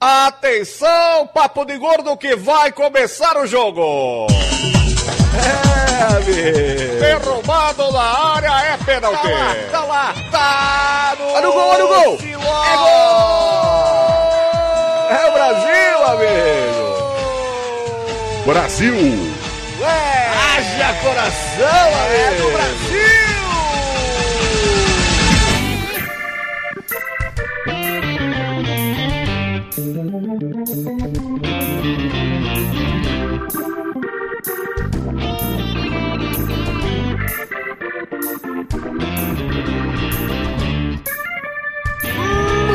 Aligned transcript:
Atenção, 0.00 1.26
papo 1.34 1.64
de 1.64 1.76
gordo 1.76 2.16
que 2.16 2.36
vai 2.36 2.70
começar 2.70 3.36
o 3.36 3.44
jogo. 3.48 4.28
É, 5.34 6.02
amigo. 6.14 7.00
Derrubado 7.00 7.90
na 7.90 8.34
área 8.34 8.74
é 8.74 8.76
pênalti. 8.84 9.20
Tá 9.22 9.28
lá, 9.28 9.56
tá 9.72 9.80
lá, 9.84 10.14
tá 10.30 11.16
no, 11.18 11.32
olha 11.32 11.48
o 11.48 11.52
gol, 11.52 11.68
olha 11.68 11.84
o 11.84 11.88
gol. 11.88 12.16
É 12.22 12.76
gol. 12.76 13.58
É 15.10 15.26
o 15.26 15.32
Brasil, 15.32 16.04
amigo. 16.06 16.86
Brasil. 18.46 19.34
É. 19.82 20.28
Haja 20.30 20.94
coração, 21.02 21.88
amigo. 22.04 22.14
É 22.14 22.30
do 22.36 22.50
Brasil. 22.52 22.87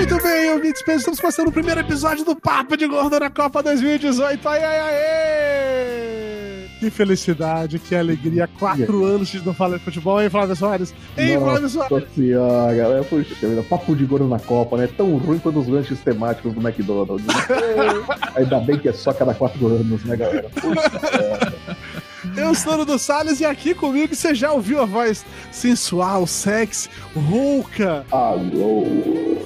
Muito 0.05 0.21
bem, 0.21 0.52
ouvintes, 0.52 0.84
estamos 0.85 1.17
começando 1.17 1.48
o 1.48 1.52
primeiro 1.52 1.80
episódio 1.80 2.25
do 2.25 2.35
Papo 2.35 2.75
de 2.75 2.85
Gordo 2.85 3.17
na 3.17 3.30
Copa 3.30 3.63
2018. 3.63 4.49
Ai, 4.49 4.61
ai, 4.61 4.80
ai! 4.80 6.70
Que 6.77 6.89
felicidade, 6.89 7.80
que 7.80 7.95
alegria. 7.95 8.45
Quatro 8.59 9.05
anos 9.05 9.30
de 9.30 9.39
não 9.45 9.53
falar 9.53 9.77
de 9.77 9.85
futebol, 9.85 10.21
hein, 10.21 10.30
Flávio 10.30 10.58
Soares? 10.58 10.94
Hein, 11.17 11.39
Flávio 11.39 11.70
Soares? 11.70 11.91
Nossa 11.91 12.13
senhora, 12.13 12.75
galera. 12.75 13.03
Puxa 13.05 13.47
vida, 13.47 13.63
papo 13.63 13.95
de 13.95 14.05
gordo 14.05 14.27
na 14.27 14.39
Copa, 14.39 14.75
né? 14.75 14.89
Tão 14.97 15.16
ruim 15.16 15.39
quanto 15.39 15.59
os 15.59 15.70
lanches 15.70 16.02
temáticos 16.02 16.52
do 16.52 16.59
McDonald's. 16.59 17.25
Ainda 18.35 18.59
bem 18.59 18.77
que 18.77 18.89
é 18.89 18.94
só 18.94 19.13
cada 19.13 19.33
quatro 19.33 19.67
anos, 19.67 20.03
né, 20.03 20.17
galera? 20.17 20.49
Puxa, 20.49 21.53
Eu 22.36 22.56
sou 22.56 22.80
o 22.80 22.86
do 22.86 22.98
Salles 22.98 23.39
e 23.39 23.45
aqui 23.45 23.73
comigo 23.76 24.16
você 24.16 24.34
já 24.34 24.52
ouviu 24.52 24.81
a 24.81 24.86
voz 24.86 25.23
sensual, 25.52 26.26
sexy, 26.26 26.90
rouca. 27.16 28.06
Alô? 28.12 28.86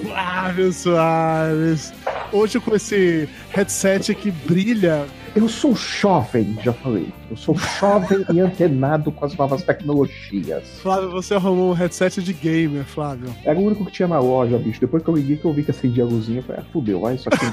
Flávio 0.02 0.72
Soares. 0.72 1.94
Hoje 2.32 2.60
com 2.60 2.76
esse 2.76 3.28
headset 3.50 4.16
que 4.16 4.32
brilha. 4.32 5.06
Eu 5.36 5.50
sou 5.50 5.76
jovem, 5.76 6.58
já 6.64 6.72
falei. 6.74 7.10
Eu 7.30 7.38
sou 7.38 7.56
jovem 7.56 8.26
e 8.34 8.40
antenado 8.40 9.12
com 9.12 9.26
as 9.26 9.36
novas 9.36 9.64
tecnologias. 9.64 10.64
Flávio, 10.82 11.12
você 11.12 11.36
arrumou 11.36 11.72
um 11.72 11.74
headset 11.74 12.24
de 12.24 12.34
gamer, 12.34 12.86
Flávio. 12.86 13.36
Era 13.44 13.60
o 13.60 13.64
único 13.64 13.86
que 13.86 13.92
tinha 13.92 14.08
na 14.08 14.20
loja, 14.20 14.58
bicho. 14.58 14.80
Depois 14.80 15.04
que 15.04 15.10
eu 15.10 15.16
liguei, 15.16 15.38
que 15.38 15.46
eu 15.46 15.54
vi 15.54 15.64
que 15.64 15.72
acendia 15.72 16.04
a 16.04 16.08
luzinha, 16.08 16.40
eu 16.40 16.44
falei, 16.44 16.62
ah, 16.62 16.66
fudeu, 16.72 17.02
vai, 17.02 17.16
isso 17.16 17.30
aqui. 17.30 17.46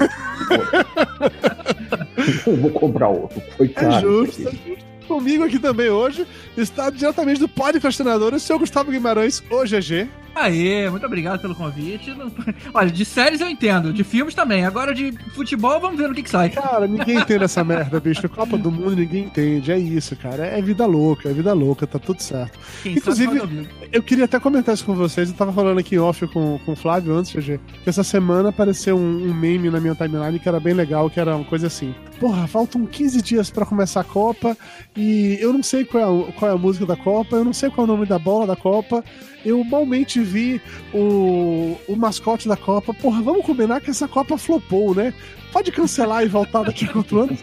eu 2.49 2.57
vou 2.57 2.71
comprar 2.71 3.09
outro. 3.09 3.41
Foi 3.55 3.67
caro. 3.67 3.95
É 3.95 4.01
justo, 4.01 4.47
é 4.47 4.51
justo. 4.51 4.94
Comigo 5.07 5.43
aqui 5.43 5.59
também 5.59 5.89
hoje 5.89 6.25
está 6.57 6.89
diretamente 6.89 7.39
do 7.39 7.47
Podcastinador 7.47 8.33
o 8.33 8.39
seu 8.39 8.57
Gustavo 8.57 8.91
Guimarães, 8.91 9.43
o 9.49 9.63
GG. 9.63 10.24
Aê, 10.35 10.89
muito 10.89 11.05
obrigado 11.05 11.39
pelo 11.39 11.55
convite. 11.55 12.13
Olha, 12.73 12.91
de 12.91 13.05
séries 13.05 13.39
eu 13.39 13.49
entendo, 13.49 13.93
de 13.93 14.03
filmes 14.03 14.35
também. 14.35 14.65
Agora 14.65 14.93
de 14.93 15.13
futebol, 15.33 15.79
vamos 15.79 15.97
ver 15.97 16.09
no 16.09 16.13
que, 16.13 16.23
que 16.23 16.29
sai. 16.29 16.49
Cara, 16.49 16.85
ninguém 16.85 17.17
entende 17.17 17.45
essa 17.45 17.63
merda, 17.63 17.99
bicho. 17.99 18.27
Copa 18.27 18.57
do 18.57 18.69
Mundo 18.69 18.95
ninguém 18.97 19.23
entende. 19.23 19.71
É 19.71 19.77
isso, 19.77 20.15
cara. 20.15 20.45
É 20.45 20.61
vida 20.61 20.85
louca, 20.85 21.29
é 21.29 21.33
vida 21.33 21.53
louca, 21.53 21.87
tá 21.87 21.97
tudo 21.97 22.21
certo. 22.21 22.59
Quem 22.83 22.93
Inclusive, 22.93 23.69
eu 23.91 24.03
queria 24.03 24.25
até 24.25 24.39
comentar 24.39 24.75
isso 24.75 24.85
com 24.85 24.93
vocês. 24.93 25.29
Eu 25.29 25.35
tava 25.35 25.53
falando 25.53 25.79
aqui 25.79 25.95
em 25.95 25.99
off 25.99 26.27
com, 26.27 26.59
com 26.65 26.73
o 26.73 26.75
Flávio 26.75 27.15
antes, 27.15 27.33
GG, 27.33 27.59
que 27.83 27.89
essa 27.89 28.03
semana 28.03 28.49
apareceu 28.49 28.97
um, 28.97 29.29
um 29.29 29.33
meme 29.33 29.69
na 29.69 29.79
minha 29.79 29.95
timeline 29.95 30.37
que 30.37 30.49
era 30.49 30.59
bem 30.59 30.73
legal, 30.73 31.09
que 31.09 31.19
era 31.19 31.35
uma 31.35 31.45
coisa 31.45 31.67
assim. 31.67 31.95
Porra, 32.19 32.47
faltam 32.47 32.85
15 32.85 33.21
dias 33.21 33.49
pra 33.49 33.65
começar 33.65 34.01
a 34.01 34.03
Copa 34.03 34.57
e 34.95 35.37
eu 35.39 35.51
não 35.51 35.61
sei 35.61 35.85
qual 35.85 36.03
é, 36.03 36.29
a, 36.29 36.31
qual 36.33 36.51
é 36.51 36.53
a 36.53 36.57
música 36.57 36.85
da 36.85 36.95
Copa, 36.95 37.35
eu 37.35 37.45
não 37.45 37.53
sei 37.53 37.69
qual 37.69 37.85
é 37.85 37.89
o 37.89 37.93
nome 37.93 38.05
da 38.05 38.17
bola 38.17 38.47
da 38.47 38.55
Copa. 38.55 39.03
Eu 39.45 39.63
malmente 39.63 40.23
vi 40.25 40.61
o, 40.93 41.77
o 41.87 41.95
mascote 41.95 42.47
da 42.47 42.57
Copa. 42.57 42.93
Porra, 42.93 43.21
vamos 43.21 43.45
combinar 43.45 43.79
que 43.79 43.91
essa 43.91 44.07
Copa 44.07 44.37
flopou, 44.37 44.93
né? 44.93 45.13
Pode 45.55 45.71
cancelar 45.71 46.21
e 46.21 46.27
voltar 46.27 46.63
daqui 46.63 46.83
a 46.83 46.89
quatro 46.89 47.21
anos. 47.21 47.41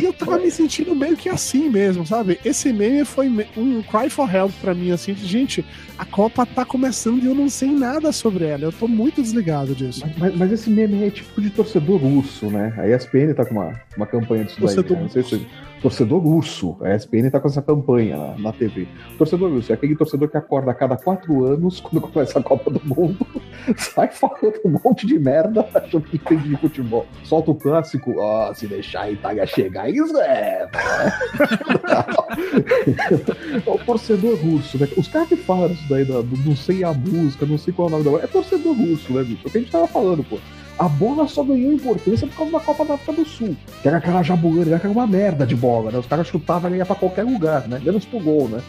E 0.00 0.04
eu 0.04 0.12
tava 0.12 0.38
me 0.38 0.48
sentindo 0.48 0.94
meio 0.94 1.16
que 1.16 1.28
assim 1.28 1.68
mesmo, 1.68 2.06
sabe? 2.06 2.38
Esse 2.44 2.72
meme 2.72 3.04
foi 3.04 3.28
um 3.56 3.82
cry 3.82 4.08
for 4.08 4.32
help 4.32 4.52
pra 4.60 4.72
mim, 4.72 4.92
assim, 4.92 5.12
de, 5.12 5.26
gente, 5.26 5.66
a 5.98 6.04
Copa 6.04 6.46
tá 6.46 6.64
começando 6.64 7.20
e 7.24 7.26
eu 7.26 7.34
não 7.34 7.48
sei 7.48 7.68
nada 7.68 8.12
sobre 8.12 8.44
ela. 8.44 8.62
Eu 8.62 8.70
tô 8.70 8.86
muito 8.86 9.20
desligado 9.20 9.74
disso. 9.74 10.02
Mas, 10.06 10.18
mas, 10.18 10.36
mas 10.36 10.52
esse 10.52 10.70
meme 10.70 11.02
é 11.04 11.10
tipo 11.10 11.40
de 11.40 11.50
torcedor 11.50 11.98
russo, 11.98 12.46
né? 12.46 12.72
A 12.78 12.86
ESPN 12.86 13.34
tá 13.34 13.44
com 13.44 13.54
uma, 13.54 13.74
uma 13.96 14.06
campanha 14.06 14.44
disso 14.44 14.60
daí. 14.60 14.72
Torcedor 14.72 14.96
Né? 14.96 15.02
Não 15.02 15.10
sei 15.10 15.24
se 15.24 15.46
torcedor 15.80 16.20
russo. 16.20 16.76
A 16.80 16.94
ESPN 16.94 17.30
tá 17.30 17.40
com 17.40 17.48
essa 17.48 17.62
campanha 17.62 18.16
na, 18.16 18.38
na 18.38 18.52
TV. 18.52 18.86
Torcedor 19.18 19.50
russo 19.50 19.72
é 19.72 19.74
aquele 19.74 19.96
torcedor 19.96 20.28
que 20.28 20.36
acorda 20.36 20.70
a 20.70 20.74
cada 20.74 20.96
quatro 20.96 21.44
anos, 21.44 21.80
quando 21.80 22.00
começa 22.02 22.38
a 22.38 22.42
Copa 22.42 22.70
do 22.70 22.80
Mundo, 22.84 23.26
sai 23.76 24.10
falando 24.10 24.60
um 24.64 24.78
monte 24.84 25.06
de 25.06 25.18
merda 25.18 25.66
achando 25.74 26.02
que 26.02 26.16
entende 26.16 26.48
de 26.48 26.56
futebol. 26.56 26.99
Solta 27.24 27.50
o 27.50 27.54
clássico, 27.54 28.18
ó, 28.18 28.52
se 28.54 28.66
deixar 28.66 29.02
a 29.02 29.10
Itália 29.10 29.46
chegar, 29.46 29.88
levam. 30.12 30.80
é 33.66 33.70
o 33.70 33.78
torcedor 33.78 34.36
russo, 34.36 34.78
né? 34.78 34.88
Os 34.96 35.08
caras 35.08 35.28
que 35.28 35.36
falam 35.36 35.72
isso 35.72 35.88
daí, 35.88 36.04
da, 36.04 36.22
não 36.22 36.56
sei 36.56 36.84
a 36.84 36.92
música, 36.92 37.46
não 37.46 37.58
sei 37.58 37.72
qual 37.72 37.88
é 37.88 37.92
o 37.92 37.98
nome 37.98 38.18
da 38.18 38.24
é 38.24 38.26
torcedor 38.26 38.76
russo, 38.76 39.12
né, 39.12 39.22
bicho? 39.22 39.42
É 39.44 39.48
o 39.48 39.50
que 39.50 39.58
a 39.58 39.60
gente 39.60 39.70
tava 39.70 39.86
falando, 39.86 40.24
pô. 40.24 40.38
A 40.80 40.88
bola 40.88 41.28
só 41.28 41.42
ganhou 41.42 41.74
importância 41.74 42.26
por 42.26 42.36
causa 42.36 42.52
da 42.52 42.60
Copa 42.60 42.86
da 42.86 42.94
África 42.94 43.12
do 43.12 43.28
Sul. 43.28 43.54
Que 43.82 43.88
era 43.88 43.98
aquela 43.98 44.22
jabulana, 44.22 44.78
que 44.78 44.86
era 44.86 44.90
uma 44.90 45.06
merda 45.06 45.46
de 45.46 45.54
bola, 45.54 45.90
né? 45.90 45.98
Os 45.98 46.06
caras 46.06 46.26
chutavam 46.26 46.74
e 46.74 46.78
ia 46.78 46.86
pra 46.86 46.96
qualquer 46.96 47.22
lugar, 47.22 47.68
né? 47.68 47.78
Menos 47.84 48.06
pro 48.06 48.18
gol, 48.18 48.48
né? 48.48 48.62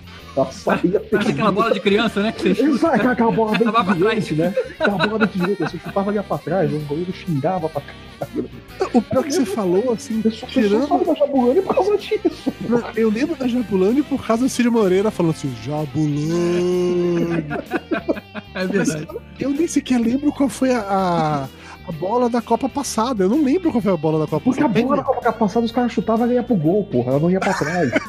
Saía 0.52 1.02
aquela 1.18 1.54
bola 1.54 1.72
de 1.72 1.80
criança, 1.80 2.22
né? 2.22 2.34
Que 2.34 2.54
você 2.54 2.56
chuta. 2.56 2.70
Exato, 2.88 3.08
aquela 3.08 3.32
bola 3.32 3.58
bem 3.58 3.96
direita, 3.96 4.36
né? 4.36 4.54
Aquela 4.78 4.98
bola 5.08 5.20
bem 5.20 5.30
direita, 5.34 5.70
você 5.70 5.78
chutava 5.78 6.14
ia 6.14 6.22
pra 6.22 6.38
trás, 6.38 6.74
o 6.74 6.80
goleiro 6.80 7.14
xingava 7.14 7.70
pra 7.70 7.82
caralho. 7.82 8.50
O 8.94 9.02
pior 9.02 9.24
que 9.24 9.32
você 9.32 9.46
falou, 9.46 9.94
assim, 9.94 10.22
Eu 10.26 10.32
eu 10.32 10.48
tirando. 10.48 10.88
sabe 10.90 11.06
da 11.06 11.14
jabulana 11.16 11.62
por 11.62 11.76
causa 11.76 11.98
disso. 11.98 12.54
Não, 12.68 12.84
Eu 12.94 13.10
lembro 13.10 13.38
da 13.38 13.48
Jabulani 13.48 14.04
por 14.04 14.22
causa 14.28 14.44
do 14.44 14.50
Cid 14.50 14.70
Moreira 14.70 15.10
falando 15.12 15.32
assim, 15.32 15.54
Jabulani. 15.64 17.46
É 18.54 18.66
Mas 18.68 18.70
verdade. 18.70 19.08
eu 19.40 19.50
nem 19.52 19.66
sequer 19.66 19.98
lembro 19.98 20.30
qual 20.34 20.50
foi 20.50 20.74
a, 20.74 20.82
a, 20.82 21.48
a 21.92 22.00
bola 22.00 22.30
da 22.30 22.42
Copa 22.42 22.68
passada. 22.70 23.24
Eu 23.24 23.30
não 23.30 23.44
lembro 23.44 23.70
qual 23.72 23.82
foi 23.82 23.94
a 23.94 23.98
bola 23.98 24.20
da 24.20 24.28
Copa 24.28 24.44
Porque 24.44 24.64
a 24.64 24.68
passada. 24.68 24.84
bola 24.86 24.98
na 24.98 25.04
Copa 25.04 25.34
passada 25.34 25.66
os 25.66 25.72
caras 25.72 25.92
chutavam 25.92 26.30
e 26.32 26.34
ia 26.36 26.44
pro 26.44 26.56
gol, 26.56 26.84
porra. 26.86 27.12
Ela 27.12 27.20
não 27.20 27.30
ia 27.30 27.40
pra 27.40 27.54
trás. 27.54 27.92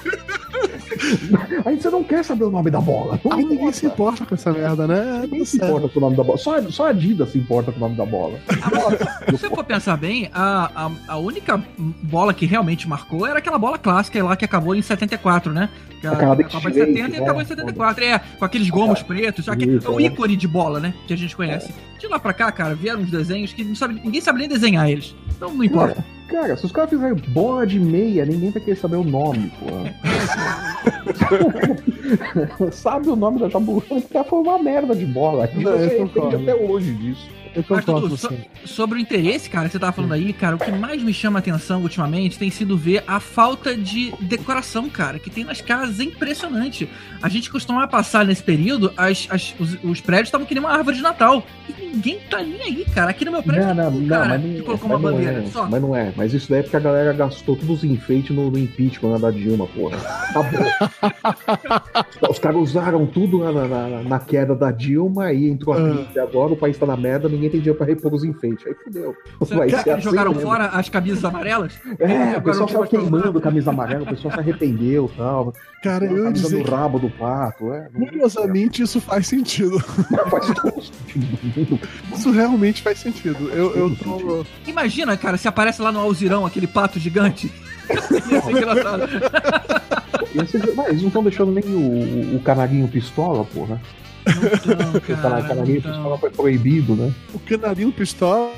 Aí 1.65 1.81
você 1.81 1.91
não 1.91 2.03
quer 2.05 2.25
saber 2.25 2.45
o 2.45 2.51
nome 2.51 2.71
da 2.71 2.81
bola. 2.81 3.19
Não 3.25 3.33
Aí 3.33 3.39
ninguém 3.43 3.57
importa. 3.59 3.77
se 3.77 3.87
importa 3.87 4.27
com 4.27 4.35
essa 4.35 4.53
merda, 4.53 4.87
né? 4.87 5.21
Ninguém 5.23 5.41
Tá 5.41 5.47
se 5.47 5.57
importa 5.57 5.89
com 5.89 5.99
o 5.99 6.03
nome 6.03 6.17
da 6.17 6.23
bola. 6.23 6.39
Só, 6.39 6.63
só 6.71 6.87
a 6.87 6.91
Adidas 6.91 7.31
se 7.31 7.39
importa 7.39 7.73
com 7.73 7.79
o 7.79 7.81
nome 7.81 7.97
da 7.97 8.07
bola. 8.07 8.39
Se 9.27 9.33
você 9.33 9.49
for 9.49 9.65
pensar 9.65 9.97
bem, 9.97 10.31
a, 10.33 10.87
a, 10.87 10.91
a 11.15 11.17
única 11.19 11.63
bola 12.03 12.33
que 12.35 12.47
realmente 12.47 12.89
marcou 12.89 13.27
era 13.27 13.39
aquela 13.39 13.59
bola 13.59 13.79
clássica 13.79 14.23
lá 14.23 14.37
que 14.37 14.45
acabou 14.45 14.75
em 14.75 14.83
74, 14.83 15.53
né? 15.53 15.69
Que 16.01 16.07
a, 16.07 16.13
Aquela 16.13 16.33
a 16.33 16.37
de 16.37 16.45
Copa 16.45 16.71
de 16.71 16.75
direito, 16.75 16.97
70 16.97 17.09
e 17.09 17.19
né? 17.19 17.25
acabou 17.25 17.43
em 17.43 17.47
74. 17.47 18.05
É, 18.05 18.19
com 18.39 18.45
aqueles 18.45 18.71
gomos 18.71 19.03
pretos, 19.03 19.45
só 19.45 19.55
que 19.55 19.65
Isso, 19.65 19.87
é 19.87 19.91
o 19.91 20.01
é. 20.01 20.05
ícone 20.05 20.37
de 20.37 20.49
bola, 20.49 20.81
né? 20.81 20.95
Que 21.07 21.15
a 21.15 21.17
gente 21.17 21.35
conhece. 21.37 21.73
De 21.99 22.07
lá 22.09 22.19
pra 22.19 22.33
cá, 22.33 22.51
cara, 22.51 22.75
vieram 22.75 23.01
uns 23.01 23.11
desenhos 23.11 23.53
que 23.53 23.63
não 23.63 23.75
sabe, 23.75 24.01
ninguém 24.03 24.21
sabe 24.21 24.41
nem 24.41 24.49
desenhar 24.49 24.91
eles. 24.91 25.15
Então 25.37 25.53
não 25.55 25.65
importa. 25.65 26.05
Cara, 26.29 26.57
se 26.57 26.65
os 26.65 26.73
caras 26.73 26.91
fizerem 26.91 27.15
bola 27.29 27.67
de 27.67 27.79
meia, 27.79 28.25
ninguém 28.25 28.51
vai 28.51 28.63
querer 28.63 28.77
saber 28.77 28.97
o 28.97 29.05
nome, 29.05 29.53
porra. 29.59 29.95
Sabe 32.73 33.09
o 33.09 33.17
nome 33.17 33.39
da 33.39 33.49
jabulana 33.49 34.01
porque 34.01 34.25
foi 34.25 34.39
uma 34.41 34.59
merda 34.59 34.95
de 34.95 35.07
bola. 35.07 35.49
Não, 35.55 35.73
eu 35.73 36.07
concordo. 36.07 36.37
depende 36.37 36.51
até 36.51 36.65
hoje 36.65 36.95
disso. 36.95 37.42
Eu 37.55 37.63
concordo 37.63 38.09
com 38.11 38.17
so- 38.17 38.33
sobre 38.65 38.99
o 38.99 39.01
interesse, 39.01 39.49
cara, 39.51 39.67
que 39.67 39.73
você 39.73 39.79
tava 39.79 39.93
falando 39.93 40.13
aí, 40.13 40.33
cara, 40.33 40.57
o 40.57 40.59
que 40.59 40.71
mais 40.73 41.03
me 41.03 41.13
chama 41.13 41.39
a 41.39 41.41
atenção 41.41 41.83
ultimamente 41.83 42.39
tem 42.39 42.51
sido 42.51 42.77
ver 42.77 43.03
a 43.07 43.21
falta 43.21 43.77
de 43.77 44.13
decoração, 44.21 44.89
cara, 44.89 45.19
que 45.19 45.29
tem 45.31 45.45
nas 45.45 45.61
casas. 45.61 46.01
É 46.01 46.05
impressionante. 46.05 46.89
A 47.23 47.29
gente 47.29 47.51
costumava 47.51 47.87
passar 47.89 48.25
nesse 48.25 48.43
período, 48.43 48.93
as, 48.97 49.27
as- 49.31 49.55
os, 49.59 49.77
os 49.85 50.01
prédios 50.01 50.29
estavam 50.29 50.47
que 50.47 50.55
nem 50.55 50.63
uma 50.63 50.73
árvore 50.73 50.97
de 50.97 51.03
Natal. 51.03 51.45
E 51.69 51.73
ninguém 51.87 52.19
tá 52.31 52.43
nem 52.43 52.63
aí, 52.63 52.85
cara. 52.95 53.11
Aqui 53.11 53.25
no 53.25 53.33
meu 53.33 53.43
prédio, 53.43 53.67
Não, 53.69 53.75
não, 53.75 53.91
tem 53.93 54.01
um 54.01 54.03
não, 54.05 54.09
cara 54.19 54.39
não, 54.39 54.61
colocou 54.65 54.89
mas 54.89 54.99
uma 55.01 55.11
não 55.11 55.19
bandeira 55.19 55.43
é, 55.43 55.47
só. 55.47 55.67
mas 55.69 55.83
não 55.83 55.95
é. 55.97 56.13
Mas 56.17 56.33
isso 56.33 56.49
daí 56.51 56.61
é 56.61 56.63
porque 56.63 56.77
a 56.77 56.81
galera 56.81 57.13
gastou 57.13 57.55
todos 57.57 57.79
os 57.79 57.85
enfeites 57.85 58.35
no, 58.35 58.51
no 58.51 58.59
impeachment 58.59 59.19
da 59.21 59.31
Dilma, 59.31 59.67
porra. 59.67 59.97
Acabou. 59.99 60.61
os 62.31 62.39
caras 62.39 62.61
usaram 62.61 63.07
tudo 63.07 63.39
na, 63.39 63.53
na- 63.53 63.69
na- 63.89 64.03
na 64.03 64.19
queda 64.19 64.55
da 64.55 64.71
Dilma 64.71 65.33
e 65.33 65.49
entrou 65.49 65.75
a 65.75 65.79
Ah. 65.79 65.91
crise 66.05 66.19
agora, 66.19 66.53
o 66.53 66.57
país 66.57 66.77
tá 66.79 66.87
na 66.87 66.97
merda, 66.97 67.29
ninguém 67.29 67.42
ninguém 67.43 67.51
tem 67.51 67.61
dinheiro 67.61 67.77
pra 67.77 67.87
repor 67.87 68.15
os 68.15 68.23
enfeites. 68.25 68.67
Aí 68.67 68.75
fudeu. 68.75 69.17
Vai 69.41 69.69
ser 69.71 69.91
assim 69.91 70.01
jogaram 70.01 70.33
mesmo. 70.33 70.49
fora 70.49 70.67
as 70.67 70.89
camisas 70.89 71.25
amarelas? 71.25 71.79
É, 71.99 72.39
o 72.39 72.43
pessoal 72.43 72.69
saiu 72.69 72.85
queimando 72.85 73.41
camisa 73.41 73.71
amarela, 73.71 74.05
o 74.05 74.07
pessoal 74.07 74.33
se 74.35 74.41
arrependeu 74.41 75.11
e 75.13 75.17
tal. 75.17 75.53
Cara, 75.83 76.05
eu 76.05 76.25
ia 76.25 76.33
dizer... 76.33 76.65
no 76.65 76.71
rabo 76.71 76.99
do 76.99 77.11
pato, 77.11 77.73
é. 77.73 77.89
Curiosamente, 77.89 78.83
isso 78.83 79.01
faz 79.01 79.27
sentido. 79.27 79.79
faz 80.31 80.47
todo 80.47 80.83
sentido. 80.83 81.81
Isso 82.15 82.31
realmente 82.31 82.83
faz 82.83 82.99
sentido. 82.99 83.49
Eu, 83.51 83.75
eu 83.75 83.97
tô... 83.97 84.47
Imagina, 84.67 85.17
cara, 85.17 85.37
se 85.37 85.49
aparece 85.49 85.83
lá 85.83 85.91
no 85.91 85.99
Alzirão 85.99 86.47
aquele 86.47 86.67
pato 86.67 86.99
gigante. 86.99 87.51
Ia 88.31 88.41
ser 88.41 88.51
engraçado. 88.51 89.03
Mas 90.35 90.55
eles 90.55 91.03
não 91.03 91.09
estão 91.09 91.23
deixando 91.23 91.53
nem 91.53 91.65
o, 91.65 92.37
o 92.37 92.41
canarinho 92.41 92.87
pistola, 92.89 93.45
porra. 93.45 93.81
Não 94.27 94.77
tão, 94.77 95.01
cara, 95.17 95.41
o 95.41 95.49
canarinho 95.49 95.83
pistola 95.83 96.19
foi 96.19 96.31
proibido, 96.31 96.95
né? 96.95 97.13
O 97.35 97.39
canarinho 97.39 97.93
pistola 97.93 98.51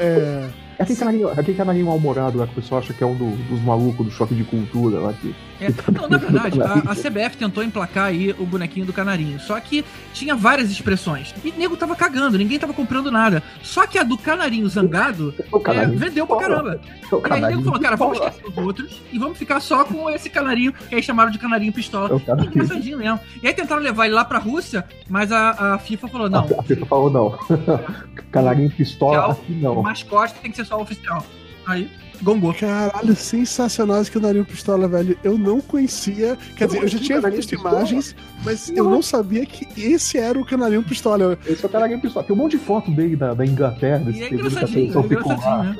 é. 0.00 0.48
É 0.78 0.82
aquele 0.82 0.98
canarinho, 0.98 1.28
aquele 1.28 1.56
canarinho 1.56 1.86
mal-humorado 1.86 2.38
lá 2.38 2.46
que 2.46 2.52
o 2.52 2.56
pessoal 2.56 2.80
acha 2.80 2.92
que 2.92 3.02
é 3.02 3.06
um 3.06 3.14
do, 3.14 3.30
dos 3.48 3.60
malucos 3.62 4.04
do 4.04 4.12
choque 4.12 4.34
de 4.34 4.44
cultura 4.44 5.00
lá 5.00 5.12
que. 5.12 5.34
É, 5.58 5.68
não, 5.90 6.06
na 6.06 6.18
verdade, 6.18 6.60
a, 6.60 6.74
a, 6.90 6.92
CBF 6.94 7.38
tentou 7.38 7.64
emplacar 7.64 8.06
aí 8.06 8.34
o 8.38 8.44
bonequinho 8.44 8.84
do 8.84 8.92
canarinho. 8.92 9.40
Só 9.40 9.58
que 9.58 9.82
tinha 10.12 10.36
várias 10.36 10.70
expressões. 10.70 11.34
E 11.42 11.50
nego 11.52 11.78
tava 11.78 11.96
cagando, 11.96 12.36
ninguém 12.36 12.58
tava 12.58 12.74
comprando 12.74 13.10
nada. 13.10 13.42
Só 13.62 13.86
que 13.86 13.98
a 13.98 14.02
do 14.02 14.18
canarinho 14.18 14.68
zangado 14.68 15.34
é, 15.38 15.86
vendeu 15.86 16.26
pra 16.26 16.36
caramba. 16.36 16.80
E 17.10 17.32
aí 17.32 17.40
nego 17.40 17.62
falou, 17.62 17.80
cara, 17.80 17.96
vamos 17.96 18.18
esquecer 18.18 18.46
os 18.46 18.56
outros 18.58 19.00
e 19.10 19.18
vamos 19.18 19.38
ficar 19.38 19.60
só 19.60 19.82
com 19.82 20.10
esse 20.10 20.28
canarinho, 20.28 20.74
que 20.74 20.94
aí 20.94 21.02
chamaram 21.02 21.30
de 21.30 21.38
canarinho 21.38 21.72
pistola. 21.72 22.20
É 22.26 22.44
engraçadinho 22.44 22.98
mesmo. 22.98 23.18
E 23.42 23.46
aí 23.46 23.54
tentaram 23.54 23.80
levar 23.80 24.04
ele 24.04 24.14
lá 24.14 24.26
pra 24.26 24.38
Rússia, 24.38 24.84
mas 25.08 25.32
a, 25.32 25.74
a 25.74 25.78
FIFA 25.78 26.08
falou, 26.08 26.28
não. 26.28 26.40
A, 26.40 26.60
a 26.60 26.62
FIFA 26.62 26.86
falou, 26.86 27.10
não. 27.10 27.38
canarinho 28.36 28.70
pistola 28.70 29.32
aqui 29.32 29.52
não. 29.54 29.78
O 29.78 29.82
mascote 29.82 30.34
tem 30.34 30.50
que 30.50 30.56
ser 30.56 30.65
só 30.66 30.80
oficial. 30.80 31.24
Aí, 31.66 31.90
gongou. 32.22 32.54
Caralho, 32.54 33.16
sensacional 33.16 34.00
esse 34.00 34.10
canarinho 34.10 34.44
pistola, 34.44 34.86
velho. 34.86 35.18
Eu 35.24 35.36
não 35.36 35.60
conhecia. 35.60 36.38
Quer 36.56 36.66
dizer, 36.66 36.82
eu 36.82 36.88
já 36.88 36.98
tinha 36.98 37.20
visto 37.20 37.54
imagens, 37.54 38.14
mas 38.44 38.68
eu 38.70 38.84
não 38.84 39.02
sabia 39.02 39.44
que 39.44 39.66
esse 39.80 40.16
era 40.18 40.38
o 40.38 40.44
canarinho 40.44 40.82
pistola. 40.82 41.38
Esse 41.46 41.64
é 41.64 41.66
o 41.66 41.70
canarinho 41.70 42.00
pistola. 42.00 42.24
Tem 42.24 42.36
um 42.36 42.38
monte 42.38 42.52
de 42.52 42.58
foto 42.58 42.90
dele 42.90 43.16
da, 43.16 43.34
da 43.34 43.44
Inglaterra. 43.44 44.10
E 44.10 44.22
é 44.22 44.32
engraçadinho, 44.32 44.96
é 44.96 45.04
engraçadinho, 45.04 45.62
né? 45.62 45.76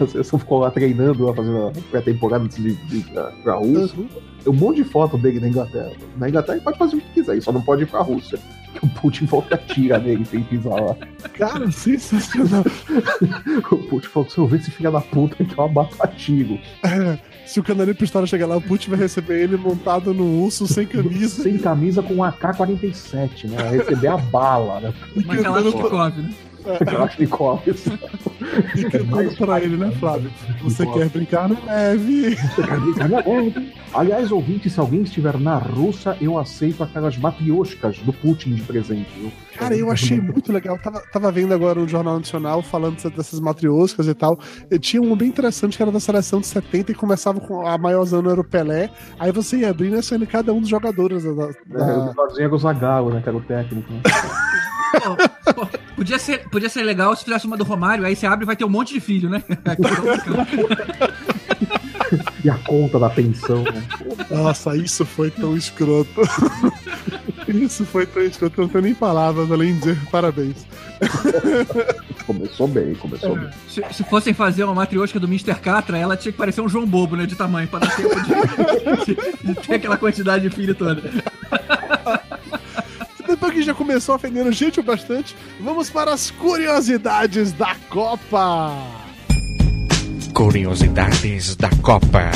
A 0.00 0.06
seleção 0.06 0.38
ficou 0.38 0.58
lá 0.58 0.70
treinando, 0.70 1.24
lá 1.24 1.34
fazendo 1.34 1.68
a 1.68 1.72
pré-temporada 1.90 2.44
antes 2.44 2.56
de, 2.56 2.74
de, 2.74 3.00
de, 3.00 3.12
pra 3.42 3.54
Rússia. 3.54 3.98
Uhum. 3.98 4.08
Tem 4.42 4.52
um 4.52 4.56
monte 4.56 4.76
de 4.76 4.84
foto 4.84 5.18
dele 5.18 5.40
na 5.40 5.48
Inglaterra. 5.48 5.92
Na 6.16 6.28
Inglaterra 6.28 6.56
ele 6.56 6.64
pode 6.64 6.78
fazer 6.78 6.96
o 6.96 7.00
que 7.00 7.12
quiser, 7.14 7.40
só 7.42 7.52
não 7.52 7.62
pode 7.62 7.82
ir 7.82 7.86
pra 7.86 8.00
Rússia. 8.00 8.38
Que 8.74 8.84
o 8.86 8.88
Putin 8.88 9.26
volta 9.26 9.54
a 9.54 9.58
tira 9.58 9.98
nele 9.98 10.24
sem 10.24 10.42
pisar 10.42 10.80
lá. 10.80 10.96
Cara, 11.34 11.70
sensacional. 11.70 12.64
o 13.70 13.76
Putin 13.76 14.08
falou: 14.08 14.28
se 14.28 14.38
eu 14.38 14.46
ver 14.46 14.60
esse 14.60 14.70
filho 14.70 14.90
da 14.90 15.00
puta, 15.00 15.36
então 15.40 15.64
eu 15.64 15.72
bato 15.72 15.96
a 16.00 16.06
tiro. 16.06 16.58
É, 16.84 17.18
se 17.46 17.58
o 17.60 17.62
Canarinho 17.62 17.96
Pistola 17.96 18.26
chegar 18.26 18.46
lá, 18.46 18.56
o 18.56 18.62
Putin 18.62 18.90
vai 18.90 18.98
receber 19.00 19.42
ele 19.42 19.56
montado 19.56 20.14
no 20.14 20.44
urso, 20.44 20.66
sem 20.66 20.86
camisa. 20.86 21.42
sem 21.42 21.58
camisa 21.58 22.02
com 22.02 22.14
um 22.14 22.24
AK-47, 22.24 23.48
né? 23.48 23.56
Vai 23.56 23.78
receber 23.78 24.08
a 24.08 24.16
bala, 24.16 24.80
né? 24.80 24.94
Uma 25.16 25.36
Kalashnikov, 25.36 26.16
né? 26.16 26.34
Kalashnikov. 26.84 27.62
E 28.76 28.84
cantando 28.84 29.36
pra 29.36 29.60
ele, 29.60 29.76
né, 29.76 29.90
Flávio? 29.98 30.30
Você 30.62 30.86
quer 30.86 31.08
brincar 31.08 31.48
na 31.48 31.60
neve? 31.60 32.34
Você 32.34 32.62
quer 32.62 32.80
brincar 32.80 33.08
na 33.08 33.22
neve? 33.22 33.72
Aliás, 33.92 34.30
ouvinte, 34.30 34.70
se 34.70 34.78
alguém 34.78 35.02
estiver 35.02 35.38
na 35.38 35.58
Rússia, 35.58 36.16
eu 36.20 36.38
aceito 36.38 36.82
aquelas 36.82 37.16
matrioshkas 37.16 37.98
do 37.98 38.12
Putin 38.12 38.54
de 38.54 38.62
presente, 38.62 39.10
viu? 39.16 39.32
Cara, 39.56 39.76
eu 39.76 39.90
achei 39.90 40.20
muito 40.20 40.52
legal. 40.52 40.78
Tava, 40.78 41.02
tava 41.12 41.32
vendo 41.32 41.52
agora 41.52 41.78
um 41.78 41.88
Jornal 41.88 42.18
Nacional 42.18 42.62
falando 42.62 42.96
dessas 43.10 43.40
matrioscas 43.40 44.06
e 44.06 44.14
tal. 44.14 44.38
Eu 44.70 44.78
tinha 44.78 45.02
um 45.02 45.16
bem 45.16 45.28
interessante 45.28 45.76
que 45.76 45.82
era 45.82 45.92
da 45.92 46.00
seleção 46.00 46.40
de 46.40 46.46
70 46.46 46.92
e 46.92 46.94
começava 46.94 47.40
com 47.40 47.66
a 47.66 47.76
maiorzão 47.76 48.20
era 48.30 48.40
o 48.40 48.44
Pelé. 48.44 48.90
Aí 49.18 49.32
você 49.32 49.58
ia 49.58 49.70
abrindo 49.70 49.98
e 49.98 50.02
saindo 50.02 50.26
cada 50.26 50.52
um 50.52 50.60
dos 50.60 50.68
jogadores 50.68 51.24
da. 51.24 51.32
da... 51.32 51.44
É, 51.44 51.98
o 51.98 52.14
Jorginho 52.14 52.44
era 52.44 52.54
o 52.54 52.58
Zagallo, 52.58 53.14
né? 53.14 53.20
Que 53.22 53.28
era 53.28 53.38
o 53.38 53.40
técnico. 53.40 53.92
Né? 53.92 54.00
Podia, 56.00 56.18
ser, 56.18 56.48
podia 56.48 56.70
ser 56.70 56.82
legal 56.82 57.14
se 57.14 57.24
tivesse 57.24 57.46
uma 57.46 57.58
do 57.58 57.64
Romário, 57.64 58.06
aí 58.06 58.16
você 58.16 58.26
abre 58.26 58.44
e 58.44 58.46
vai 58.46 58.56
ter 58.56 58.64
um 58.64 58.70
monte 58.70 58.94
de 58.94 59.00
filho, 59.00 59.28
né? 59.28 59.44
e 62.42 62.48
a 62.48 62.54
conta 62.54 62.98
da 62.98 63.10
pensão, 63.10 63.62
né? 63.64 63.86
Nossa, 64.30 64.74
isso 64.74 65.04
foi 65.04 65.30
tão 65.30 65.54
escroto. 65.54 66.22
Isso 67.48 67.84
foi 67.84 68.06
tão 68.06 68.22
escroto, 68.22 68.60
não 68.60 68.68
tenho 68.68 68.84
nem 68.84 68.94
palavras 68.94 69.50
além 69.50 69.74
de 69.74 69.80
dizer 69.80 69.98
parabéns. 70.10 70.64
Começou 72.24 72.68
bem, 72.68 72.94
começou 72.94 73.36
é. 73.36 73.40
bem. 73.40 73.50
Se, 73.68 73.82
se, 73.90 74.04
fossem 74.04 74.32
fazer 74.32 74.62
uma 74.62 74.74
matriosca 74.74 75.18
do 75.18 75.26
Mr. 75.26 75.56
Catra, 75.56 75.98
ela 75.98 76.16
tinha 76.16 76.30
que 76.30 76.38
parecer 76.38 76.60
um 76.60 76.68
João 76.68 76.86
Bobo, 76.86 77.16
né, 77.16 77.26
de 77.26 77.34
tamanho, 77.34 77.66
pra 77.66 77.80
dar 77.80 77.96
tempo 77.96 78.14
de, 78.22 79.04
de, 79.04 79.16
de 79.48 79.54
ter 79.66 79.74
aquela 79.74 79.98
quantidade 79.98 80.48
de 80.48 80.54
filho 80.54 80.74
toda. 80.76 81.02
Depois 83.30 83.52
que 83.52 83.62
já 83.62 83.72
começou 83.72 84.16
ofendendo 84.16 84.50
gente 84.50 84.80
o 84.80 84.82
bastante, 84.82 85.36
vamos 85.60 85.88
para 85.88 86.12
as 86.12 86.32
curiosidades 86.32 87.52
da 87.52 87.76
Copa. 87.88 88.74
Curiosidades 90.34 91.54
da 91.54 91.70
Copa. 91.80 92.28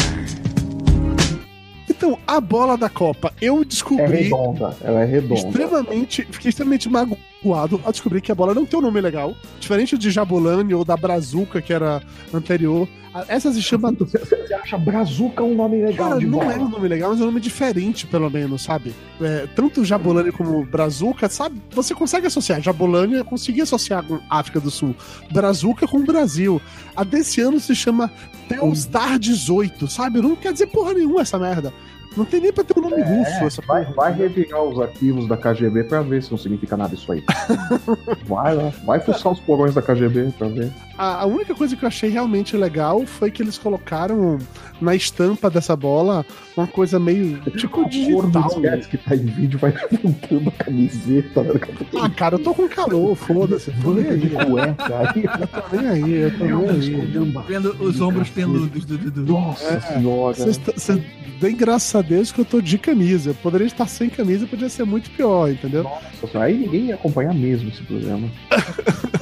Então, 1.91 2.17
a 2.25 2.41
bola 2.41 2.77
da 2.77 2.89
Copa, 2.89 3.33
eu 3.43 3.65
descobri. 3.65 4.05
É 4.05 4.23
redonda, 4.23 4.77
ela 4.83 5.03
é 5.03 5.05
redonda. 5.05 5.35
Extremamente, 5.35 6.29
fiquei 6.31 6.51
extremamente 6.51 6.89
magoado 6.89 7.34
ao 7.53 7.69
descobrir 7.91 8.21
que 8.21 8.33
a 8.33 8.35
bola 8.35 8.55
não 8.55 8.65
tem 8.65 8.79
um 8.79 8.83
nome 8.83 9.01
legal. 9.01 9.35
Diferente 9.61 9.99
de 9.99 10.11
Jabulani 10.11 10.73
ou 10.73 10.85
da 10.85 10.97
Brazuca, 10.97 11.61
que 11.61 11.73
era 11.73 12.01
anterior. 12.33 12.89
Essa 13.29 13.53
se 13.53 13.63
chama. 13.63 13.93
Você, 13.99 14.19
acha 14.55 14.77
Brazuca 14.77 15.43
um 15.43 15.55
nome 15.55 15.83
legal? 15.83 16.11
Cara, 16.11 16.21
não 16.21 16.39
bola. 16.39 16.53
é 16.53 16.59
um 16.59 16.69
nome 16.69 16.89
legal, 16.89 17.11
mas 17.11 17.21
é 17.21 17.23
um 17.23 17.27
nome 17.27 17.41
diferente, 17.41 18.07
pelo 18.07 18.29
menos, 18.29 18.63
sabe? 18.63 18.93
É, 19.21 19.47
tanto 19.55 19.85
Jabulani 19.85 20.33
como 20.33 20.65
Brazuca, 20.65 21.29
sabe? 21.29 21.61
Você 21.71 21.95
consegue 21.95 22.27
associar. 22.27 22.61
Jabulani 22.61 23.15
eu 23.15 23.25
consegui 23.25 23.61
associar 23.61 24.03
com 24.03 24.19
África 24.29 24.59
do 24.59 24.71
Sul. 24.71 24.97
Brazuca 25.31 25.87
com 25.87 26.03
Brasil. 26.03 26.61
A 26.97 27.05
desse 27.05 27.41
ano 27.41 27.61
se 27.61 27.75
chama 27.75 28.11
Telstar 28.49 29.19
18, 29.19 29.87
sabe? 29.89 30.21
Não 30.21 30.35
quer 30.35 30.53
dizer 30.53 30.67
porra 30.67 30.93
nenhuma 30.93 31.21
essa 31.21 31.39
merda. 31.39 31.73
Não 32.17 32.25
tem 32.25 32.41
nem 32.41 32.53
pra 32.53 32.63
ter 32.63 32.79
um 32.79 32.83
nome 32.83 33.01
é, 33.01 33.05
russo 33.05 33.45
essa 33.45 33.63
vai, 33.63 33.85
porra. 33.85 33.95
Vai 33.97 34.13
revirar 34.13 34.63
os 34.63 34.81
arquivos 34.81 35.27
da 35.27 35.37
KGB 35.37 35.85
pra 35.85 36.03
ver 36.03 36.23
se 36.23 36.31
não 36.31 36.39
significa 36.39 36.77
nada 36.77 36.95
isso 36.95 37.11
aí. 37.11 37.25
vai 38.25 38.55
lá, 38.55 38.73
vai 38.85 39.01
fuçar 39.01 39.33
os 39.33 39.41
porões 39.41 39.75
da 39.75 39.83
KGB 39.83 40.33
pra 40.39 40.49
ver. 40.49 40.73
A, 40.97 41.23
a, 41.23 41.27
única 41.27 41.55
coisa 41.55 41.75
que 41.75 41.85
eu 41.85 41.89
achei 41.89 42.09
realmente 42.09 42.57
legal 42.57 43.05
foi 43.05 43.31
que 43.31 43.43
eles 43.43 43.59
colocaram 43.59 44.39
na 44.81 44.95
estampa 44.95 45.51
dessa 45.51 45.75
bola 45.75 46.25
uma 46.57 46.67
coisa 46.67 46.99
meio 46.99 47.41
tipo 47.53 47.89
digital. 47.89 48.61
Né? 48.61 48.77
que 48.89 48.97
tá 48.97 49.15
em 49.15 49.27
vídeo 49.27 49.59
vai 49.59 49.73
levantando 49.91 50.49
a 50.49 50.53
camiseta. 50.53 51.43
Né? 51.43 51.61
Ah, 52.01 52.11
cara, 52.11 52.37
eu 52.37 52.39
tô 52.39 52.55
com 52.55 52.69
calor, 52.69 53.15
foda-se. 53.15 53.71
Vanda 53.71 54.17
de 54.17 54.29
cueca 54.31 55.13
aí. 55.15 55.25
Eu 55.25 55.47
tô 55.49 55.77
nem 55.77 55.89
aí, 55.89 56.13
eu 56.13 56.39
tô 56.39 56.45
nem 56.45 56.71
aí. 56.71 57.45
Vendo 57.49 57.77
os 57.81 58.01
ombros 58.01 58.31
peludos 58.31 58.85
do 58.85 58.99
Dudu. 58.99 59.33
Nossa 59.33 59.75
é, 59.75 59.81
senhora. 59.81 60.37
Cê, 60.77 61.03
bem 61.41 61.57
graças 61.57 61.95
a 61.95 62.03
Deus 62.03 62.31
que 62.31 62.41
eu 62.41 62.45
tô 62.45 62.61
de 62.61 62.79
camisa. 62.79 63.31
Eu 63.31 63.35
poderia 63.35 63.67
estar 63.67 63.89
sem 63.89 64.09
camisa, 64.09 64.47
podia 64.47 64.69
ser 64.69 64.85
muito 64.85 65.11
pior, 65.11 65.51
entendeu? 65.51 65.85
Nossa, 65.85 66.41
aí 66.41 66.57
ninguém 66.57 66.87
ia 66.87 66.95
acompanhar 66.95 67.35
mesmo 67.35 67.69
esse 67.69 67.83
programa. 67.83 68.29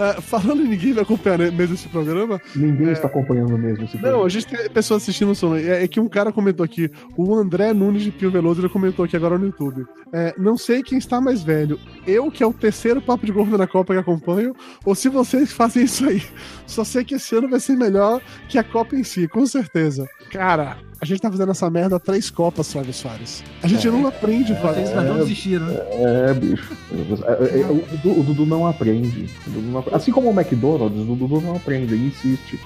uh, 0.00 0.20
falando 0.22 0.62
em 0.62 0.68
ninguém 0.68 0.92
vai 0.92 1.02
acompanhar 1.02 1.38
mesmo 1.52 1.74
esse 1.74 1.88
programa. 1.88 2.40
Ninguém 2.56 2.88
é... 2.88 2.92
está 2.92 3.06
acompanhando 3.06 3.56
mesmo 3.58 3.84
esse 3.84 3.92
programa. 3.92 4.18
Não, 4.18 4.24
a 4.24 4.28
gente 4.28 4.46
tem 4.46 4.70
pessoas 4.70 5.02
assistindo 5.02 5.30
o 5.30 5.34
som. 5.34 5.54
É, 5.54 5.84
é, 5.84 5.88
que 5.88 6.00
um 6.00 6.08
cara 6.08 6.32
comentou 6.32 6.64
aqui, 6.64 6.90
o 7.16 7.34
André 7.34 7.72
Nunes 7.72 8.02
de 8.02 8.10
Pio 8.10 8.30
Veloso, 8.30 8.60
ele 8.60 8.68
comentou 8.68 9.04
aqui 9.04 9.16
agora 9.16 9.38
no 9.38 9.46
YouTube. 9.46 9.84
É, 10.12 10.34
não 10.38 10.56
sei 10.56 10.82
quem 10.82 10.98
está 10.98 11.20
mais 11.20 11.42
velho. 11.42 11.78
Eu, 12.06 12.30
que 12.30 12.42
é 12.42 12.46
o 12.46 12.52
terceiro 12.52 13.00
papo 13.00 13.26
de 13.26 13.32
gordo 13.32 13.58
na 13.58 13.66
Copa 13.66 13.92
que 13.94 14.00
acompanho, 14.00 14.54
ou 14.84 14.94
se 14.94 15.08
vocês 15.08 15.52
fazem 15.52 15.84
isso 15.84 16.08
aí. 16.08 16.22
Só 16.66 16.84
sei 16.84 17.04
que 17.04 17.14
esse 17.14 17.34
ano 17.36 17.48
vai 17.48 17.60
ser 17.60 17.76
melhor 17.76 18.20
que 18.48 18.58
a 18.58 18.64
Copa 18.64 18.96
em 18.96 19.04
si, 19.04 19.28
com 19.28 19.46
certeza. 19.46 20.08
Cara, 20.30 20.78
a 21.00 21.04
gente 21.06 21.20
tá 21.20 21.30
fazendo 21.30 21.50
essa 21.50 21.70
merda 21.70 21.96
há 21.96 21.98
três 21.98 22.28
Copas, 22.28 22.70
Flávio 22.70 22.92
Soares. 22.92 23.42
A 23.62 23.66
gente 23.66 23.88
é, 23.88 23.90
não 23.90 24.06
aprende, 24.06 24.54
Flávio. 24.56 24.86
Vocês 24.86 24.94
não 24.94 25.18
desistiram, 25.18 25.66
né? 25.66 25.78
É, 25.92 26.34
bicho. 26.34 26.76
É, 26.92 27.60
é, 27.60 27.66
o, 27.66 27.96
Dudu, 27.96 28.20
o, 28.20 28.22
Dudu, 28.22 28.46
não 28.46 28.66
aprende. 28.66 29.30
O 29.46 29.50
Dudu 29.50 29.66
não 29.68 29.78
aprende. 29.78 29.96
Assim 29.96 30.12
como 30.12 30.28
o 30.28 30.38
McDonald's, 30.38 31.00
o 31.00 31.14
Dudu 31.16 31.40
não 31.40 31.56
aprende, 31.56 31.94
ele 31.94 32.08
insiste. 32.08 32.60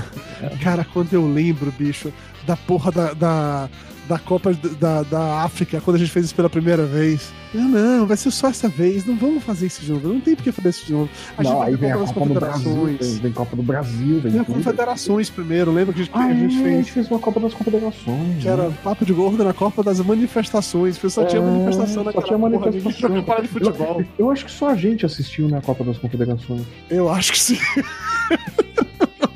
Cara, 0.62 0.86
quando 0.92 1.14
eu 1.14 1.26
lembro, 1.26 1.72
bicho, 1.72 2.12
da 2.46 2.56
porra 2.56 2.92
da, 2.92 3.12
da, 3.14 3.70
da 4.08 4.18
Copa 4.18 4.52
da, 4.80 5.02
da 5.02 5.42
África, 5.42 5.80
quando 5.80 5.96
a 5.96 5.98
gente 5.98 6.10
fez 6.10 6.26
isso 6.26 6.34
pela 6.34 6.48
primeira 6.48 6.84
vez. 6.84 7.30
Não, 7.52 7.68
não, 7.68 8.06
vai 8.06 8.16
ser 8.16 8.30
só 8.30 8.48
essa 8.48 8.68
vez, 8.68 9.06
não 9.06 9.16
vamos 9.16 9.42
fazer 9.42 9.66
isso 9.66 9.82
de 9.82 9.90
novo, 9.92 10.08
não 10.08 10.20
tem 10.20 10.34
por 10.34 10.42
que 10.42 10.52
fazer 10.52 10.68
isso 10.70 10.86
de 10.86 10.92
novo. 10.92 11.10
A 11.36 11.42
não, 11.42 11.62
aí 11.62 11.76
vem 11.76 11.92
a 11.92 11.96
Copa 11.96 12.26
do 12.26 12.34
Brasil, 12.34 12.84
vem, 12.84 13.18
vem 13.18 13.32
Copa 13.32 13.56
do 13.56 13.62
Brasil, 13.62 14.20
vem, 14.20 14.32
vem 14.32 14.40
a 14.40 14.44
Confederações 14.44 15.30
primeiro, 15.30 15.72
lembra 15.72 15.94
que 15.94 16.00
a 16.00 16.04
gente, 16.04 16.14
ah, 16.14 16.24
a 16.24 16.34
gente 16.34 16.58
é, 16.58 16.62
fez? 16.62 16.74
A 16.74 16.76
gente 16.78 16.92
fez 16.92 17.10
uma 17.10 17.18
Copa 17.18 17.40
das 17.40 17.54
Confederações. 17.54 18.38
Que 18.38 18.46
né? 18.46 18.52
era 18.52 18.70
papo 18.82 19.04
de 19.04 19.12
gordo 19.12 19.42
na 19.44 19.54
Copa 19.54 19.82
das 19.82 19.98
manifestações, 20.00 20.98
só 21.08 21.24
tinha 21.24 21.40
é, 21.40 21.44
manifestação 21.44 22.04
naquela 22.04 22.22
só 22.22 22.28
tinha 22.28 22.38
manifestação. 22.38 23.22
Porra, 23.22 23.42
de 23.42 23.48
futebol. 23.48 24.00
Eu, 24.00 24.06
eu 24.26 24.30
acho 24.30 24.44
que 24.44 24.50
só 24.50 24.68
a 24.68 24.74
gente 24.74 25.06
assistiu 25.06 25.48
na 25.48 25.60
Copa 25.60 25.84
das 25.84 25.96
Confederações. 25.96 26.62
Eu 26.90 27.08
acho 27.08 27.32
que 27.32 27.38
sim. 27.38 27.58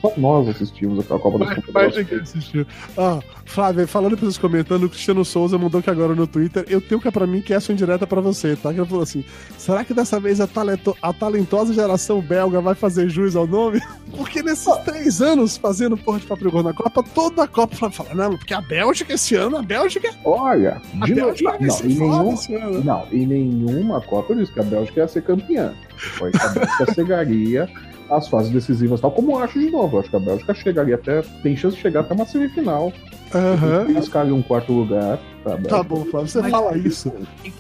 Só 0.03 0.13
nós 0.17 0.49
assistimos 0.49 0.99
a 1.11 1.19
Copa 1.19 1.39
das 1.39 1.55
Confederações. 1.55 1.95
Mais 1.95 1.97
ninguém 1.97 2.21
assistiu. 2.21 2.67
Ah, 2.99 3.21
Flávio, 3.47 3.87
falando 3.87 4.17
pra 4.17 4.27
vocês 4.27 4.37
comentando, 4.37 4.85
o 4.85 4.89
Cristiano 4.89 5.25
Souza 5.25 5.57
mandou 5.57 5.81
que 5.81 5.89
agora 5.89 6.13
no 6.15 6.27
Twitter, 6.27 6.65
eu 6.69 6.81
tenho 6.81 7.01
que 7.01 7.07
é 7.07 7.11
pra 7.11 7.27
mim 7.27 7.41
que 7.41 7.53
é 7.53 7.57
essa 7.57 7.73
indireta 7.73 8.05
pra 8.05 8.21
você, 8.21 8.57
tá? 8.57 8.73
Que 8.73 8.81
ele 8.81 8.89
falou 8.89 9.05
assim, 9.05 9.25
será 9.57 9.85
que 9.85 9.95
dessa 9.95 10.19
vez 10.19 10.41
a, 10.41 10.47
talento, 10.49 10.97
a 11.01 11.13
talentosa 11.13 11.73
geração 11.73 12.21
belga 12.21 12.61
vai 12.61 12.75
fazer 12.75 13.09
jus 13.09 13.37
ao 13.37 13.47
nome? 13.47 13.81
Porque 14.17 14.43
nesses 14.43 14.75
três 14.79 15.23
anos 15.23 15.57
fazendo 15.57 15.97
porra 15.97 16.19
de 16.19 16.27
papo 16.27 16.63
na 16.63 16.73
Copa, 16.73 17.03
toda 17.15 17.45
a 17.45 17.49
Copa 17.49 17.91
fala, 17.91 18.15
não, 18.15 18.37
porque 18.37 18.53
a 18.53 18.61
Bélgica 18.61 19.15
esse 19.15 19.35
ano, 19.35 19.57
a 19.57 19.63
Bélgica... 19.63 20.11
Olha, 20.25 20.83
a 21.01 21.07
de 21.07 21.15
Bélgica 21.15 21.57
não, 21.59 21.69
não, 21.69 21.79
em 21.83 21.95
nenhum, 21.95 22.85
não, 22.85 23.07
em 23.11 23.27
nenhuma 23.27 24.01
Copa 24.03 24.33
eu 24.33 24.39
disse 24.39 24.53
que 24.53 24.61
a 24.61 24.65
Bélgica 24.65 25.01
ia 25.01 25.09
ser 25.09 25.23
campeã. 25.23 25.73
Foi 25.97 26.31
que 26.31 26.43
a 26.43 26.49
Bélgica 26.49 26.93
cegaria 26.93 27.71
as 28.11 28.29
fases 28.29 28.51
decisivas 28.51 29.01
tal, 29.01 29.11
como 29.11 29.33
eu 29.33 29.39
acho 29.39 29.59
de 29.59 29.71
novo. 29.71 29.97
Eu 29.97 30.01
acho 30.01 30.11
que 30.11 30.17
a 30.17 30.21
Bélgica 30.21 30.55
chegaria 30.55 30.95
até. 30.95 31.23
tem 31.43 31.57
chance 31.57 31.77
de 31.77 31.83
chegar 31.83 32.01
até 32.01 32.15
uma 32.15 32.27
semifinal. 32.27 32.93
Aham. 33.35 33.87
Uhum. 33.89 34.37
um 34.37 34.43
quarto 34.43 34.73
lugar. 34.73 35.19
Tá, 35.43 35.57
tá 35.57 35.83
bom, 35.83 36.05
Flávio, 36.05 36.29
você 36.29 36.41
Mas, 36.41 36.51
fala 36.51 36.77
isso. 36.77 37.13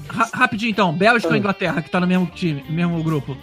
Ra 0.08 0.28
rapidinho 0.32 0.70
então, 0.70 0.92
Bélgica 0.92 1.28
ah. 1.28 1.32
ou 1.32 1.36
Inglaterra, 1.36 1.82
que 1.82 1.90
tá 1.90 1.98
no 1.98 2.06
mesmo 2.06 2.26
time, 2.26 2.62
mesmo 2.70 3.02
grupo? 3.02 3.36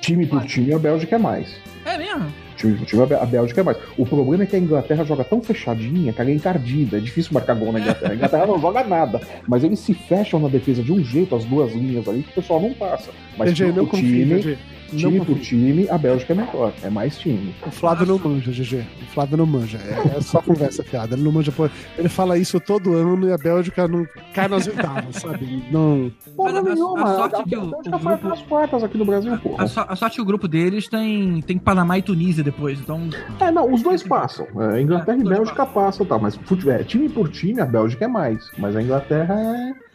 Time 0.00 0.26
por 0.26 0.44
time, 0.44 0.74
a 0.74 0.78
Bélgica 0.78 1.16
é 1.16 1.18
mais. 1.18 1.56
É 1.84 1.96
mesmo? 1.96 2.26
Time 2.56 2.76
por 2.76 2.86
time, 2.86 3.02
a 3.02 3.26
Bélgica 3.26 3.60
é 3.60 3.64
mais. 3.64 3.78
O 3.96 4.04
problema 4.04 4.42
é 4.42 4.46
que 4.46 4.56
a 4.56 4.58
Inglaterra 4.58 5.04
joga 5.04 5.24
tão 5.24 5.42
fechadinha 5.42 6.12
que 6.12 6.20
ela 6.20 6.30
é 6.30 6.34
encardida. 6.34 6.98
É 6.98 7.00
difícil 7.00 7.32
marcar 7.32 7.54
gol 7.54 7.72
na 7.72 7.80
Inglaterra. 7.80 8.12
A 8.12 8.14
Inglaterra 8.14 8.46
não 8.46 8.60
joga 8.60 8.84
nada. 8.84 9.20
Mas 9.48 9.64
eles 9.64 9.78
se 9.78 9.94
fecham 9.94 10.38
na 10.38 10.48
defesa 10.48 10.82
de 10.82 10.92
um 10.92 11.02
jeito, 11.02 11.34
as 11.34 11.44
duas 11.44 11.72
linhas 11.72 12.06
ali, 12.08 12.22
que 12.22 12.30
o 12.30 12.34
pessoal 12.34 12.60
não 12.60 12.74
passa. 12.74 13.10
Mas 13.38 13.54
time 13.54 13.72
por 13.72 13.90
time, 13.90 14.58
time 14.86 15.24
por 15.24 15.38
time, 15.38 15.88
a 15.88 15.98
Bélgica 15.98 16.32
é 16.32 16.36
melhor. 16.36 16.72
É 16.82 16.90
mais 16.90 17.18
time. 17.18 17.54
O 17.66 17.70
Flávio 17.70 18.06
não 18.06 18.18
manja, 18.18 18.50
GG. 18.50 18.84
O 19.02 19.06
Flávio 19.12 19.36
não 19.36 19.46
manja. 19.46 19.78
É, 19.78 20.18
é 20.18 20.20
só 20.20 20.40
conversa 20.40 20.82
fiada. 20.82 21.14
Ele 21.14 21.22
não 21.22 21.32
manja. 21.32 21.52
Ele 21.98 22.08
fala 22.08 22.38
isso 22.38 22.60
todo 22.60 22.94
ano 22.94 23.28
e 23.28 23.32
a 23.32 23.38
Bélgica 23.38 23.88
não 23.88 24.06
cai 24.32 24.48
nas 24.48 24.66
oitavas, 24.66 25.16
sabe? 25.16 25.64
Não. 25.70 26.10
Porra 26.36 26.62
nenhuma. 26.62 27.02
A, 27.02 27.16
sorte 27.16 27.36
a, 27.36 27.44
que 27.44 27.56
o, 27.56 27.70
Bélgica 27.70 27.96
o 27.96 27.98
grupo... 27.98 28.28
nas 28.28 28.42
quartas 28.42 28.84
aqui 28.84 28.98
no 28.98 29.04
Brasil, 29.04 29.38
porra. 29.38 29.64
A, 29.64 29.68
so, 29.68 29.80
a 29.80 29.96
sorte 29.96 30.16
que 30.16 30.22
o 30.22 30.26
grupo 30.26 30.48
deles 30.48 30.88
tem, 30.88 31.40
tem 31.42 31.58
Panamá 31.58 31.98
e 31.98 32.02
Tunísia 32.02 32.44
depois, 32.44 32.78
então... 32.80 33.08
É, 33.40 33.50
não, 33.50 33.72
os 33.72 33.82
dois 33.82 34.02
passam. 34.02 34.46
É, 34.72 34.80
Inglaterra 34.80 35.18
é, 35.18 35.20
e 35.20 35.24
Bélgica 35.24 35.66
passam, 35.66 36.06
tá, 36.06 36.18
mas 36.18 36.38
é, 36.66 36.84
time 36.84 37.08
por 37.08 37.28
time, 37.28 37.60
a 37.60 37.66
Bélgica 37.66 38.04
é 38.04 38.08
mais. 38.08 38.50
Mas 38.58 38.76
a 38.76 38.82
Inglaterra 38.82 39.34
é 39.34 39.85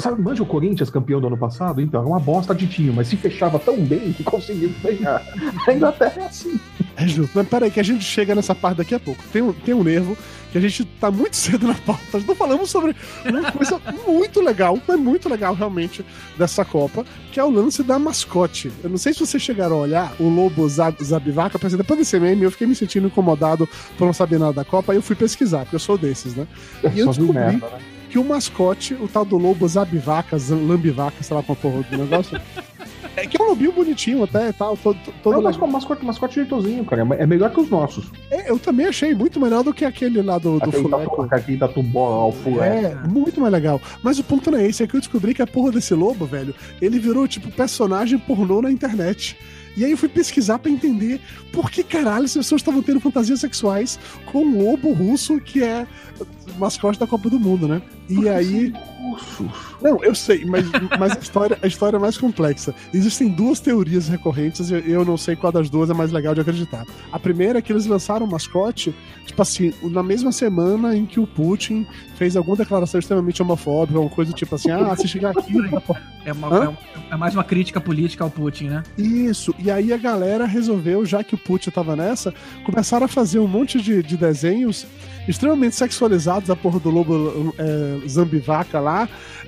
Sabe, 0.00 0.20
manja 0.20 0.42
o 0.42 0.46
Corinthians 0.46 0.90
campeão 0.90 1.20
do 1.20 1.28
ano 1.28 1.38
passado? 1.38 1.80
Então, 1.80 2.02
é 2.02 2.06
uma 2.06 2.18
bosta 2.18 2.52
de 2.54 2.66
time, 2.66 2.90
mas 2.90 3.06
se 3.06 3.16
fechava 3.16 3.58
tão 3.58 3.76
bem 3.76 4.12
que 4.12 4.24
conseguiu 4.24 4.72
ganhar. 4.82 5.22
A 5.66 5.72
Inglaterra 5.72 6.22
é 6.22 6.26
assim. 6.26 6.58
É 6.96 7.06
justo. 7.06 7.30
Mas 7.34 7.48
peraí, 7.48 7.70
que 7.70 7.78
a 7.78 7.84
gente 7.84 8.02
chega 8.02 8.34
nessa 8.34 8.54
parte 8.54 8.78
daqui 8.78 8.94
a 8.94 9.00
pouco. 9.00 9.22
Tem 9.32 9.42
um, 9.42 9.52
tem 9.52 9.74
um 9.74 9.84
nervo 9.84 10.16
que 10.50 10.58
a 10.58 10.60
gente 10.60 10.84
tá 10.84 11.08
muito 11.08 11.36
cedo 11.36 11.68
na 11.68 11.74
pauta. 11.74 12.18
Não 12.26 12.34
falamos 12.34 12.68
sobre 12.68 12.96
uma 13.24 13.52
coisa 13.52 13.80
muito 14.08 14.40
legal, 14.40 14.76
mas 14.88 14.98
muito 14.98 15.28
legal 15.28 15.54
realmente 15.54 16.04
dessa 16.36 16.64
Copa, 16.64 17.04
que 17.30 17.38
é 17.38 17.44
o 17.44 17.50
lance 17.50 17.84
da 17.84 17.96
mascote. 17.96 18.72
Eu 18.82 18.90
não 18.90 18.98
sei 18.98 19.12
se 19.12 19.20
vocês 19.20 19.42
chegaram 19.42 19.76
a 19.76 19.80
olhar 19.80 20.16
o 20.18 20.28
Lobo 20.28 20.68
Zab, 20.68 20.96
Zabivaca, 21.02 21.58
depois 21.58 21.98
desse 21.98 22.18
meme 22.18 22.42
eu 22.42 22.50
fiquei 22.50 22.66
me 22.66 22.74
sentindo 22.74 23.06
incomodado 23.06 23.68
por 23.96 24.04
não 24.04 24.12
saber 24.12 24.38
nada 24.38 24.52
da 24.52 24.64
Copa, 24.64 24.92
aí 24.92 24.98
eu 24.98 25.02
fui 25.02 25.14
pesquisar, 25.14 25.60
porque 25.60 25.76
eu 25.76 25.80
sou 25.80 25.96
desses, 25.96 26.34
né? 26.34 26.46
E 26.82 26.98
eu 26.98 27.06
descobri... 27.06 27.32
Merda, 27.32 27.66
né? 27.66 27.95
Que 28.08 28.18
o 28.18 28.24
mascote, 28.24 28.94
o 28.94 29.08
tal 29.08 29.24
do 29.24 29.36
lobo 29.36 29.66
zabivaca, 29.66 30.36
lambivaca, 30.50 31.22
sei 31.22 31.36
lá 31.36 31.42
qual 31.42 31.56
porra 31.56 31.82
do 31.82 31.98
negócio. 31.98 32.40
É 33.16 33.26
que 33.26 33.40
é 33.40 33.42
um 33.42 33.48
lobinho 33.48 33.72
bonitinho 33.72 34.22
até 34.22 34.50
e 34.50 34.52
tal, 34.52 34.76
todo, 34.76 34.98
todo 35.22 35.34
Não, 35.34 35.42
mas 35.42 35.56
mascote, 35.56 36.04
mascote 36.04 36.34
jeitosinho, 36.34 36.84
cara. 36.84 37.06
É 37.18 37.26
melhor 37.26 37.50
que 37.50 37.58
os 37.58 37.70
nossos. 37.70 38.10
É, 38.30 38.50
eu 38.50 38.58
também 38.58 38.86
achei 38.86 39.14
muito 39.14 39.40
melhor 39.40 39.64
do 39.64 39.72
que 39.72 39.86
aquele 39.86 40.20
lá 40.20 40.36
do, 40.36 40.58
do 40.58 40.70
Fuleco. 40.70 41.26
Aquele 41.30 41.56
da 41.56 41.66
Tumbó, 41.66 42.28
o 42.28 42.32
Fuleco. 42.32 42.62
É, 42.62 42.94
muito 43.08 43.40
mais 43.40 43.50
legal. 43.50 43.80
Mas 44.02 44.18
o 44.18 44.24
ponto 44.24 44.50
não 44.50 44.58
é 44.58 44.66
esse, 44.66 44.82
é 44.82 44.86
que 44.86 44.94
eu 44.94 45.00
descobri 45.00 45.32
que 45.32 45.40
a 45.40 45.46
porra 45.46 45.72
desse 45.72 45.94
lobo, 45.94 46.26
velho, 46.26 46.54
ele 46.80 46.98
virou, 46.98 47.26
tipo, 47.26 47.50
personagem 47.50 48.18
pornô 48.18 48.60
na 48.60 48.70
internet. 48.70 49.38
E 49.76 49.84
aí 49.84 49.90
eu 49.90 49.96
fui 49.98 50.08
pesquisar 50.08 50.58
para 50.58 50.70
entender 50.70 51.20
por 51.52 51.70
que 51.70 51.82
caralho 51.82 52.24
as 52.24 52.34
pessoas 52.34 52.60
estavam 52.60 52.82
tendo 52.82 52.98
fantasias 53.00 53.40
sexuais 53.40 53.98
com 54.24 54.38
o 54.38 54.62
lobo 54.62 54.92
russo, 54.92 55.40
que 55.40 55.62
é 55.62 55.86
mascote 56.58 56.98
da 56.98 57.06
Copa 57.06 57.28
do 57.28 57.38
Mundo, 57.38 57.68
né? 57.68 57.82
E 58.08 58.28
aí. 58.28 58.72
Não, 59.80 60.02
eu 60.02 60.14
sei, 60.14 60.44
mas, 60.44 60.64
mas 60.98 61.12
a, 61.12 61.18
história, 61.18 61.58
a 61.62 61.66
história 61.66 61.96
é 61.96 62.00
mais 62.00 62.16
complexa. 62.18 62.74
Existem 62.92 63.28
duas 63.28 63.60
teorias 63.60 64.08
recorrentes 64.08 64.70
e 64.70 64.90
eu 64.90 65.04
não 65.04 65.16
sei 65.16 65.36
qual 65.36 65.52
das 65.52 65.68
duas 65.70 65.90
é 65.90 65.94
mais 65.94 66.12
legal 66.12 66.34
de 66.34 66.40
acreditar. 66.40 66.84
A 67.12 67.18
primeira 67.18 67.58
é 67.58 67.62
que 67.62 67.72
eles 67.72 67.86
lançaram 67.86 68.26
o 68.26 68.30
mascote, 68.30 68.94
tipo 69.24 69.40
assim, 69.40 69.72
na 69.82 70.02
mesma 70.02 70.32
semana 70.32 70.96
em 70.96 71.06
que 71.06 71.20
o 71.20 71.26
Putin 71.26 71.86
fez 72.16 72.36
alguma 72.36 72.56
declaração 72.56 72.98
extremamente 72.98 73.42
homofóbica, 73.42 73.98
uma 73.98 74.10
coisa 74.10 74.32
tipo 74.32 74.54
assim, 74.54 74.70
ah, 74.70 74.94
se 74.96 75.06
chegar 75.06 75.30
aqui. 75.30 75.54
É, 76.26 76.32
uma, 76.32 76.48
é, 76.64 77.14
é, 77.14 77.16
mais 77.16 77.34
uma 77.34 77.44
crítica 77.44 77.80
política 77.80 78.24
ao 78.24 78.30
Putin, 78.30 78.64
né? 78.64 78.82
Isso, 78.98 79.54
e 79.60 79.70
aí 79.70 79.92
a 79.92 79.96
galera 79.96 80.44
resolveu, 80.44 81.06
já 81.06 81.22
que 81.22 81.36
o 81.36 81.38
Putin 81.38 81.70
tava 81.70 81.94
nessa, 81.94 82.34
começaram 82.64 83.06
a 83.06 83.08
fazer 83.08 83.38
um 83.38 83.46
monte 83.46 83.80
de, 83.80 84.02
de 84.02 84.16
desenhos 84.16 84.84
extremamente 85.28 85.76
sexualizados, 85.76 86.50
a 86.50 86.56
porra 86.56 86.78
do 86.78 86.90
lobo 86.90 87.54
é, 87.58 88.08
zambivaca 88.08 88.80
lá, 88.80 88.95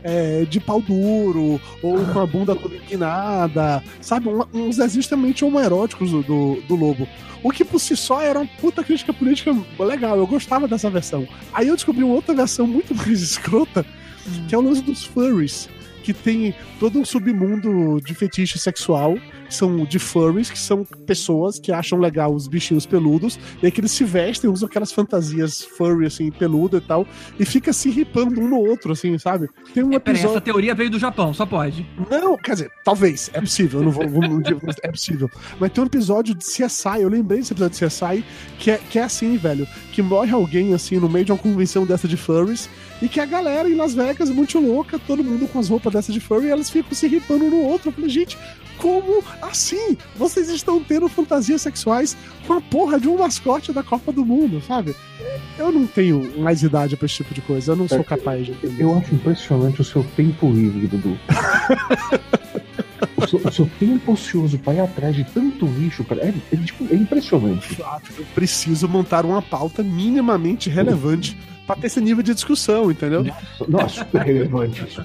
é, 0.03 0.45
de 0.45 0.61
pau 0.61 0.81
duro, 0.81 1.61
ou 1.83 2.05
com 2.13 2.21
a 2.21 2.27
bunda 2.27 2.55
toda 2.55 2.77
empinada, 2.77 3.83
sabe? 4.01 4.29
Um, 4.29 4.43
uns 4.53 4.77
desenhos 4.77 5.05
extremamente 5.05 5.45
homoeróticos 5.45 6.11
do, 6.11 6.23
do, 6.23 6.63
do 6.69 6.77
lobo. 6.77 7.09
O 7.43 7.51
que 7.51 7.65
por 7.65 7.79
si 7.79 7.97
só 7.97 8.21
era 8.21 8.41
uma 8.41 8.49
puta 8.61 8.83
crítica 8.83 9.13
política 9.13 9.57
legal, 9.79 10.19
eu 10.19 10.27
gostava 10.27 10.67
dessa 10.67 10.91
versão. 10.91 11.27
Aí 11.53 11.69
eu 11.69 11.75
descobri 11.75 12.03
uma 12.03 12.15
outra 12.15 12.35
versão 12.35 12.67
muito 12.67 12.95
mais 12.97 13.23
escrota, 13.23 13.87
que 14.49 14.55
é 14.55 14.59
o 14.59 14.61
lance 14.61 14.83
dos 14.83 15.05
furries 15.05 15.69
que 16.09 16.15
tem 16.15 16.55
todo 16.81 16.99
um 16.99 17.05
submundo 17.05 18.01
de 18.01 18.15
fetiche 18.15 18.59
sexual, 18.59 19.19
são 19.49 19.85
de 19.85 19.99
furries, 19.99 20.51
que 20.51 20.59
são 20.59 20.85
pessoas 20.85 21.59
que 21.59 21.73
acham 21.73 21.99
legal 21.99 22.35
os 22.35 22.47
bichinhos 22.47 22.87
peludos, 22.87 23.39
e 23.63 23.67
aí 23.67 23.73
que 23.73 23.81
eles 23.81 23.93
se 23.93 24.05
vestem, 24.05 24.51
usam 24.51 24.69
aquelas 24.69 24.93
fantasias 24.93 25.63
furry, 25.63 26.07
assim, 26.07 26.31
peluda 26.31 26.79
e 26.79 26.81
tal, 26.81 27.07
e 27.39 27.45
fica 27.45 27.73
se 27.73 27.91
ripando 27.91 28.41
um 28.41 28.49
no 28.49 28.59
outro, 28.59 28.93
assim, 28.93 29.19
sabe? 29.19 29.49
Tem 29.75 29.83
um 29.83 29.93
é, 29.93 29.97
episódio... 29.97 30.31
Essa 30.31 30.41
teoria 30.41 30.75
veio 30.75 30.91
do 30.91 30.99
Japão, 30.99 31.33
só 31.33 31.47
pode. 31.47 31.87
Não, 32.11 32.37
quer 32.37 32.53
dizer, 32.53 32.71
talvez, 32.85 33.31
é 33.33 33.41
possível, 33.41 33.81
eu 33.81 33.85
não 33.85 33.93
vou, 33.93 34.09
vou 34.09 34.25
é 34.83 34.91
possível. 34.91 35.31
Mas 35.59 35.73
tem 35.73 35.83
um 35.83 35.87
episódio 35.87 36.35
de 36.35 36.45
CSI, 36.45 37.01
eu 37.01 37.09
lembrei 37.09 37.39
desse 37.39 37.53
episódio 37.53 37.79
de 37.79 37.87
CSI, 37.87 38.25
que 38.59 38.71
é, 38.71 38.79
que 38.79 38.99
é 38.99 39.03
assim, 39.03 39.37
velho, 39.37 39.67
que 39.93 40.03
morre 40.03 40.33
alguém, 40.33 40.75
assim, 40.75 40.99
no 40.99 41.09
meio 41.09 41.25
de 41.25 41.33
uma 41.33 41.39
convenção 41.39 41.85
dessa 41.85 42.07
de 42.07 42.17
furries, 42.17 42.69
e 43.01 43.09
que 43.09 43.21
a 43.21 43.27
galera 43.27 43.69
em 43.69 43.75
Las 43.75 43.95
Vegas, 43.95 44.31
muito 44.31 44.59
louca, 44.59 44.99
todo 44.99 45.23
mundo 45.23 45.47
com 45.49 45.59
as 45.59 45.69
roupas 45.69 45.93
dessas 45.93 46.15
de 46.15 46.21
furry, 46.21 46.47
e 46.47 46.51
elas 46.51 46.71
ficam 46.71 46.93
se 46.93 47.07
ripando 47.07 47.45
um 47.45 47.51
no 47.51 47.63
outro. 47.63 47.89
Eu 47.89 47.93
falei, 47.93 48.11
gente, 48.11 48.37
como 48.79 49.23
assim? 49.43 49.97
Vocês 50.17 50.49
estão 50.49 50.83
tendo 50.83 51.09
fantasias 51.09 51.61
sexuais 51.63 52.17
com 52.47 52.55
a 52.55 52.61
porra 52.61 52.99
de 52.99 53.09
um 53.09 53.19
mascote 53.19 53.73
da 53.73 53.83
Copa 53.83 54.13
do 54.13 54.25
Mundo, 54.25 54.63
sabe? 54.67 54.95
Eu 55.59 55.73
não 55.73 55.87
tenho 55.87 56.41
mais 56.41 56.63
idade 56.63 56.97
pra 56.97 57.07
esse 57.07 57.17
tipo 57.17 57.35
de 57.35 57.41
coisa, 57.43 57.73
eu 57.73 57.77
não 57.77 57.89
sou 57.89 58.03
capaz 58.05 58.47
de 58.47 58.53
entender. 58.53 58.83
Eu 58.83 58.97
acho 58.97 59.15
impressionante 59.15 59.81
o 59.81 59.85
seu 59.85 60.05
tempo 60.17 60.51
livre, 60.51 60.87
Dudu. 60.87 61.19
o, 63.17 63.27
seu, 63.27 63.41
o 63.41 63.53
seu 63.53 63.71
tempo 63.79 64.13
ocioso 64.13 64.59
pra 64.59 64.75
ir 64.75 64.81
atrás 64.81 65.15
de 65.15 65.25
tanto 65.25 65.67
lixo, 65.67 66.05
cara, 66.05 66.23
é, 66.23 66.35
é, 66.53 66.57
tipo, 66.57 66.87
é 66.93 66.97
impressionante. 66.97 67.77
Eu 68.17 68.25
preciso 68.35 68.89
montar 68.89 69.27
uma 69.27 69.43
pauta 69.43 69.83
minimamente 69.83 70.71
relevante 70.71 71.37
pra 71.69 71.77
ter 71.77 71.87
esse 71.89 72.01
nível 72.01 72.23
de 72.23 72.33
discussão, 72.33 72.91
entendeu? 72.91 73.27
É 73.27 73.89
super 73.89 74.23
relevante 74.23 74.85
isso. 74.87 75.05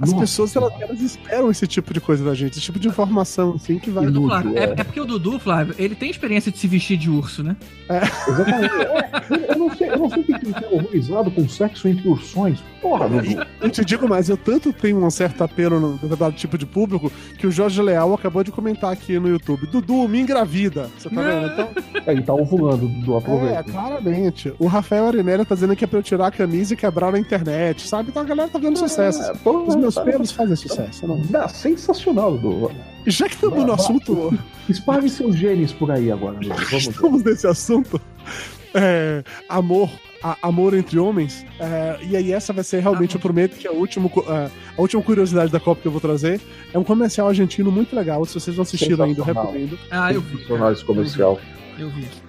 As 0.00 0.10
Nossa. 0.10 0.16
pessoas, 0.20 0.56
elas, 0.56 0.72
elas, 0.80 1.00
esperam 1.02 1.50
esse 1.50 1.66
tipo 1.66 1.92
de 1.92 2.00
coisa 2.00 2.24
da 2.24 2.34
gente, 2.34 2.52
esse 2.52 2.62
tipo 2.62 2.78
de 2.78 2.88
informação, 2.88 3.52
assim, 3.56 3.78
que 3.78 3.90
vai... 3.90 4.06
Dudu, 4.06 4.26
Flávio, 4.26 4.58
é, 4.58 4.62
é, 4.62 4.84
porque 4.84 5.00
o 5.00 5.04
Dudu, 5.04 5.38
Flávio, 5.38 5.74
ele 5.78 5.94
tem 5.94 6.10
experiência 6.10 6.50
de 6.50 6.58
se 6.58 6.66
vestir 6.66 6.96
de 6.96 7.10
urso, 7.10 7.42
né? 7.42 7.54
É. 7.90 7.98
Exatamente. 8.30 8.74
É, 8.74 9.52
eu, 9.52 9.58
não 9.58 9.76
sei, 9.76 9.90
eu 9.90 9.98
não 9.98 10.08
sei 10.08 10.20
o 10.22 10.24
que 10.24 10.64
é 10.64 10.68
horrorizado 10.72 11.30
com 11.30 11.46
sexo 11.46 11.88
entre 11.88 12.08
ursões. 12.08 12.62
Porra, 12.80 13.08
Dudu. 13.08 13.46
Eu 13.60 13.70
te 13.70 13.84
digo 13.84 14.08
mais, 14.08 14.30
eu 14.30 14.36
tanto 14.36 14.72
tenho 14.72 15.04
um 15.04 15.10
certo 15.10 15.44
apelo 15.44 15.78
no 15.78 15.92
determinado 15.92 16.34
tipo 16.34 16.56
de 16.56 16.64
público 16.64 17.12
que 17.38 17.46
o 17.46 17.50
Jorge 17.50 17.82
Leal 17.82 18.14
acabou 18.14 18.42
de 18.42 18.50
comentar 18.50 18.90
aqui 18.90 19.18
no 19.18 19.28
YouTube. 19.28 19.66
Dudu, 19.66 20.08
me 20.08 20.20
engravida. 20.20 20.90
Você 20.98 21.10
tá 21.10 21.20
vendo? 21.20 21.52
Então... 21.52 21.68
É, 22.06 22.12
ele 22.12 22.22
tá 22.22 22.34
ovulando, 22.34 22.88
Dudu, 22.88 23.16
aproveita. 23.16 23.60
É, 23.60 23.62
claramente. 23.62 24.52
O 24.58 24.66
Rafael 24.66 25.01
Arinelli 25.08 25.44
tá 25.44 25.54
dizendo 25.54 25.74
que 25.76 25.84
é 25.84 25.86
pra 25.86 25.98
eu 25.98 26.02
tirar 26.02 26.26
a 26.26 26.30
camisa 26.30 26.74
e 26.74 26.76
quebrar 26.76 27.12
na 27.12 27.18
internet, 27.18 27.86
sabe? 27.86 28.10
Então 28.10 28.22
a 28.22 28.24
galera 28.24 28.48
tá 28.48 28.58
vendo 28.58 28.78
sucesso. 28.78 29.22
É, 29.22 29.48
Os 29.48 29.76
meus 29.76 29.94
tá 29.94 30.02
pelos 30.02 30.30
fazem 30.30 30.56
sucesso. 30.56 31.06
Não. 31.06 31.18
Não, 31.18 31.48
sensacional, 31.48 32.36
Dudu. 32.36 32.70
Já 33.06 33.28
que 33.28 33.34
estamos 33.34 33.64
no 33.64 33.72
assunto. 33.72 34.38
Espalhe 34.68 35.08
seus 35.08 35.36
genes 35.36 35.72
por 35.72 35.90
aí 35.90 36.10
agora, 36.10 36.38
Vamos 36.40 36.72
Estamos 36.72 37.22
nesse 37.24 37.46
assunto. 37.46 38.00
É, 38.74 39.22
amor 39.48 39.90
a, 40.22 40.36
Amor 40.42 40.74
entre 40.74 40.98
Homens. 40.98 41.44
É, 41.58 41.98
e 42.08 42.16
aí, 42.16 42.32
essa 42.32 42.52
vai 42.52 42.64
ser 42.64 42.80
realmente, 42.80 43.16
eu 43.16 43.20
prometo 43.20 43.56
que 43.56 43.66
a 43.66 43.72
última, 43.72 44.08
a, 44.26 44.50
a 44.76 44.80
última 44.80 45.02
curiosidade 45.02 45.50
da 45.50 45.58
Copa 45.58 45.82
que 45.82 45.88
eu 45.88 45.92
vou 45.92 46.00
trazer 46.00 46.40
é 46.72 46.78
um 46.78 46.84
comercial 46.84 47.28
argentino 47.28 47.70
muito 47.70 47.94
legal. 47.94 48.24
Se 48.24 48.34
vocês 48.34 48.56
não 48.56 48.62
assistiram 48.62 49.04
ainda, 49.04 49.20
eu 49.20 49.24
recomendo. 49.24 49.78
Ah, 49.90 50.12
eu 50.12 50.20
vi. 50.20 50.36
esse 50.72 50.84
comercial. 50.84 51.32
Eu 51.32 51.36
vi. 51.36 51.61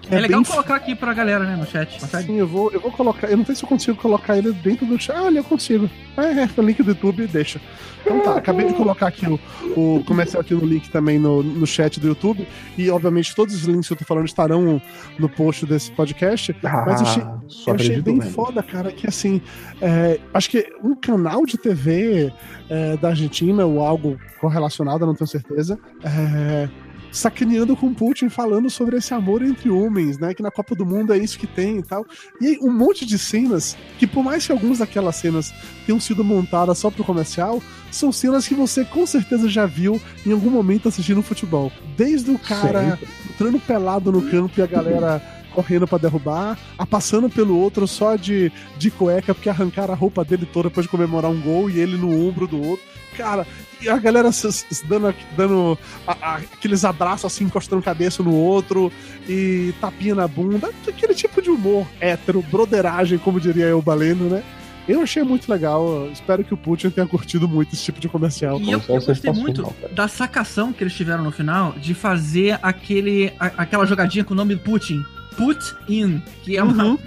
É, 0.10 0.16
é 0.16 0.20
legal 0.20 0.42
bem... 0.42 0.52
colocar 0.52 0.76
aqui 0.76 0.96
pra 0.96 1.14
galera, 1.14 1.44
né, 1.46 1.56
no 1.56 1.66
chat. 1.66 2.00
Consegue? 2.00 2.28
Sim, 2.28 2.38
eu 2.38 2.48
vou, 2.48 2.72
eu 2.72 2.80
vou 2.80 2.92
colocar. 2.92 3.28
Eu 3.30 3.38
não 3.38 3.46
sei 3.46 3.56
se 3.56 3.64
eu 3.64 3.70
consigo 3.70 3.98
colocar 3.98 4.38
ele 4.38 4.52
dentro 4.54 4.86
do 4.86 5.00
chat. 5.00 5.16
Ah, 5.16 5.24
olha, 5.24 5.40
eu 5.40 5.44
consigo. 5.44 5.90
É, 6.18 6.44
é, 6.44 6.50
o 6.56 6.62
link 6.62 6.82
do 6.82 6.92
YouTube, 6.92 7.28
deixa. 7.28 7.60
Então 8.02 8.20
tá, 8.20 8.36
acabei 8.36 8.68
de 8.68 8.74
colocar 8.74 9.08
aqui 9.08 9.26
o, 9.26 9.40
o 9.76 10.04
comercial 10.04 10.42
aqui 10.42 10.54
no 10.54 10.66
link 10.66 10.90
também 10.90 11.18
no, 11.18 11.42
no 11.42 11.66
chat 11.66 12.00
do 12.00 12.08
YouTube. 12.08 12.48
E, 12.78 12.90
obviamente, 12.90 13.36
todos 13.36 13.56
os 13.56 13.64
links 13.64 13.88
que 13.88 13.94
eu 13.94 13.98
tô 13.98 14.06
falando 14.06 14.26
estarão 14.26 14.82
no 15.18 15.30
post 15.30 15.66
desse 15.66 15.92
podcast. 15.92 16.56
Ah, 16.64 16.84
mas 16.86 17.02
eu 17.02 17.08
achei, 17.08 17.24
eu 17.24 17.76
achei 17.76 18.02
bem 18.02 18.18
mesmo. 18.18 18.32
foda, 18.32 18.62
cara, 18.62 18.92
que 18.92 19.08
assim. 19.08 19.42
É, 19.82 20.20
acho 20.34 20.50
que 20.50 20.68
um 20.84 20.96
canal 20.96 21.46
de 21.46 21.58
TV 21.58 22.32
é, 22.70 22.98
da 22.98 23.10
Argentina, 23.10 23.66
ou 23.66 23.82
algo 23.82 24.20
correlacionado, 24.40 25.06
não 25.06 25.16
tenho 25.16 25.28
certeza. 25.28 25.80
É, 26.04 26.70
sacaneando 27.14 27.78
com 27.78 27.94
Putin, 27.94 28.28
falando 28.28 28.70
sobre 28.70 28.98
esse 28.98 29.14
amor 29.14 29.44
entre 29.44 29.70
homens, 29.70 30.18
né? 30.18 30.34
Que 30.34 30.42
na 30.42 30.52
Copa 30.52 30.76
do 30.76 30.86
Mundo 30.86 31.14
é 31.14 31.18
isso 31.18 31.38
que 31.38 31.46
tem 31.48 31.78
e 31.78 31.84
tal. 31.84 32.06
E 32.42 32.48
aí, 32.48 32.60
um 32.60 32.72
monte 32.72 33.06
de 33.06 33.18
cenas, 33.20 33.78
que 34.00 34.08
por 34.08 34.24
mais 34.24 34.46
que 34.46 34.52
algumas 34.52 34.80
daquelas 34.80 35.16
cenas 35.16 35.54
tenham 35.86 36.00
sido 36.00 36.24
montadas 36.24 36.80
só 36.80 36.90
pro 36.90 37.04
comercial, 37.04 37.62
são 37.92 38.12
cenas 38.12 38.48
que 38.48 38.56
você 38.56 38.84
com 38.84 39.06
certeza 39.06 39.48
já 39.48 39.68
viu 39.68 40.02
em 40.26 40.32
algum 40.32 40.50
momento 40.50 40.90
assistindo 40.90 41.22
futebol. 41.22 41.72
Desde 41.96 42.32
o 42.32 42.40
cara 42.40 42.92
Sempre. 42.92 43.08
entrando 43.30 43.60
pelado 43.60 44.12
no 44.12 44.24
campo 44.24 44.60
e 44.60 44.64
a 44.64 44.68
galera 44.68 45.43
correndo 45.54 45.88
para 45.88 46.00
derrubar, 46.00 46.58
a 46.78 46.86
passando 46.86 47.30
pelo 47.30 47.58
outro 47.58 47.88
só 47.88 48.16
de, 48.16 48.52
de 48.78 48.92
cueca, 48.92 49.34
porque 49.34 49.50
arrancaram 49.50 49.94
a 49.94 49.98
roupa 49.98 50.26
dele 50.26 50.46
toda 50.46 50.70
depois 50.70 50.86
de 50.86 50.90
comemorar 50.90 51.32
um 51.32 51.40
gol 51.40 51.70
e 51.70 51.80
ele 51.80 51.98
no 51.98 52.28
ombro 52.28 52.48
do 52.48 52.62
outro. 52.62 52.86
Cara, 53.16 53.46
e 53.80 53.88
a 53.88 53.98
galera 53.98 54.32
se, 54.32 54.52
se 54.52 54.86
dando, 54.88 55.14
dando 55.38 55.78
a, 56.08 56.12
a, 56.22 56.36
aqueles 56.38 56.84
abraços 56.84 57.26
assim, 57.26 57.44
encostando 57.44 57.82
cabeça 57.82 58.24
no 58.24 58.34
outro 58.34 58.92
e 59.28 59.74
tapinha 59.80 60.16
na 60.16 60.28
bunda. 60.28 60.72
Aquele 60.88 61.14
tipo 61.14 61.42
de 61.42 61.50
humor 61.50 61.86
hétero, 62.00 62.42
broderagem, 62.42 63.20
como 63.20 63.40
diria 63.40 63.76
o 63.78 63.82
Baleno, 63.82 64.30
né? 64.30 64.44
Eu 64.88 65.02
achei 65.02 65.24
muito 65.24 65.50
legal. 65.50 66.10
Espero 66.12 66.44
que 66.44 66.54
o 66.54 66.58
Putin 66.58 66.90
tenha 66.90 67.08
curtido 67.08 67.48
muito 67.48 67.74
esse 67.74 67.84
tipo 67.84 68.00
de 68.00 68.10
comercial. 68.10 68.60
E 68.60 68.72
eu, 68.72 68.82
eu 68.88 69.02
gostei 69.02 69.32
muito 69.32 69.74
da 69.92 70.08
sacação 70.08 70.74
que 70.74 70.84
eles 70.84 70.94
tiveram 70.94 71.24
no 71.24 71.32
final 71.32 71.74
de 71.74 71.94
fazer 71.94 72.60
aquele, 72.62 73.32
a, 73.40 73.46
aquela 73.58 73.86
jogadinha 73.86 74.24
com 74.24 74.34
o 74.34 74.38
nome 74.38 74.56
Putin. 74.56 75.04
Put 75.36 75.76
in, 75.90 76.22
que 76.44 76.58
é 76.58 76.64
uma. 76.64 76.84
Uhum. 76.84 76.98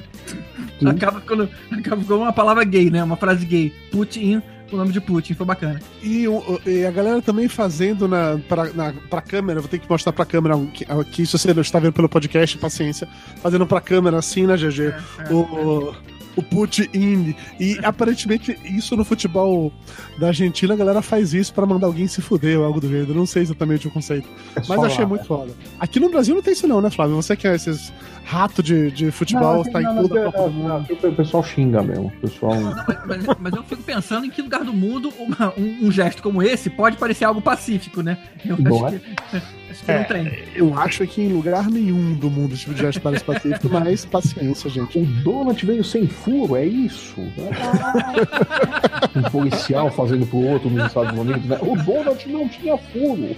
acaba, 0.88 1.20
com, 1.20 1.48
acaba 1.74 2.04
com 2.04 2.14
uma 2.14 2.32
palavra 2.32 2.64
gay, 2.64 2.90
né? 2.90 3.02
Uma 3.02 3.16
frase 3.16 3.44
gay. 3.46 3.72
Put 3.90 4.18
in 4.18 4.42
o 4.72 4.76
nome 4.76 4.92
de 4.92 5.00
Putin, 5.00 5.34
foi 5.34 5.46
bacana. 5.46 5.80
E, 6.02 6.24
e, 6.66 6.84
a 6.84 6.90
galera 6.90 7.22
também 7.22 7.48
fazendo 7.48 8.08
na, 8.08 8.38
pra, 8.48 8.64
na, 8.72 8.92
pra 9.08 9.20
câmera, 9.20 9.60
vou 9.60 9.68
ter 9.68 9.78
que 9.78 9.88
mostrar 9.88 10.12
pra 10.12 10.24
câmera 10.24 10.54
aqui, 11.00 11.24
se 11.24 11.38
você 11.38 11.54
não 11.54 11.62
está 11.62 11.78
vendo 11.78 11.92
pelo 11.92 12.08
podcast, 12.08 12.58
paciência, 12.58 13.08
fazendo 13.40 13.66
pra 13.66 13.80
câmera 13.80 14.18
assim, 14.18 14.46
né, 14.46 14.56
GG? 14.56 14.82
É, 14.82 15.30
é, 15.30 15.32
o, 15.32 15.94
é 15.94 16.15
o 16.36 16.42
put 16.42 16.88
in. 16.94 17.34
E 17.58 17.78
aparentemente 17.82 18.58
isso 18.64 18.96
no 18.96 19.04
futebol 19.04 19.72
da 20.18 20.28
Argentina, 20.28 20.74
a 20.74 20.76
galera 20.76 21.02
faz 21.02 21.34
isso 21.34 21.52
para 21.52 21.66
mandar 21.66 21.86
alguém 21.86 22.06
se 22.06 22.20
fuder 22.20 22.58
ou 22.58 22.64
algo 22.64 22.80
do 22.80 22.88
gênero. 22.88 23.14
Não 23.14 23.26
sei 23.26 23.42
exatamente 23.42 23.88
o 23.88 23.90
conceito. 23.90 24.28
É 24.54 24.60
mas 24.68 24.84
achei 24.84 25.04
lá, 25.04 25.08
muito 25.08 25.22
né? 25.22 25.26
foda. 25.26 25.52
Aqui 25.80 25.98
no 25.98 26.10
Brasil 26.10 26.34
não 26.34 26.42
tem 26.42 26.52
isso 26.52 26.68
não, 26.68 26.80
né, 26.80 26.90
Flávio? 26.90 27.16
Você 27.16 27.34
que 27.34 27.48
é 27.48 27.54
esses 27.54 27.92
rato 28.24 28.60
de, 28.62 28.90
de 28.90 29.10
futebol, 29.12 29.64
não, 29.64 29.72
tá 29.72 29.80
em 29.80 30.02
tudo. 30.02 31.08
o 31.08 31.12
pessoal 31.12 31.44
xinga 31.44 31.82
mesmo. 31.82 32.06
O 32.06 32.20
pessoal... 32.20 32.54
Não, 32.54 32.74
mas, 33.06 33.24
mas, 33.38 33.54
eu 33.54 33.62
fico 33.62 33.82
pensando 33.82 34.26
em 34.26 34.30
que 34.30 34.42
lugar 34.42 34.64
do 34.64 34.72
mundo 34.72 35.12
uma, 35.18 35.54
um, 35.56 35.86
um, 35.86 35.90
gesto 35.92 36.22
como 36.22 36.42
esse 36.42 36.68
pode 36.68 36.96
parecer 36.96 37.24
algo 37.24 37.40
pacífico, 37.40 38.02
né? 38.02 38.18
Eu 38.44 38.56
Boa. 38.56 38.88
acho 38.88 38.98
que, 38.98 39.65
acho 39.76 39.84
que 39.84 39.90
é, 39.90 39.98
não 39.98 40.04
tem. 40.04 40.44
Eu 40.54 40.78
acho 40.78 41.06
que 41.06 41.22
em 41.22 41.28
lugar 41.28 41.70
nenhum 41.70 42.14
do 42.14 42.30
mundo 42.30 42.56
tipo 42.56 42.74
de 42.74 42.80
gesto 42.80 43.00
parece 43.00 43.24
pacífico, 43.24 43.68
mas 43.70 44.04
paciência, 44.04 44.70
gente. 44.70 44.98
O 44.98 45.04
Donald 45.04 45.64
veio 45.66 45.84
sem 45.84 46.06
furo, 46.06 46.56
é 46.56 46.64
isso? 46.64 47.20
um 49.14 49.22
policial 49.30 49.90
fazendo 49.90 50.26
pro 50.26 50.38
outro 50.38 50.70
nos 50.70 50.86
Estados 50.86 51.18
Unidos, 51.18 51.44
né? 51.46 51.58
O 51.60 51.76
Donald 51.76 52.28
não 52.28 52.48
tinha 52.48 52.76
furo. 52.76 53.36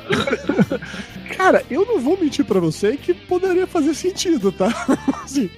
Cara, 1.37 1.63
eu 1.71 1.85
não 1.85 2.01
vou 2.01 2.19
mentir 2.19 2.45
para 2.45 2.61
você 2.61 2.97
que 2.97 3.13
poderia 3.13 3.67
fazer 3.67 3.95
sentido, 3.95 4.53
tá? 4.53 4.69
assim, 5.25 5.51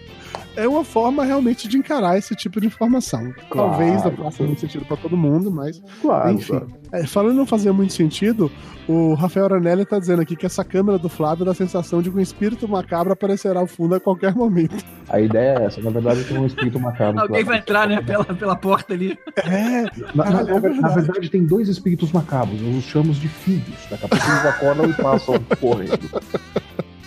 é 0.61 0.69
uma 0.69 0.85
forma 0.85 1.25
realmente 1.25 1.67
de 1.67 1.79
encarar 1.79 2.19
esse 2.19 2.35
tipo 2.35 2.61
de 2.61 2.67
informação. 2.67 3.33
Claro, 3.51 3.71
Talvez 3.71 4.05
não 4.05 4.17
faça 4.17 4.43
muito 4.43 4.61
sentido 4.61 4.85
para 4.85 4.97
todo 4.97 5.17
mundo, 5.17 5.51
mas. 5.51 5.81
Claro, 6.01 6.31
enfim. 6.33 6.49
Claro. 6.49 6.69
É, 6.93 7.07
falando 7.07 7.35
em 7.35 7.37
não 7.37 7.47
fazer 7.47 7.71
muito 7.73 7.93
sentido, 7.93 8.51
o 8.89 9.15
Rafael 9.15 9.47
Aranelli 9.47 9.85
tá 9.85 9.99
dizendo 9.99 10.21
aqui 10.21 10.35
que 10.35 10.45
essa 10.45 10.65
câmera 10.65 10.99
do 10.99 11.09
Flávio 11.09 11.45
dá 11.45 11.53
a 11.53 11.55
sensação 11.55 12.03
de 12.03 12.11
que 12.11 12.17
um 12.17 12.21
espírito 12.21 12.69
macabro 12.69 13.13
aparecerá 13.13 13.61
ao 13.61 13.67
fundo 13.67 13.95
a 13.95 14.01
qualquer 14.01 14.35
momento. 14.35 14.85
A 15.09 15.21
ideia 15.21 15.59
é 15.59 15.65
essa, 15.67 15.81
na 15.81 15.91
verdade 15.91 16.25
tem 16.25 16.37
um 16.37 16.47
espírito 16.47 16.81
macabro. 16.81 17.21
Alguém 17.21 17.45
vai 17.45 17.59
entrar, 17.59 17.89
né, 17.89 18.03
pela, 18.03 18.25
pela 18.25 18.57
porta 18.57 18.93
ali. 18.93 19.17
É, 19.37 19.83
na, 20.15 20.25
na, 20.25 20.43
na, 20.43 20.61
na 20.61 20.89
verdade 20.89 21.31
tem 21.31 21.45
dois 21.45 21.69
espíritos 21.69 22.11
macabros, 22.13 22.61
nós 22.61 22.77
os 22.77 22.85
chamamos 22.85 23.19
de 23.19 23.29
filhos. 23.29 23.87
Daqui 23.89 24.05
a 24.05 24.09
pouco 24.09 24.25
eles 24.25 24.47
acordam 24.47 24.91
e 24.91 24.95
passam 24.95 25.35
correndo. 25.61 26.11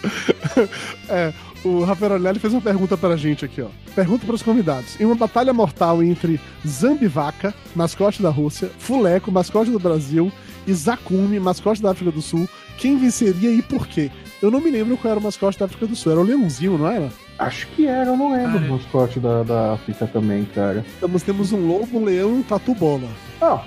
É, 1.10 1.34
o 1.64 1.84
Rafael 1.84 2.14
Orelli 2.14 2.40
fez 2.40 2.54
uma 2.54 2.62
pergunta 2.62 2.98
pra 2.98 3.16
gente 3.16 3.44
aqui, 3.44 3.62
ó. 3.62 3.68
Pergunta 3.96 4.26
para 4.26 4.36
os 4.36 4.44
convidados. 4.44 5.00
Em 5.00 5.06
uma 5.06 5.16
batalha 5.16 5.54
mortal 5.54 6.04
entre 6.04 6.40
Zambivaca, 6.66 7.54
mascote 7.76 8.22
da 8.22 8.30
Rússia, 8.30 8.70
Fuleco, 8.78 9.32
mascote 9.32 9.72
do 9.72 9.80
Brasil, 9.80 10.32
e 10.68 10.74
Zakumi, 10.74 11.40
mascote 11.40 11.82
da 11.82 11.92
África 11.92 12.12
do 12.12 12.22
Sul, 12.22 12.48
quem 12.78 12.98
venceria 12.98 13.52
e 13.52 13.62
por 13.62 13.88
quê? 13.88 14.10
Eu 14.42 14.52
não 14.52 14.60
me 14.60 14.70
lembro 14.70 14.98
qual 14.98 15.12
era 15.12 15.20
o 15.20 15.24
mascote 15.24 15.58
da 15.58 15.66
África 15.66 15.88
do 15.88 15.96
Sul. 15.96 16.12
Era 16.12 16.22
o 16.22 16.24
Leãozinho, 16.24 16.78
não 16.78 16.88
era? 16.88 17.10
Acho 17.40 17.68
que 17.68 17.88
era, 17.88 18.12
eu 18.12 18.18
não 18.18 18.32
lembro 18.32 18.60
ah, 18.60 18.62
é. 18.62 18.70
o 18.70 18.74
mascote 18.74 19.20
da, 19.20 19.44
da 19.44 19.74
África 19.74 20.06
também, 20.08 20.46
cara. 20.46 20.86
Então 20.98 21.10
nós 21.10 21.24
temos 21.24 21.52
um 21.52 21.66
lobo, 21.66 22.00
um 22.00 22.06
leão 22.06 22.30
e 22.36 22.40
um 22.40 22.44
tatu-bola. 22.44 23.08
Ah, 23.42 23.64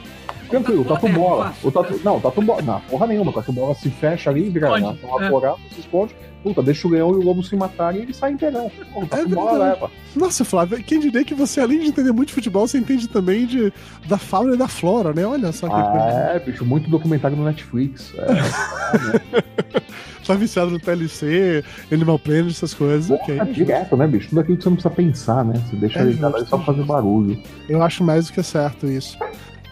Tranquilo, 0.48 0.84
tatu 0.84 1.08
bola. 1.08 1.54
O 1.62 1.70
tatu, 1.70 2.00
não, 2.04 2.20
tatu 2.20 2.42
bola. 2.42 2.62
Não, 2.62 2.80
porra 2.82 3.06
nenhuma. 3.06 3.32
Tatu 3.32 3.52
bola 3.52 3.74
se 3.74 3.90
fecha 3.90 4.30
ali, 4.30 4.48
vira 4.48 4.68
uma, 4.68 4.92
uma 4.92 5.24
é. 5.24 5.28
porada, 5.28 5.58
se 5.72 5.80
esconde 5.80 6.14
puta, 6.46 6.62
deixa 6.62 6.86
o 6.86 6.90
leão 6.90 7.10
e 7.10 7.16
o 7.16 7.22
lobo 7.22 7.42
se 7.42 7.56
matarem 7.56 8.00
e 8.00 8.02
ele 8.04 8.14
sai 8.14 8.30
inteirão. 8.30 8.70
Tá 9.10 9.18
é 9.18 9.24
bola, 9.24 9.58
leva. 9.58 9.90
Nossa, 10.14 10.44
Flávio, 10.44 10.82
quem 10.84 11.00
diria 11.00 11.24
que 11.24 11.34
você, 11.34 11.60
além 11.60 11.80
de 11.80 11.88
entender 11.88 12.12
muito 12.12 12.28
de 12.28 12.34
futebol, 12.34 12.68
você 12.68 12.78
entende 12.78 13.08
também 13.08 13.46
de, 13.46 13.72
da 14.06 14.16
fauna 14.16 14.54
e 14.54 14.56
da 14.56 14.68
flora, 14.68 15.12
né? 15.12 15.26
Olha 15.26 15.50
só 15.50 15.68
que 15.68 15.74
ah, 15.74 15.82
coisa. 15.82 16.06
É, 16.06 16.38
bicho, 16.38 16.64
muito 16.64 16.88
documentário 16.88 17.36
no 17.36 17.44
Netflix. 17.44 18.14
É, 18.16 19.82
tá 20.24 20.34
viciado 20.34 20.70
no 20.70 20.78
TLC, 20.78 21.64
Animal 21.90 22.18
Planet, 22.20 22.50
essas 22.50 22.72
coisas. 22.72 23.08
Porra, 23.08 23.22
okay. 23.22 23.40
É 23.40 23.44
direto, 23.44 23.96
né, 23.96 24.06
bicho? 24.06 24.28
Tudo 24.28 24.40
aquilo 24.40 24.56
que 24.56 24.62
você 24.62 24.68
não 24.68 24.76
precisa 24.76 24.94
pensar, 24.94 25.44
né? 25.44 25.60
Você 25.68 25.76
deixa 25.76 25.98
é, 25.98 26.02
ele 26.02 26.18
só 26.46 26.58
fazer 26.60 26.84
barulho. 26.84 27.42
Eu 27.68 27.82
acho 27.82 28.04
mais 28.04 28.28
do 28.28 28.32
que 28.32 28.42
certo 28.42 28.86
isso. 28.86 29.18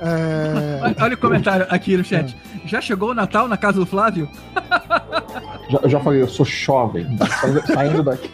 É... 0.01 1.03
Olha 1.03 1.15
o 1.15 1.19
comentário 1.19 1.67
aqui 1.69 1.97
no 1.97 2.05
chat. 2.05 2.37
É. 2.65 2.69
Já 2.69 2.81
chegou 2.81 3.11
o 3.11 3.15
Natal 3.15 3.49
na 3.49 3.57
casa 3.57 3.79
do 3.79 3.87
Flávio? 3.87 4.29
Já, 5.71 5.89
já 5.89 6.01
falei, 6.01 6.23
eu 6.23 6.29
sou 6.29 6.45
jovem. 6.45 7.07
Saindo 7.67 8.03
daqui. 8.03 8.31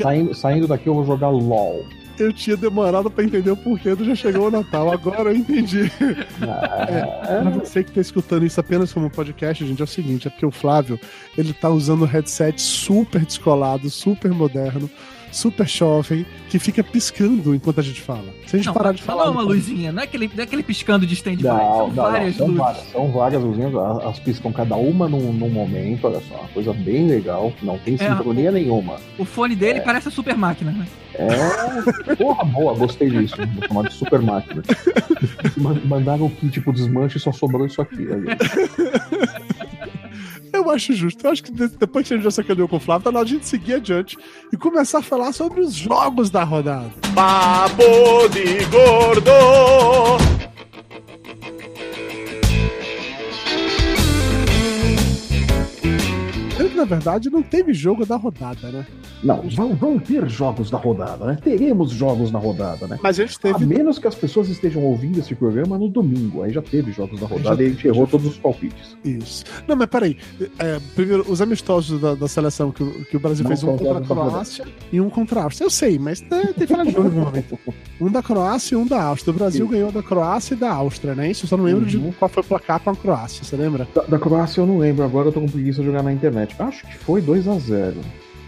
Saindo, 0.00 0.34
saindo 0.34 0.66
daqui 0.66 0.88
eu 0.88 0.94
vou 0.94 1.04
jogar 1.04 1.28
LOL. 1.28 1.84
Eu 2.18 2.32
tinha 2.32 2.56
demorado 2.56 3.10
para 3.10 3.24
entender 3.24 3.50
o 3.50 3.56
porquê 3.56 3.94
do 3.94 4.04
Já 4.04 4.14
Chegou 4.14 4.48
o 4.48 4.50
Natal, 4.50 4.90
agora 4.90 5.30
eu 5.30 5.36
entendi. 5.36 5.92
Ah, 6.40 6.86
é, 6.88 7.40
pra 7.42 7.50
você 7.50 7.84
que 7.84 7.92
tá 7.92 8.00
escutando 8.00 8.46
isso 8.46 8.58
apenas 8.58 8.90
como 8.92 9.10
podcast, 9.10 9.66
gente, 9.66 9.80
é 9.80 9.84
o 9.84 9.86
seguinte: 9.86 10.26
é 10.26 10.30
porque 10.30 10.46
o 10.46 10.50
Flávio 10.50 10.98
ele 11.36 11.52
tá 11.52 11.68
usando 11.68 12.02
um 12.02 12.06
headset 12.06 12.60
super 12.60 13.22
descolado, 13.22 13.90
super 13.90 14.30
moderno 14.32 14.90
super 15.36 15.68
jovem, 15.68 16.24
que 16.48 16.58
fica 16.58 16.82
piscando 16.82 17.54
enquanto 17.54 17.80
a 17.80 17.82
gente 17.82 18.00
fala. 18.00 18.24
Se 18.46 18.56
a 18.56 18.58
gente 18.58 18.66
Não, 18.66 18.74
parar 18.74 18.92
de 18.92 19.00
não 19.00 19.06
falar. 19.06 19.26
é 19.26 19.28
uma 19.30 19.42
luzinha, 19.42 19.92
não 19.92 20.00
é 20.00 20.04
aquele, 20.04 20.28
não 20.34 20.40
é 20.40 20.42
aquele 20.42 20.62
piscando 20.62 21.06
de 21.06 21.14
stand-by. 21.14 21.42
Não, 21.44 21.58
São 21.58 21.78
não, 21.78 21.86
não, 21.88 21.94
várias 21.94 22.36
são 22.36 22.46
luzes. 22.46 22.60
várias, 22.62 22.84
são 22.90 23.12
várias 23.12 23.42
luzinhas, 23.42 23.74
a- 23.74 24.08
as 24.08 24.18
piscam 24.18 24.52
cada 24.52 24.76
uma 24.76 25.08
num, 25.08 25.32
num 25.32 25.48
momento, 25.50 26.06
olha 26.06 26.20
só, 26.28 26.36
uma 26.36 26.48
coisa 26.48 26.72
bem 26.72 27.06
legal, 27.06 27.52
não 27.62 27.78
tem 27.78 27.94
É, 27.94 27.98
sincronia 27.98 28.50
nenhuma. 28.50 28.96
O 29.18 29.24
fone 29.24 29.54
dele 29.54 29.80
parece 29.80 30.08
a 30.08 30.10
super 30.10 30.36
máquina, 30.36 30.70
né? 30.72 30.86
É, 31.18 32.14
porra 32.16 32.44
boa, 32.44 32.74
gostei 32.74 33.08
disso, 33.10 33.36
vou 33.36 33.68
chamar 33.68 33.88
de 33.88 33.94
super 33.94 34.20
máquina. 34.22 34.62
Man- 35.56 35.80
Mandaram 35.84 36.28
que 36.28 36.48
tipo 36.50 36.72
desmanche 36.72 37.16
e 37.18 37.20
só 37.20 37.32
sobrou 37.32 37.66
isso 37.66 37.80
aqui. 37.80 38.06
aí. 38.06 38.36
Eu 40.56 40.70
acho 40.70 40.92
justo. 40.94 41.26
Eu 41.26 41.30
acho 41.32 41.42
que 41.42 41.52
de- 41.52 41.68
depois 41.68 42.06
que 42.08 42.14
a 42.14 42.16
gente 42.16 42.24
já 42.24 42.30
sacaneou 42.30 42.66
com 42.68 42.76
o 42.76 42.80
Flávio, 42.80 43.04
tá 43.04 43.12
na 43.12 43.18
hora 43.20 43.28
de 43.28 43.34
a 43.34 43.36
gente 43.36 43.46
seguir 43.48 43.74
adiante 43.74 44.16
e 44.52 44.56
começar 44.56 44.98
a 44.98 45.02
falar 45.02 45.32
sobre 45.32 45.60
os 45.60 45.74
jogos 45.74 46.30
da 46.30 46.42
rodada. 46.44 46.90
Papo 47.14 48.28
de 48.32 48.64
gordo. 48.66 49.30
Na 56.76 56.84
verdade, 56.84 57.30
não 57.30 57.42
teve 57.42 57.72
jogo 57.74 58.04
da 58.06 58.16
rodada, 58.16 58.68
né? 58.70 58.86
Não, 59.24 59.42
vão, 59.48 59.74
vão 59.74 59.98
ter 59.98 60.28
jogos 60.28 60.70
na 60.70 60.78
rodada, 60.78 61.24
né? 61.24 61.38
Teremos 61.42 61.90
jogos 61.90 62.30
na 62.30 62.38
rodada, 62.38 62.86
né? 62.86 62.98
Mas 63.02 63.18
a 63.18 63.24
gente 63.26 63.36
A 63.38 63.40
teve. 63.54 63.66
menos 63.66 63.98
que 63.98 64.06
as 64.06 64.14
pessoas 64.14 64.48
estejam 64.48 64.82
ouvindo 64.84 65.18
esse 65.18 65.34
programa 65.34 65.78
no 65.78 65.88
domingo. 65.88 66.42
Aí 66.42 66.52
já 66.52 66.62
teve 66.62 66.92
jogos 66.92 67.18
da 67.20 67.26
rodada 67.26 67.62
e 67.62 67.66
a 67.66 67.68
gente 67.70 67.88
errou 67.88 68.06
todos 68.06 68.26
os 68.26 68.36
palpites. 68.36 68.96
Isso. 69.04 69.44
Não, 69.66 69.74
mas 69.74 69.86
peraí. 69.88 70.16
É, 70.58 70.78
primeiro, 70.94 71.24
os 71.28 71.40
amistosos 71.40 72.00
da, 72.00 72.14
da 72.14 72.28
seleção 72.28 72.70
que, 72.70 72.82
o- 72.82 73.04
que 73.06 73.16
o 73.16 73.20
Brasil 73.20 73.42
Não 73.44 73.48
fez 73.50 73.62
um 73.64 73.76
contra 73.76 73.94
a 73.94 73.98
a 73.98 74.00
Croácia 74.02 74.64
e 74.92 75.00
um 75.00 75.08
contra 75.10 75.40
a 75.40 75.44
Áustria. 75.44 75.66
Eu 75.66 75.70
sei, 75.70 75.98
mas 75.98 76.20
tem, 76.20 76.44
tem 76.52 76.52
que 76.54 76.66
falar 76.66 76.84
de 76.84 76.92
jogo 76.92 77.08
algum 77.08 77.20
momento. 77.20 77.58
Um 77.98 78.10
da 78.10 78.22
Croácia 78.22 78.74
e 78.74 78.76
um 78.76 78.86
da 78.86 79.02
Áustria. 79.02 79.32
O 79.32 79.34
Brasil 79.38 79.64
Isso. 79.64 79.72
ganhou 79.72 79.90
da 79.90 80.02
Croácia 80.02 80.52
e 80.52 80.56
da 80.58 80.70
Áustria, 80.70 81.14
né? 81.14 81.30
Isso 81.30 81.46
eu 81.46 81.48
só 81.48 81.56
não 81.56 81.64
lembro 81.64 81.80
Uhum. 81.84 81.86
de 82.10 82.12
qual 82.18 82.28
foi 82.28 82.42
o 82.42 82.46
placar 82.46 82.78
com 82.80 82.90
a 82.90 82.94
Croácia, 82.94 83.42
você 83.42 83.56
lembra? 83.56 83.88
Da, 83.94 84.02
da 84.02 84.18
Croácia 84.18 84.60
eu 84.60 84.66
não 84.66 84.76
lembro, 84.76 85.02
agora 85.02 85.28
eu 85.28 85.32
tô 85.32 85.40
com 85.40 85.46
preguiça 85.48 85.80
de 85.80 85.86
jogar 85.86 86.02
na 86.02 86.12
internet. 86.12 86.54
Acho 86.66 86.86
que 86.86 86.94
foi 86.98 87.20
2x0. 87.22 87.94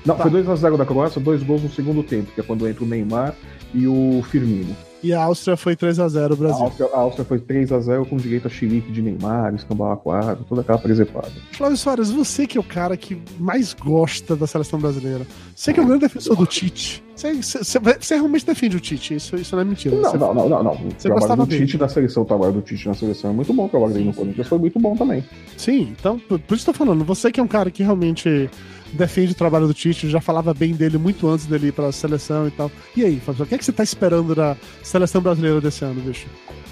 Não, 0.07 0.16
Tá. 0.16 0.22
foi 0.22 0.31
2x0 0.42 0.76
da 0.76 0.87
Croácia, 0.87 1.20
dois 1.20 1.42
gols 1.42 1.62
no 1.62 1.70
segundo 1.70 2.02
tempo, 2.02 2.33
que 2.35 2.40
é 2.40 2.44
quando 2.44 2.66
entra 2.68 2.85
o 2.85 2.87
Neymar 2.87 3.35
e 3.74 3.87
o 3.87 4.22
Firmino. 4.31 4.74
E 5.03 5.13
a 5.13 5.23
Áustria 5.23 5.57
foi 5.57 5.77
3x0 5.77 6.31
o 6.31 6.33
A 6.33 6.37
Brasil. 6.37 6.65
Áustria, 6.65 6.89
a 6.93 6.99
Áustria 6.99 7.25
foi 7.25 7.39
3x0 7.39 8.05
com 8.09 8.17
direito 8.17 8.49
a 8.49 8.51
xilique 8.51 8.91
de 8.91 9.01
Neymar, 9.01 9.55
escambau 9.55 9.93
a 9.93 9.97
quadro, 9.97 10.45
toda 10.49 10.61
aquela 10.63 10.79
presepada. 10.79 11.31
Flávio 11.53 11.77
Soares, 11.77 12.11
você 12.11 12.47
que 12.47 12.59
é 12.59 12.61
o 12.61 12.65
cara 12.65 12.97
que 12.97 13.17
mais 13.39 13.73
gosta 13.75 14.35
da 14.35 14.47
seleção 14.47 14.79
brasileira. 14.81 15.25
Você 15.55 15.73
que 15.73 15.79
é 15.79 15.83
o 15.83 15.87
grande 15.87 16.03
defensor 16.03 16.35
do 16.37 16.47
Tite. 16.47 17.03
Você, 17.15 17.35
você- 17.35 17.79
você- 17.81 18.15
realmente 18.15 18.47
defende 18.47 18.77
o 18.77 18.81
Tite, 18.81 19.15
isso, 19.15 19.35
isso 19.37 19.55
não 19.57 19.63
é 19.63 19.65
mentira. 19.65 19.97
Não, 19.97 20.11
Você- 20.11 20.19
não, 20.19 20.35
não, 20.35 20.49
não, 20.49 20.63
não. 20.65 20.73
O 20.73 20.91
Você 20.97 21.09
trabalho 21.09 21.37
do 21.37 21.47
dele. 21.47 21.67
Tite 21.67 21.79
na 21.79 21.89
seleção, 21.89 22.23
o 22.23 22.27
trabalho 22.27 22.53
do 22.53 22.61
Tite 22.63 22.87
na 22.89 22.95
seleção 22.95 23.31
é 23.31 23.33
muito 23.33 23.53
bom, 23.53 23.67
o 23.67 23.69
trabalho 23.69 23.93
dele 23.93 24.05
no 24.07 24.15
Corinthians 24.15 24.47
foi 24.47 24.59
muito 24.59 24.79
bom 24.79 24.97
também. 24.97 25.25
Sim, 25.57 25.95
então, 25.99 26.19
por, 26.19 26.37
isso 26.55 26.65
que 26.65 26.71
eu 26.71 26.75
tô 26.75 26.79
falando. 26.85 27.05
Você 27.05 27.31
que 27.33 27.41
é 27.41 27.43
um 27.43 27.49
cara 27.49 27.71
que 27.73 27.83
realmente 27.83 28.49
defende 28.93 29.33
o 29.33 29.35
trabalho 29.35 29.67
do 29.67 29.75
Tite, 29.75 30.09
já 30.09 30.21
falava 30.21 30.55
bem 30.55 30.73
dele 30.75 30.97
muito 30.97 31.29
antes 31.29 31.45
dele 31.45 31.69
ir 31.69 31.73
pra 31.73 31.91
seleção 31.93 32.47
e 32.49 32.51
tal. 32.53 32.71
E 32.97 33.05
aí, 33.05 33.19
Fábio, 33.21 33.43
o 33.45 33.47
que, 33.47 33.55
é 33.55 33.59
que 33.59 33.65
você 33.65 33.73
tá 33.73 33.83
esperando 33.83 34.35
da 34.35 34.57
seleção 34.88 35.20
brasileira 35.20 35.61
desse 35.61 35.85
ano, 35.85 36.01
bicho? 36.01 36.27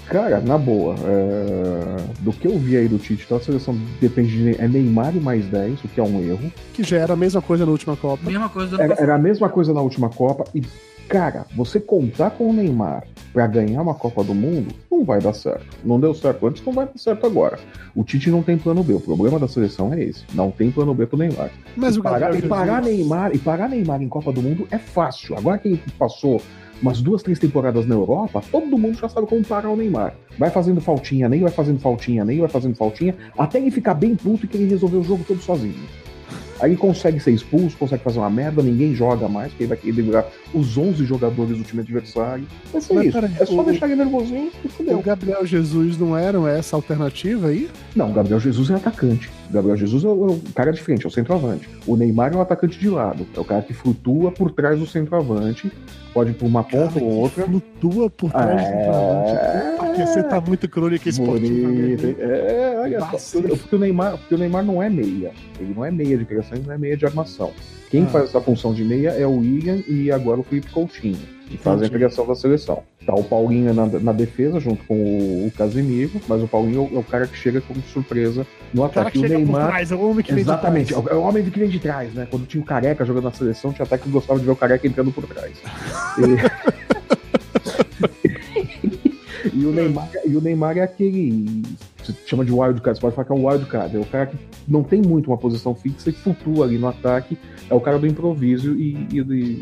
Cara, 0.07 0.39
na 0.39 0.57
boa, 0.57 0.95
é, 1.05 1.97
do 2.21 2.31
que 2.31 2.47
eu 2.47 2.57
vi 2.57 2.77
aí 2.77 2.87
do 2.87 2.97
Tite, 2.97 3.23
então 3.25 3.37
a 3.37 3.41
seleção 3.41 3.77
depende 3.99 4.29
de 4.53 4.61
é 4.61 4.67
Neymar 4.67 5.15
e 5.15 5.19
mais 5.19 5.45
10, 5.47 5.83
o 5.83 5.87
que 5.89 5.99
é 5.99 6.03
um 6.03 6.21
erro. 6.21 6.51
Que 6.73 6.81
já 6.83 6.97
era 6.97 7.13
a 7.13 7.17
mesma 7.17 7.41
coisa 7.41 7.65
na 7.65 7.71
última 7.71 7.95
Copa. 7.97 8.23
Mesma 8.25 8.47
coisa 8.49 8.81
Era, 8.81 8.95
era 8.99 9.15
a 9.15 9.17
mesma 9.17 9.49
coisa 9.49 9.73
na 9.73 9.81
última 9.81 10.09
Copa 10.09 10.45
e, 10.55 10.61
cara, 11.09 11.45
você 11.55 11.77
contar 11.79 12.29
com 12.31 12.49
o 12.49 12.53
Neymar 12.53 13.03
pra 13.33 13.45
ganhar 13.47 13.81
uma 13.81 13.93
Copa 13.93 14.23
do 14.23 14.33
Mundo 14.33 14.73
não 14.89 15.03
vai 15.03 15.19
dar 15.19 15.33
certo. 15.33 15.65
Não 15.83 15.99
deu 15.99 16.13
certo 16.13 16.47
antes, 16.47 16.63
não 16.65 16.71
vai 16.71 16.85
dar 16.85 16.97
certo 16.97 17.25
agora. 17.27 17.59
O 17.93 18.01
Tite 18.03 18.29
não 18.31 18.41
tem 18.41 18.57
plano 18.57 18.83
B. 18.83 18.93
O 18.93 19.01
problema 19.01 19.37
da 19.37 19.47
seleção 19.49 19.93
é 19.93 20.01
esse. 20.01 20.23
Não 20.33 20.51
tem 20.51 20.71
plano 20.71 20.93
B 20.93 21.05
pro 21.05 21.17
Neymar. 21.17 21.49
Mas 21.75 21.95
e 21.97 21.99
o 21.99 22.03
parar, 22.03 22.33
e 22.33 22.41
parar 22.43 22.81
Jesus- 22.81 22.97
Neymar 22.97 23.35
e 23.35 23.37
parar 23.39 23.67
Neymar 23.67 24.01
em 24.01 24.07
Copa 24.07 24.31
do 24.31 24.41
Mundo 24.41 24.65
é 24.71 24.77
fácil. 24.77 25.37
Agora 25.37 25.57
que 25.57 25.67
ele 25.67 25.81
passou 25.99 26.41
umas 26.81 27.01
duas, 27.01 27.23
três 27.23 27.39
temporadas 27.39 27.85
na 27.85 27.95
Europa, 27.95 28.41
todo 28.51 28.77
mundo 28.77 28.97
já 28.97 29.09
sabe 29.09 29.27
como 29.27 29.43
parar 29.43 29.69
o 29.69 29.75
Neymar. 29.75 30.13
Vai 30.37 30.49
fazendo 30.49 30.79
faltinha, 30.81 31.27
nem 31.27 31.41
vai 31.41 31.51
fazendo 31.51 31.79
faltinha, 31.79 32.23
nem 32.23 32.39
vai 32.39 32.49
fazendo 32.49 32.75
faltinha, 32.75 33.15
até 33.37 33.57
ele 33.59 33.71
ficar 33.71 33.93
bem 33.93 34.15
puto 34.15 34.45
e 34.45 34.47
querer 34.47 34.67
resolver 34.67 34.97
o 34.97 35.03
jogo 35.03 35.23
todo 35.27 35.41
sozinho. 35.41 35.73
Aí 36.59 36.71
ele 36.71 36.77
consegue 36.77 37.19
ser 37.19 37.31
expulso, 37.31 37.77
consegue 37.77 38.03
fazer 38.03 38.17
uma 38.17 38.31
merda, 38.31 38.63
ninguém 38.63 38.93
joga 38.95 39.27
mais, 39.29 39.49
porque 39.49 39.63
ele 39.63 39.69
vai 39.69 39.77
querer 39.77 39.91
livrar 39.93 40.25
os 40.53 40.75
11 40.75 41.05
jogadores 41.05 41.55
do 41.55 41.63
time 41.63 41.81
adversário. 41.81 42.45
Vai 42.71 42.81
ser 42.81 42.93
Mas 42.95 43.05
isso. 43.07 43.17
é 43.19 43.45
só 43.45 43.61
o- 43.61 43.63
deixar 43.63 43.85
ele 43.85 43.95
nervosinho 43.95 44.51
e 44.63 44.67
O 44.67 44.69
fudeu. 44.71 44.99
Gabriel 45.01 45.45
Jesus 45.45 45.99
não 45.99 46.17
era 46.17 46.39
essa 46.49 46.75
alternativa 46.75 47.49
aí? 47.49 47.69
Não, 47.95 48.09
o 48.09 48.13
Gabriel 48.13 48.39
Jesus 48.39 48.71
é 48.71 48.73
atacante. 48.73 49.29
Gabriel 49.51 49.77
Jesus 49.77 50.03
é 50.03 50.07
o, 50.07 50.31
o 50.31 50.41
cara 50.53 50.71
de 50.71 50.81
frente, 50.81 51.05
é 51.05 51.07
o 51.07 51.11
centroavante. 51.11 51.69
O 51.85 51.95
Neymar 51.95 52.33
é 52.33 52.35
o 52.35 52.41
atacante 52.41 52.77
de 52.79 52.89
lado. 52.89 53.25
É 53.35 53.39
o 53.39 53.45
cara 53.45 53.61
que 53.61 53.73
flutua 53.73 54.31
por 54.31 54.51
trás 54.51 54.77
do 54.79 54.85
centroavante. 54.85 55.71
Pode 56.13 56.31
ir 56.31 56.33
por 56.33 56.45
uma 56.45 56.63
ponta 56.63 56.99
ou 56.99 57.09
outra. 57.09 57.45
Flutua 57.45 58.09
por 58.09 58.31
trás 58.31 58.61
do 58.61 58.67
centroavante. 58.67 59.31
É... 59.31 59.75
Porque 59.77 60.05
você 60.05 60.23
tá 60.23 60.41
muito 60.41 60.67
crônica 60.69 61.07
esportiva. 61.09 61.67
Mesmo. 61.69 62.15
É, 62.19 62.79
olha 62.81 62.99
só. 63.17 63.39
Porque, 63.41 63.55
porque 63.55 63.75
o 63.75 63.79
Neymar, 63.79 64.17
porque 64.17 64.35
o 64.35 64.37
Neymar 64.37 64.63
não 64.65 64.81
é 64.83 64.89
meia. 64.89 65.31
Ele 65.59 65.73
não 65.75 65.85
é 65.85 65.91
meia 65.91 66.17
de 66.17 66.25
criação, 66.25 66.57
ele 66.57 66.67
não 66.67 66.73
é 66.73 66.77
meia 66.77 66.97
de 66.97 67.05
armação. 67.05 67.51
Quem 67.89 68.03
Ah. 68.03 68.07
faz 68.07 68.25
essa 68.25 68.41
função 68.41 68.73
de 68.73 68.83
meia 68.83 69.09
é 69.11 69.25
o 69.25 69.37
William 69.37 69.81
e 69.87 70.11
agora 70.11 70.39
o 70.41 70.43
Felipe 70.43 70.69
Coutinho, 70.71 71.17
que 71.49 71.57
fazem 71.57 71.87
a 71.87 71.89
criação 71.89 72.25
da 72.27 72.35
seleção. 72.35 72.83
Tá 73.05 73.13
o 73.15 73.23
Paulinho 73.23 73.73
na, 73.73 73.85
na 73.85 74.11
defesa, 74.11 74.59
junto 74.59 74.83
com 74.83 74.95
o, 74.95 75.47
o 75.47 75.51
Casemiro, 75.51 76.19
mas 76.27 76.41
o 76.43 76.47
Paulinho 76.47 76.89
é 76.91 76.93
o, 76.93 76.97
é 76.97 76.99
o 76.99 77.03
cara 77.03 77.25
que 77.25 77.37
chega 77.37 77.61
como 77.61 77.81
surpresa 77.93 78.45
no 78.73 78.81
O 78.81 78.85
ataque. 78.85 79.19
que 79.19 79.25
O 79.25 79.29
Neymar. 79.29 79.67
trás, 79.67 79.91
é 79.91 79.95
o 79.95 80.09
homem 80.09 80.23
que 80.25 80.33
vem 80.33 80.43
de 80.43 80.49
Exatamente, 80.49 80.93
trás. 80.93 81.07
é 81.07 81.13
o 81.13 81.21
homem 81.21 81.43
que 81.43 81.59
vem 81.59 81.69
de 81.69 81.79
trás, 81.79 82.13
né? 82.13 82.27
Quando 82.29 82.45
tinha 82.45 82.61
o 82.61 82.65
careca 82.65 83.05
jogando 83.05 83.23
na 83.25 83.31
seleção, 83.31 83.71
tinha 83.71 83.85
até 83.85 83.97
que 83.97 84.09
gostava 84.09 84.39
de 84.39 84.45
ver 84.45 84.51
o 84.51 84.55
careca 84.55 84.85
entrando 84.87 85.11
por 85.11 85.25
trás. 85.25 85.53
E, 86.17 86.21
e 89.53 89.65
o, 89.65 89.71
Neymar, 89.71 90.09
e 90.25 90.35
o 90.35 90.41
Neymar 90.41 90.77
é 90.77 90.81
aquele. 90.81 91.63
Se 92.03 92.13
chama 92.25 92.45
de 92.45 92.51
wildcard, 92.51 92.97
você 92.97 93.01
pode 93.01 93.15
falar 93.15 93.25
que 93.25 93.31
é 93.31 93.35
um 93.35 93.47
wildcard. 93.47 93.95
É 93.95 93.99
o 93.99 94.05
cara 94.05 94.27
que 94.27 94.37
não 94.67 94.83
tem 94.83 95.01
muito 95.01 95.27
uma 95.29 95.37
posição 95.37 95.75
fixa 95.75 96.09
e 96.09 96.13
flutua 96.13 96.65
ali 96.65 96.77
no 96.77 96.87
ataque. 96.87 97.37
É 97.69 97.73
o 97.73 97.81
cara 97.81 97.99
do 97.99 98.07
improviso 98.07 98.73
e, 98.75 98.93
e 99.11 99.23
de- 99.23 99.59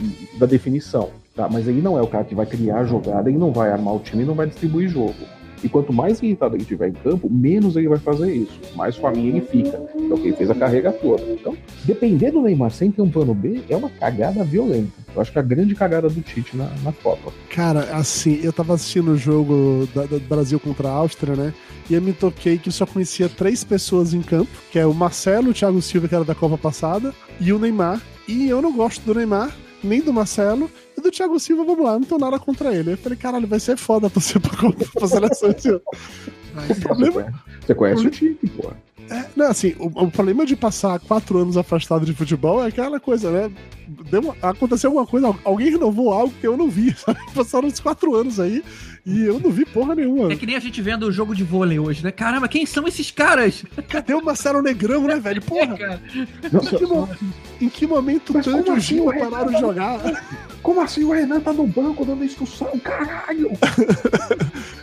e 0.00 0.38
da 0.38 0.46
definição. 0.46 1.10
Tá? 1.34 1.48
Mas 1.50 1.66
ele 1.66 1.82
não 1.82 1.98
é 1.98 2.02
o 2.02 2.06
cara 2.06 2.24
que 2.24 2.34
vai 2.34 2.46
criar 2.46 2.78
a 2.80 2.84
jogada, 2.84 3.28
ele 3.28 3.38
não 3.38 3.52
vai 3.52 3.70
armar 3.70 3.94
o 3.94 3.98
time 4.00 4.22
e 4.22 4.26
não 4.26 4.34
vai 4.34 4.46
distribuir 4.46 4.88
jogo. 4.88 5.14
E 5.62 5.68
quanto 5.68 5.94
mais 5.94 6.22
irritado 6.22 6.54
ele 6.56 6.64
tiver 6.64 6.88
em 6.88 6.92
campo, 6.92 7.26
menos 7.30 7.74
ele 7.74 7.88
vai 7.88 7.98
fazer 7.98 8.30
isso. 8.34 8.60
Mais 8.76 8.96
faminha 8.96 9.30
ele 9.30 9.40
fica. 9.40 9.78
É 9.94 10.12
o 10.12 10.18
que 10.18 10.28
ele 10.28 10.36
fez 10.36 10.50
a 10.50 10.54
carreira 10.54 10.92
toda. 10.92 11.22
Então, 11.32 11.56
depender 11.84 12.30
do 12.32 12.42
Neymar 12.42 12.70
sem 12.70 12.90
ter 12.90 13.00
um 13.00 13.08
plano 13.08 13.32
B 13.34 13.62
é 13.70 13.74
uma 13.74 13.88
cagada 13.88 14.44
violenta. 14.44 14.92
Eu 15.14 15.22
acho 15.22 15.32
que 15.32 15.38
é 15.38 15.40
a 15.40 15.44
grande 15.44 15.74
cagada 15.74 16.10
do 16.10 16.20
Tite 16.20 16.54
na, 16.54 16.68
na 16.82 16.92
Copa. 16.92 17.32
Cara, 17.48 17.80
assim, 17.96 18.40
eu 18.42 18.52
tava 18.52 18.74
assistindo 18.74 19.12
o 19.12 19.16
jogo 19.16 19.88
da- 19.94 20.04
do 20.04 20.20
Brasil 20.20 20.60
contra 20.60 20.88
a 20.88 20.92
Áustria, 20.92 21.34
né? 21.34 21.54
E 21.88 21.94
eu 21.94 22.02
me 22.02 22.12
toquei 22.12 22.58
que 22.58 22.70
só 22.70 22.84
conhecia 22.84 23.26
três 23.28 23.64
pessoas 23.64 24.12
em 24.12 24.20
campo, 24.20 24.50
que 24.70 24.78
é 24.78 24.84
o 24.84 24.92
Marcelo, 24.92 25.48
o 25.50 25.54
Thiago 25.54 25.80
Silva, 25.80 26.08
que 26.08 26.14
era 26.14 26.24
da 26.24 26.34
Copa 26.34 26.58
passada, 26.58 27.14
e 27.40 27.54
o 27.54 27.58
Neymar. 27.58 28.02
E 28.28 28.50
eu 28.50 28.60
não 28.60 28.76
gosto 28.76 29.00
do 29.06 29.14
Neymar, 29.14 29.56
nem 29.82 30.02
do 30.02 30.12
Marcelo, 30.12 30.70
do 31.04 31.10
Thiago 31.10 31.38
Silva, 31.38 31.64
vamos 31.64 31.84
lá, 31.84 31.92
não 31.92 32.02
tô 32.06 32.18
nada 32.18 32.38
contra 32.38 32.74
ele. 32.74 32.92
Eu 32.92 32.98
falei, 32.98 33.16
caralho, 33.16 33.46
vai 33.46 33.60
ser 33.60 33.76
foda 33.76 34.10
torcer 34.10 34.40
pra, 34.40 34.50
pra 34.94 35.06
seleção 35.08 35.50
esse 35.50 35.68
ano. 35.68 35.80
O 36.56 36.74
ser. 36.74 36.80
problema- 36.80 37.12
Você 37.12 37.22
conhece, 37.22 37.62
você 37.66 37.74
conhece 37.74 38.06
o 38.06 38.10
Tite, 38.10 38.46
pô. 38.48 38.70
É, 39.10 39.26
não, 39.36 39.46
assim, 39.50 39.74
o, 39.78 40.04
o 40.04 40.10
problema 40.10 40.46
de 40.46 40.56
passar 40.56 40.98
quatro 40.98 41.36
anos 41.38 41.58
afastado 41.58 42.06
de 42.06 42.14
futebol 42.14 42.64
é 42.64 42.68
aquela 42.68 42.98
coisa, 42.98 43.30
né? 43.30 43.52
Deu 44.10 44.20
uma- 44.22 44.36
aconteceu 44.40 44.88
alguma 44.88 45.06
coisa, 45.06 45.26
al- 45.26 45.38
alguém 45.44 45.70
renovou 45.70 46.10
algo 46.10 46.32
que 46.40 46.46
eu 46.46 46.56
não 46.56 46.68
vi, 46.70 46.94
sabe? 46.96 47.18
Passaram 47.34 47.68
uns 47.68 47.78
quatro 47.80 48.14
anos 48.14 48.40
aí 48.40 48.64
e 49.06 49.22
eu 49.24 49.38
não 49.38 49.50
vi 49.50 49.64
porra 49.66 49.94
nenhuma. 49.94 50.32
É 50.32 50.36
que 50.36 50.46
nem 50.46 50.56
a 50.56 50.60
gente 50.60 50.80
vendo 50.80 51.04
o 51.06 51.12
jogo 51.12 51.34
de 51.34 51.44
vôlei 51.44 51.78
hoje, 51.78 52.02
né? 52.02 52.10
Caramba, 52.10 52.48
quem 52.48 52.64
são 52.64 52.86
esses 52.88 53.10
caras? 53.10 53.62
Cadê 53.88 54.14
o 54.14 54.24
Marcelo 54.24 54.62
Negrão, 54.62 55.04
né, 55.06 55.18
velho? 55.20 55.42
Porra, 55.42 55.76
cara. 55.78 56.00
Não, 56.52 56.60
em 56.62 56.66
que, 56.78 56.86
mo- 56.86 57.08
em 57.60 57.68
que 57.68 57.86
momento 57.86 58.32
Mas 58.34 58.44
tanto 58.44 58.70
o 58.70 58.74
assim, 58.74 58.80
Gil 58.96 59.04
o 59.06 59.10
Renan 59.10 59.30
pararam 59.30 59.46
de 59.48 59.52
tá- 59.54 59.60
jogar? 59.60 60.24
Como 60.62 60.80
assim 60.80 61.04
o 61.04 61.12
Renan 61.12 61.40
tá 61.40 61.52
no 61.52 61.66
banco 61.66 62.04
dando 62.04 62.24
instrução? 62.24 62.78
Caralho! 62.78 63.50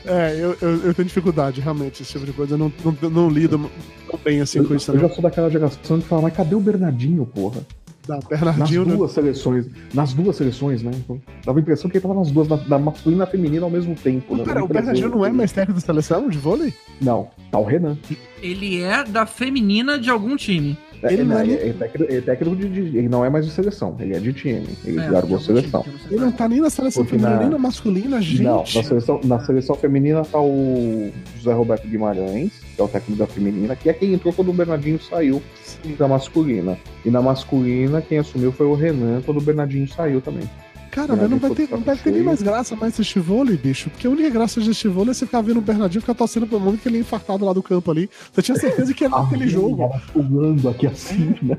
É, 0.03 0.35
eu, 0.35 0.57
eu, 0.61 0.77
eu 0.87 0.93
tenho 0.95 1.07
dificuldade, 1.07 1.61
realmente, 1.61 2.01
esse 2.01 2.11
tipo 2.13 2.25
de 2.25 2.33
coisa. 2.33 2.55
Eu 2.55 2.57
não, 2.57 2.73
não, 2.83 3.09
não 3.09 3.29
lido 3.29 3.69
tão 4.09 4.19
bem 4.23 4.41
assim 4.41 4.57
Eu, 4.57 4.65
com 4.65 4.73
isso, 4.75 4.89
eu 4.91 4.95
não. 4.95 5.07
já 5.07 5.13
sou 5.13 5.21
daquela 5.21 5.49
geração 5.49 6.01
que 6.01 6.07
fala, 6.07 6.23
mas 6.23 6.33
cadê 6.35 6.55
o 6.55 6.59
Bernardinho, 6.59 7.23
porra? 7.25 7.61
Da 8.07 8.15
Nas 8.15 8.23
Bernardinho, 8.25 8.85
né? 8.85 8.95
duas 8.95 9.11
seleções. 9.11 9.65
Nas 9.93 10.13
duas 10.13 10.35
seleções, 10.35 10.81
né? 10.81 10.91
Então, 10.93 11.21
dava 11.45 11.59
a 11.59 11.61
impressão 11.61 11.89
que 11.89 11.97
ele 11.97 12.01
tava 12.01 12.15
nas 12.15 12.31
duas, 12.31 12.47
na, 12.47 12.57
na 12.57 12.79
masculina 12.79 13.23
e 13.23 13.25
na 13.25 13.31
feminina 13.31 13.63
ao 13.63 13.69
mesmo 13.69 13.95
tempo. 13.95 14.35
Né? 14.35 14.43
Pera, 14.43 14.63
o 14.63 14.67
Bernardinho 14.67 15.09
não 15.09 15.25
é 15.25 15.31
mais 15.31 15.51
técnico 15.51 15.79
da 15.79 15.85
seleção 15.85 16.29
de 16.29 16.37
vôlei? 16.37 16.73
Não, 16.99 17.29
tá 17.51 17.59
o 17.59 17.63
Renan. 17.63 17.97
Ele 18.41 18.81
é 18.81 19.03
da 19.03 19.25
feminina 19.25 19.99
de 19.99 20.09
algum 20.09 20.35
time. 20.35 20.77
É, 21.03 21.13
ele, 21.13 21.23
não, 21.23 21.39
é, 21.39 21.51
é, 21.51 21.73
técnico, 21.73 22.13
é 22.13 22.21
técnico 22.21 22.55
de, 22.55 22.69
de, 22.69 22.97
Ele 22.97 23.09
não 23.09 23.25
é 23.25 23.29
mais 23.29 23.45
de 23.45 23.51
seleção, 23.51 23.95
ele 23.99 24.15
é 24.15 24.19
de 24.19 24.33
time. 24.33 24.67
Ele 24.85 24.99
é, 24.99 25.09
largou 25.09 25.37
a 25.37 25.39
seleção. 25.39 25.83
Ele 26.09 26.19
não 26.19 26.31
tá 26.31 26.47
nem 26.47 26.61
na 26.61 26.69
seleção 26.69 27.03
Porque 27.03 27.17
feminina, 27.17 27.37
na... 27.37 27.41
nem 27.41 27.49
na 27.49 27.57
masculina, 27.57 28.21
gente. 28.21 28.43
Não, 28.43 28.59
na 28.59 28.83
seleção, 28.83 29.19
na 29.23 29.39
seleção 29.39 29.75
feminina 29.75 30.23
tá 30.23 30.39
o 30.39 31.11
José 31.37 31.53
Roberto 31.53 31.87
Guimarães, 31.87 32.51
que 32.75 32.81
é 32.81 32.83
o 32.83 32.87
técnico 32.87 33.19
da 33.19 33.27
feminina, 33.27 33.75
que 33.75 33.89
é 33.89 33.93
quem 33.93 34.13
entrou 34.13 34.33
quando 34.33 34.49
o 34.49 34.53
Bernardinho 34.53 34.99
saiu 34.99 35.41
da 35.97 36.07
masculina. 36.07 36.77
E 37.05 37.09
na 37.09 37.21
masculina, 37.21 38.01
quem 38.01 38.19
assumiu 38.19 38.51
foi 38.51 38.65
o 38.65 38.75
Renan 38.75 39.21
quando 39.21 39.37
o 39.37 39.41
Bernardinho 39.41 39.87
saiu 39.87 40.21
também. 40.21 40.49
Cara, 40.91 41.15
não 41.15 41.39
vai, 41.39 41.51
ter, 41.51 41.69
não 41.69 41.79
vai 41.79 41.95
ter 41.95 42.11
nem 42.11 42.21
mais 42.21 42.41
graça 42.41 42.75
mais 42.75 42.99
esse 42.99 43.17
vôlei, 43.17 43.55
bicho. 43.55 43.89
Porque 43.89 44.05
a 44.05 44.09
única 44.09 44.29
graça 44.29 44.59
desse 44.59 44.89
vôlei 44.89 45.11
é 45.11 45.13
você 45.13 45.25
ficar 45.25 45.41
vendo 45.41 45.57
o 45.57 45.61
Bernardinho 45.61 46.01
ficar 46.01 46.13
torcendo 46.13 46.45
pro 46.45 46.59
mundo 46.59 46.77
que 46.77 46.89
ele 46.89 46.97
é 46.97 46.99
infartado 46.99 47.45
lá 47.45 47.53
do 47.53 47.63
campo 47.63 47.89
ali. 47.89 48.09
Eu 48.35 48.43
tinha 48.43 48.57
certeza 48.57 48.93
que 48.93 49.05
ia 49.05 49.09
ver 49.09 49.15
aquele 49.15 49.47
jogo. 49.49 49.89
pulando 50.11 50.67
aqui 50.67 50.87
assim, 50.87 51.33
né? 51.41 51.57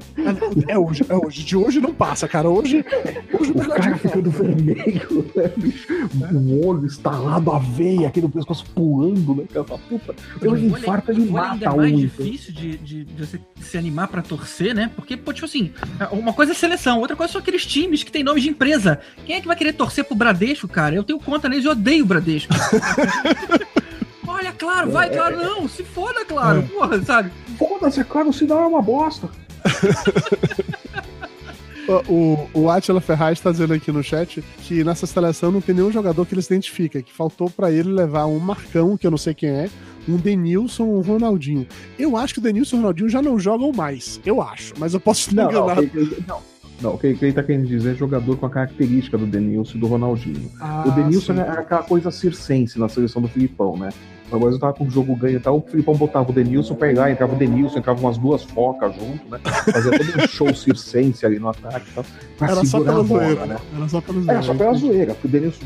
É, 0.68 0.72
é, 0.72 0.78
hoje, 0.78 1.04
é 1.08 1.14
hoje. 1.14 1.42
De 1.44 1.56
hoje 1.56 1.80
não 1.80 1.94
passa, 1.94 2.28
cara. 2.28 2.48
Hoje, 2.48 2.84
hoje 3.32 3.52
o, 3.52 3.58
o 3.58 3.68
cara 3.68 3.96
ficando 3.96 4.30
vermelho, 4.30 5.26
né, 5.34 5.50
bicho? 5.56 5.88
O 6.32 6.66
olho 6.66 6.86
estalado, 6.86 7.50
a 7.52 7.58
veia 7.58 8.08
aqui 8.08 8.20
no 8.20 8.28
pescoço 8.28 8.66
pulando, 8.74 9.34
né? 9.34 9.44
Cara, 9.50 9.64
puta. 9.64 10.14
Eu 10.42 10.56
infarto, 10.58 11.10
ele 11.10 11.30
mata 11.30 11.64
é 11.64 11.74
mais 11.74 11.98
difícil 11.98 12.52
de, 12.52 12.76
de, 12.76 13.04
de, 13.04 13.26
você 13.26 13.40
se 13.60 13.78
animar 13.78 14.08
pra 14.08 14.20
torcer, 14.20 14.74
né? 14.74 14.90
Porque, 14.94 15.16
pô, 15.16 15.32
tipo 15.32 15.46
assim, 15.46 15.72
uma 16.10 16.34
coisa 16.34 16.52
é 16.52 16.54
seleção, 16.54 16.98
outra 17.00 17.16
coisa 17.16 17.32
são 17.32 17.40
aqueles 17.40 17.64
times 17.64 18.02
que 18.02 18.12
tem 18.12 18.22
nome 18.22 18.40
de 18.40 18.50
empresa. 18.50 19.00
Quem 19.26 19.36
é 19.36 19.40
que 19.40 19.46
vai 19.46 19.56
querer 19.56 19.72
torcer 19.72 20.04
pro 20.04 20.16
Bradesco, 20.16 20.68
cara? 20.68 20.94
Eu 20.94 21.04
tenho 21.04 21.18
conta 21.18 21.48
neles 21.48 21.64
e 21.64 21.68
odeio 21.68 22.04
o 22.04 22.06
Bradesco. 22.06 22.52
Olha, 24.26 24.52
claro, 24.52 24.90
vai, 24.90 25.08
é, 25.08 25.10
claro, 25.10 25.36
não, 25.36 25.68
se 25.68 25.84
foda, 25.84 26.24
claro, 26.24 26.60
é. 26.60 26.62
porra, 26.62 27.02
sabe? 27.02 27.30
Foda-se, 27.58 28.00
é 28.00 28.04
claro, 28.04 28.30
o 28.30 28.32
sinal 28.32 28.62
é 28.62 28.66
uma 28.66 28.82
bosta. 28.82 29.28
o, 32.08 32.48
o 32.52 32.70
Atila 32.70 33.00
Ferraz 33.00 33.38
está 33.38 33.52
dizendo 33.52 33.74
aqui 33.74 33.92
no 33.92 34.02
chat 34.02 34.42
que 34.62 34.82
nessa 34.82 35.06
seleção 35.06 35.52
não 35.52 35.60
tem 35.60 35.74
nenhum 35.74 35.92
jogador 35.92 36.26
que 36.26 36.34
ele 36.34 36.42
se 36.42 36.52
identifica, 36.52 37.02
que 37.02 37.12
faltou 37.12 37.50
para 37.50 37.70
ele 37.70 37.92
levar 37.92 38.26
um 38.26 38.38
Marcão, 38.38 38.96
que 38.96 39.06
eu 39.06 39.10
não 39.10 39.18
sei 39.18 39.34
quem 39.34 39.50
é, 39.50 39.70
um 40.08 40.16
Denilson, 40.16 40.84
um 40.84 41.00
Ronaldinho. 41.00 41.66
Eu 41.98 42.16
acho 42.16 42.34
que 42.34 42.40
o 42.40 42.42
Denilson 42.42 42.76
e 42.76 42.78
o 42.78 42.82
Ronaldinho 42.82 43.08
já 43.08 43.22
não 43.22 43.38
jogam 43.38 43.72
mais. 43.72 44.20
Eu 44.24 44.42
acho, 44.42 44.74
mas 44.78 44.94
eu 44.94 45.00
posso 45.00 45.34
não, 45.34 45.50
enganar. 45.50 45.76
Não, 45.76 45.82
não, 46.26 46.42
não, 46.82 46.94
o 46.94 46.98
que, 46.98 47.06
ele 47.06 47.32
tá 47.32 47.42
querendo 47.42 47.66
dizer 47.66 47.92
é 47.92 47.94
jogador 47.94 48.36
com 48.36 48.46
a 48.46 48.50
característica 48.50 49.16
do 49.16 49.26
Denilson 49.26 49.76
e 49.76 49.80
do 49.80 49.86
Ronaldinho. 49.86 50.50
Ah, 50.60 50.84
o 50.86 50.90
Denilson 50.90 51.34
era 51.34 51.60
aquela 51.60 51.82
coisa 51.82 52.10
circense 52.10 52.78
na 52.78 52.88
seleção 52.88 53.22
do 53.22 53.28
Filipão, 53.28 53.76
né? 53.76 53.90
Mas 54.38 54.54
eu 54.54 54.58
tava 54.58 54.72
com 54.72 54.84
o 54.84 54.90
jogo 54.90 55.14
ganho 55.16 55.36
e 55.36 55.40
tal, 55.40 55.58
o 55.58 55.60
Filipão 55.60 55.94
botava 55.94 56.30
o 56.30 56.32
Denilson 56.32 56.74
pra 56.74 56.90
ir 56.90 56.96
lá, 56.96 57.10
entrava 57.10 57.34
o 57.34 57.38
Denilson, 57.38 57.78
entrava 57.78 58.00
umas 58.00 58.18
duas 58.18 58.42
focas 58.42 58.94
junto, 58.94 59.28
né? 59.30 59.38
Fazia 59.72 59.98
todo 59.98 60.22
um 60.22 60.28
show 60.28 60.52
circense 60.54 61.24
ali 61.24 61.38
no 61.38 61.48
ataque 61.48 61.88
e 61.90 61.94
tal. 61.94 62.04
Pra 62.38 62.48
Era 62.48 62.64
só 62.64 62.80
pela 62.80 63.02
bola, 63.02 63.24
zoeira, 63.24 63.46
né? 63.46 63.56
Era 63.76 63.88
só 63.88 64.00
pela 64.00 64.18
zoeira. 64.18 64.32
Era 64.32 64.42
só 64.42 64.54
pela 64.54 64.74
zoeira, 64.74 65.14
porque 65.14 65.26
o 65.26 65.30
Denilson, 65.30 65.64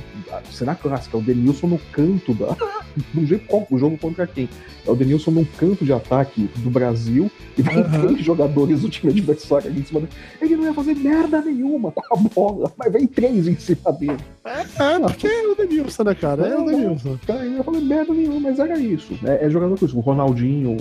cena 0.50 0.74
clássica, 0.74 1.16
o 1.16 1.22
Denilson 1.22 1.66
no 1.66 1.78
canto 1.92 2.34
da. 2.34 2.56
Do 3.12 3.26
jeito 3.26 3.46
qual, 3.46 3.66
o 3.70 3.78
jogo 3.78 3.98
contra 3.98 4.26
quem? 4.26 4.48
É 4.86 4.90
o 4.90 4.94
Denilson 4.94 5.30
num 5.30 5.44
canto 5.44 5.84
de 5.84 5.92
ataque 5.92 6.48
do 6.56 6.70
Brasil 6.70 7.30
e 7.58 7.62
vem 7.62 7.78
uhum. 7.78 7.90
três 7.90 8.24
jogadores 8.24 8.80
do 8.82 8.88
time 8.88 9.12
adversário 9.12 9.68
ali 9.68 9.80
em 9.80 9.84
cima 9.84 10.00
dele. 10.00 10.12
Ele 10.40 10.56
não 10.56 10.64
ia 10.64 10.72
fazer 10.72 10.94
merda 10.94 11.42
nenhuma 11.42 11.90
com 11.90 12.02
a 12.14 12.16
bola, 12.16 12.72
mas 12.76 12.92
vem 12.92 13.06
três 13.06 13.48
em 13.48 13.56
cima 13.56 13.92
dele. 13.92 14.16
É, 14.44 14.60
é 14.60 14.98
porque 15.00 15.26
é 15.26 15.46
o 15.48 15.54
Denilson, 15.54 16.04
né, 16.04 16.14
cara? 16.14 16.46
É, 16.46 16.50
é 16.52 16.58
o 16.58 16.64
Denilson. 16.64 17.18
Cara, 17.26 17.40
ele 17.40 17.50
não 17.50 17.56
ia 17.56 17.64
fazer 17.64 17.80
merda 17.80 18.14
nenhuma, 18.14 18.40
mas 18.40 18.55
era 18.58 18.78
isso. 18.78 19.18
É, 19.24 19.46
é 19.46 19.50
jogador 19.50 19.78
com 19.78 19.84
isso. 19.86 19.96
O 19.96 20.00
Ronaldinho, 20.00 20.76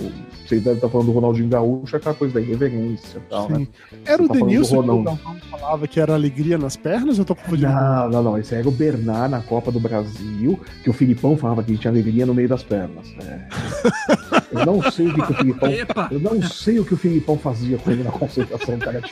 você 0.46 0.56
deve 0.60 0.76
estar 0.76 0.88
falando 0.88 1.06
do 1.06 1.12
Ronaldinho 1.12 1.48
Gaúcho, 1.48 1.96
é 1.96 1.98
aquela 1.98 2.14
coisa 2.14 2.34
da 2.34 2.40
irreverência 2.40 3.18
e 3.18 3.30
tal, 3.30 3.46
Sim. 3.48 3.52
né? 3.52 3.68
Era 4.04 4.22
o 4.22 4.28
tá 4.28 4.34
Denilson 4.34 4.82
que 4.82 4.90
o 4.90 5.02
Galvão 5.02 5.36
falava 5.50 5.88
que 5.88 6.00
era 6.00 6.14
alegria 6.14 6.58
nas 6.58 6.76
pernas? 6.76 7.18
Eu 7.18 7.24
tô 7.24 7.34
confundindo. 7.34 7.72
Não, 7.72 8.08
não, 8.08 8.22
não. 8.22 8.38
Esse 8.38 8.54
era 8.54 8.68
o 8.68 8.72
Bernard 8.72 9.30
na 9.30 9.40
Copa 9.40 9.70
do 9.72 9.80
Brasil, 9.80 10.58
que 10.82 10.90
o 10.90 10.92
Filipão 10.92 11.36
falava 11.36 11.62
que 11.62 11.76
tinha 11.76 11.90
alegria 11.90 12.26
no 12.26 12.34
meio 12.34 12.48
das 12.48 12.62
pernas. 12.62 13.06
É. 13.20 14.36
Eu 14.52 14.66
não 14.66 14.90
sei 14.90 15.08
o 15.08 15.14
que, 15.14 15.22
que 15.22 15.32
o 15.32 15.36
Filipão. 15.36 15.70
Epa. 15.72 16.08
Eu 16.10 16.20
não 16.20 16.42
sei 16.42 16.78
o 16.78 16.84
que 16.84 16.94
o 16.94 16.96
Filipão 16.96 17.38
fazia 17.38 17.78
com 17.78 17.90
ele 17.90 18.02
na 18.02 18.10
concentração, 18.10 18.78
cara. 18.78 19.02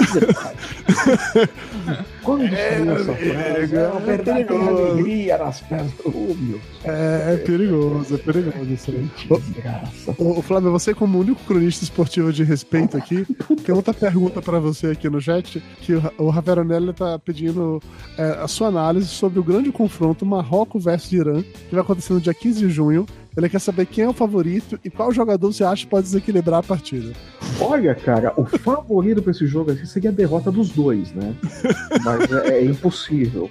Quando 2.23 2.45
é, 2.45 2.79
saiu 2.79 2.93
essa 2.93 3.15
frase, 3.15 3.77
é, 3.77 4.15
é 4.15 4.19
perigoso. 4.19 4.93
alegria 4.93 5.39
nas 5.39 5.61
pernas. 5.61 5.93
Oh, 6.05 6.35
meu 6.35 6.61
é, 6.85 7.35
é 7.35 7.37
perigoso, 7.39 8.15
é 8.15 8.19
perigoso 8.19 8.73
isso 8.73 8.91
aí. 8.91 9.11
Ô, 10.19 10.43
Flávio, 10.43 10.71
você 10.71 10.95
como 10.95 11.19
único 11.19 11.43
cronista 11.45 11.85
esportivo 11.85 12.33
de 12.33 12.45
respeito 12.45 12.97
aqui, 12.97 13.27
tem 13.65 13.75
outra 13.75 13.95
pergunta 13.95 14.41
para 14.43 14.59
você 14.59 14.89
aqui 14.89 15.09
no 15.09 15.21
chat, 15.21 15.63
que 15.81 15.95
o 16.19 16.29
Raveronelli 16.29 16.93
tá 16.93 17.19
pedindo 17.19 17.83
é, 18.19 18.39
a 18.43 18.49
sua 18.49 18.69
análise 18.69 19.09
sobre 19.09 19.39
o 19.39 19.45
grande 19.45 19.73
confronto 19.73 20.27
Marrocos 20.27 20.85
versus 20.85 21.13
Irã, 21.13 21.43
que 21.43 21.75
vai 21.75 21.81
acontecer 21.81 22.13
no 22.13 22.21
dia 22.21 22.35
15 22.35 22.61
de 22.61 22.69
junho, 22.71 23.07
ele 23.37 23.49
quer 23.49 23.61
saber 23.61 23.87
quem 23.87 24.05
é 24.05 24.09
o 24.09 24.13
favorito 24.13 24.79
e 24.85 24.91
qual 24.91 25.13
jogador 25.13 25.53
você 25.53 25.65
acha 25.65 25.85
que 25.85 25.91
pode 25.91 26.05
desequilibrar 26.05 26.61
a 26.61 26.63
partida. 26.63 27.13
Olha, 27.61 27.95
cara, 27.95 28.33
o 28.37 28.45
favorito 28.45 29.23
para 29.23 29.33
esse 29.33 29.47
jogo 29.47 29.73
aqui 29.73 29.87
seria 29.87 30.11
a 30.11 30.13
derrota 30.13 30.51
dos 30.51 30.71
dois, 30.71 31.13
né? 31.13 31.35
Mas 32.05 32.31
é, 32.33 32.59
é 32.59 32.65
impossível. 32.65 33.51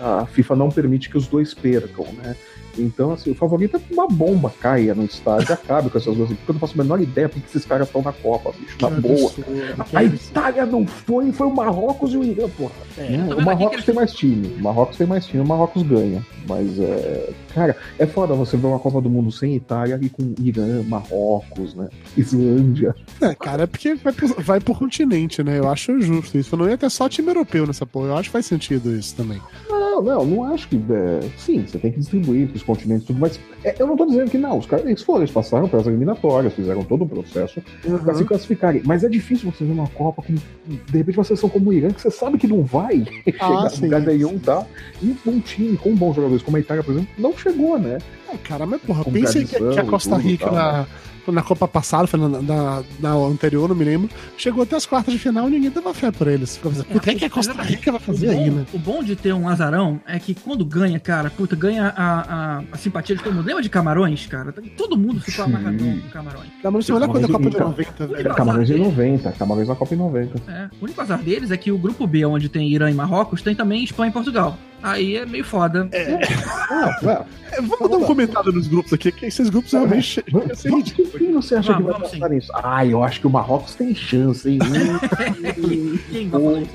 A 0.00 0.26
FIFA 0.26 0.56
não 0.56 0.70
permite 0.70 1.10
que 1.10 1.18
os 1.18 1.26
dois 1.26 1.54
percam, 1.54 2.06
né? 2.22 2.36
Então, 2.78 3.12
assim, 3.12 3.30
o 3.30 3.34
favorito 3.34 3.76
é 3.76 3.80
que 3.80 3.92
uma 3.92 4.06
bomba 4.06 4.52
caia 4.60 4.94
no 4.94 5.04
estádio 5.04 5.50
e 5.50 5.52
acabe 5.52 5.90
com 5.90 5.98
essas 5.98 6.14
duas 6.14 6.28
porque 6.28 6.50
eu 6.50 6.52
não 6.54 6.60
faço 6.60 6.74
a 6.74 6.82
menor 6.82 7.00
ideia 7.00 7.28
porque 7.28 7.46
esses 7.48 7.64
caras 7.64 7.88
estão 7.88 8.02
na 8.02 8.12
Copa, 8.12 8.52
bicho, 8.58 8.76
na 8.80 8.90
que 8.90 9.00
boa. 9.00 9.14
Absurdo, 9.14 9.50
a 9.92 10.04
Itália 10.04 10.66
não 10.66 10.86
foi, 10.86 11.32
foi 11.32 11.46
o 11.46 11.54
Marrocos 11.54 12.12
e 12.12 12.16
o 12.16 12.24
Irã, 12.24 12.48
porra. 12.48 12.72
É, 12.96 13.16
né? 13.16 13.34
O 13.34 13.44
Marrocos 13.44 13.84
tem 13.84 13.94
mais 13.94 14.12
time, 14.12 14.54
o 14.58 14.62
Marrocos 14.62 14.96
tem 14.96 15.06
mais 15.06 15.26
time, 15.26 15.42
o 15.42 15.46
Marrocos 15.46 15.82
ganha. 15.82 16.24
Mas, 16.46 16.78
é, 16.78 17.30
cara, 17.54 17.76
é 17.98 18.06
foda 18.06 18.34
você 18.34 18.56
ver 18.56 18.66
uma 18.66 18.78
Copa 18.78 19.00
do 19.00 19.10
Mundo 19.10 19.17
sem 19.30 19.56
Itália 19.56 19.98
e 20.00 20.08
com 20.08 20.34
Irã, 20.40 20.82
Marrocos, 20.82 21.74
né? 21.74 21.88
Islândia. 22.16 22.94
É, 23.20 23.34
cara, 23.34 23.64
é 23.64 23.66
porque 23.66 23.94
vai 23.94 24.12
pro, 24.12 24.28
vai 24.42 24.60
pro 24.60 24.74
continente, 24.74 25.42
né? 25.42 25.58
Eu 25.58 25.68
acho 25.68 26.00
justo 26.00 26.38
isso. 26.38 26.56
Não 26.56 26.68
ia 26.68 26.78
ter 26.78 26.90
só 26.90 27.08
time 27.08 27.28
europeu 27.28 27.66
nessa 27.66 27.84
porra. 27.84 28.08
Eu 28.08 28.16
acho 28.16 28.28
que 28.28 28.32
faz 28.32 28.46
sentido 28.46 28.94
isso 28.96 29.14
também. 29.16 29.40
Não, 29.68 29.77
não, 30.02 30.24
não 30.24 30.44
acho 30.44 30.68
que. 30.68 30.76
É, 30.76 31.20
sim, 31.36 31.64
você 31.66 31.78
tem 31.78 31.92
que 31.92 31.98
distribuir 31.98 32.48
pros 32.48 32.62
continentes 32.62 33.06
tudo, 33.06 33.18
mas 33.18 33.38
é, 33.64 33.74
eu 33.78 33.86
não 33.86 33.96
tô 33.96 34.06
dizendo 34.06 34.30
que 34.30 34.38
não. 34.38 34.58
Os 34.58 34.66
caras 34.66 34.86
eles 34.86 35.02
foram, 35.02 35.20
eles 35.20 35.30
passaram 35.30 35.68
pelas 35.68 35.86
eliminatórias, 35.86 36.52
fizeram 36.52 36.84
todo 36.84 37.04
o 37.04 37.08
processo 37.08 37.62
uhum. 37.84 37.98
para 37.98 38.14
se 38.14 38.24
classificarem. 38.24 38.82
Mas 38.84 39.04
é 39.04 39.08
difícil 39.08 39.50
você 39.50 39.64
ver 39.64 39.72
uma 39.72 39.88
Copa 39.88 40.22
com, 40.22 40.34
de 40.34 40.96
repente, 40.96 41.18
uma 41.18 41.24
seleção 41.24 41.48
como 41.48 41.70
o 41.70 41.72
Irã, 41.72 41.90
que 41.90 42.00
você 42.00 42.10
sabe 42.10 42.38
que 42.38 42.46
não 42.46 42.62
vai 42.62 43.04
ah, 43.40 43.68
chegar 43.70 44.00
no 44.00 44.06
nenhum, 44.06 44.38
tá? 44.38 44.66
E 45.02 45.16
um 45.26 45.40
time 45.40 45.76
com 45.76 45.94
bons 45.94 46.14
jogadores, 46.14 46.42
como 46.42 46.56
a 46.56 46.60
Itália, 46.60 46.82
por 46.82 46.92
exemplo, 46.92 47.08
não 47.18 47.36
chegou, 47.36 47.78
né? 47.78 47.98
É, 48.32 48.36
cara, 48.36 48.66
mas 48.66 48.80
porra, 48.82 49.04
pense 49.04 49.44
que, 49.44 49.56
que, 49.56 49.80
a 49.80 49.84
Costa 49.84 50.16
Rica 50.16 50.46
tudo, 50.46 50.56
na, 50.56 50.72
né? 50.80 50.86
Na 51.32 51.42
Copa 51.42 51.66
passada, 51.68 52.06
foi 52.06 52.18
na, 52.18 52.28
na, 52.28 52.82
na, 53.00 53.12
anterior, 53.14 53.68
não 53.68 53.76
me 53.76 53.84
lembro, 53.84 54.10
chegou 54.36 54.62
até 54.62 54.76
as 54.76 54.86
quartas 54.86 55.12
de 55.12 55.18
final 55.18 55.48
e 55.48 55.52
ninguém 55.52 55.70
dava 55.70 55.92
fé 55.94 56.10
por 56.10 56.26
eles. 56.26 56.56
Puta, 56.56 56.86
o 56.94 57.00
que, 57.00 57.10
é 57.10 57.14
que 57.14 57.24
a 57.24 57.30
Costa 57.30 57.62
Rica 57.62 57.92
vai 57.92 58.00
fazer 58.00 58.32
bom, 58.32 58.40
aí, 58.40 58.50
né? 58.50 58.66
O 58.72 58.78
bom 58.78 59.02
de 59.02 59.16
ter 59.16 59.32
um 59.32 59.48
azarão 59.48 60.00
é 60.06 60.18
que 60.18 60.34
quando 60.34 60.64
ganha, 60.64 60.98
cara, 60.98 61.30
puta, 61.30 61.54
ganha 61.54 61.92
a, 61.96 62.58
a, 62.58 62.62
a 62.72 62.76
simpatia 62.76 63.16
de 63.16 63.22
todo 63.22 63.34
mundo. 63.34 63.46
Lembra 63.46 63.62
de 63.62 63.68
Camarões, 63.68 64.26
cara? 64.26 64.52
Todo 64.76 64.96
mundo 64.96 65.20
ficou 65.20 65.44
amarradão 65.44 66.00
com 66.00 66.08
Camarões. 66.10 66.50
Camarões, 66.62 66.86
você 66.86 66.92
olha 66.92 67.08
quando 67.08 67.24
a 67.24 67.28
Copa 67.28 67.50
de 67.50 67.58
90, 67.58 68.06
velho. 68.06 68.34
Camarões 68.34 68.70
em 68.70 68.78
90, 68.78 69.32
Camarões 69.32 69.68
na 69.68 69.74
Copa 69.74 69.94
em 69.94 69.98
90. 69.98 70.52
É, 70.52 70.68
o 70.80 70.84
único 70.84 71.00
azar 71.00 71.22
deles 71.22 71.50
é 71.50 71.56
que 71.56 71.70
o 71.72 71.78
grupo 71.78 72.06
B, 72.06 72.24
onde 72.24 72.48
tem 72.48 72.68
Irã 72.68 72.90
e 72.90 72.94
Marrocos, 72.94 73.42
tem 73.42 73.54
também 73.54 73.84
Espanha 73.84 74.10
e 74.10 74.12
Portugal. 74.12 74.58
Aí 74.82 75.16
é 75.16 75.26
meio 75.26 75.44
foda. 75.44 75.88
É. 75.92 76.12
é 76.12 77.60
vamos 77.60 77.90
dar 77.90 77.96
um 77.96 78.04
comentário 78.04 78.52
nos 78.52 78.68
grupos 78.68 78.92
aqui, 78.92 79.10
que 79.10 79.26
esses 79.26 79.50
grupos 79.50 79.72
realmente 79.72 80.24
a 80.50 80.54
ser 80.54 80.72
ridículos. 80.72 81.12
Quem 81.12 81.32
você 81.32 81.56
acha 81.56 81.74
que 81.74 81.82
vai 81.82 82.00
passar 82.00 82.30
nisso? 82.30 82.52
Ah, 82.54 82.86
eu 82.86 83.02
acho 83.02 83.20
que 83.20 83.26
o 83.26 83.30
Marrocos 83.30 83.74
tem 83.74 83.94
chance, 83.94 84.48
hein? 84.48 84.58
Quem 86.10 86.28
vai 86.28 86.66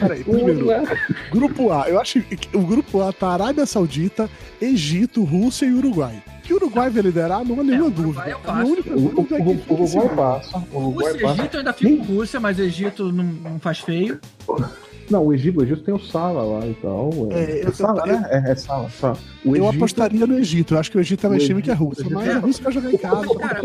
Peraí, 0.00 0.24
primeiro, 0.24 0.66
grupo 1.30 1.72
A. 1.72 1.88
Eu 1.88 2.00
acho 2.00 2.20
que 2.20 2.56
o 2.56 2.62
grupo 2.62 3.02
A 3.02 3.12
tá 3.12 3.28
Arábia 3.28 3.64
Saudita, 3.64 4.28
Egito, 4.60 5.22
Rússia 5.22 5.66
e 5.66 5.72
Uruguai. 5.72 6.22
Que 6.42 6.52
o 6.52 6.56
Uruguai 6.56 6.90
vai 6.90 7.02
liderar, 7.02 7.44
não 7.44 7.60
há 7.60 7.64
nenhuma 7.64 7.88
é, 7.88 7.90
dúvida. 7.90 8.22
É 8.28 8.36
o, 8.36 8.66
único, 8.66 8.90
o, 8.90 8.94
o, 8.94 9.74
o, 9.74 9.82
Uruguai 9.82 10.16
passa. 10.16 10.58
O 10.72 10.78
Uruguai 10.78 11.12
Rússia, 11.12 11.26
passa. 11.26 11.40
Egito 11.40 11.56
ainda 11.58 11.72
fica 11.72 11.96
com 11.96 12.12
Rússia, 12.14 12.40
mas 12.40 12.58
Egito 12.58 13.12
não, 13.12 13.24
não 13.24 13.60
faz 13.60 13.80
feio. 13.80 14.20
Não, 15.10 15.24
o 15.26 15.32
Egito, 15.32 15.60
o 15.60 15.62
Egito 15.62 15.82
tem 15.82 15.94
o 15.94 15.98
Sala 15.98 16.42
lá 16.42 16.66
e 16.66 16.74
tal. 16.74 17.10
É, 17.30 17.38
É, 17.38 17.60
é 17.66 17.70
Sala, 17.72 18.02
eu- 18.06 18.06
né? 18.06 18.28
É, 18.30 18.50
é 18.52 18.54
Sala, 18.56 18.88
Sala. 18.90 19.18
O 19.44 19.50
Eu 19.56 19.62
Egito- 19.64 19.76
apostaria 19.76 20.26
no 20.26 20.38
Egito. 20.38 20.74
Eu 20.74 20.78
acho 20.78 20.90
que 20.90 20.96
o 20.98 21.00
Egito 21.00 21.24
é 21.26 21.30
mais 21.30 21.44
time 21.44 21.62
que 21.62 21.70
a 21.70 21.74
Rússia. 21.74 22.06
Mas 22.10 22.28
a 22.28 22.38
Rússia 22.38 22.64
vai 22.64 22.72
jogar 22.72 22.92
em 22.92 22.96
casa. 22.98 23.26
Cara. 23.38 23.60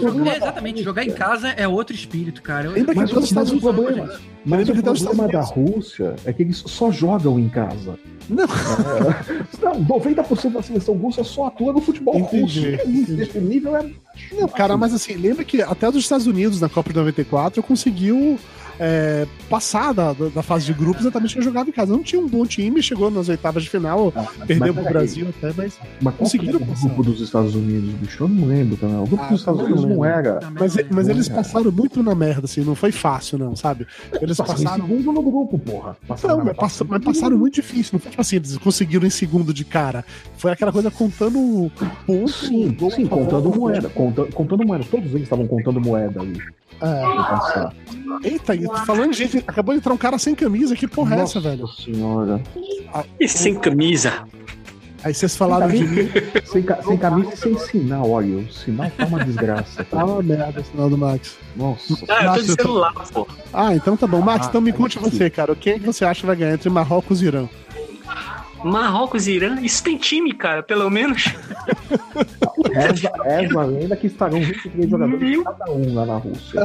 Jogar- 0.00 0.36
exatamente, 0.36 0.82
jogar 0.82 1.04
em 1.04 1.12
casa 1.12 1.48
é 1.50 1.66
outro 1.68 1.94
espírito, 1.94 2.42
cara. 2.42 2.66
Eu- 2.66 2.72
Lembra 2.72 2.94
que 2.94 3.00
Mas, 3.00 3.10
os 3.10 3.16
mas 3.16 3.24
Estados 3.24 3.50
Unidos. 3.52 3.70
problema, 3.74 4.02
mas 4.44 4.68
Lembra 4.68 4.90
o 4.92 4.94
problema 5.04 5.28
da 5.28 5.40
Rússia 5.42 6.14
é 6.24 6.32
que 6.32 6.42
eles 6.42 6.56
só 6.66 6.90
jogam 6.90 7.38
em 7.38 7.48
casa. 7.48 7.98
Não. 8.28 8.44
É, 8.44 9.64
não, 9.64 9.80
90% 9.84 10.52
da 10.54 10.62
seleção 10.62 10.94
russa 10.94 11.24
só 11.24 11.46
atua 11.46 11.72
no 11.72 11.80
futebol 11.80 12.16
Entendi, 12.16 12.70
russo. 12.76 12.88
entendi. 12.90 13.22
Esse 13.22 13.38
nível 13.40 13.76
é. 13.76 13.86
Não, 14.32 14.48
cara, 14.48 14.76
mas 14.76 14.94
assim, 14.94 15.14
lembra 15.14 15.44
que 15.44 15.60
até 15.62 15.88
os 15.88 15.96
Estados 15.96 16.26
Unidos, 16.26 16.60
na 16.60 16.68
Copa 16.68 16.90
de 16.90 16.96
94, 16.98 17.62
conseguiu 17.62 18.38
é, 18.82 19.26
passar 19.50 19.92
da, 19.92 20.14
da- 20.14 20.42
fase 20.42 20.64
de 20.64 20.72
grupos 20.72 21.02
exatamente 21.02 21.34
que 21.36 21.42
jogava 21.42 21.68
em 21.68 21.72
casa. 21.72 21.92
Não 21.92 22.02
tinha 22.02 22.20
um 22.22 22.26
bom 22.26 22.46
time, 22.46 22.82
chegou 22.82 23.10
nas 23.10 23.28
oitavas 23.28 23.62
de 23.62 23.68
final, 23.68 24.10
perdeu 24.46 24.72
pro 24.72 24.84
Brasil 24.84 25.28
até, 25.28 25.52
mas. 25.54 25.78
Mas 26.00 26.14
Conseguiram 26.14 26.58
conseguiram 26.58 26.60
o 26.60 26.66
passar. 26.66 26.86
grupo 26.86 27.02
dos 27.02 27.20
Estados 27.20 27.54
Unidos, 27.54 27.90
bicho? 27.96 28.24
Eu 28.24 28.28
não 28.28 28.46
lembro, 28.46 28.78
cara. 28.78 28.94
O 29.02 29.06
grupo 29.06 29.22
Ah, 29.22 29.28
dos 29.28 29.40
Estados 29.40 29.60
também 29.60 29.74
Unidos 29.76 29.96
não 29.96 30.02
era. 30.04 30.34
Também 30.36 30.56
Mas, 30.60 30.74
não 30.76 30.84
mas 30.92 31.08
eles 31.08 31.28
passaram 31.28 31.70
muito 31.70 32.02
na 32.02 32.14
merda, 32.14 32.46
assim, 32.46 32.62
não 32.62 32.74
foi 32.74 32.90
fácil, 32.90 33.36
não, 33.36 33.54
sabe? 33.54 33.86
Eles 34.18 34.38
Passaram 34.38 34.60
em 34.60 34.64
passaram. 34.64 34.86
segundo 34.86 35.12
no 35.12 35.22
grupo, 35.22 35.58
porra. 35.58 35.96
Passaram 36.08 36.38
Não, 36.38 36.44
mas, 36.46 36.56
passa- 36.56 36.84
mas 36.88 37.04
passaram 37.04 37.36
muito 37.36 37.54
difícil. 37.56 37.90
Não 37.94 38.00
foi 38.00 38.10
tipo 38.10 38.20
assim, 38.22 38.36
eles 38.36 38.56
conseguiram 38.56 39.06
em 39.06 39.10
segundo 39.10 39.52
de 39.52 39.64
cara. 39.64 40.06
Foi 40.38 40.52
aquela 40.52 40.72
coisa 40.72 40.90
contando 40.90 41.70
ponto. 42.06 42.28
Sim, 42.32 42.70
gol 42.78 42.90
sim, 42.90 43.04
contando 43.06 43.54
moeda. 43.54 43.90
Contando, 43.90 44.19
contando 44.26 44.66
moeda. 44.66 44.84
Todos 44.90 45.10
eles 45.10 45.22
estavam 45.22 45.46
contando 45.46 45.80
moeda 45.80 46.20
ali. 46.20 46.40
É. 46.82 48.28
Eita, 48.28 48.54
e 48.54 48.64
falando 48.86 49.10
de 49.12 49.18
gente, 49.18 49.38
acabou 49.46 49.74
de 49.74 49.78
entrar 49.80 49.92
um 49.92 49.96
cara 49.98 50.18
sem 50.18 50.34
camisa. 50.34 50.74
Que 50.76 50.86
porra 50.88 51.16
é 51.16 51.20
essa, 51.20 51.38
Nossa 51.38 51.40
velho? 51.40 51.66
senhora. 51.68 52.40
E 53.18 53.28
sem 53.28 53.54
camisa. 53.54 54.24
Aí 55.02 55.14
vocês 55.14 55.34
falaram 55.34 55.68
de 55.68 55.82
mim. 55.82 56.10
Sem, 56.44 56.62
ca- 56.62 56.82
sem 56.82 56.96
camisa 56.98 57.32
e 57.32 57.36
sem 57.36 57.58
sinal, 57.58 58.10
olha. 58.10 58.38
O 58.38 58.52
sinal 58.52 58.90
tá 58.96 59.06
uma 59.06 59.24
desgraça. 59.24 59.82
Tá 59.84 60.04
uma 60.04 60.22
merda 60.22 60.60
esse 60.60 60.70
sinal 60.70 60.90
do 60.90 60.98
Max. 60.98 61.38
Nossa. 61.56 61.94
Ah, 62.06 62.14
eu 62.14 62.18
tô 62.20 62.24
Nossa, 62.26 62.42
de 62.42 62.50
eu 62.50 62.56
tô- 62.56 62.62
celular, 62.64 62.92
pô. 63.12 63.26
Ah, 63.52 63.74
então 63.74 63.96
tá 63.96 64.06
bom. 64.06 64.20
Max, 64.20 64.44
Ah, 64.46 64.48
então 64.50 64.60
me 64.60 64.70
aí 64.70 64.76
conte 64.76 64.98
você, 64.98 65.30
cara. 65.30 65.54
Quem 65.56 65.72
é 65.74 65.78
que 65.78 65.86
você 65.86 66.04
acha 66.04 66.20
que 66.20 66.26
vai 66.26 66.36
ganhar 66.36 66.52
entre 66.52 66.68
Marrocos 66.68 67.22
e 67.22 67.26
Irã? 67.26 67.48
Marrocos 68.64 69.26
e 69.26 69.32
Irã, 69.32 69.60
isso 69.60 69.82
tem 69.82 69.96
time, 69.96 70.32
cara, 70.32 70.62
pelo 70.62 70.88
menos. 70.90 71.24
Reza, 72.72 73.10
reza 73.24 73.60
a 73.60 73.64
lenda 73.64 73.96
que 73.96 74.06
estarão 74.06 74.40
23 74.40 74.90
jogadores 74.90 75.28
Meu. 75.28 75.44
cada 75.44 75.70
um 75.70 75.94
lá 75.94 76.06
na 76.06 76.16
Rússia. 76.16 76.60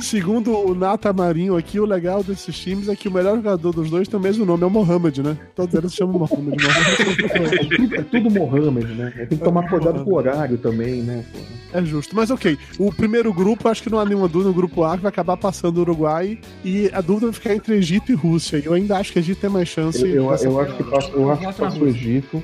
Segundo 0.00 0.56
o 0.56 0.74
Nata 0.74 1.12
Marinho 1.12 1.56
aqui, 1.56 1.80
o 1.80 1.84
legal 1.84 2.22
desses 2.22 2.56
times 2.58 2.88
é 2.88 2.94
que 2.94 3.08
o 3.08 3.12
melhor 3.12 3.36
jogador 3.36 3.72
dos 3.72 3.90
dois 3.90 4.06
tem 4.06 4.18
o 4.18 4.22
mesmo 4.22 4.44
nome, 4.44 4.62
é 4.62 4.66
o 4.66 4.70
Mohamed, 4.70 5.22
né? 5.22 5.36
Todos 5.54 5.74
eles 5.74 5.94
chamam 5.94 6.18
Mohamed. 6.18 6.62
Mohamed. 6.62 7.24
É 7.24 7.64
tudo, 7.64 7.94
é 7.96 8.02
tudo 8.02 8.30
Mohamed, 8.30 8.94
né? 8.94 9.10
Tem 9.28 9.38
que 9.38 9.44
tomar 9.44 9.68
cuidado 9.68 10.04
com 10.04 10.10
o 10.10 10.14
horário 10.14 10.58
também, 10.58 11.02
né? 11.02 11.24
É 11.72 11.82
justo. 11.84 12.14
Mas 12.14 12.30
ok, 12.30 12.58
o 12.78 12.92
primeiro 12.92 13.32
grupo, 13.32 13.68
acho 13.68 13.82
que 13.82 13.90
não 13.90 13.98
há 13.98 14.04
nenhuma 14.04 14.28
dúvida, 14.28 14.50
o 14.50 14.54
grupo 14.54 14.84
A 14.84 14.96
que 14.96 15.02
vai 15.02 15.10
acabar 15.10 15.36
passando 15.36 15.78
o 15.78 15.80
Uruguai 15.80 16.38
e 16.64 16.90
a 16.92 17.00
dúvida 17.00 17.26
vai 17.26 17.34
ficar 17.34 17.54
entre 17.54 17.76
Egito 17.76 18.12
e 18.12 18.14
Rússia. 18.14 18.58
E 18.58 18.66
eu 18.66 18.74
ainda 18.74 18.98
acho 18.98 19.12
que 19.12 19.18
Egito 19.18 19.40
tem 19.40 19.50
mais 19.50 19.68
chance. 19.68 20.00
Eu, 20.02 20.32
eu, 20.32 20.36
eu 20.36 20.60
acho 20.60 20.76
que 20.76 20.84
passa, 20.84 21.10
eu 21.10 21.29
acho 21.32 21.40
que 21.48 21.60
passa 21.62 21.78
o 21.78 21.86
Egito. 21.88 22.42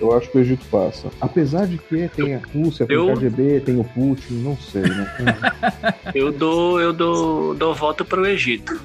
Eu 0.00 0.16
acho 0.16 0.30
que 0.30 0.38
o 0.38 0.40
Egito 0.40 0.64
passa. 0.70 1.08
Apesar 1.20 1.66
de 1.66 1.78
que 1.78 2.08
tem 2.08 2.34
a 2.34 2.40
Rússia, 2.54 2.86
tem 2.86 2.96
o 2.96 3.10
Eu- 3.10 3.14
KGB, 3.16 3.60
tem 3.60 3.78
o 3.78 3.84
Putin, 3.84 4.34
não 4.34 4.56
sei, 4.56 4.82
né? 4.82 5.14
Eu 6.14 6.32
dou, 6.32 6.80
eu 6.80 6.92
dou, 6.92 7.54
dou 7.54 7.74
voto 7.74 8.04
pro 8.04 8.26
Egito. 8.26 8.80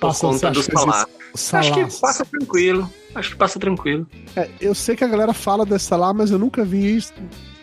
Por 0.00 0.08
Passa, 0.08 0.26
conta 0.26 0.50
do 0.50 0.60
acha 0.60 0.70
que 0.70 0.78
Salah. 0.78 1.06
Salah. 1.34 1.60
Acho 1.60 1.74
que 1.74 2.00
passa 2.00 2.24
tranquilo. 2.24 2.90
Acho 3.14 3.30
que 3.30 3.36
passa 3.36 3.58
tranquilo. 3.58 4.06
É, 4.36 4.48
eu 4.60 4.74
sei 4.74 4.94
que 4.94 5.02
a 5.02 5.08
galera 5.08 5.32
fala 5.32 5.66
desse 5.66 5.86
Salah, 5.86 6.14
mas 6.14 6.30
eu 6.30 6.38
nunca 6.38 6.64
vi 6.64 6.96
isso- 6.96 7.12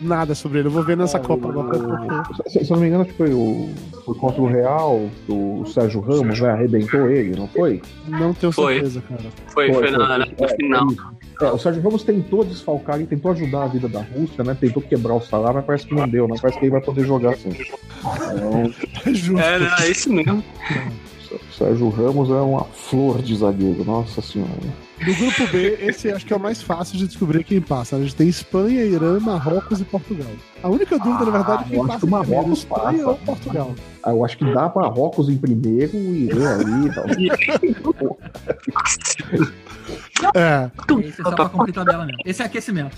nada 0.00 0.34
sobre 0.34 0.58
ele. 0.58 0.68
Eu 0.68 0.72
vou 0.72 0.82
ver 0.84 0.96
nessa 0.96 1.18
Copa 1.18 1.48
agora. 1.48 2.22
Se, 2.46 2.64
se 2.64 2.70
eu 2.70 2.76
não 2.76 2.82
me 2.82 2.88
engano, 2.88 3.02
acho 3.02 3.12
que 3.12 3.16
foi, 3.16 3.32
o, 3.32 3.70
foi 4.04 4.14
contra 4.14 4.40
o 4.42 4.46
Real, 4.46 5.08
o 5.28 5.64
Sérgio 5.66 6.00
Ramos, 6.00 6.38
né? 6.38 6.50
Arrebentou 6.50 7.08
ele, 7.10 7.34
não 7.36 7.48
foi? 7.48 7.80
Não 8.06 8.32
tenho 8.34 8.52
Foi. 8.52 8.74
certeza, 8.74 9.02
cara. 9.08 9.24
Foi, 9.48 9.72
foi, 9.72 9.90
na, 9.90 9.98
na- 9.98 10.18
no 10.18 10.24
É, 10.38 10.48
final. 10.56 10.84
foi 10.86 10.94
isso. 10.94 11.18
É, 11.40 11.50
o 11.52 11.58
Sérgio 11.58 11.82
Ramos 11.82 12.02
tentou 12.02 12.44
desfalcar 12.44 13.00
e 13.00 13.06
tentou 13.06 13.30
ajudar 13.32 13.64
a 13.64 13.66
vida 13.68 13.88
da 13.88 14.00
Rússia, 14.02 14.44
né? 14.44 14.56
Tentou 14.60 14.82
quebrar 14.82 15.14
o 15.14 15.20
salário, 15.20 15.56
mas 15.56 15.64
parece 15.64 15.86
que 15.86 15.94
não 15.94 16.06
deu, 16.08 16.28
né? 16.28 16.36
Parece 16.40 16.58
que 16.58 16.64
ele 16.66 16.72
vai 16.72 16.80
poder 16.82 17.06
jogar 17.06 17.30
assim. 17.34 17.50
Então, 17.50 18.72
É 19.06 19.14
justo. 19.14 19.38
É, 19.40 19.58
não, 19.58 19.76
é 19.78 19.90
isso 19.90 20.12
mesmo. 20.12 20.44
o 21.32 21.52
Sérgio 21.54 21.88
Ramos 21.88 22.28
é 22.30 22.34
uma 22.34 22.64
flor 22.64 23.22
de 23.22 23.34
zagueiro, 23.36 23.84
nossa 23.84 24.20
senhora. 24.20 24.50
Do 25.04 25.14
grupo 25.14 25.46
B, 25.52 25.78
esse 25.80 26.10
acho 26.10 26.26
que 26.26 26.32
é 26.32 26.36
o 26.36 26.40
mais 26.40 26.60
fácil 26.60 26.98
de 26.98 27.06
descobrir 27.06 27.44
quem 27.44 27.60
passa. 27.60 27.94
A 27.96 28.00
gente 28.00 28.14
tem 28.16 28.28
Espanha, 28.28 28.84
Irã, 28.84 29.20
Marrocos 29.20 29.80
e 29.80 29.84
Portugal. 29.84 30.26
A 30.62 30.68
única 30.68 30.98
dúvida, 30.98 31.24
na 31.24 31.30
verdade, 31.30 31.64
é 31.64 31.68
quem 31.76 31.86
passa 31.86 31.98
que 32.00 32.04
o 32.04 32.08
primeiro, 32.08 32.30
Marrocos 32.34 32.58
Espanha 32.58 32.82
passa. 32.98 33.06
ou 33.08 33.16
Portugal. 33.18 33.74
Ah, 34.02 34.10
Eu 34.10 34.24
acho 34.24 34.36
que 34.38 34.44
dá 34.52 34.72
Marrocos 34.74 35.28
em 35.28 35.36
primeiro, 35.36 35.96
o 35.96 36.14
Irã 36.16 36.58
ali 36.60 36.86
e 36.86 36.94
tal. 36.94 37.04
É, 40.34 40.70
Esse 41.06 41.20
é 41.20 41.24
só 41.24 41.30
pra 41.32 41.48
cumprir 41.48 41.72
tabela 41.72 42.04
mesmo. 42.04 42.20
Esse 42.24 42.42
é 42.42 42.44
aquecimento. 42.44 42.96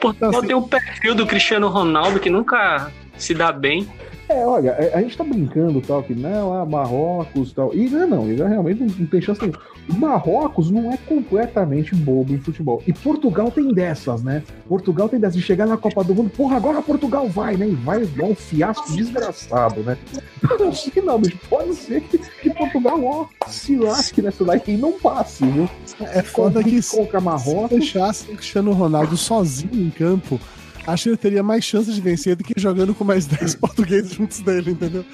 Portugal 0.00 0.32
Não, 0.32 0.38
assim- 0.38 0.46
tem 0.48 0.56
o 0.56 0.62
perfil 0.62 1.14
do 1.14 1.26
Cristiano 1.26 1.68
Ronaldo 1.68 2.18
que 2.18 2.30
nunca 2.30 2.90
se 3.16 3.34
dá 3.34 3.52
bem. 3.52 3.88
É, 4.28 4.46
olha, 4.46 4.72
a- 4.72 4.98
a 4.98 5.00
gente 5.02 5.16
tá 5.16 5.24
brincando 5.24 5.80
tal, 5.80 6.02
que 6.02 6.14
não, 6.14 6.52
ah, 6.52 6.64
Marrocos 6.66 7.50
tal. 7.52 7.74
Irã 7.74 8.06
não, 8.06 8.30
Irã 8.30 8.46
realmente 8.46 8.80
não, 8.80 8.86
não 8.98 9.06
tem 9.06 9.20
chance 9.22 9.40
nenhuma. 9.40 9.58
Marrocos 9.96 10.70
não 10.70 10.92
é 10.92 10.98
completamente 10.98 11.94
bobo 11.94 12.34
em 12.34 12.38
futebol. 12.38 12.82
E 12.86 12.92
Portugal 12.92 13.50
tem 13.50 13.72
dessas, 13.72 14.22
né? 14.22 14.42
Portugal 14.68 15.08
tem 15.08 15.18
dessas 15.18 15.36
de 15.36 15.42
chegar 15.42 15.66
na 15.66 15.78
Copa 15.78 16.04
do 16.04 16.14
Mundo, 16.14 16.28
porra, 16.30 16.56
agora 16.56 16.82
Portugal 16.82 17.26
vai, 17.28 17.56
né? 17.56 17.68
E 17.68 17.74
vai 17.74 18.04
dar 18.04 18.26
um 18.26 18.34
fiasco 18.34 18.92
desgraçado, 18.92 19.80
né? 19.82 19.96
Não 20.60 20.72
sei 20.72 21.02
não, 21.02 21.18
mas 21.18 21.32
pode 21.48 21.74
ser 21.74 22.02
que, 22.02 22.18
que 22.18 22.50
Portugal, 22.50 23.02
ó, 23.02 23.26
se 23.48 23.76
lasque 23.76 24.20
nessa 24.20 24.44
daí 24.44 24.60
e 24.66 24.76
não 24.76 24.92
passe, 24.92 25.44
viu? 25.46 25.68
é 26.00 26.22
foda 26.22 26.62
que 26.62 26.80
se 26.82 26.96
Contra 26.96 27.20
Marrocos. 27.20 27.70
deixasse 27.70 28.30
o 28.30 28.34
Cristiano 28.36 28.72
Ronaldo 28.72 29.16
sozinho 29.16 29.70
em 29.74 29.90
campo, 29.90 30.38
acho 30.92 31.04
que 31.04 31.08
ele 31.10 31.16
teria 31.16 31.42
mais 31.42 31.64
chance 31.64 31.92
de 31.92 32.00
vencer 32.00 32.34
do 32.36 32.42
que 32.44 32.54
jogando 32.60 32.94
com 32.94 33.04
mais 33.04 33.26
10 33.28 33.54
portugueses 33.56 34.12
juntos 34.14 34.40
dele, 34.40 34.72
entendeu? 34.72 35.04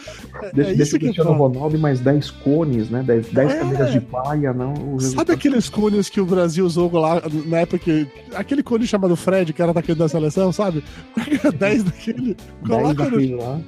É, 0.43 0.53
Deixa, 0.53 0.71
é 0.71 0.75
isso 0.75 0.97
o 0.97 0.99
que 0.99 1.05
Cristiano 1.07 1.37
foda. 1.37 1.55
Ronaldo 1.59 1.79
mais 1.79 2.01
10 2.01 2.31
cones, 2.31 2.89
né? 2.91 3.03
10, 3.03 3.29
10 3.29 3.53
É. 3.53 3.59
cadeiras 3.59 3.93
de 3.93 4.01
paia, 4.01 4.53
não. 4.53 4.73
o 4.95 5.01
Sabe 5.01 5.33
aqueles 5.33 5.69
cones 5.69 6.09
que 6.09 6.21
o 6.21 6.27
Brasil 6.27 6.65
usou 6.65 6.91
lá 6.93 7.23
na 7.47 7.59
época 7.61 7.79
que. 7.79 8.07
Aquele 8.35 8.63
cone 8.63 8.87
chamado 8.87 9.15
Fred, 9.17 9.53
que 9.53 9.63
era 9.63 9.73
daquele 9.73 9.99
da 9.99 10.09
seleção, 10.09 10.53
sabe? 10.53 10.83
Pega 11.15 11.53
10 11.53 11.85
daquele, 11.85 12.35
10 12.35 12.37
coloca 12.67 13.05
no 13.05 13.11
daquele 13.11 13.35
lá. 13.35 13.61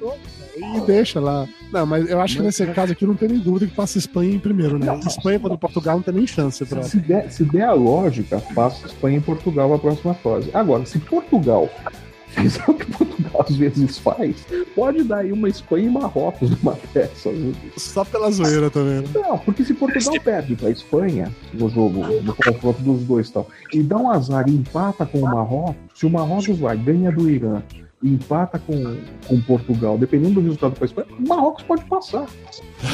E 0.57 0.81
deixa 0.81 1.19
lá. 1.19 1.47
Não, 1.71 1.85
mas 1.85 2.09
eu 2.09 2.19
acho 2.19 2.37
que 2.37 2.43
nesse 2.43 2.65
caso 2.67 2.91
aqui 2.91 3.05
não 3.05 3.15
tem 3.15 3.29
nem 3.29 3.39
dúvida 3.39 3.67
que 3.67 3.75
passa 3.75 3.97
Espanha 3.97 4.35
em 4.35 4.39
primeiro, 4.39 4.77
né? 4.77 4.99
Espanha 5.05 5.39
contra 5.39 5.57
Portugal 5.57 5.97
não 5.97 6.03
tem 6.03 6.13
nem 6.13 6.27
chance 6.27 6.63
pra. 6.65 6.83
Se 6.83 6.97
der, 6.97 7.31
se 7.31 7.43
der 7.43 7.63
a 7.63 7.73
lógica, 7.73 8.41
passa 8.53 8.87
Espanha 8.87 9.17
e 9.17 9.21
Portugal 9.21 9.73
a 9.73 9.79
próxima 9.79 10.13
fase. 10.13 10.49
Agora, 10.53 10.85
se 10.85 10.99
Portugal 10.99 11.69
fizer 12.29 12.63
o 12.67 12.73
que 12.73 12.85
Portugal 12.85 13.45
às 13.47 13.55
vezes 13.55 13.97
faz, 13.97 14.35
pode 14.75 15.03
dar 15.03 15.19
aí 15.19 15.31
uma 15.31 15.49
Espanha 15.49 15.87
e 15.87 15.89
Marrocos 15.89 16.49
numa 16.49 16.73
viu? 16.73 17.53
Só 17.77 18.03
pela 18.03 18.31
zoeira 18.31 18.69
também, 18.69 19.01
né? 19.01 19.07
Não, 19.13 19.37
porque 19.37 19.63
se 19.63 19.73
Portugal 19.73 20.13
perde 20.23 20.55
pra 20.55 20.69
Espanha 20.69 21.31
no 21.53 21.69
jogo, 21.69 22.05
no 22.21 22.35
confronto 22.35 22.81
dos 22.81 23.03
dois 23.03 23.29
e 23.29 23.33
tal, 23.33 23.47
e 23.73 23.83
dá 23.83 23.97
um 23.97 24.09
azar 24.09 24.47
e 24.47 24.55
empata 24.55 25.05
com 25.05 25.19
o 25.19 25.21
Marrocos, 25.21 25.75
se 25.93 26.05
o 26.05 26.09
Marrocos 26.09 26.57
vai, 26.59 26.77
ganha 26.77 27.11
do 27.11 27.29
Irã 27.29 27.61
empata 28.03 28.59
com, 28.59 28.97
com 29.27 29.41
Portugal, 29.41 29.97
dependendo 29.97 30.35
do 30.35 30.41
resultado 30.41 30.73
para 30.75 30.85
Espanha, 30.85 31.07
o 31.19 31.27
Marrocos 31.27 31.63
pode 31.63 31.83
passar. 31.85 32.27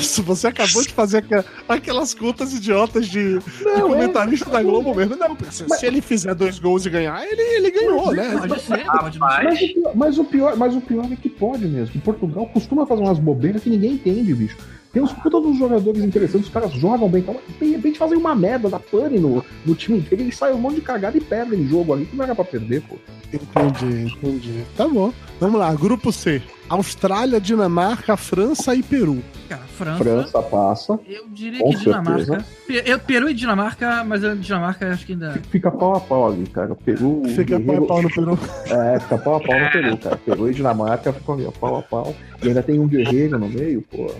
Se 0.02 0.22
você 0.22 0.48
acabou 0.48 0.82
de 0.82 0.94
fazer 0.94 1.18
aqua- 1.18 1.44
aquelas 1.68 2.14
contas 2.14 2.54
idiotas 2.54 3.08
de, 3.08 3.38
de 3.40 3.64
Não, 3.66 3.90
comentarista 3.90 4.50
da 4.50 4.64
Globo 4.64 4.96
mesmo. 4.96 5.18
Não, 5.18 5.36
se, 5.52 5.68
se 5.68 5.86
ele 5.86 6.02
fizer 6.02 6.34
dois 6.34 6.58
gols 6.58 6.86
e 6.86 6.90
ganhar, 6.90 7.22
ele, 7.26 7.42
ele 7.42 7.72
ganhou, 7.72 8.14
né? 8.14 8.34
Pode 8.48 8.62
ser, 8.62 8.86
pode 8.86 9.20
não 9.20 9.30
ser. 9.30 9.44
Mas 9.44 9.58
o, 9.60 9.68
pior, 9.68 9.94
mas, 9.96 10.18
o 10.18 10.24
pior, 10.24 10.56
mas 10.58 10.76
o 10.76 10.82
pior 10.82 11.12
é 11.12 11.16
que 11.18 11.28
pode 11.30 11.66
mesmo. 11.66 12.00
Portugal 12.02 12.46
costuma 12.48 12.86
fazer 12.86 13.02
umas 13.02 13.20
bobeiras 13.20 13.62
que 13.62 13.70
ninguém 13.70 13.94
entende, 13.94 14.34
bicho. 14.34 14.56
Tem 14.94 15.02
uns 15.02 15.12
puta 15.12 15.42
dos 15.42 15.58
jogadores 15.58 16.04
interessantes, 16.04 16.48
os 16.48 16.54
caras 16.54 16.72
jogam 16.74 17.10
bem, 17.10 17.22
então, 17.24 17.36
de 17.60 17.72
repente 17.72 17.98
fazem 17.98 18.16
uma 18.16 18.36
merda 18.36 18.70
da 18.70 18.80
pane 18.80 19.18
no, 19.18 19.44
no 19.66 19.74
time 19.74 19.98
inteiro, 19.98 20.24
eles 20.24 20.38
saem 20.38 20.54
um 20.54 20.60
monte 20.60 20.76
de 20.76 20.82
cagada 20.82 21.18
e 21.18 21.22
perdem 21.22 21.68
jogo 21.68 21.94
ali, 21.94 22.06
que 22.06 22.16
não 22.16 22.24
era 22.24 22.36
pra 22.36 22.46
perder, 22.46 22.82
pô. 22.84 22.96
Entendi, 23.34 24.14
entendi. 24.14 24.64
Tá 24.78 24.88
bom. 24.88 25.12
Vamos 25.40 25.60
lá, 25.60 25.74
grupo 25.74 26.12
C. 26.12 26.40
Austrália, 26.70 27.42
Dinamarca, 27.42 28.16
França 28.16 28.76
e 28.76 28.84
Peru. 28.84 29.24
Cara, 29.50 29.64
França. 29.64 30.04
França 30.04 30.42
passa, 30.44 31.00
Eu 31.08 31.28
diria 31.28 31.60
Com 31.60 31.72
que 31.72 31.78
Dinamarca. 31.78 32.46
Eu, 32.70 33.00
Peru 33.00 33.30
e 33.30 33.34
Dinamarca, 33.34 34.04
mas 34.04 34.24
eu, 34.24 34.36
Dinamarca 34.36 34.88
acho 34.94 35.06
que 35.08 35.14
ainda. 35.14 35.42
fica 35.50 35.72
pau 35.72 35.96
a 35.96 36.00
pau 36.00 36.28
ali, 36.28 36.46
cara. 36.48 36.76
Peru. 36.76 37.24
Fica 37.36 37.60
pau 37.60 37.84
a 37.84 37.88
pau 37.88 38.02
no 38.04 38.10
Peru. 38.10 38.40
É, 38.68 39.00
fica 39.00 39.18
pau 39.18 39.36
a 39.36 39.40
pau 39.40 39.60
no 39.60 39.72
Peru, 39.72 39.98
cara. 39.98 40.18
Peru 40.18 40.52
e 40.52 40.54
Dinamarca 40.54 41.12
ficam 41.12 41.52
pau 41.60 41.78
a 41.78 41.82
pau. 41.82 42.16
E 42.44 42.48
ainda 42.48 42.62
tem 42.62 42.80
um 42.80 42.88
guerreiro 42.88 43.40
no 43.40 43.50
meio, 43.50 43.82
pô. 43.82 44.12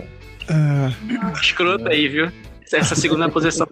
Escroto 1.40 1.88
aí, 1.88 2.08
viu? 2.08 2.30
essa 2.72 2.96
segunda 2.96 3.28
posição. 3.28 3.68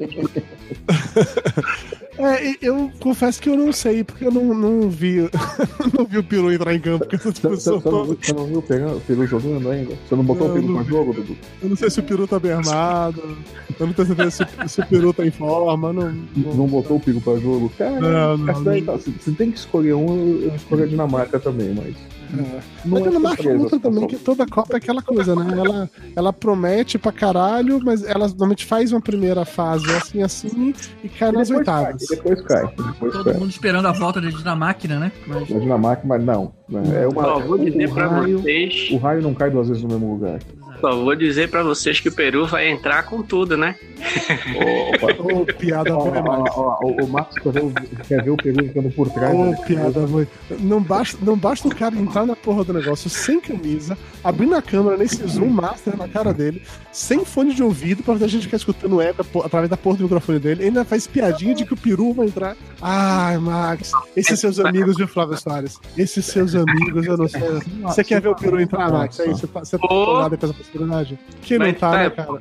É, 2.19 2.57
eu 2.63 2.93
confesso 3.01 3.41
que 3.41 3.49
eu 3.49 3.57
não 3.57 3.73
sei, 3.73 4.05
porque 4.05 4.25
eu 4.27 4.31
não, 4.31 4.55
não 4.55 4.89
vi 4.89 5.29
não 5.99 6.05
vi 6.05 6.19
o 6.19 6.23
Peru 6.23 6.53
entrar 6.53 6.75
em 6.75 6.79
campo 6.79 7.07
com 7.09 7.17
essa 7.17 7.33
Você, 7.33 7.49
você, 7.49 7.81
toda. 7.81 8.15
você 8.15 8.33
não 8.33 8.47
viu 8.47 8.59
o 8.59 8.63
Peru, 8.63 8.97
o 8.97 9.01
Peru 9.01 9.27
jogando 9.27 9.71
ainda? 9.71 9.95
Você 10.07 10.15
não 10.15 10.23
botou 10.23 10.47
Não, 10.49 10.55
o 10.55 10.61
Peru 10.61 10.75
pra 10.75 10.83
jogo, 10.85 11.13
Dudu? 11.15 11.37
Eu 11.63 11.69
não 11.71 11.77
sei 11.77 11.91
se 11.91 11.99
o 12.01 12.03
Peru 12.03 12.29
tá 12.29 12.39
bem 12.39 12.53
armado, 12.53 13.37
eu 13.81 13.87
não 13.87 13.93
tenho 13.95 14.07
certeza 14.09 14.31
se, 14.31 14.69
se 14.69 14.81
o 14.83 14.87
Peru 14.87 15.13
tá 15.13 15.27
em 15.27 15.31
forma, 15.33 15.93
não. 15.93 16.13
não- 16.37 16.55
Não 16.55 16.67
botou 16.69 16.99
o 16.99 17.01
Peru 17.01 17.21
pra 17.21 17.37
jogo? 17.39 17.73
Cara, 17.77 17.99
Não, 17.99 18.37
não, 18.37 18.61
não. 18.61 18.83
tá- 18.83 18.99
se 18.99 19.33
tem 19.33 19.51
que 19.51 19.59
escolher 19.59 19.95
um, 19.95 20.43
eu 20.43 20.55
escolho 20.55 20.85
a 20.85 20.87
Dinamarca 20.87 21.41
também, 21.41 21.75
mas. 21.75 21.97
É. 22.35 22.61
Não 22.85 22.97
a 22.97 23.01
é 23.01 23.03
Dinamarca 23.05 23.43
surpresa, 23.43 23.63
outra 23.65 23.79
também, 23.81 24.07
que 24.07 24.17
toda 24.17 24.47
Copa 24.47 24.75
é 24.75 24.77
aquela 24.79 25.03
coisa, 25.03 25.37
né? 25.37 25.59
Ela, 25.59 25.91
ela 26.17 26.33
promete 26.33 26.99
pra 26.99 27.13
caralho, 27.13 27.79
mas 27.85 28.03
ela 28.05 28.27
normalmente 28.29 28.65
faz 28.65 28.91
uma 28.93 29.01
primeira 29.01 29.45
fase 29.45 29.91
assim, 29.93 30.23
assim, 30.23 30.75
e 31.05 31.09
cai 31.09 31.29
E 31.31 31.33
nas 31.33 31.49
depois 31.49 31.67
cai, 31.67 31.79
oitavas. 31.85 32.03
e 32.03 32.17
depois 32.17 32.41
cai. 32.43 32.67
Depois 32.67 33.13
Todo 33.13 33.25
cai. 33.25 33.35
mundo 33.35 33.51
esperando 33.51 33.87
a 33.87 33.93
volta 33.93 34.21
da 34.21 34.29
Dinamarca, 34.31 34.89
né? 34.89 35.13
Mas 35.27 35.43
A 35.53 35.59
Dinamarca, 35.59 36.03
mas 36.07 36.25
não. 36.25 36.53
É 36.95 37.07
uma, 37.07 37.39
vou 37.41 37.59
dizer 37.59 37.89
o, 37.91 37.95
pra 37.95 38.07
raio, 38.09 38.39
vocês. 38.41 38.89
o 38.91 38.97
raio 38.97 39.21
não 39.23 39.35
cai 39.35 39.51
duas 39.51 39.69
vezes 39.69 39.83
no 39.83 39.89
mesmo 39.91 40.13
lugar. 40.15 40.39
Só 40.83 40.97
vou 40.97 41.15
dizer 41.15 41.49
pra 41.49 41.63
vocês 41.63 41.99
que 42.01 42.09
o 42.09 42.13
Peru 42.13 42.47
vai 42.47 42.69
entrar 42.69 43.05
com 43.05 43.23
tudo, 43.23 43.57
né? 43.57 43.77
Opa. 44.57 45.23
Ô, 45.33 45.45
piada 45.47 45.95
Ó, 45.97 46.05
boa, 46.11 46.19
ó, 46.19 46.23
Max. 46.39 46.55
ó, 46.57 46.79
ó, 46.83 46.87
o 47.05 47.09
Max 47.09 47.35
quer 47.39 47.53
ver 47.53 47.61
o, 47.63 47.73
quer 48.09 48.23
ver 48.25 48.31
o 48.31 48.37
Peru 48.37 48.67
ficando 48.67 48.91
por 48.91 49.09
trás. 49.11 49.35
Ô, 49.35 49.45
né? 49.45 49.57
piada 49.67 50.01
boa. 50.07 50.27
Não 50.59 50.83
basta, 50.83 51.17
não 51.23 51.37
basta 51.37 51.69
o 51.69 51.75
cara 51.75 51.95
entrar 51.97 52.27
na 52.27 52.35
porra 52.35 52.65
do 52.65 52.73
negócio 52.73 53.09
sem 53.09 53.41
camisa, 53.41 53.97
abrindo 54.25 54.57
a 54.57 54.63
câmera 54.63 54.97
nesse 54.97 55.25
zoom 55.29 55.49
master 55.49 55.97
na 55.97 56.09
cara 56.09 56.35
dele, 56.35 56.63
sem 56.91 57.25
fone 57.25 57.55
de 57.55 57.63
ouvido, 57.63 58.03
pra 58.03 58.15
a 58.15 58.27
gente 58.29 58.43
ficar 58.47 58.57
escutando 58.57 59.01
eco 59.01 59.23
po- 59.25 59.43
através 59.43 59.71
da 59.71 59.77
porra 59.77 59.99
do 59.99 60.03
microfone 60.05 60.39
dele. 60.41 60.63
Ele 60.63 60.69
ainda 60.69 60.85
faz 60.85 61.07
piadinha 61.07 61.55
de 61.55 61.65
que 61.65 61.75
o 61.75 61.77
peru 61.77 62.13
vai 62.13 62.27
entrar. 62.27 62.57
Ai, 62.81 63.39
Max, 63.39 63.93
esses 64.17 64.39
seus 64.41 64.59
amigos, 64.59 64.97
viu, 64.97 65.07
Flávio 65.07 65.39
Soares? 65.41 65.79
Esses 65.97 66.25
seus 66.27 66.55
amigos, 66.57 67.07
eu 67.07 67.17
não 67.17 67.29
sei. 67.29 67.41
Você 67.83 68.03
quer 68.03 68.21
ver 68.21 68.29
o 68.29 68.35
peru 68.35 68.61
entrar, 68.61 68.91
Max? 68.91 69.21
É 69.21 69.31
isso? 69.31 69.47
Você 69.47 69.47
tá, 69.47 69.61
você 69.61 69.79
tá 69.79 70.47
com 70.49 70.55
essa 70.61 70.72
possibilidade? 70.73 71.19
Quem 71.43 71.59
não 71.59 71.67
Mas 71.67 71.79
tá, 71.79 71.91
tá- 71.91 71.97
né, 71.99 72.11
cara? 72.11 72.41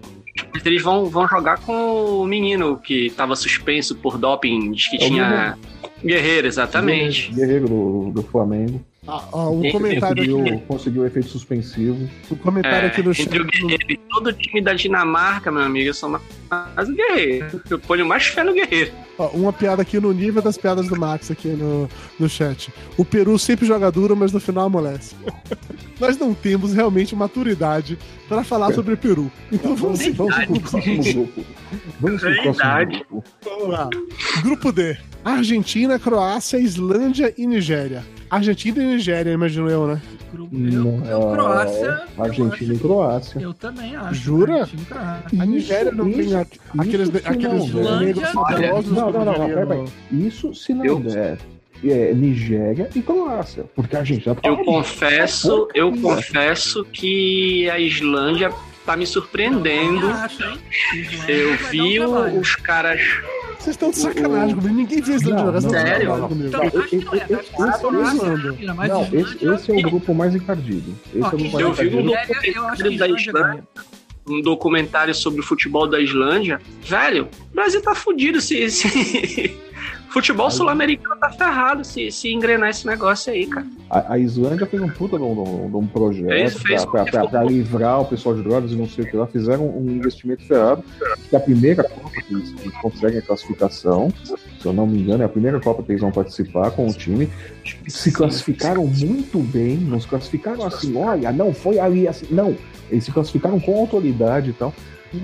Mas 0.53 0.65
Eles 0.65 0.81
vão, 0.81 1.05
vão 1.05 1.27
jogar 1.27 1.59
com 1.59 2.21
o 2.21 2.25
menino 2.25 2.77
que 2.77 3.09
tava 3.11 3.35
suspenso 3.35 3.95
por 3.95 4.17
doping, 4.17 4.71
diz 4.71 4.89
que 4.89 4.95
É 4.95 4.99
tinha. 4.99 5.57
Guerreiro, 6.03 6.47
exatamente. 6.47 7.31
Guerreiro 7.31 7.67
do, 7.67 8.11
do 8.11 8.23
Flamengo. 8.23 8.83
Ah, 9.07 9.27
ó, 9.31 9.49
um 9.49 9.63
Esse 9.65 9.71
comentário 9.71 10.21
aqui, 10.21 10.31
Conseguiu, 10.31 10.59
conseguiu 10.67 11.05
efeito 11.07 11.27
suspensivo. 11.29 12.07
um 12.29 12.35
comentário 12.35 12.85
É, 12.85 12.91
aqui 12.91 13.01
no 13.01 13.11
chat. 13.11 13.25
entre 13.25 13.39
o 13.41 13.45
Guerreiro 13.47 13.91
e 13.93 13.97
todo 13.97 14.27
o 14.27 14.33
time 14.33 14.61
da 14.61 14.75
Dinamarca, 14.75 15.51
meu 15.51 15.63
amigo, 15.63 15.89
eu 15.89 15.93
sou 15.95 16.07
mais 16.07 16.87
o 16.87 16.93
Guerreiro. 16.93 17.63
Eu 17.67 17.79
ponho 17.79 18.05
mais 18.05 18.27
fé 18.27 18.43
no 18.43 18.53
Guerreiro. 18.53 18.91
Ó, 19.17 19.29
uma 19.29 19.51
piada 19.51 19.81
aqui 19.81 19.99
no 19.99 20.11
nível 20.13 20.39
das 20.39 20.55
piadas 20.55 20.87
do 20.87 20.95
Max 20.99 21.31
aqui 21.31 21.47
no, 21.47 21.89
no 22.19 22.29
chat. 22.29 22.71
O 22.95 23.03
Peru 23.03 23.39
sempre 23.39 23.65
joga 23.65 23.91
duro, 23.91 24.15
mas 24.15 24.31
no 24.31 24.39
final 24.39 24.65
amolece. 24.67 25.15
Nós 25.99 26.15
não 26.19 26.35
temos 26.35 26.71
realmente 26.71 27.15
maturidade 27.15 27.97
para 28.29 28.43
falar 28.43 28.71
sobre 28.71 28.93
o 28.93 28.97
Peru. 28.97 29.31
Então 29.51 29.75
vamos, 29.75 29.99
Vamos, 30.09 30.35
vamos 30.35 30.59
pro 30.61 30.69
próximo 30.69 31.03
grupo. 31.03 31.45
Vamos 31.99 32.21
pro 32.21 32.31
próximo 32.33 32.53
Verdade. 32.53 33.05
grupo. 33.09 33.23
vamos 33.43 33.67
lá. 33.69 33.89
Grupo 34.43 34.71
D. 34.71 34.95
Argentina, 35.25 35.97
Croácia, 35.97 36.59
Islândia 36.59 37.33
e 37.35 37.47
Nigéria. 37.47 38.05
Argentina 38.31 38.81
e 38.81 38.85
Nigéria, 38.85 39.31
imagino 39.31 39.69
eu, 39.69 39.87
né? 39.87 40.01
grupo. 40.31 40.55
Eu, 40.55 41.03
eu, 41.05 41.31
Croácia. 41.33 42.01
eu 42.17 42.23
Argentina 42.23 42.71
e 42.71 42.75
acho- 42.75 42.81
Croácia. 42.81 43.41
Eu 43.41 43.53
também 43.53 43.95
acho. 43.95 44.13
Jura? 44.13 44.69
E. 45.33 45.39
A 45.41 45.45
Nigéria 45.45 45.91
não 45.91 46.05
tem 46.09 46.33
aqueles, 46.77 47.09
isso 47.09 47.17
aqueles 47.27 47.73
não 47.73 47.83
der. 47.83 47.99
negros. 47.99 48.33
Não, 48.91 49.11
não, 49.11 49.25
não, 49.25 49.37
não, 49.37 49.47
pera, 49.47 49.65
pera. 49.67 49.85
Isso 50.11 50.55
se 50.55 50.73
não 50.73 50.85
Eu- 50.85 50.99
der 51.01 51.37
é, 51.83 52.13
Nigéria 52.13 52.89
e 52.95 53.01
Croácia. 53.01 53.65
Porque 53.75 53.95
a 53.95 53.99
Argentina 53.99 54.33
tá 54.35 54.47
Eu 54.47 54.57
confesso, 54.63 55.67
eu 55.73 55.91
confesso 55.97 56.85
que 56.85 57.69
a 57.69 57.77
Islândia 57.79 58.51
tá 58.85 58.95
me 58.95 59.05
surpreendendo. 59.05 60.05
Eu 60.07 60.13
acho, 60.13 60.43
Eu 61.27 61.57
vi 61.69 61.99
um 61.99 62.39
os 62.39 62.55
caras. 62.55 63.01
Vocês 63.61 63.75
estão 63.75 63.91
de 63.91 63.97
sacanagem 63.97 64.55
comigo. 64.55 64.73
Ninguém 64.73 65.03
fez 65.03 65.21
Islândia 65.21 65.51
Não, 65.51 65.69
sério? 65.69 66.11
Então, 66.31 66.61
acho 66.65 66.87
que 66.87 68.65
não 68.65 68.83
é. 68.83 68.87
Não, 68.87 69.03
esse, 69.03 69.47
esse 69.47 69.71
é 69.71 69.75
o 69.75 69.81
grupo 69.83 70.15
mais 70.15 70.33
encardido. 70.33 70.95
Esse 71.13 71.21
Ó, 71.21 71.29
é 71.29 71.35
o 71.35 71.37
grupo 71.37 71.51
mais 71.51 71.65
eu 71.65 71.73
vi 71.73 71.95
um 71.95 72.09
encardido. 72.09 72.57
Eu 72.57 72.67
acho 72.67 72.83
que 72.83 72.97
da 72.97 73.07
Islândia 73.07 73.29
Islândia. 73.29 73.33
ganha. 73.33 73.67
um 74.27 74.41
documentário 74.41 75.13
sobre 75.13 75.41
o 75.41 75.43
futebol 75.43 75.87
da 75.87 75.99
Islândia. 75.99 76.59
Velho, 76.83 77.29
o 77.51 77.55
Brasil 77.55 77.81
tá 77.83 77.93
fudido 77.93 78.41
se. 78.41 78.67
se... 78.71 79.55
Futebol 80.11 80.51
sul-americano 80.51 81.15
tá 81.19 81.29
ferrado 81.29 81.83
se, 81.85 82.11
se 82.11 82.33
engrenar 82.33 82.69
esse 82.69 82.85
negócio 82.85 83.31
aí, 83.31 83.45
cara. 83.47 83.65
A, 83.89 84.13
a 84.13 84.19
Islândia 84.19 84.65
fez 84.65 84.81
um 84.81 84.89
puta 84.89 85.17
de 85.17 85.23
um, 85.23 85.69
de 85.69 85.75
um- 85.77 85.87
projeto 85.87 86.27
Fez, 86.27 86.57
fez. 86.61 86.85
pra, 86.85 87.03
pra- 87.03 87.11
pra- 87.11 87.27
pra 87.29 87.43
livrar 87.43 88.01
o 88.01 88.05
pessoal 88.05 88.35
de 88.35 88.41
drogas 88.43 88.71
e 88.71 88.75
não 88.75 88.87
sei 88.89 89.05
o 89.05 89.07
que 89.09 89.15
lá. 89.15 89.25
Fizeram 89.27 89.65
um 89.67 89.89
investimento 89.89 90.43
ferrado. 90.43 90.83
Que 91.29 91.35
é 91.35 91.37
a 91.37 91.41
primeira 91.41 91.83
Copa 91.83 92.09
que 92.11 92.33
eles, 92.33 92.53
eles 92.61 92.75
conseguem 92.81 93.19
a 93.19 93.21
classificação, 93.21 94.11
se 94.23 94.65
eu 94.65 94.73
não 94.73 94.85
me 94.85 94.99
engano, 94.99 95.23
é 95.23 95.25
a 95.25 95.29
primeira 95.29 95.59
Copa 95.59 95.81
que 95.83 95.91
eles 95.91 96.01
vão 96.01 96.11
participar 96.11 96.71
com 96.71 96.87
o 96.87 96.93
time. 96.93 97.29
Se 97.87 98.11
classificaram 98.11 98.85
muito 98.85 99.39
bem, 99.39 99.77
não 99.77 99.99
se 99.99 100.07
classificaram 100.07 100.65
assim, 100.65 100.95
olha, 100.97 101.31
não 101.31 101.53
foi 101.53 101.79
ali 101.79 102.07
assim. 102.07 102.25
Não, 102.31 102.55
eles 102.89 103.05
se 103.05 103.11
classificaram 103.11 103.59
com 103.59 103.77
autoridade 103.79 104.49
e 104.49 104.53
tal. 104.53 104.73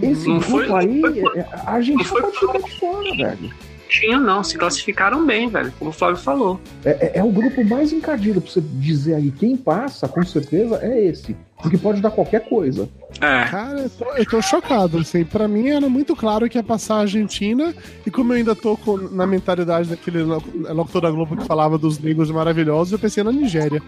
Esse 0.02 0.28
Não 0.28 0.40
grupo 0.40 0.52
foi- 0.52 0.72
aí, 0.74 1.02
foi- 1.02 1.38
é- 1.40 1.48
a 1.66 1.72
Argentina 1.72 2.22
não 2.22 2.32
foi- 2.34 2.62
de 2.62 2.80
fora, 2.80 3.16
velho. 3.18 3.52
Tinha 3.90 4.20
não, 4.20 4.44
se 4.44 4.58
classificaram 4.58 5.26
bem, 5.26 5.48
velho, 5.50 5.72
como 5.80 5.92
o 5.92 5.94
Flávio 5.94 6.18
falou. 6.18 6.60
É, 6.84 6.90
é- 6.90 7.12
é 7.20 7.24
o 7.24 7.32
grupo 7.32 7.64
mais 7.64 7.92
encardido 7.94 8.42
pra 8.42 8.52
você 8.52 8.62
dizer 8.62 9.16
aí 9.16 9.32
quem 9.32 9.56
passa, 9.56 10.08
com 10.08 10.24
certeza, 10.24 10.80
é 10.82 11.06
esse. 11.06 11.36
Porque 11.62 11.78
pode 11.78 12.02
dar 12.02 12.12
qualquer 12.12 12.48
coisa. 12.48 12.88
É. 13.20 13.46
Cara, 13.46 13.80
eu 13.80 13.90
tô, 13.90 14.06
eu 14.16 14.26
tô 14.26 14.42
chocado, 14.44 15.00
assim. 15.00 15.24
Pra 15.26 15.48
mim 15.48 15.70
era 15.70 15.90
muito 15.90 16.16
claro 16.16 16.48
que 16.48 16.58
ia 16.58 16.64
passar 16.64 16.96
a 16.96 17.00
Argentina, 17.00 17.74
e 18.06 18.12
como 18.12 18.32
eu 18.32 18.38
ainda 18.38 18.56
tô 18.56 18.78
com- 18.78 18.98
na 19.12 19.26
mentalidade 19.26 19.90
daquele 19.90 20.22
lo- 20.24 20.44
locutor 20.70 21.02
da 21.02 21.10
Globo 21.10 21.36
que 21.36 21.46
falava 21.46 21.78
dos 21.78 21.98
negros 21.98 22.30
maravilhosos, 22.30 22.94
eu 22.94 23.00
pensei 23.00 23.24
na 23.24 23.32
Nigéria. 23.32 23.82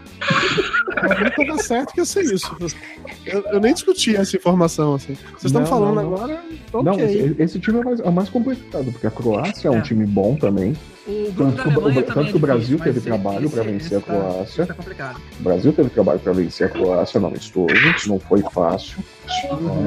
Pra 0.95 1.29
tava 1.31 1.57
certo 1.59 1.93
que 1.93 2.01
ia 2.01 2.05
ser 2.05 2.23
isso. 2.23 2.55
Eu, 3.25 3.43
eu 3.51 3.59
nem 3.59 3.73
discuti 3.73 4.15
essa 4.15 4.35
informação, 4.35 4.95
assim. 4.95 5.15
Vocês 5.37 5.45
estão 5.45 5.65
falando 5.65 5.95
não, 5.95 6.03
não. 6.03 6.13
agora, 6.15 6.41
ok. 6.73 6.83
Não, 6.83 6.99
esse, 6.99 7.35
esse 7.39 7.59
time 7.59 7.79
é 7.79 7.83
mais, 7.83 7.99
é 7.99 8.09
mais 8.09 8.29
complicado, 8.29 8.91
porque 8.91 9.07
a 9.07 9.11
Croácia 9.11 9.67
é 9.67 9.71
um 9.71 9.77
É. 9.77 9.81
time 9.81 10.05
bom 10.05 10.35
também. 10.35 10.75
O 11.09 11.31
grupo 11.31 11.51
Tanto 11.51 11.55
da 11.55 11.63
que 11.63 11.69
o- 11.69 11.73
tanto 12.03 12.13
também 12.13 12.31
que 12.31 12.33
o 12.33 12.37
é 12.37 12.41
Brasil 12.41 12.77
difícil, 12.77 12.83
teve 12.93 13.01
trabalho 13.01 13.49
pra 13.49 13.63
vencer 13.63 13.97
a 13.97 14.01
tá- 14.01 14.05
Croácia. 14.13 14.65
Tá. 14.67 15.15
O 15.39 15.43
Brasil 15.43 15.73
teve 15.73 15.89
trabalho 15.89 16.19
para 16.19 16.33
vencer 16.33 16.67
a 16.67 16.69
Croácia 16.69 17.19
no 17.19 17.27
amistoso, 17.27 17.73
não 18.07 18.19
foi 18.19 18.43
fácil. 18.53 18.99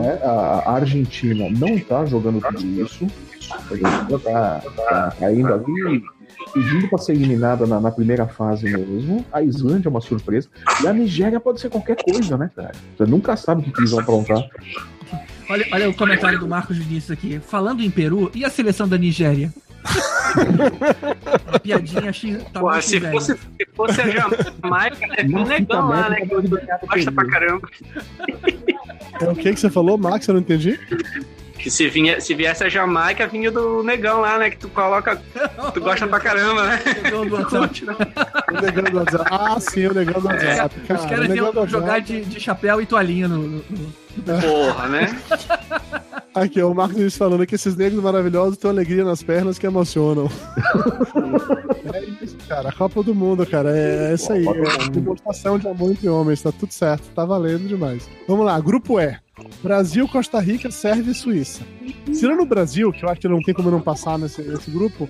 né? 0.03 0.19
A, 0.25 0.73
Argentina 0.75 1.49
não 1.51 1.79
tá 1.79 2.05
jogando 2.07 2.41
tudo 2.41 2.67
isso. 2.83 3.07
A 3.51 3.57
Argentina 3.57 4.19
tá, 4.19 4.63
tá 4.89 5.17
caindo 5.21 5.53
ali, 5.55 6.03
pedindo 6.53 6.89
para 6.89 6.99
ser 6.99 7.13
eliminada 7.13 7.67
na, 7.67 7.81
na 7.81 7.91
primeira 7.93 8.27
fase 8.27 8.65
mesmo. 8.65 9.25
A 9.33 9.43
Islândia 9.43 9.89
é 9.89 9.91
uma 9.91 10.01
surpresa. 10.01 10.49
E 10.83 10.87
a 10.89 10.93
Nigéria 10.93 11.39
pode 11.39 11.61
ser 11.61 11.71
qualquer 11.71 11.97
coisa, 12.03 12.37
né, 12.37 12.51
cara? 12.57 12.73
Você 12.97 13.05
nunca 13.09 13.37
sabe 13.37 13.61
o 13.61 13.65
que 13.65 13.71
que 13.73 13.81
eles 13.81 13.91
vão 13.93 14.01
aprontar. 14.01 14.43
Olha, 15.51 15.67
olha 15.73 15.91
o 15.91 15.95
comentário 15.95 16.39
do 16.39 16.49
Marcos 16.49 16.79
Vinícius 16.79 17.11
aqui. 17.11 17.39
Falando 17.47 17.83
em 17.83 17.91
Peru, 17.91 18.31
e 18.35 18.45
a 18.45 18.49
seleção 18.49 18.89
da 18.89 18.97
Nigéria? 18.97 19.53
Uma 21.49 21.59
piadinha 21.59 22.11
achei. 22.11 22.37
Tá 22.53 22.61
Pô, 22.61 22.71
muito 22.71 22.83
se, 22.85 22.99
velha. 22.99 23.13
fosse, 23.13 23.35
se 23.35 23.67
fosse 23.75 24.01
a 24.01 24.09
Jamaica, 24.09 25.07
é 25.17 25.25
um 25.25 25.45
negão 25.45 25.89
lá, 25.89 26.09
né? 26.11 26.17
Que 26.21 26.27
gosta 26.87 27.13
pra 27.13 27.27
caramba. 27.27 27.69
É 29.21 29.25
o 29.31 29.35
que 29.35 29.53
que 29.55 29.61
você 29.61 29.71
falou, 29.71 29.97
Max? 29.99 30.27
Eu 30.29 30.35
não 30.35 30.41
entendi. 30.41 30.79
Que 31.59 31.71
se, 31.71 31.87
vinha, 31.89 32.21
se 32.21 32.35
viesse 32.35 32.65
a 32.65 32.69
Jamaica, 32.69 33.25
vinha 33.29 33.49
do 33.49 33.85
negão 33.85 34.21
lá, 34.21 34.37
né? 34.37 34.51
Que 34.51 34.57
tu 34.57 34.69
coloca. 34.69 35.15
Tu 35.73 35.79
gosta 35.81 36.09
pra 36.09 36.19
caramba, 36.19 36.65
né? 36.67 36.81
Negão 37.05 37.25
do 37.25 37.37
WhatsApp. 37.37 37.85
O 38.51 38.61
negão 38.61 38.85
do 38.85 38.97
WhatsApp. 38.99 39.25
Ah, 39.31 39.61
sim, 39.61 39.87
o 39.87 39.95
negão 39.95 40.21
do 40.21 40.27
WhatsApp. 40.27 40.75
Os 40.81 40.87
Cara, 40.89 41.01
o 41.05 41.09
caras 41.09 41.35
iam 41.37 41.67
jogar 41.69 42.01
de, 42.01 42.25
de 42.25 42.41
chapéu 42.41 42.81
e 42.81 42.87
toalhinha 42.87 43.29
no- 43.29 43.47
no- 43.47 43.63
Porra, 44.41 44.89
né? 44.89 45.17
Aqui, 46.35 46.63
ó, 46.63 46.71
o 46.71 46.75
Marcos 46.75 46.97
Vinícius 46.97 47.19
falando 47.19 47.47
que 47.47 47.55
esses 47.55 47.77
negros 47.77 48.03
maravilhosos 48.03 48.57
têm 48.57 48.71
alegria 48.71 49.05
nas 49.05 49.23
pernas 49.23 49.59
que 49.59 49.67
emocionam. 49.67 50.29
é 51.93 52.25
isso, 52.25 52.37
cara. 52.49 52.71
A 52.71 52.73
Copa 52.73 53.03
do 53.03 53.15
Mundo, 53.15 53.45
cara. 53.45 53.77
É, 53.77 54.11
é 54.11 54.15
isso 54.15 54.33
aí. 54.33 54.47
É 54.47 54.89
demonstração 54.89 55.59
de 55.59 55.69
amor 55.69 55.91
entre 55.91 56.09
homens. 56.09 56.41
Tá 56.41 56.51
tudo 56.51 56.73
certo. 56.73 57.11
Tá 57.15 57.25
valendo 57.27 57.69
demais. 57.69 58.09
Vamos 58.27 58.47
lá. 58.47 58.59
Grupo 58.61 58.99
E. 58.99 59.15
Brasil, 59.63 60.09
Costa 60.09 60.41
Rica, 60.41 60.71
Sérvia 60.71 61.13
e 61.13 61.15
Suíça. 61.15 61.63
Tirando 62.07 62.43
o 62.43 62.47
Brasil, 62.47 62.93
que 62.93 63.05
eu 63.05 63.09
acho 63.09 63.21
que 63.21 63.29
não 63.29 63.43
tem 63.43 63.55
como 63.55 63.71
não 63.71 63.81
passar 63.81 64.19
nesse, 64.19 64.43
nesse 64.43 64.71
grupo, 64.71 65.09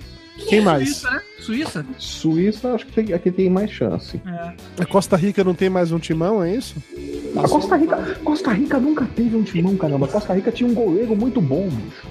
quem 0.49 0.61
mais? 0.61 0.88
Suíça, 0.88 1.11
né? 1.11 1.22
Suíça? 1.38 1.86
Suíça, 1.99 2.72
acho 2.74 2.86
que 2.86 2.93
tem, 2.93 3.14
aqui 3.14 3.30
tem 3.30 3.51
mais 3.51 3.70
chance. 3.70 4.20
É. 4.26 4.82
A 4.82 4.86
Costa 4.86 5.16
Rica 5.16 5.43
não 5.43 5.55
tem 5.55 5.68
mais 5.68 5.90
um 5.93 5.99
timão, 5.99 6.43
é 6.43 6.55
isso? 6.55 6.76
A 7.36 7.49
Costa 7.49 7.76
Rica, 7.76 7.97
Costa 8.24 8.53
Rica 8.53 8.78
nunca 8.78 9.07
teve 9.16 9.36
um 9.36 9.43
timão, 9.43 9.76
caramba. 9.76 10.07
Costa 10.07 10.34
Rica 10.34 10.53
tinha 10.53 10.68
um 10.68 10.74
goleiro 10.74 11.16
muito 11.16 11.40
bom, 11.40 11.68
bicho. 11.68 12.07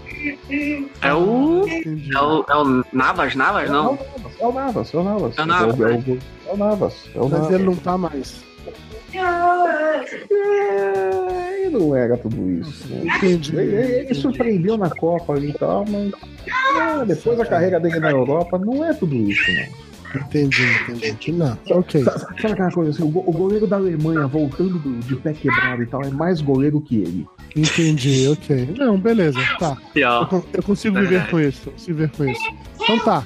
É 1.01 1.13
o. 1.13 1.65
É 1.67 2.21
o, 2.21 2.45
é 2.47 2.55
o 2.55 2.85
Navas, 2.91 3.35
Navas, 3.35 3.69
não? 3.69 3.97
É 4.39 4.45
o 4.45 4.51
Navas, 4.51 4.93
é 4.93 4.97
o 4.97 5.03
Navas. 5.03 5.37
É 5.37 5.41
o 5.41 5.45
Navas. 5.45 5.79
É 5.79 5.83
o, 5.83 5.87
é 5.87 5.95
o, 5.95 6.19
é 6.47 6.53
o 6.53 6.57
Navas. 6.57 6.93
É 7.15 7.19
o 7.19 7.23
Mas 7.23 7.31
Navas. 7.31 7.51
ele 7.51 7.63
não 7.63 7.75
tá 7.75 7.97
mais. 7.97 8.43
É, 9.13 10.05
ele 11.65 11.69
não 11.77 11.95
era 11.95 12.17
tudo 12.17 12.49
isso. 12.51 12.87
né? 12.89 13.13
Entendi. 13.17 13.55
Ele, 13.55 13.75
ele- 13.99 14.13
surpreendeu 14.13 14.77
na 14.77 14.89
Copa 14.89 15.37
e 15.39 15.53
tal, 15.53 15.85
mas 15.87 16.11
é, 17.01 17.05
depois 17.05 17.39
a 17.39 17.45
carreira 17.45 17.79
dele 17.79 17.99
na 17.99 18.11
Europa 18.11 18.57
não 18.57 18.83
é 18.85 18.93
tudo 18.93 19.15
isso, 19.15 19.43
não. 19.53 19.91
Entendi, 20.13 20.61
entendi. 20.89 21.31
Não, 21.31 21.57
ok. 21.69 22.03
Sa- 22.03 22.19
Sabe 22.19 22.51
aquela 22.51 22.69
coisa 22.71 22.91
assim, 22.91 23.01
o, 23.03 23.07
go- 23.07 23.23
o 23.25 23.31
goleiro 23.31 23.65
da 23.65 23.77
Alemanha 23.77 24.27
voltando 24.27 24.77
do- 24.77 24.99
de 24.99 25.15
pé 25.15 25.31
quebrado 25.31 25.83
e 25.83 25.85
tal 25.85 26.03
é 26.03 26.09
mais 26.09 26.41
goleiro 26.41 26.81
que 26.81 26.97
ele. 26.97 27.25
Entendi, 27.55 28.27
ok. 28.27 28.73
Não, 28.77 28.99
beleza, 28.99 29.39
tá. 29.57 29.77
Eu, 30.29 30.45
eu 30.53 30.63
consigo 30.63 30.99
viver 30.99 31.29
com 31.29 31.39
isso, 31.39 31.61
eu 31.69 31.71
consigo 31.71 31.97
viver 31.97 32.11
com 32.17 32.25
isso. 32.25 32.41
Então 32.81 32.99
tá. 32.99 33.23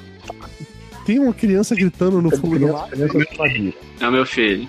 Tem 1.04 1.18
uma 1.18 1.34
criança 1.34 1.74
gritando 1.74 2.22
no 2.22 2.30
fundo 2.36 2.56
do 2.58 2.72
mar. 2.72 2.88
É 4.00 4.08
o 4.08 4.12
meu 4.12 4.26
filho. 4.26 4.68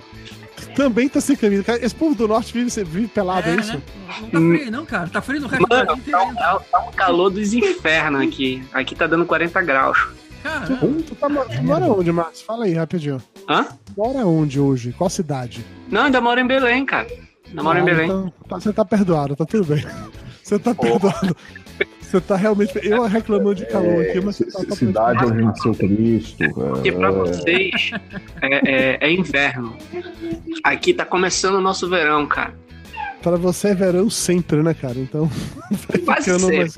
Também 0.78 1.08
tá 1.08 1.20
sem 1.20 1.34
camisa. 1.34 1.64
Cara, 1.64 1.84
Esse 1.84 1.94
povo 1.94 2.14
do 2.14 2.28
norte 2.28 2.52
vive, 2.52 2.84
vive 2.84 3.08
pelado, 3.08 3.48
é, 3.48 3.56
isso? 3.56 3.72
né? 3.74 3.82
Não 4.22 4.30
tá 4.30 4.38
frio, 4.58 4.70
não, 4.70 4.86
cara. 4.86 5.08
Tá 5.08 5.20
frio 5.20 5.40
no 5.40 5.48
resto 5.48 5.66
do 5.66 5.74
Mano, 5.74 5.86
Brasil 5.86 6.04
tá, 6.12 6.34
tá, 6.34 6.60
tá 6.70 6.80
um 6.86 6.92
calor 6.92 7.30
dos 7.30 7.52
infernos 7.52 8.22
aqui. 8.22 8.62
Aqui 8.72 8.94
tá 8.94 9.06
dando 9.08 9.26
40 9.26 9.60
graus. 9.62 9.98
Cara, 10.42 10.66
Tu 10.66 11.14
tá, 11.16 11.28
mo- 11.28 11.44
tu 11.44 11.62
mora 11.64 11.84
onde, 11.86 12.12
Márcio? 12.12 12.46
Fala 12.46 12.64
aí, 12.66 12.72
rapidinho. 12.74 13.20
Hã? 13.48 13.66
Mora 13.96 14.24
onde 14.24 14.60
hoje? 14.60 14.94
Qual 14.96 15.10
cidade? 15.10 15.64
Não, 15.90 16.04
ainda 16.04 16.20
moro 16.20 16.38
em 16.40 16.46
Belém, 16.46 16.86
cara. 16.86 17.08
Ainda 17.48 17.60
moro 17.62 17.76
em 17.78 17.82
Ah, 17.82 17.84
Belém. 17.84 18.06
então, 18.06 18.32
tá- 18.48 18.60
você 18.60 18.72
tá 18.72 18.84
perdoado, 18.84 19.34
tá 19.34 19.44
tudo 19.44 19.64
bem. 19.74 19.84
Você 20.48 20.58
tá 20.58 20.74
perdoado. 20.74 21.36
Você 22.10 22.20
tá 22.22 22.36
realmente. 22.36 22.72
Eu 22.82 23.02
reclamando 23.02 23.56
de 23.56 23.66
calor 23.66 24.02
aqui, 24.02 24.18
mas 24.20 24.38
tá, 24.38 24.74
cidade 24.74 25.26
onde 25.26 25.42
nasceu 25.42 25.74
Cristo. 25.74 26.38
Porque 26.54 26.90
pra 26.90 27.08
é, 27.08 27.12
vocês 27.12 27.90
é, 28.40 28.70
é- 28.70 28.98
é 29.00 29.12
inverno. 29.12 29.76
Aqui 30.64 30.94
tá 30.94 31.04
começando 31.04 31.56
o 31.56 31.60
nosso 31.60 31.88
verão, 31.88 32.26
cara. 32.26 32.54
Pra 33.22 33.36
você 33.36 33.68
é 33.68 33.74
verão 33.74 34.08
sempre, 34.08 34.62
né, 34.62 34.72
cara? 34.72 34.98
Então. 34.98 35.30
Quase 36.06 36.38
sempre. 36.38 36.56
mais. 36.56 36.76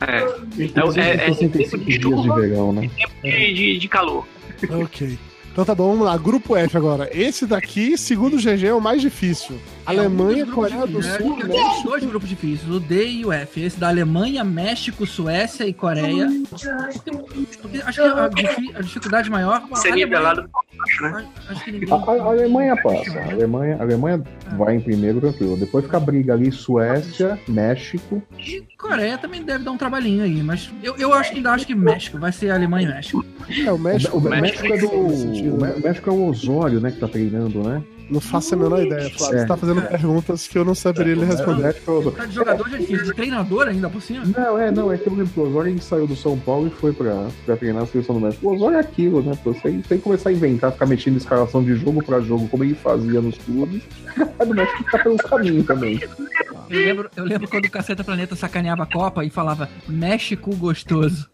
É, 0.00 0.62
inclusive, 0.64 1.00
é- 1.06 1.14
é 1.28 1.32
65 1.32 1.52
tempo 1.56 1.78
de 1.78 1.98
dias 1.98 2.22
de 2.22 2.28
verão, 2.28 2.72
né? 2.72 2.90
de, 3.22 3.54
de, 3.54 3.78
de 3.78 3.88
calor. 3.88 4.26
Ok. 4.68 5.16
Então 5.52 5.64
tá 5.64 5.74
bom, 5.74 5.90
vamos 5.92 6.06
lá. 6.06 6.16
Grupo 6.18 6.56
F 6.56 6.76
agora. 6.76 7.08
Esse 7.12 7.46
daqui, 7.46 7.96
segundo 7.96 8.34
o 8.34 8.40
GG, 8.40 8.66
é 8.66 8.74
o 8.74 8.80
mais 8.80 9.00
difícil. 9.00 9.56
Alemanha, 9.86 10.44
um 10.44 10.46
dos 10.46 10.54
grupos 10.54 10.54
Coreia 10.54 10.86
do 10.86 11.02
Sul, 11.02 11.36
né? 11.38 11.44
México. 11.44 11.74
Tem 11.74 11.82
dois 11.84 12.04
grupos 12.04 12.28
difíceis, 12.28 12.70
o 12.70 12.80
D 12.80 13.08
e 13.08 13.24
o 13.24 13.32
F. 13.32 13.60
Esse 13.62 13.78
da 13.78 13.88
Alemanha, 13.88 14.42
México, 14.44 15.06
Suécia 15.06 15.64
e 15.66 15.72
Coreia. 15.72 16.28
Porque 16.50 17.78
acho 17.82 18.00
que 18.02 18.08
a, 18.08 18.28
difi- 18.28 18.72
a 18.76 18.80
dificuldade 18.80 19.30
maior. 19.30 19.62
a 19.70 19.76
Ser 19.76 19.92
Alemanha- 19.92 20.06
nivelado 20.06 20.48
por 20.48 20.62
baixo, 20.76 21.02
né? 21.02 21.26
ninguém. 21.68 21.88
A, 21.92 21.94
a- 21.96 22.26
Alemanha 22.26 22.76
passa. 22.82 23.18
A 23.20 23.30
Alemanha, 23.30 23.76
a 23.78 23.82
Alemanha 23.82 24.22
vai 24.56 24.76
em 24.76 24.80
primeiro 24.80 25.20
tranquilo. 25.20 25.56
Depois 25.56 25.84
fica 25.84 25.96
a 25.96 26.00
briga 26.00 26.32
ali 26.34 26.50
Suécia, 26.52 27.38
México. 27.48 28.22
E 28.38 28.62
Coreia 28.78 29.16
também 29.18 29.42
deve 29.42 29.64
dar 29.64 29.70
um 29.72 29.76
trabalhinho 29.76 30.22
aí, 30.24 30.42
mas 30.42 30.70
eu, 30.82 30.96
eu 30.96 31.12
acho 31.14 31.30
que 31.30 31.36
ainda 31.38 31.52
acho 31.52 31.66
que 31.66 31.74
México 31.74 32.18
vai 32.18 32.32
ser 32.32 32.50
Alemanha 32.50 32.88
e 32.88 32.92
México. 32.92 33.24
É, 33.64 33.72
o 33.72 33.78
México. 33.78 34.16
o, 34.16 34.20
o 34.20 34.22
México 34.22 34.62
México 34.68 34.72
é 34.72 34.78
do. 34.78 35.54
O 35.54 35.58
né? 35.58 35.72
Mé- 35.76 35.80
México 35.88 36.10
é 36.10 36.12
o 36.12 36.26
Osório, 36.28 36.80
né? 36.80 36.90
Que 36.90 36.98
tá 36.98 37.08
treinando, 37.08 37.62
né? 37.62 37.82
Não 38.08 38.20
faço 38.20 38.54
a 38.54 38.56
menor 38.56 38.84
ideia, 38.84 39.10
Flávio. 39.10 39.38
É. 39.38 39.40
Você 39.40 39.46
tá 39.46 39.56
fazendo 39.56 39.82
perguntas 39.82 40.46
que 40.46 40.56
eu 40.56 40.64
não 40.64 40.74
saberia 40.74 41.14
lhe 41.14 41.24
responder. 41.24 41.62
México 41.62 41.90
é 41.90 41.94
o 41.94 41.98
Osório. 41.98 42.18
Tá 42.18 42.24
de 42.26 42.34
jogador 42.34 42.70
já 42.70 42.76
é 42.76 42.80
difícil, 42.80 43.04
de 43.04 43.14
treinador 43.14 43.68
ainda 43.68 43.90
por 43.90 44.00
cima. 44.00 44.24
Não, 44.24 44.58
é, 44.58 44.70
não, 44.70 44.92
é 44.92 44.98
que 44.98 45.08
eu 45.08 45.14
lembro 45.14 45.32
que 45.32 45.40
o 45.40 45.42
Osório 45.48 45.82
saiu 45.82 46.06
do 46.06 46.14
São 46.14 46.38
Paulo 46.38 46.68
e 46.68 46.70
foi 46.70 46.92
pra, 46.92 47.28
pra 47.44 47.56
treinar 47.56 47.82
a 47.82 47.86
seleção 47.86 48.14
do 48.14 48.20
México. 48.20 48.46
O 48.48 48.54
Osório 48.54 48.76
é 48.76 48.80
aquilo, 48.80 49.22
né? 49.22 49.36
Pô, 49.42 49.52
Você 49.52 49.70
tem 49.70 49.98
que 49.98 49.98
começar 49.98 50.30
a 50.30 50.32
inventar, 50.32 50.72
ficar 50.72 50.86
mexendo 50.86 51.14
em 51.14 51.18
escalação 51.18 51.62
de 51.62 51.74
jogo 51.74 52.02
pra 52.04 52.20
jogo, 52.20 52.48
como 52.48 52.62
ele 52.62 52.74
fazia 52.74 53.20
nos 53.20 53.36
clubes. 53.38 53.82
Do 54.46 54.54
México 54.54 54.84
tá 54.90 54.98
pelo 54.98 55.16
caminho 55.16 55.64
também. 55.64 56.00
Eu 56.70 56.78
lembro, 56.80 57.10
eu 57.16 57.24
lembro 57.24 57.48
quando 57.48 57.66
o 57.66 57.70
Caceta 57.70 58.02
Planeta 58.04 58.34
sacaneava 58.36 58.82
a 58.82 58.86
Copa 58.86 59.24
e 59.24 59.30
falava 59.30 59.68
México 59.88 60.54
gostoso. 60.56 61.28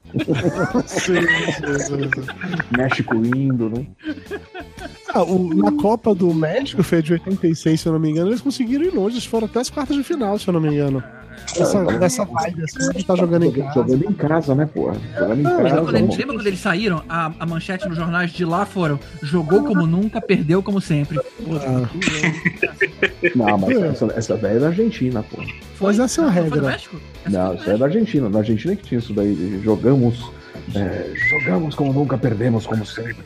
Sim, 0.87 1.15
sim, 1.15 1.79
sim, 1.79 2.11
sim. 2.23 2.77
México 2.77 3.15
lindo, 3.15 3.71
né? 3.71 3.87
Ah, 5.15 5.23
o- 5.23 5.55
na 5.55 5.73
Copa 5.73 6.15
do 6.15 6.33
México, 6.35 6.83
foi 6.83 7.03
de 7.03 7.13
86, 7.15 7.81
se 7.81 7.87
eu 7.89 7.93
não 7.93 8.01
me 8.01 8.11
engano, 8.11 8.29
eles 8.31 8.41
conseguiram 8.41 8.85
ir 8.85 8.95
longe. 8.95 9.15
Eles 9.17 9.27
foram 9.27 9.47
até 9.47 9.61
as 9.61 9.71
quartas 9.71 9.97
de 9.97 10.03
final, 10.05 10.39
se 10.39 10.47
eu 10.49 10.53
não 10.53 10.61
me 10.61 10.69
engano. 10.69 11.03
Essa, 11.59 11.85
dessa 11.99 12.25
vibe, 12.25 12.63
assim, 12.65 12.91
de 12.97 13.05
tá 13.05 13.15
jogando 13.17 13.45
em 13.45 13.53
casa. 13.53 13.75
Jogando 13.75 14.05
em 14.05 14.13
casa, 14.13 14.55
né, 14.55 14.69
pô? 14.73 14.93
Jogando 15.19 15.41
em 15.41 15.43
Não, 15.43 15.57
Lembra 15.57 15.71
casa. 15.71 15.83
quando, 15.83 15.97
eles, 15.97 16.09
né? 16.11 16.17
lembra 16.19 16.35
quando 16.37 16.47
eles 16.47 16.61
saíram? 16.61 17.03
A, 17.09 17.33
a 17.39 17.47
manchete 17.47 17.89
nos 17.89 17.97
jornais 17.97 18.31
de 18.33 18.45
lá 18.45 18.65
foram: 18.65 18.99
jogou 19.23 19.65
como 19.65 19.87
nunca, 19.87 20.21
perdeu 20.21 20.63
como 20.63 20.81
sempre. 20.81 21.19
Ah, 21.19 21.89
Não, 23.35 23.59
mas 23.59 23.77
essa, 23.83 24.07
essa 24.17 24.37
daí 24.37 24.57
é 24.57 24.61
da 24.61 24.67
Argentina, 24.69 25.23
pô. 25.23 25.43
Mas 25.81 25.99
essa 25.99 26.23
é 26.23 26.25
Foi 26.25 26.35
do 26.35 26.41
regra. 26.67 26.79
Não, 27.29 27.47
foi 27.49 27.57
isso 27.57 27.71
é 27.71 27.77
da 27.79 27.85
Argentina. 27.87 28.29
Na 28.29 28.39
Argentina 28.39 28.77
que 28.77 28.83
tinha 28.85 28.99
isso 28.99 29.13
daí. 29.13 29.61
Jogamos. 29.63 30.31
é, 30.75 31.13
jogamos 31.31 31.75
como 31.75 31.93
nunca, 31.93 32.17
perdemos 32.17 32.67
como 32.67 32.85
sempre. 32.87 33.17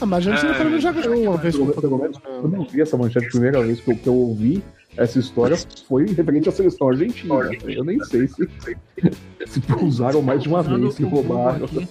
Ah, 0.00 0.06
mas 0.06 0.26
a 0.26 0.30
gente 0.34 0.46
É. 0.46 0.52
pelo 0.54 0.70
menos 0.70 0.82
já 0.82 0.92
ganhou 0.92 1.32
uma 1.32 1.36
vez. 1.36 1.56
Pelo, 1.56 1.98
menos, 1.98 2.18
eu 2.52 2.66
vi 2.70 2.80
essa 2.80 2.96
manchete 2.96 3.26
a 3.26 3.30
primeira 3.30 3.62
vez 3.62 3.80
que 3.80 3.90
eu, 3.90 3.96
que 3.96 4.06
eu 4.06 4.14
ouvi 4.14 4.62
essa 4.96 5.18
história, 5.18 5.56
foi 5.88 6.06
referente 6.06 6.48
à 6.48 6.52
seleção 6.52 6.88
argentina. 6.88 7.34
Eu 7.66 7.84
nem 7.84 8.02
sei 8.04 8.28
se, 8.28 8.48
se 9.46 9.60
usaram 9.82 10.22
mais 10.22 10.42
de 10.42 10.48
uma 10.48 10.62
vez, 10.62 10.94
se 10.94 11.02
roubaram. 11.02 11.64
aqui. 11.64 11.88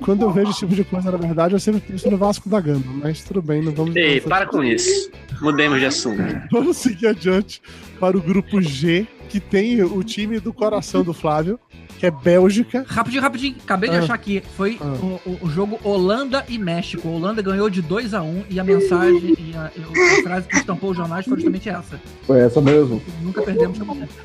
Quando 0.00 0.22
eu 0.22 0.30
vejo 0.32 0.50
esse 0.50 0.60
tipo 0.60 0.74
de 0.74 0.84
coisa, 0.84 1.10
na 1.10 1.16
verdade, 1.16 1.54
eu 1.54 1.60
sempre 1.60 1.80
penso 1.80 2.10
no 2.10 2.16
Vasco 2.16 2.48
da 2.48 2.60
Gama. 2.60 2.84
Mas 3.02 3.22
tudo 3.22 3.40
bem, 3.40 3.62
não 3.62 3.72
vamos. 3.72 3.94
Ei, 3.94 4.20
para 4.20 4.46
com 4.46 4.62
isso. 4.62 5.10
Mudemos 5.40 5.78
de 5.78 5.86
assunto. 5.86 6.22
Vamos 6.50 6.76
seguir 6.76 7.08
adiante 7.08 7.60
para 7.98 8.16
o 8.16 8.20
grupo 8.20 8.60
G, 8.60 9.06
que 9.28 9.40
tem 9.40 9.82
o 9.82 10.02
time 10.02 10.38
do 10.38 10.52
coração 10.52 11.02
do 11.02 11.12
Flávio, 11.12 11.58
que 12.04 12.06
é 12.06 12.10
Bélgica. 12.10 12.84
Rapidinho, 12.86 13.22
rapidinho. 13.22 13.56
Acabei 13.64 13.88
de 13.90 13.96
Ah. 13.96 13.98
achar 14.00 14.14
aqui. 14.14 14.42
Foi 14.56 14.78
Ah. 14.80 14.84
o, 15.26 15.38
o- 15.46 15.48
jogo 15.50 15.78
Holanda 15.82 16.44
e 16.48 16.58
México. 16.58 17.08
A 17.08 17.10
Holanda 17.10 17.40
ganhou 17.40 17.70
de 17.70 17.80
2 17.80 18.12
a 18.12 18.22
1 18.22 18.44
e 18.50 18.60
a 18.60 18.64
mensagem 18.64 19.34
e 19.38 19.56
a, 19.56 19.70
e 19.76 19.82
a 20.18 20.22
frase 20.22 20.48
que 20.48 20.56
estampou 20.56 20.90
os 20.90 20.96
jornais 20.96 21.24
foi 21.24 21.36
justamente 21.36 21.68
essa. 21.68 22.00
Foi 22.26 22.40
essa 22.40 22.60
mesmo. 22.60 23.00
Nunca 23.22 23.42
perdemos. 23.42 23.78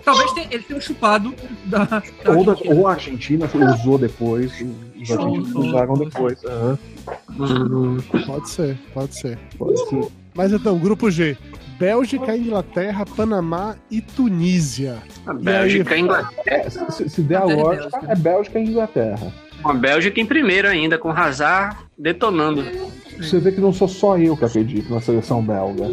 Talvez 0.04 0.32
tenha, 0.34 0.48
eles 0.52 0.66
tenham 0.66 0.82
chupado 0.82 1.34
da. 1.66 1.86
da 1.86 2.04
Ou, 2.28 2.44
da- 2.44 2.58
ou 2.66 2.88
a 2.88 2.92
Argentina 2.94 3.50
usou 3.74 3.98
depois, 3.98 4.52
os 5.02 5.12
argentinos 5.12 5.50
Usou, 5.50 5.66
usaram 5.66 5.94
depois. 5.96 6.44
Aham. 6.44 6.78
Pode 8.26 8.50
ser, 8.50 8.78
pode 8.94 9.16
ser. 9.16 9.38
Pode 9.58 9.90
ser. 9.90 10.08
Mas 10.34 10.52
então, 10.52 10.78
grupo 10.78 11.10
G. 11.10 11.38
Bélgica, 11.80 12.36
Inglaterra, 12.36 13.06
Panamá 13.06 13.76
e 13.90 14.02
Tunísia. 14.02 14.98
A 15.26 15.34
Bélgica 15.34 15.96
e 15.96 16.00
Inglaterra. 16.02 16.34
É, 16.46 16.70
se, 16.70 17.10
se- 17.10 17.22
der 17.22 17.38
a 17.38 17.46
Inglaterra 17.46 17.64
lógica, 17.64 18.00
é 18.12 18.16
Bélgica 18.16 18.60
e 18.60 18.64
Inglaterra. 18.66 19.34
A 19.64 19.74
Bélgica 19.74 20.20
em 20.20 20.26
primeiro 20.26 20.68
ainda, 20.68 20.98
com 20.98 21.10
Hazard 21.10 21.78
detonando. 21.98 22.64
Você 23.18 23.40
vê 23.40 23.52
que 23.52 23.62
não 23.62 23.72
sou 23.74 23.88
só 23.88 24.18
eu 24.18 24.36
que 24.36 24.46
acredito 24.46 24.94
na 24.94 25.00
seleção 25.02 25.42
belga. 25.42 25.90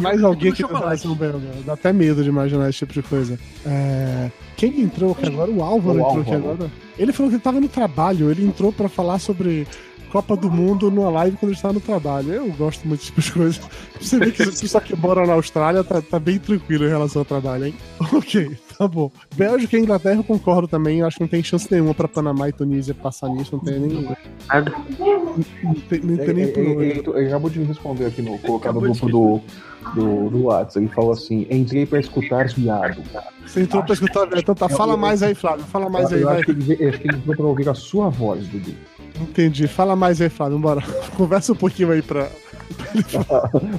Mais 0.00 0.22
alguém 0.22 0.52
que 0.52 0.62
chocolate. 0.62 0.84
relação 0.84 1.14
belga. 1.14 1.48
Dá 1.66 1.72
até 1.74 1.92
medo 1.92 2.22
de 2.22 2.28
imaginar 2.28 2.68
esse 2.68 2.78
tipo 2.78 2.92
de 2.92 3.02
coisa. 3.02 3.38
É, 3.66 4.30
Quem 4.58 4.72
que 4.72 4.80
entrou 4.82 5.12
aqui 5.12 5.26
agora? 5.26 5.50
O 5.50 5.62
Álvaro 5.62 5.98
O 5.98 6.00
entrou 6.02 6.20
aqui 6.20 6.34
Álvaro. 6.34 6.52
agora. 6.54 6.70
Ele 6.98 7.12
falou 7.12 7.30
que 7.30 7.36
ele 7.36 7.42
tava 7.42 7.60
no 7.60 7.68
trabalho. 7.68 8.30
Ele 8.30 8.44
entrou 8.44 8.72
pra 8.72 8.88
falar 8.88 9.18
sobre 9.20 9.66
Copa 10.10 10.36
do 10.36 10.50
Mundo 10.50 10.90
numa 10.90 11.08
live 11.10 11.36
quando 11.36 11.50
ele 11.50 11.56
estava 11.56 11.74
no 11.74 11.80
trabalho. 11.80 12.32
Eu 12.32 12.52
gosto 12.52 12.86
muito 12.86 12.98
desse 13.00 13.12
tipo 13.12 13.20
de 13.22 13.32
coisa. 13.32 13.60
Você 14.00 14.18
vê 14.18 14.30
que 14.32 14.42
o 14.42 14.46
pessoal 14.46 14.82
que 14.82 14.96
mora 14.96 15.24
na 15.26 15.34
Austrália 15.34 15.84
tá, 15.84 16.02
tá 16.02 16.18
bem 16.18 16.38
tranquilo 16.38 16.84
em 16.84 16.88
relação 16.88 17.20
ao 17.22 17.24
trabalho, 17.26 17.66
hein? 17.66 17.74
Ok, 18.12 18.56
tá 18.76 18.88
bom. 18.88 19.10
Bélgica 19.36 19.76
e 19.76 19.80
Inglaterra 19.80 20.16
eu 20.16 20.24
concordo 20.24 20.66
também. 20.66 20.98
Eu 21.00 21.06
acho 21.06 21.18
que 21.18 21.22
não 21.22 21.28
tem 21.28 21.42
chance 21.42 21.68
nenhuma 21.70 21.94
pra 21.94 22.08
Panamá 22.08 22.48
e 22.48 22.52
Tunísia 22.52 22.94
passar 22.94 23.28
nisso. 23.28 23.50
Não 23.52 23.60
tem 23.60 23.78
nem, 23.78 24.08
Nada. 24.48 24.72
não 25.62 25.74
tem, 25.88 26.00
não 26.00 26.16
tem 26.16 26.34
nem 26.34 26.48
por 26.52 26.60
Ele, 26.60 26.74
onde. 26.74 26.84
ele- 26.84 27.02
ele 27.18 27.26
acabou 27.28 27.50
de 27.50 27.58
me 27.60 27.64
responder 27.66 28.06
aqui 28.06 28.22
no 28.22 28.38
colocar 28.38 28.72
no 28.72 28.80
grupo 28.80 29.06
do, 29.08 29.40
do, 29.94 30.30
do 30.30 30.42
WhatsApp. 30.44 30.78
Ele 30.86 30.94
falou 30.94 31.12
assim: 31.12 31.46
entrei 31.50 31.86
pra 31.86 32.00
escutar 32.00 32.48
viado. 32.48 33.02
Você 33.46 33.62
entrou 33.62 33.82
pra 33.82 33.94
escutar, 33.94 34.26
então 34.50 34.68
tá, 34.68 34.74
fala 34.74 34.96
mais 34.96 35.22
aí, 35.22 35.34
Flávio. 35.34 35.64
Fala 35.66 35.90
mais 35.90 36.10
aí, 36.12 36.20
eu 36.22 36.26
vai. 36.28 36.36
acho 36.36 36.46
que, 36.46 36.50
ele, 36.52 36.76
eu 36.80 36.88
acho 36.88 36.98
que 37.00 37.08
ele 37.08 37.16
entrou 37.18 37.36
pra 37.36 37.46
ouvir 37.46 37.68
a 37.68 37.74
sua 37.74 38.08
voz, 38.08 38.46
Dudu. 38.48 38.74
Entendi. 39.20 39.66
Fala 39.68 39.94
mais 39.94 40.20
aí, 40.22 40.28
Flávio. 40.30 40.58
Bora. 40.58 40.82
Conversa 41.16 41.52
um 41.52 41.56
pouquinho 41.56 41.90
aí 41.92 42.00
pra. 42.00 42.28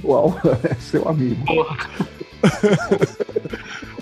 Uau, 0.03 0.37
é 0.69 0.75
seu 0.75 1.07
amigo. 1.07 1.43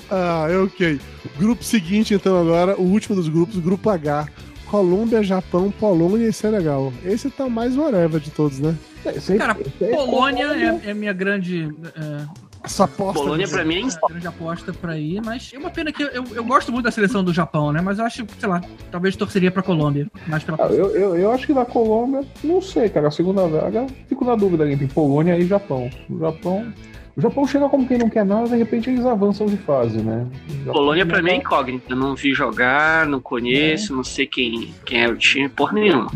Ah, 0.09 0.47
é 0.49 0.57
ok. 0.57 1.01
Grupo 1.37 1.61
seguinte, 1.65 2.13
então, 2.13 2.39
agora, 2.39 2.77
o 2.79 2.83
último 2.83 3.13
dos 3.13 3.27
grupos, 3.27 3.57
grupo 3.59 3.89
H. 3.89 4.25
Colômbia, 4.71 5.21
Japão, 5.21 5.69
Polônia 5.69 6.27
e 6.29 6.31
Senegal. 6.33 6.93
Esse 7.03 7.29
tá 7.29 7.43
o 7.45 7.51
mais 7.51 7.75
whatever 7.77 8.19
de 8.21 8.31
todos, 8.31 8.57
né? 8.59 8.73
Aí- 9.05 9.37
Cara, 9.37 9.57
aí 9.81 9.91
é 9.91 9.95
Polônia 9.95 10.45
é, 10.85 10.91
é 10.91 10.93
minha 10.93 11.11
grande. 11.11 11.69
é, 11.95 12.25
Essa 12.67 12.83
aposta. 12.83 13.23
Polônia, 13.23 13.47
pra 13.47 13.63
mim, 13.63 13.79
é 13.79 13.83
uma 13.83 14.09
grande 14.09 14.27
aposta 14.27 14.73
pra 14.73 14.97
ir, 14.97 15.21
mas 15.23 15.51
é 15.53 15.57
uma 15.57 15.69
pena 15.69 15.91
que 15.91 16.03
eu, 16.03 16.25
eu, 16.35 16.43
gosto 16.43 16.69
muito 16.69 16.83
da 16.83 16.91
seleção 16.91 17.23
do 17.23 17.33
Japão, 17.33 17.71
né? 17.71 17.79
Mas 17.81 17.97
eu 17.97 18.05
acho, 18.05 18.25
sei 18.37 18.49
lá, 18.49 18.61
talvez 18.91 19.15
torceria 19.15 19.49
pra 19.49 19.63
Colômbia. 19.63 20.07
Mais 20.27 20.43
pela 20.43 20.57
Ah, 20.61 20.67
eu, 20.67 20.89
eu, 20.93 21.15
eu 21.15 21.31
acho 21.31 21.47
que 21.47 21.53
na 21.53 21.63
Colômbia, 21.63 22.25
não 22.43 22.61
sei, 22.61 22.89
cara. 22.89 23.07
A 23.07 23.11
segunda 23.11 23.47
vaga, 23.47 23.87
fico 24.09 24.25
na 24.25 24.35
dúvida 24.35 24.69
entre 24.69 24.85
Polônia 24.87 25.37
e 25.39 25.47
Japão. 25.47 25.89
O 26.09 26.19
Japão. 26.19 26.73
O 27.17 27.21
Japão 27.21 27.47
chega 27.47 27.67
como 27.67 27.87
quem 27.87 27.97
não 27.97 28.11
quer 28.11 28.23
nada, 28.23 28.47
de 28.47 28.57
repente 28.57 28.91
eles 28.91 29.03
avançam 29.03 29.47
de 29.47 29.57
fase, 29.57 29.97
né? 29.97 30.27
Polônia 30.65 31.03
pra 31.03 31.19
mim 31.19 31.31
é 31.31 31.33
não 31.33 31.39
incógnita. 31.39 31.93
Eu 31.93 31.95
não 31.95 32.15
vi 32.15 32.31
jogar, 32.31 33.07
não 33.07 33.19
conheço, 33.19 33.95
não 33.95 34.03
sei 34.03 34.27
quem, 34.27 34.71
quem 34.85 35.03
é 35.03 35.07
o 35.09 35.15
time, 35.15 35.49
porra 35.49 35.73
nenhuma. 35.73 36.11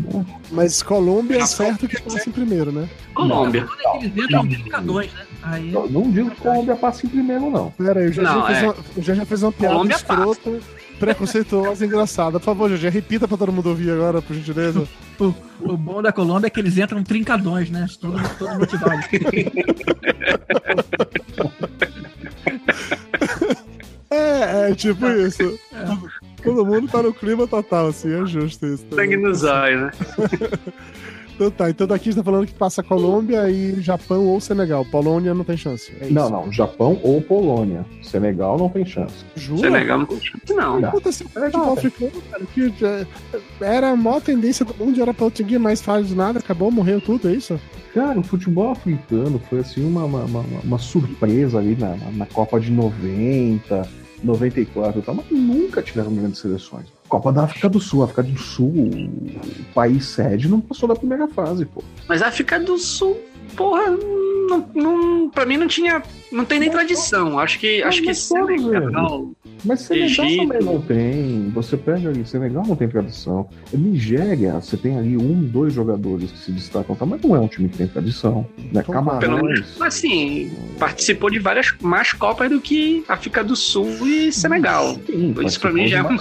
Mas 0.52 0.80
Colômbia 0.80 1.38
é 1.38 1.46
certo 1.46 1.88
que 1.88 2.00
passa 2.00 2.28
em 2.28 2.32
primeiro, 2.32 2.70
né? 2.70 2.88
Colômbia. 3.14 3.66
Dois, 4.84 5.12
né? 5.12 5.26
Não, 5.72 5.88
não 5.88 6.08
digo 6.08 6.30
que 6.30 6.40
Colômbia 6.40 6.76
passa 6.76 7.04
em 7.04 7.08
primeiro, 7.08 7.50
não. 7.50 7.72
Pera 7.72 7.98
aí, 7.98 8.06
o 8.06 8.10
GG, 8.12 8.20
Não, 8.20 8.46
fez, 8.46 8.58
é. 8.58 8.62
uma, 8.62 8.72
o 8.72 9.00
GG 9.00 9.24
fez 9.26 9.42
uma 9.42 9.52
piada 9.52 9.74
Colômbia 9.74 9.96
escrota, 9.96 10.60
preconceituosa 11.02 11.84
e 11.84 11.88
engraçada. 11.88 12.38
Por 12.38 12.44
favor, 12.44 12.70
GG, 12.70 12.88
repita 12.88 13.26
pra 13.26 13.36
todo 13.36 13.50
mundo 13.50 13.68
ouvir 13.70 13.90
agora, 13.90 14.22
por 14.22 14.36
gentileza. 14.36 14.86
O, 15.18 15.34
o 15.60 15.76
bom 15.76 16.00
da 16.00 16.12
Colômbia 16.12 16.46
é 16.46 16.50
que 16.50 16.60
eles 16.60 16.78
entram 16.78 17.02
trincadões, 17.02 17.68
né? 17.70 17.88
Todo, 18.00 18.20
todo 18.38 18.58
motivado. 18.58 19.02
É, 24.14 24.70
é 24.70 24.74
tipo 24.74 25.08
isso. 25.08 25.58
Todo 26.42 26.66
mundo 26.66 26.86
tá 26.86 27.02
no 27.02 27.14
clima 27.14 27.46
total, 27.46 27.86
assim, 27.86 28.12
é 28.12 28.26
justo 28.26 28.66
isso. 28.66 28.84
Sangue 28.94 29.16
nos 29.16 29.42
olhos, 29.42 29.80
né? 29.80 29.90
Então 31.42 31.50
tá, 31.50 31.70
então 31.70 31.86
daqui 31.88 32.10
está 32.10 32.22
falando 32.22 32.46
que 32.46 32.54
passa 32.54 32.82
Colômbia 32.84 33.50
e 33.50 33.80
Japão 33.80 34.26
ou 34.26 34.40
Senegal. 34.40 34.84
Polônia 34.84 35.34
não 35.34 35.42
tem 35.44 35.56
chance. 35.56 35.92
É 36.00 36.04
isso. 36.04 36.14
Não, 36.14 36.30
não. 36.30 36.52
Japão 36.52 37.00
ou 37.02 37.20
Polônia. 37.20 37.84
Senegal 38.00 38.56
não 38.56 38.68
tem 38.68 38.84
chance. 38.84 39.24
Jura? 39.34 39.62
Senegal 39.62 39.98
não 39.98 40.06
tem 40.06 40.20
chance, 40.20 40.54
não. 40.54 40.78
Não. 40.80 40.88
Aconteceu 40.88 41.26
com 41.32 41.40
o 41.40 41.42
futebol 41.44 41.72
africano, 41.72 42.22
cara, 42.30 42.44
que 42.54 42.72
já- 42.78 43.06
era 43.60 43.90
a 43.90 43.96
maior 43.96 44.20
tendência 44.20 44.64
do 44.64 44.72
mundo, 44.74 45.02
era 45.02 45.12
pra 45.12 45.26
o 45.26 45.32
ninguém 45.36 45.58
mais 45.58 45.82
faz 45.82 46.14
nada, 46.14 46.38
acabou, 46.38 46.70
morreu 46.70 47.00
tudo, 47.00 47.28
é 47.28 47.32
isso? 47.32 47.58
Cara, 47.92 48.20
o 48.20 48.22
futebol 48.22 48.70
africano 48.70 49.40
foi 49.50 49.58
assim 49.60 49.84
uma, 49.84 50.04
uma, 50.04 50.20
uma, 50.24 50.44
uma 50.62 50.78
surpresa 50.78 51.58
ali 51.58 51.76
na, 51.76 51.96
na, 51.96 52.10
na 52.12 52.26
Copa 52.26 52.60
de 52.60 52.70
90, 52.70 53.88
94 54.22 55.00
e 55.00 55.02
tal, 55.02 55.14
mas 55.14 55.26
nunca 55.30 55.82
tiveram 55.82 56.14
grandes 56.14 56.40
seleções. 56.40 56.86
Copa 57.08 57.32
da 57.32 57.44
África 57.44 57.68
do 57.68 57.80
Sul, 57.80 58.02
África 58.02 58.22
do 58.22 58.38
Sul, 58.38 58.72
o 58.72 59.74
país 59.74 60.06
sede 60.06 60.48
não 60.48 60.60
passou 60.60 60.88
da 60.88 60.94
primeira 60.94 61.28
fase, 61.28 61.66
pô. 61.66 61.82
Mas 62.08 62.22
a 62.22 62.28
África 62.28 62.58
do 62.58 62.78
Sul, 62.78 63.18
porra, 63.56 63.96
não, 64.48 64.68
não, 64.74 65.30
pra 65.30 65.46
mim 65.46 65.56
não 65.56 65.66
tinha. 65.66 66.02
Não 66.30 66.44
tem 66.44 66.58
nem 66.58 66.70
tradição. 66.70 67.38
Acho 67.38 67.58
que, 67.58 67.82
acho 67.82 68.00
que 68.00 68.06
mas 68.06 68.28
todos, 68.28 68.62
Senegal. 68.62 69.30
Mas 69.64 69.80
Senegal 69.80 70.26
Egito. 70.26 70.48
também 70.48 70.62
não 70.62 70.80
tem. 70.80 71.50
Você 71.50 71.76
pega 71.76 72.08
ali, 72.08 72.26
Senegal 72.26 72.64
não 72.66 72.74
tem 72.74 72.88
tradição. 72.88 73.48
Nigéria, 73.72 74.54
você 74.54 74.76
tem 74.76 74.98
ali 74.98 75.16
um, 75.16 75.44
dois 75.44 75.74
jogadores 75.74 76.30
que 76.30 76.38
se 76.38 76.52
destacam, 76.52 76.96
tá? 76.96 77.04
mas 77.04 77.20
não 77.20 77.36
é 77.36 77.40
um 77.40 77.48
time 77.48 77.68
que 77.68 77.78
tem 77.78 77.86
tradição. 77.86 78.46
Né? 78.72 78.82
Pelo 78.82 78.94
Camarões. 78.94 79.80
Assim, 79.80 80.50
participou 80.78 81.30
de 81.30 81.38
várias 81.38 81.74
mais 81.82 82.12
Copas 82.12 82.50
do 82.50 82.60
que 82.60 83.04
África 83.08 83.44
do 83.44 83.54
Sul 83.54 84.06
e 84.06 84.32
Senegal. 84.32 84.96
Sim, 85.06 85.34
Isso 85.44 85.60
pra 85.60 85.72
mim 85.72 85.86
já 85.86 85.98
é 85.98 86.02
uma 86.02 86.18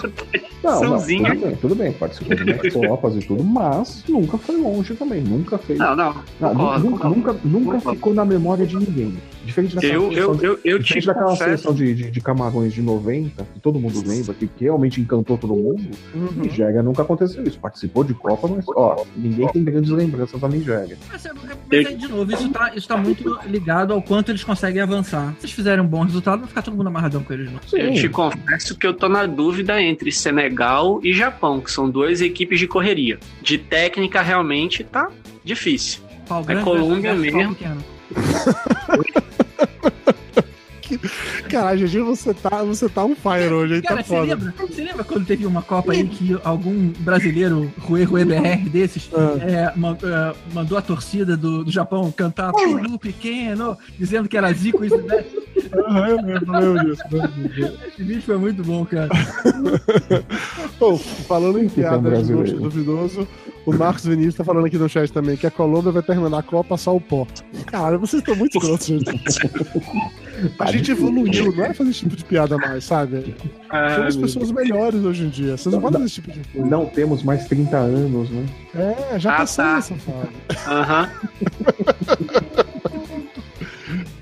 Não, 0.63 0.81
não, 0.81 0.99
tudo 0.99 1.05
bem, 1.39 1.55
tudo 1.55 1.75
bem, 1.75 1.91
participou 1.91 2.35
de 2.35 2.71
Copas 2.87 3.15
e 3.15 3.19
tudo, 3.19 3.43
mas 3.43 4.03
nunca 4.07 4.37
foi 4.37 4.57
longe 4.57 4.93
também, 4.93 5.21
nunca 5.21 5.57
fez. 5.57 5.79
Não, 5.79 5.95
não. 5.95 6.09
Ah, 6.09 6.15
concordo, 6.39 6.83
nunca, 6.89 6.97
concordo. 7.03 7.09
nunca, 7.09 7.33
nunca 7.43 7.71
Concordo. 7.77 7.95
ficou 7.97 8.13
na 8.13 8.25
memória 8.25 8.65
de 8.65 8.75
ninguém. 8.77 9.17
Diferente 9.45 9.75
daquela 9.75 9.93
Eu, 9.93 10.01
seleção 10.11 10.31
eu, 10.31 10.35
de- 10.35 10.45
eu, 10.45 10.59
eu 10.63 10.77
te 10.79 10.83
Diferente 10.83 11.07
daquela 11.07 11.25
confesso. 11.31 11.43
seleção 11.43 11.73
de, 11.73 11.93
de, 11.95 12.11
de 12.11 12.21
Camarões 12.21 12.73
de 12.73 12.81
90, 12.81 13.43
que 13.53 13.59
todo 13.59 13.79
mundo 13.79 14.03
lembra, 14.05 14.33
que, 14.33 14.47
que 14.47 14.63
realmente 14.65 15.01
encantou 15.01 15.37
todo 15.37 15.53
mundo, 15.55 15.81
Uhum. 16.13 16.29
Nigéria 16.35 16.81
nunca 16.83 17.01
aconteceu 17.01 17.43
isso. 17.43 17.59
Participou 17.59 18.03
de 18.03 18.13
Copa, 18.13 18.47
mas, 18.47 18.65
ó, 18.69 19.03
ninguém 19.15 19.47
tem 19.49 19.63
grandes 19.63 19.89
lembranças 19.89 20.39
da 20.39 20.47
Nigéria. 20.47 20.97
Mas, 21.11 21.23
mas 21.71 21.85
aí, 21.87 21.95
de 21.95 22.07
novo, 22.07 22.31
isso 22.31 22.49
tá, 22.49 22.71
isso 22.75 22.87
tá 22.87 22.97
muito 22.97 23.39
ligado 23.47 23.93
ao 23.93 24.01
quanto 24.01 24.29
eles 24.31 24.43
conseguem 24.43 24.81
avançar. 24.81 25.33
Se 25.39 25.45
eles 25.45 25.55
fizerem 25.55 25.83
um 25.83 25.87
bom 25.87 26.03
resultado, 26.03 26.39
vai 26.39 26.47
ficar 26.47 26.61
todo 26.61 26.75
mundo 26.77 26.87
amarradão 26.87 27.23
com 27.23 27.33
eles, 27.33 27.49
não. 27.51 27.59
Eu 27.79 27.93
te 27.93 28.07
confesso 28.09 28.77
que 28.77 28.85
eu 28.85 28.93
tô 28.93 29.09
na 29.09 29.25
dúvida 29.25 29.81
entre 29.81 30.11
Senegal 30.11 30.99
e 31.03 31.13
Japão, 31.13 31.59
que 31.61 31.71
são 31.71 31.89
duas 31.89 32.21
equipes 32.21 32.59
de 32.59 32.67
correria. 32.67 33.19
De 33.41 33.57
técnica, 33.57 34.21
realmente, 34.21 34.83
tá 34.83 35.09
difícil. 35.43 36.01
Pau 36.27 36.45
É 36.47 36.55
Colômbia 36.61 37.11
pau 37.11 37.19
mesmo. 37.19 37.55
pequeno. 37.55 37.83
Caralho, 41.49 41.87
GG, 41.87 41.99
você 42.01 42.33
tá, 42.33 42.63
você 42.63 42.89
tá 42.89 43.03
um 43.05 43.15
fire 43.15 43.53
hoje, 43.53 43.75
aí 43.75 43.81
Cara, 43.81 43.97
tá 43.97 44.03
você 44.03 44.09
foda. 44.09 44.35
lembra, 44.35 44.53
você 44.67 44.83
lembra 44.83 45.03
quando 45.03 45.25
teve 45.25 45.45
uma 45.45 45.61
Copa 45.61 45.93
aí 45.93 46.05
que 46.07 46.37
algum 46.43 46.89
brasileiro, 46.99 47.71
Rue 47.79 48.03
Rue 48.03 48.25
BR 48.25 48.67
desses, 48.69 49.09
Ah. 49.13 49.37
é, 49.41 49.63
é, 49.63 50.35
mandou 50.53 50.77
a 50.77 50.81
torcida 50.81 51.37
do, 51.37 51.63
do 51.63 51.71
Japão 51.71 52.11
cantar 52.11 52.51
Pulu 52.51 52.99
Pequeno, 52.99 53.77
dizendo 53.97 54.27
que 54.27 54.37
era 54.37 54.51
Zico 54.53 54.83
isso, 54.83 54.97
né? 55.03 55.23
Aham, 55.87 56.07
eu 56.09 56.17
lembro, 56.17 56.85
disso. 56.85 57.03
Esse 57.87 58.03
vídeo 58.03 58.21
foi 58.23 58.37
muito 58.37 58.61
bom, 58.63 58.85
cara. 58.85 59.09
Bom, 60.79 60.97
falando 60.97 61.59
em 61.59 61.69
piada 61.69 61.97
de 61.97 62.03
brasileiro. 62.09 62.41
gosto 62.41 62.59
duvidoso, 62.61 63.27
o 63.65 63.73
Marcos 63.73 64.05
Vinícius 64.05 64.35
tá 64.35 64.43
falando 64.43 64.65
aqui 64.65 64.77
no 64.77 64.89
chat 64.89 65.11
também 65.11 65.37
que 65.37 65.45
a 65.45 65.51
Colômbia 65.51 65.91
vai 65.91 66.01
terminar 66.01 66.39
a 66.39 66.43
Copa 66.43 66.77
só 66.77 66.95
o 66.95 67.01
pó. 67.01 67.27
Cara, 67.67 67.97
vocês 67.97 68.21
estão 68.21 68.35
muito 68.35 68.57
grossos, 68.59 68.85
gente. 68.87 69.05
A 70.59 70.71
gente 70.71 70.91
evoluiu, 70.91 71.51
não 71.55 71.65
é 71.65 71.73
fazer 71.73 71.91
esse 71.91 71.99
tipo 71.99 72.15
de 72.15 72.25
piada 72.25 72.57
mais, 72.57 72.83
sabe? 72.83 73.35
Somos 73.95 74.15
pessoas 74.15 74.51
melhores 74.51 75.03
hoje 75.03 75.23
em 75.25 75.29
dia. 75.29 75.55
Vocês 75.57 75.73
não 75.73 75.81
podem 75.81 76.01
fazer 76.01 76.05
esse 76.05 76.15
tipo 76.15 76.31
de 76.31 76.39
coisa. 76.49 76.67
Não 76.67 76.85
temos 76.87 77.21
mais 77.23 77.45
30 77.45 77.77
anos, 77.77 78.29
né? 78.29 78.45
É, 79.13 79.19
já 79.19 79.33
Ah, 79.33 79.37
passamos 79.37 79.87
tá. 79.87 79.93
essa 79.93 79.95
fase. 79.95 80.69
Aham. 80.69 81.09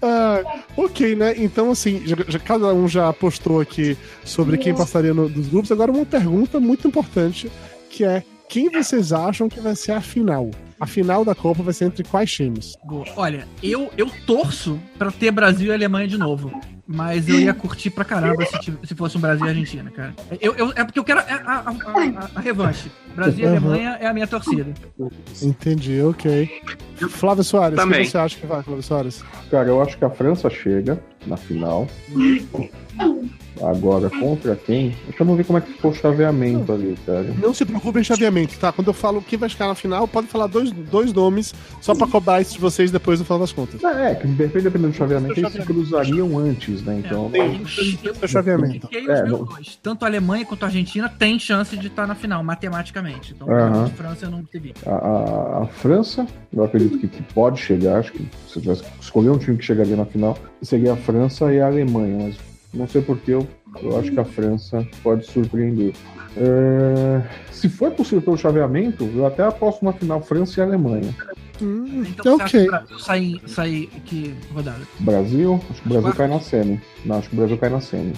Ah, 0.02 0.42
ok, 0.78 1.14
né? 1.16 1.34
Então, 1.38 1.72
assim, 1.72 2.02
já, 2.06 2.16
já- 2.28 2.40
cada 2.40 2.74
um 2.74 2.88
já 2.88 3.12
postou 3.12 3.60
aqui 3.60 3.98
sobre 4.24 4.58
quem 4.58 4.74
passaria 4.74 5.14
no- 5.14 5.28
dos 5.30 5.48
grupos. 5.48 5.72
Agora, 5.72 5.92
uma 5.92 6.06
pergunta 6.06 6.60
muito 6.60 6.88
importante, 6.88 7.52
que 7.90 8.04
é 8.06 8.24
quem 8.50 8.70
vocês 8.70 9.14
acham 9.14 9.47
que 9.47 9.60
vai 9.62 9.76
ser 9.76 9.93
a 9.93 10.02
final? 10.02 10.50
A 10.80 10.86
final 10.88 11.24
da 11.24 11.36
Copa 11.36 11.62
vai 11.62 11.74
ser 11.74 11.86
entre 11.86 12.04
quais 12.04 12.32
times? 12.32 12.74
Boa. 12.86 13.06
Olha, 13.16 13.47
eu, 13.62 13.91
eu 13.97 14.10
torço 14.26 14.80
pra 14.97 15.12
ter 15.12 15.30
Brasil 15.32 15.72
e 15.72 15.74
Alemanha 15.74 16.08
de 16.08 16.18
novo. 16.18 16.52
Mas 16.91 17.30
eu 17.30 17.39
ia 17.39 17.54
curtir 17.54 17.91
pra 17.91 18.04
caramba 18.04 18.43
se, 18.47 18.74
se 18.84 18.95
fosse 18.95 19.16
um 19.16 19.20
Brasil 19.22 19.45
e 19.45 19.50
Argentina, 19.50 19.91
cara. 19.91 20.16
Eu, 20.41 20.56
eu- 20.56 20.74
é 20.76 20.84
porque 20.84 20.97
eu 20.97 21.04
quero 21.04 21.20
a, 21.20 21.24
a- 21.24 21.70
a- 21.70 22.30
a- 22.36 22.39
revanche. 22.39 22.89
Brasil 23.16 23.43
e 23.43 23.47
Uhum. 23.47 23.52
Alemanha 23.58 23.97
é 24.02 24.08
a 24.08 24.14
minha 24.14 24.26
torcida. 24.26 24.66
Entendi, 25.39 26.02
ok. 26.02 26.50
Flávio 27.10 27.43
Soares, 27.43 27.78
Também. 27.78 28.02
quem 28.02 28.10
você 28.10 28.18
acha 28.18 28.39
que 28.39 28.47
vai, 28.47 28.64
Flávio 28.64 28.82
Soares? 28.82 29.24
Cara, 29.52 29.68
eu 29.68 29.80
acho 29.84 30.00
que 30.00 30.06
a 30.06 30.10
França 30.10 30.50
chega 30.50 31.00
na 31.28 31.38
final. 31.38 31.88
Agora, 33.62 34.10
contra 34.10 34.55
quem? 34.55 34.95
Deixa 35.07 35.24
eu 35.24 35.36
ver 35.36 35.45
como 35.45 35.57
é 35.57 35.62
que 35.62 35.74
ficou 35.74 35.91
o 35.91 35.93
chaveamento 35.93 36.72
ali, 36.72 36.95
cara. 37.05 37.24
Não 37.41 37.53
se 37.53 37.66
preocupe 37.66 37.99
em 37.99 38.03
chaveamento, 38.03 38.57
tá? 38.57 38.72
Quando 38.72 38.88
eu 38.88 38.93
falo 38.93 39.22
quem 39.22 39.38
vai 39.38 39.49
ficar 39.49 39.68
na 39.68 39.76
final, 39.76 40.07
pode 40.07 40.28
falar 40.28 40.47
dois, 40.47 40.72
dois 40.72 41.12
nomes, 41.14 41.53
só 41.82 41.93
pra 41.93 42.07
cobrar 42.07 42.41
isso 42.41 42.53
de 42.53 42.60
vocês 42.60 42.91
depois 42.91 43.20
no 43.20 43.26
final 43.26 43.39
das 43.39 43.51
contas. 43.51 43.84
É, 43.84 44.16
que 44.16 44.28
depende 44.28 44.64
dependendo 44.66 44.91
do 44.91 44.95
chaveamento, 44.97 45.39
eles 45.39 45.51
se 45.51 45.60
cruzariam 45.60 46.38
antes, 46.38 46.82
né? 46.84 47.01
Então. 47.05 47.30
Tem 47.30 47.62
o 47.62 48.28
chaveamento. 48.28 48.88
É, 48.93 49.24
não- 49.24 49.43
dois, 49.43 49.76
tanto 49.82 50.03
a 50.05 50.07
Alemanha 50.07 50.45
quanto 50.45 50.64
a 50.64 50.68
Argentina, 50.68 51.10
têm 51.10 51.38
chance 51.39 51.76
de 51.78 51.88
estar 51.88 52.07
na 52.07 52.16
final, 52.16 52.43
matematicamente. 52.43 53.34
Então, 53.36 53.49
Aham. 53.51 53.86
a 53.86 53.89
França 53.89 54.26
eu 54.26 54.32
não 54.32 54.43
teve. 54.43 54.74
A, 54.86 54.91
a- 54.91 55.64
a 55.64 55.68
França, 55.68 56.26
eu 56.53 56.64
acredito 56.64 56.97
que, 56.99 57.07
que 57.07 57.22
pode 57.34 57.60
chegar, 57.60 57.99
acho 57.99 58.12
que 58.12 58.20
se 58.47 58.57
eu 58.57 58.62
tivesse 58.62 58.84
que 58.84 58.89
escolher 59.01 59.30
um 59.30 59.38
time 59.38 59.57
que 59.57 59.66
chegaria 59.66 59.95
na 59.95 60.05
final, 60.05 60.38
seria 60.62 60.93
a 60.93 60.97
França 60.97 61.51
e 61.53 61.60
a 61.60 61.68
Alemanha, 61.68 62.18
mas 62.28 62.36
não 62.74 62.88
sei 62.88 63.01
porquê, 63.01 63.32
eu, 63.34 63.47
eu 63.82 63.99
acho 63.99 64.11
que 64.11 64.20
a 64.20 64.26
França 64.26 64.86
pode 65.03 65.26
surpreender. 65.26 65.93
É, 66.38 67.22
se 67.51 67.67
for 67.67 67.91
possível 67.91 68.22
pelo 68.22 68.38
chaveamento, 68.38 69.03
eu 69.15 69.26
até 69.26 69.43
aposto 69.43 69.84
na 69.84 69.91
final 69.93 70.22
França 70.22 70.59
e 70.59 70.63
Alemanha. 70.63 71.13
Hum, 71.61 72.03
Então, 72.07 72.38
você 72.38 72.43
acha 72.43 72.57
que 72.59 72.65
o 72.67 72.72
Brasil 72.72 72.99
sai, 72.99 73.41
sai 73.47 73.89
que 74.05 74.34
rodada? 74.53 74.82
Brasil, 74.99 75.59
acho 75.70 75.82
que 75.82 75.88
o 75.88 75.91
Brasil 75.91 76.13
cai 76.13 76.28
na 76.28 76.39
semi. 76.39 76.82
Não, 77.05 77.15
acho 77.17 77.30
que 77.30 77.36
o 77.36 77.38
Brasil 77.39 77.57
cai 77.57 77.70
na 77.70 77.82
semi. 77.82 78.13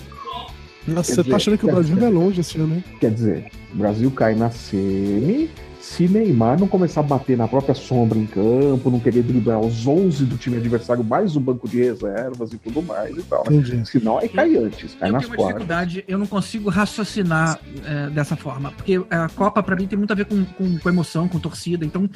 Nossa, 0.88 1.12
Quer 1.12 1.16
você 1.16 1.22
dizer, 1.22 1.30
tá 1.30 1.36
achando 1.36 1.58
que 1.58 1.66
o 1.66 1.72
Brasil 1.72 1.96
vai 1.96 2.12
longe 2.12 2.42
esse 2.42 2.58
ano, 2.60 2.76
hein? 2.76 2.84
Quer 3.00 3.12
dizer, 3.12 3.52
o 3.74 3.78
Brasil 3.78 4.12
cai 4.12 4.36
na 4.36 4.50
semi. 4.50 5.50
Se 5.82 6.08
Neymar 6.08 6.60
não 6.60 6.68
começar 6.68 7.00
a 7.00 7.04
bater 7.04 7.36
na 7.36 7.48
própria 7.48 7.74
sombra 7.74 8.18
em 8.18 8.28
campo, 8.28 8.92
não 8.92 9.00
querer 9.00 9.24
driblar 9.24 9.60
os 9.60 9.86
11 9.88 10.26
do 10.26 10.38
time 10.38 10.58
adversário, 10.58 11.04
mais 11.04 11.36
o 11.36 11.40
banco 11.40 11.68
de 11.68 11.82
reservas 11.84 12.54
e 12.54 12.58
tudo 12.60 12.84
mais 12.84 13.18
e 13.18 13.24
tal. 13.24 13.44
Né? 13.50 13.84
Senão 13.84 14.20
aí 14.20 14.30
cai 14.30 14.56
antes, 14.58 14.94
cai 14.94 15.10
eu 15.10 15.14
nas 15.14 15.24
tenho 15.24 15.32
uma 15.34 15.38
quartas. 15.38 15.48
dificuldade, 15.48 16.04
eu 16.08 16.18
não 16.20 16.28
consigo 16.28 16.70
raciocinar 16.70 17.60
é, 17.84 18.10
dessa 18.12 18.36
forma. 18.36 18.72
Porque 18.72 19.02
a 19.10 19.28
Copa, 19.30 19.64
pra 19.64 19.76
mim, 19.76 19.88
tem 19.88 19.98
muito 19.98 20.12
a 20.12 20.16
ver 20.16 20.26
com, 20.26 20.46
com, 20.46 20.78
com 20.78 20.90
emoção, 20.90 21.28
com 21.28 21.40
torcida. 21.40 21.84
Então, 21.84 22.08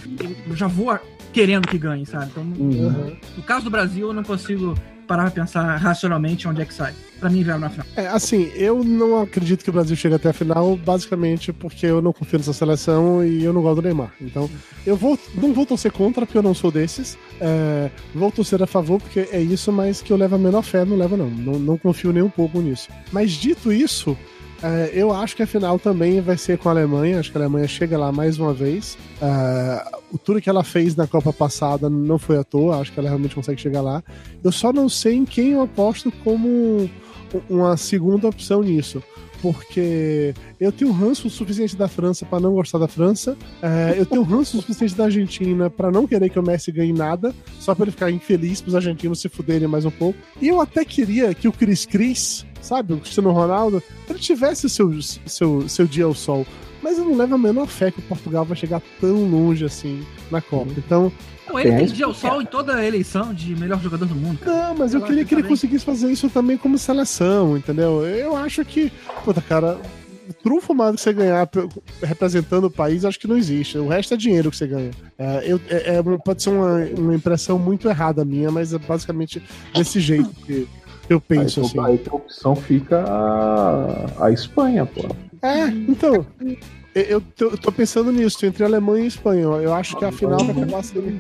eu 0.48 0.56
já 0.56 0.68
vou 0.68 0.98
querendo 1.34 1.68
que 1.68 1.78
ganhe, 1.78 2.06
sabe? 2.06 2.28
Então, 2.32 2.44
Uhum. 2.44 3.16
no 3.36 3.44
caso 3.44 3.64
do 3.66 3.72
Brasil, 3.72 4.08
eu 4.08 4.14
não 4.14 4.24
consigo 4.24 4.76
parar 5.06 5.32
pra 5.32 5.44
pensar 5.44 5.76
racionalmente 5.78 6.48
onde 6.48 6.62
é 6.62 6.66
que 6.66 6.74
sai. 6.74 6.94
Pra 7.20 7.30
mim, 7.30 7.44
vai 7.44 7.58
na 7.58 7.70
final. 7.70 7.88
É, 7.96 8.08
assim, 8.08 8.52
eu 8.56 8.84
não 8.84 9.22
acredito 9.22 9.64
que 9.64 9.70
o 9.70 9.74
Brasil 9.74 9.96
chegue 9.96 10.16
até 10.16 10.30
a 10.30 10.34
final, 10.34 10.76
basicamente 10.76 11.54
porque 11.54 11.86
eu 11.86 12.02
não 12.02 12.12
confio 12.12 12.40
nessa 12.40 12.54
seleção 12.54 13.24
e 13.26 13.44
eu 13.44 13.54
não 13.54 13.62
gosto 13.62 13.78
do 13.78 13.82
Neymar. 13.84 14.12
Então, 14.20 14.50
eu 14.86 14.98
vou, 14.98 15.18
não 15.36 15.54
vou 15.54 15.66
torcer 15.66 15.92
contra, 15.92 16.26
porque 16.26 16.38
eu 16.38 16.44
não 16.44 16.54
sou 16.54 16.72
desses. 16.72 17.18
É, 17.40 17.90
vou 18.14 18.32
torcer 18.32 18.62
a 18.62 18.68
favor, 18.68 19.00
porque 19.00 19.30
é 19.32 19.40
isso, 19.40 19.72
mas 19.72 20.02
que 20.02 20.12
eu 20.12 20.18
levo 20.18 20.36
a 20.36 20.38
menor 20.38 20.62
fé, 20.62 20.84
não 20.84 20.98
levo 20.98 21.16
não. 21.16 21.30
Não, 21.30 21.60
não 21.60 21.78
confio 21.78 22.12
nem 22.12 22.22
um 22.22 22.30
pouco 22.30 22.60
nisso. 22.60 22.90
Mas 23.12 23.32
dito 23.32 23.72
isso, 23.72 24.18
é, 24.66 24.90
eu 24.96 25.14
acho 25.14 25.36
que 25.36 25.44
a 25.44 25.48
final 25.48 25.78
também 25.78 26.20
vai 26.22 26.36
ser 26.38 26.58
com 26.58 26.70
a 26.70 26.72
Alemanha. 26.72 27.20
Acho 27.20 27.32
que 27.32 27.38
a 27.38 27.42
Alemanha 27.42 27.68
chega 27.68 28.00
lá 28.00 28.12
mais 28.12 28.40
uma 28.40 28.52
vez. 28.52 28.98
É, 29.22 29.86
tudo 30.24 30.42
que 30.42 30.50
ela 30.50 30.64
fez 30.64 30.96
na 30.96 31.06
Copa 31.06 31.32
passada 31.32 31.88
não 31.88 32.18
foi 32.18 32.40
à 32.40 32.44
toa. 32.44 32.80
Acho 32.80 32.92
que 32.92 33.00
ela 33.00 33.10
realmente 33.10 33.36
consegue 33.36 33.62
chegar 33.62 33.82
lá. 33.82 34.04
Eu 34.44 34.52
só 34.52 34.74
não 34.74 34.90
sei 34.90 35.18
em 35.18 35.24
quem 35.24 35.52
eu 35.52 35.62
aposto 35.62 36.12
como 36.24 36.90
uma 37.48 37.78
segunda 37.78 38.28
opção 38.28 38.64
nisso. 38.64 39.04
Porque 39.40 40.34
eu 40.60 40.72
tenho 40.72 40.92
ranço 40.92 41.30
suficiente 41.30 41.76
da 41.76 41.88
França 41.88 42.26
para 42.26 42.40
não 42.40 42.54
gostar 42.54 42.80
da 42.80 42.88
França. 42.88 43.38
É, 43.62 43.94
eu 43.96 44.06
tenho 44.08 44.24
ranço 44.24 44.60
suficiente 44.60 44.96
da 44.96 45.04
Argentina 45.04 45.70
para 45.70 45.92
não 45.92 46.08
querer 46.08 46.32
que 46.32 46.40
o 46.40 46.44
Messi 46.44 46.72
ganhe 46.72 46.92
nada, 46.94 47.36
só 47.60 47.76
para 47.76 47.84
ele 47.84 47.92
ficar 47.92 48.10
infeliz 48.10 48.62
para 48.62 48.70
os 48.70 48.76
argentinos 48.76 49.22
se 49.22 49.30
fuderem 49.30 49.68
mais 49.68 49.86
um 49.86 49.92
pouco. 49.92 50.18
E 50.42 50.48
eu 50.48 50.60
até 50.60 50.84
queria 50.84 51.36
que 51.36 51.48
o 51.48 51.52
Cris 51.52 51.86
Cris 51.86 52.44
sabe, 52.66 52.94
o 52.94 52.98
Cristiano 52.98 53.32
Ronaldo, 53.32 53.82
ele 54.10 54.20
tivesse 54.20 54.70
seu, 54.70 54.92
seu, 55.26 55.70
seu 55.70 55.88
dia 55.88 56.06
ao 56.06 56.14
sol. 56.14 56.46
Mas 56.82 56.98
eu 56.98 57.06
não 57.06 57.16
levo 57.16 57.36
a 57.36 57.38
menor 57.38 57.68
fé 57.68 57.90
que 57.90 58.00
o 58.00 58.04
Portugal 58.04 58.46
vai 58.46 58.56
chegar 58.56 58.82
tão 59.02 59.28
longe 59.28 59.66
assim 59.66 60.06
na 60.30 60.40
Copa. 60.40 60.72
Então. 60.78 61.12
Não, 61.48 61.60
ele 61.60 61.76
tem 61.78 61.86
dia 61.88 62.06
ao 62.06 62.14
sol 62.14 62.42
em 62.42 62.46
toda 62.46 62.76
a 62.76 62.86
eleição 62.86 63.34
de 63.34 63.56
melhor 63.56 63.80
jogador 63.82 64.06
do 64.06 64.16
mundo. 64.16 64.40
Cara. 64.40 64.70
Não, 64.70 64.76
mas 64.76 64.94
eu, 64.94 65.00
eu 65.00 65.06
queria 65.06 65.26
que, 65.26 65.34
ele 65.34 65.44
conseguisse 65.44 65.86
fazer 65.86 66.12
isso 66.12 66.30
também 66.30 66.58
como 66.58 66.78
seleção, 66.78 67.58
entendeu? 67.58 68.06
Eu 68.06 68.36
acho 68.36 68.64
que, 68.66 68.92
puta, 69.24 69.42
cara, 69.42 69.80
o 70.30 70.34
trunfo 70.34 70.74
mais 70.74 70.96
que 70.96 71.02
você 71.02 71.14
ganhar 71.14 71.50
representando 72.02 72.66
o 72.66 72.72
país, 72.72 73.06
acho 73.06 73.20
que 73.20 73.28
não 73.28 73.38
existe. 73.38 73.78
O 73.78 73.88
resto 73.88 74.14
é 74.14 74.18
dinheiro 74.18 74.50
que 74.50 74.58
você 74.58 74.68
ganha. 74.68 74.92
É, 75.18 75.44
eu, 75.46 75.60
é, 75.70 75.96
é 75.96 76.04
pode 76.24 76.42
ser 76.42 76.50
uma, 76.50 76.78
uma 76.98 77.16
impressão 77.16 77.58
muito 77.58 77.88
errada 77.88 78.26
minha, 78.26 78.52
mas 78.52 78.74
é 78.74 78.78
basicamente 78.78 79.42
desse 79.74 80.00
jeito 80.00 80.30
que 80.46 80.68
eu 81.10 81.22
penso 81.22 81.60
aí, 81.60 81.66
assim. 81.66 81.80
Aí 81.80 82.02
a 82.10 82.16
opção 82.16 82.56
fica 82.56 83.04
a, 83.04 84.26
a 84.26 84.32
Espanha, 84.32 84.86
pô. 84.86 85.02
É, 85.42 85.68
então. 85.68 86.26
Eu 86.94 87.20
tô, 87.20 87.46
eu 87.48 87.58
tô 87.58 87.72
pensando 87.74 88.10
nisso, 88.10 88.46
entre 88.46 88.64
Alemanha 88.64 89.04
e 89.04 89.08
Espanha. 89.08 89.42
Eu 89.42 89.74
acho 89.74 89.98
que 89.98 90.06
a 90.06 90.14
final 90.14 90.40
vai 90.40 90.52
acabar 90.52 90.82
sendo. 90.82 91.18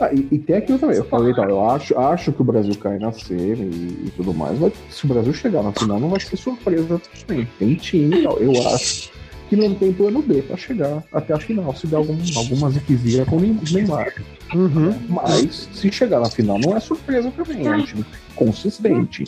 Ah, 0.00 0.10
e, 0.12 0.26
e, 0.32 0.38
tem 0.38 0.56
aquilo 0.56 0.78
também, 0.78 0.96
eu 0.96 1.04
falei, 1.04 1.30
então, 1.30 1.44
eu 1.44 1.68
acho, 1.68 1.96
acho 1.98 2.32
que 2.32 2.40
o 2.40 2.44
Brasil 2.44 2.74
cai 2.76 2.98
na 2.98 3.12
semi 3.12 3.52
e, 3.52 4.06
e, 4.06 4.12
tudo 4.16 4.32
mais, 4.32 4.58
mas 4.58 4.72
se 4.88 5.04
o 5.04 5.08
Brasil 5.08 5.32
chegar 5.34 5.62
na 5.62 5.72
final 5.72 6.00
não 6.00 6.08
vai 6.08 6.18
ser 6.18 6.38
surpresa 6.38 6.98
também. 7.26 7.46
Tem 7.58 7.74
time, 7.74 8.24
eu 8.24 8.50
acho 8.68 9.12
que 9.50 9.56
não 9.56 9.74
tem 9.74 9.92
plano 9.92 10.22
B 10.22 10.40
pra 10.40 10.56
chegar 10.56 11.04
até 11.12 11.34
a 11.34 11.38
final, 11.38 11.74
se 11.76 11.86
der 11.86 11.96
algum, 11.96 12.16
alguma 12.34 12.70
ziquezira 12.70 13.26
com 13.26 13.36
o 13.36 13.40
Neymar. 13.40 14.14
Uhum. 14.54 14.94
Mas 15.08 15.68
se 15.72 15.92
chegar 15.92 16.20
na 16.20 16.30
final 16.30 16.58
não 16.58 16.74
é 16.74 16.80
surpresa 16.80 17.30
também, 17.32 17.66
é 17.66 17.70
um 17.70 17.84
time 17.84 18.06
consistente. 18.40 19.24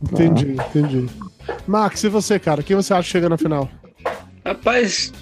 Entendi, 0.00 0.56
ah. 0.58 0.66
entendi. 0.68 1.06
Max, 1.66 2.04
e 2.04 2.08
você, 2.08 2.38
cara? 2.38 2.62
Quem 2.62 2.76
você 2.76 2.94
acha 2.94 3.02
que 3.02 3.10
chega 3.10 3.28
na 3.28 3.36
final? 3.36 3.68
Rapaz, 4.44 5.12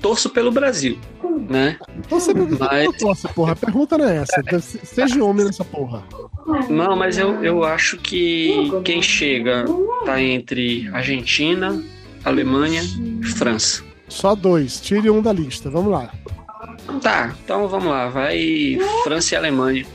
torço 0.00 0.28
pelo 0.30 0.50
Brasil, 0.50 0.98
né? 1.48 1.78
Você 2.10 2.34
não 2.34 2.48
mas... 2.58 2.96
torce, 2.96 3.28
porra. 3.28 3.52
A 3.52 3.56
pergunta 3.56 3.96
não 3.96 4.08
é 4.08 4.16
essa. 4.16 4.42
Seja 4.60 5.22
homem 5.22 5.46
nessa 5.46 5.64
porra. 5.64 6.02
Não, 6.68 6.96
mas 6.96 7.16
eu, 7.16 7.44
eu 7.44 7.62
acho 7.62 7.96
que 7.98 8.72
quem 8.84 9.00
chega 9.00 9.64
tá 10.04 10.20
entre 10.20 10.88
Argentina, 10.92 11.80
Alemanha 12.24 12.82
e 13.20 13.26
França. 13.26 13.84
Só 14.08 14.34
dois. 14.34 14.80
Tire 14.80 15.08
um 15.08 15.22
da 15.22 15.32
lista. 15.32 15.70
Vamos 15.70 15.92
lá. 15.92 16.12
Tá, 17.00 17.32
então 17.44 17.68
vamos 17.68 17.88
lá. 17.88 18.08
Vai 18.08 18.78
França 19.04 19.34
e 19.34 19.38
Alemanha. 19.38 19.86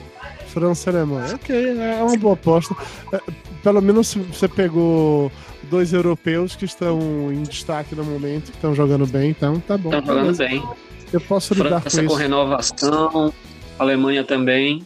França 0.57 0.89
e 0.89 0.95
Alemanha. 0.95 1.35
Ok, 1.35 1.55
é 1.55 2.03
uma 2.03 2.17
boa 2.17 2.33
aposta. 2.33 2.75
É, 3.13 3.21
pelo 3.61 3.79
menos 3.79 4.15
você 4.15 4.47
pegou 4.47 5.31
dois 5.69 5.93
europeus 5.93 6.55
que 6.55 6.65
estão 6.65 6.99
em 7.31 7.43
destaque 7.43 7.93
no 7.93 8.03
momento, 8.03 8.45
que 8.45 8.57
estão 8.57 8.73
jogando 8.73 9.05
bem, 9.05 9.29
então 9.29 9.59
tá 9.59 9.77
bom. 9.77 9.93
Estão 9.93 10.15
jogando 10.15 10.37
bem. 10.37 10.63
Eu 11.13 11.21
posso 11.21 11.53
lidar 11.53 11.81
França 11.81 11.97
com 11.97 12.05
isso. 12.05 12.15
com 12.15 12.19
renovação, 12.19 13.33
Alemanha 13.77 14.23
também. 14.23 14.81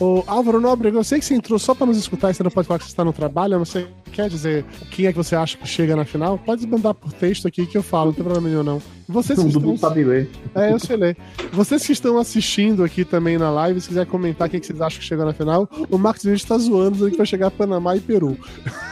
Ô, 0.00 0.22
Álvaro 0.26 0.60
Nobre, 0.60 0.88
eu 0.88 1.02
sei 1.02 1.18
que 1.18 1.24
você 1.24 1.34
entrou 1.34 1.58
só 1.58 1.74
para 1.74 1.86
nos 1.86 1.96
escutar 1.96 2.30
e 2.30 2.34
você 2.34 2.42
não 2.42 2.50
pode 2.50 2.68
falar 2.68 2.78
que 2.78 2.84
você 2.84 2.90
está 2.90 3.04
no 3.04 3.12
trabalho, 3.12 3.58
mas 3.58 3.68
você 3.68 3.88
quer 4.12 4.28
dizer 4.28 4.64
quem 4.90 5.06
é 5.06 5.12
que 5.12 5.16
você 5.16 5.34
acha 5.34 5.58
que 5.58 5.66
chega 5.66 5.96
na 5.96 6.04
final? 6.04 6.38
Pode 6.38 6.66
mandar 6.66 6.94
por 6.94 7.12
texto 7.12 7.48
aqui 7.48 7.66
que 7.66 7.76
eu 7.76 7.82
falo, 7.82 8.06
não 8.06 8.12
tem 8.12 8.24
problema 8.24 8.48
nenhum 8.48 8.62
não. 8.62 8.82
Vocês 9.08 9.38
que 9.38 9.46
estão... 9.48 9.76
sabe 9.76 10.04
ler. 10.04 10.30
É, 10.54 10.72
eu 10.72 10.78
sei 10.78 10.96
ler. 10.96 11.16
Vocês 11.52 11.84
que 11.84 11.92
estão 11.92 12.18
assistindo 12.18 12.84
aqui 12.84 13.04
também 13.04 13.38
na 13.38 13.50
live, 13.50 13.80
se 13.80 13.88
quiser 13.88 14.06
comentar 14.06 14.48
quem 14.48 14.60
que 14.60 14.66
vocês 14.66 14.80
acham 14.80 15.00
que 15.00 15.04
chegou 15.04 15.24
na 15.24 15.32
final, 15.32 15.68
o 15.90 15.98
Marcos 15.98 16.22
Vinicius 16.22 16.44
está 16.44 16.58
zoando 16.58 16.92
dizendo 16.92 17.10
que 17.10 17.16
vai 17.16 17.26
chegar 17.26 17.50
Panamá 17.50 17.96
e 17.96 18.00
Peru. 18.00 18.38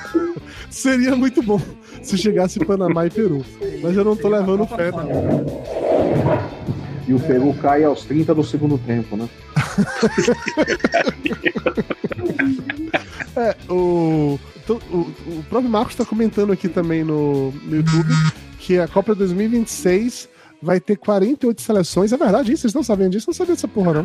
Seria 0.71 1.15
muito 1.15 1.43
bom 1.43 1.61
se 2.03 2.19
chegasse 2.19 2.59
Panamá 2.65 3.07
e 3.07 3.11
Peru. 3.11 3.45
Mas 3.83 3.97
eu 3.97 4.05
não 4.05 4.17
tô 4.17 4.29
levando 4.29 4.67
fé, 4.67 4.91
não. 4.91 6.86
E 7.07 7.15
o 7.15 7.21
Peru 7.21 7.55
cai 7.55 7.85
aos 7.85 8.05
30 8.05 8.35
do 8.35 8.43
segundo 8.43 8.77
tempo, 8.79 9.17
né? 9.17 9.29
é, 13.37 13.55
o, 13.71 14.39
o, 14.69 14.73
o 14.73 15.45
próprio 15.49 15.71
Marcos 15.71 15.95
está 15.95 16.05
comentando 16.05 16.53
aqui 16.53 16.69
também 16.69 17.05
no, 17.05 17.53
no 17.53 17.77
YouTube 17.77 18.13
que 18.59 18.79
a 18.79 18.89
Copa 18.89 19.15
2026 19.15 20.29
vai 20.61 20.81
ter 20.81 20.97
48 20.97 21.63
seleções. 21.63 22.13
É 22.13 22.17
verdade 22.17 22.53
isso? 22.53 22.63
Vocês 22.63 22.75
não 22.75 22.83
sabem 22.83 23.09
disso? 23.09 23.29
Não 23.29 23.35
sabia 23.35 23.55
dessa 23.55 23.69
porra, 23.69 23.95
não. 23.95 24.05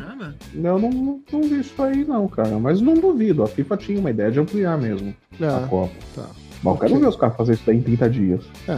Não, 0.54 0.80
não, 0.80 0.90
não, 0.90 1.20
não 1.32 1.42
vi 1.42 1.62
isso 1.62 1.82
aí, 1.82 2.06
não, 2.06 2.28
cara. 2.28 2.60
Mas 2.60 2.80
não 2.80 2.94
duvido. 2.94 3.42
A 3.42 3.48
FIFA 3.48 3.78
tinha 3.78 4.00
uma 4.00 4.12
ideia 4.12 4.32
de 4.32 4.40
ampliar 4.40 4.78
mesmo 4.78 5.16
é, 5.40 5.48
a 5.48 5.66
Copa. 5.68 5.96
Tá. 6.16 6.30
Mas 6.64 6.74
eu 6.74 6.80
quero 6.80 7.00
ver 7.00 7.08
os 7.08 7.16
caras 7.16 7.36
fazer 7.36 7.54
isso 7.54 7.64
daí 7.66 7.78
em 7.78 7.82
30 7.82 8.10
dias. 8.10 8.44
É. 8.68 8.76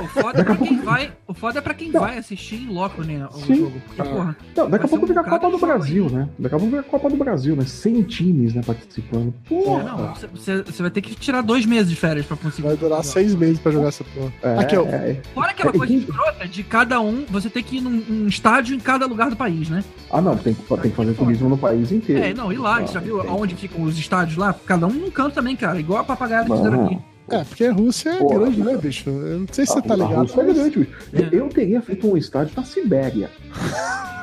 o 0.00 0.06
foda 0.08 0.40
é 0.40 0.44
pra 0.44 0.56
quem 0.56 0.80
vai, 0.82 1.12
o 1.26 1.34
foda 1.34 1.58
é 1.58 1.62
pra 1.62 1.74
quem 1.74 1.90
vai 1.90 2.18
assistir 2.18 2.56
em 2.56 2.68
loco, 2.68 3.02
né? 3.02 3.26
O 3.32 3.38
Sim. 3.38 3.54
jogo. 3.56 3.82
Porque, 3.86 4.02
porra, 4.02 4.36
não, 4.56 4.70
daqui 4.70 4.86
a 4.86 4.88
pouco 4.88 5.06
vira 5.06 5.20
a 5.20 5.24
Copa 5.24 5.50
do 5.50 5.58
Brasil, 5.58 6.06
aí. 6.06 6.12
né? 6.12 6.28
Daqui 6.38 6.54
a 6.54 6.58
pouco 6.58 6.70
vira 6.70 6.80
a 6.80 6.90
Copa 6.90 7.08
do 7.08 7.16
Brasil, 7.16 7.56
né? 7.56 7.64
100 7.64 8.02
times, 8.02 8.54
né, 8.54 8.62
participando. 8.64 9.32
Porra! 9.48 9.80
É, 9.80 9.84
não, 9.84 10.14
você 10.14 10.82
vai 10.82 10.90
ter 10.90 11.00
que 11.00 11.14
tirar 11.14 11.40
dois 11.40 11.64
meses 11.64 11.88
de 11.88 11.96
férias 11.96 12.26
pra 12.26 12.36
conseguir. 12.36 12.68
Vai 12.68 12.76
durar 12.76 13.02
seis 13.02 13.34
meses 13.34 13.58
pra 13.58 13.72
jogar 13.72 13.88
essa 13.88 14.04
porra. 14.04 14.32
É, 14.42 14.58
Aqui, 14.58 14.76
ó. 14.76 14.84
É. 14.84 15.20
Fora 15.34 15.50
aquela 15.50 15.70
é, 15.70 15.78
coisa 15.78 15.94
escrota 15.94 16.48
de 16.48 16.62
cada 16.62 17.00
um, 17.00 17.24
você 17.28 17.48
tem 17.48 17.62
que 17.62 17.78
ir 17.78 17.80
num, 17.80 18.02
num, 18.08 18.26
estádio 18.26 18.74
em 18.74 18.80
cada 18.80 19.06
lugar 19.06 19.30
do 19.30 19.36
país, 19.36 19.68
né? 19.68 19.82
Ah, 20.10 20.20
não, 20.20 20.36
tem, 20.36 20.54
tem 20.54 20.90
que 20.90 20.96
fazer 20.96 21.14
turismo 21.14 21.48
no 21.48 21.56
país 21.56 21.92
inteiro. 21.92 22.22
É, 22.22 22.34
não, 22.34 22.52
e 22.52 22.58
lá, 22.58 22.76
ah, 22.76 22.86
já 22.86 23.00
viu 23.00 23.20
aonde 23.20 23.54
ficam 23.54 23.82
os 23.82 23.98
estádios 23.98 24.36
lá? 24.36 24.54
Cada 24.66 24.86
um 24.86 24.92
num 24.92 25.10
canto 25.10 25.34
também, 25.34 25.56
cara. 25.56 25.78
Igual 25.78 26.00
a 26.00 26.04
papagaia 26.04 26.41
É, 27.30 27.44
porque 27.44 27.64
a 27.64 27.72
Rússia 27.72 28.10
é 28.10 28.18
Porra, 28.18 28.40
grande, 28.40 28.62
né, 28.62 28.76
bicho? 28.76 29.08
Eu 29.08 29.40
não 29.40 29.46
sei 29.50 29.64
se 29.64 29.72
a, 29.72 29.74
você 29.76 29.82
tá 29.82 29.94
ligado. 29.94 30.14
A 30.14 30.20
Rússia 30.20 30.40
é 30.40 30.44
grande, 30.44 30.78
bicho. 30.78 30.92
É. 31.14 31.28
Eu 31.32 31.48
teria 31.48 31.80
feito 31.80 32.06
um 32.06 32.16
estádio 32.16 32.52
na 32.56 32.64
Sibéria. 32.64 33.30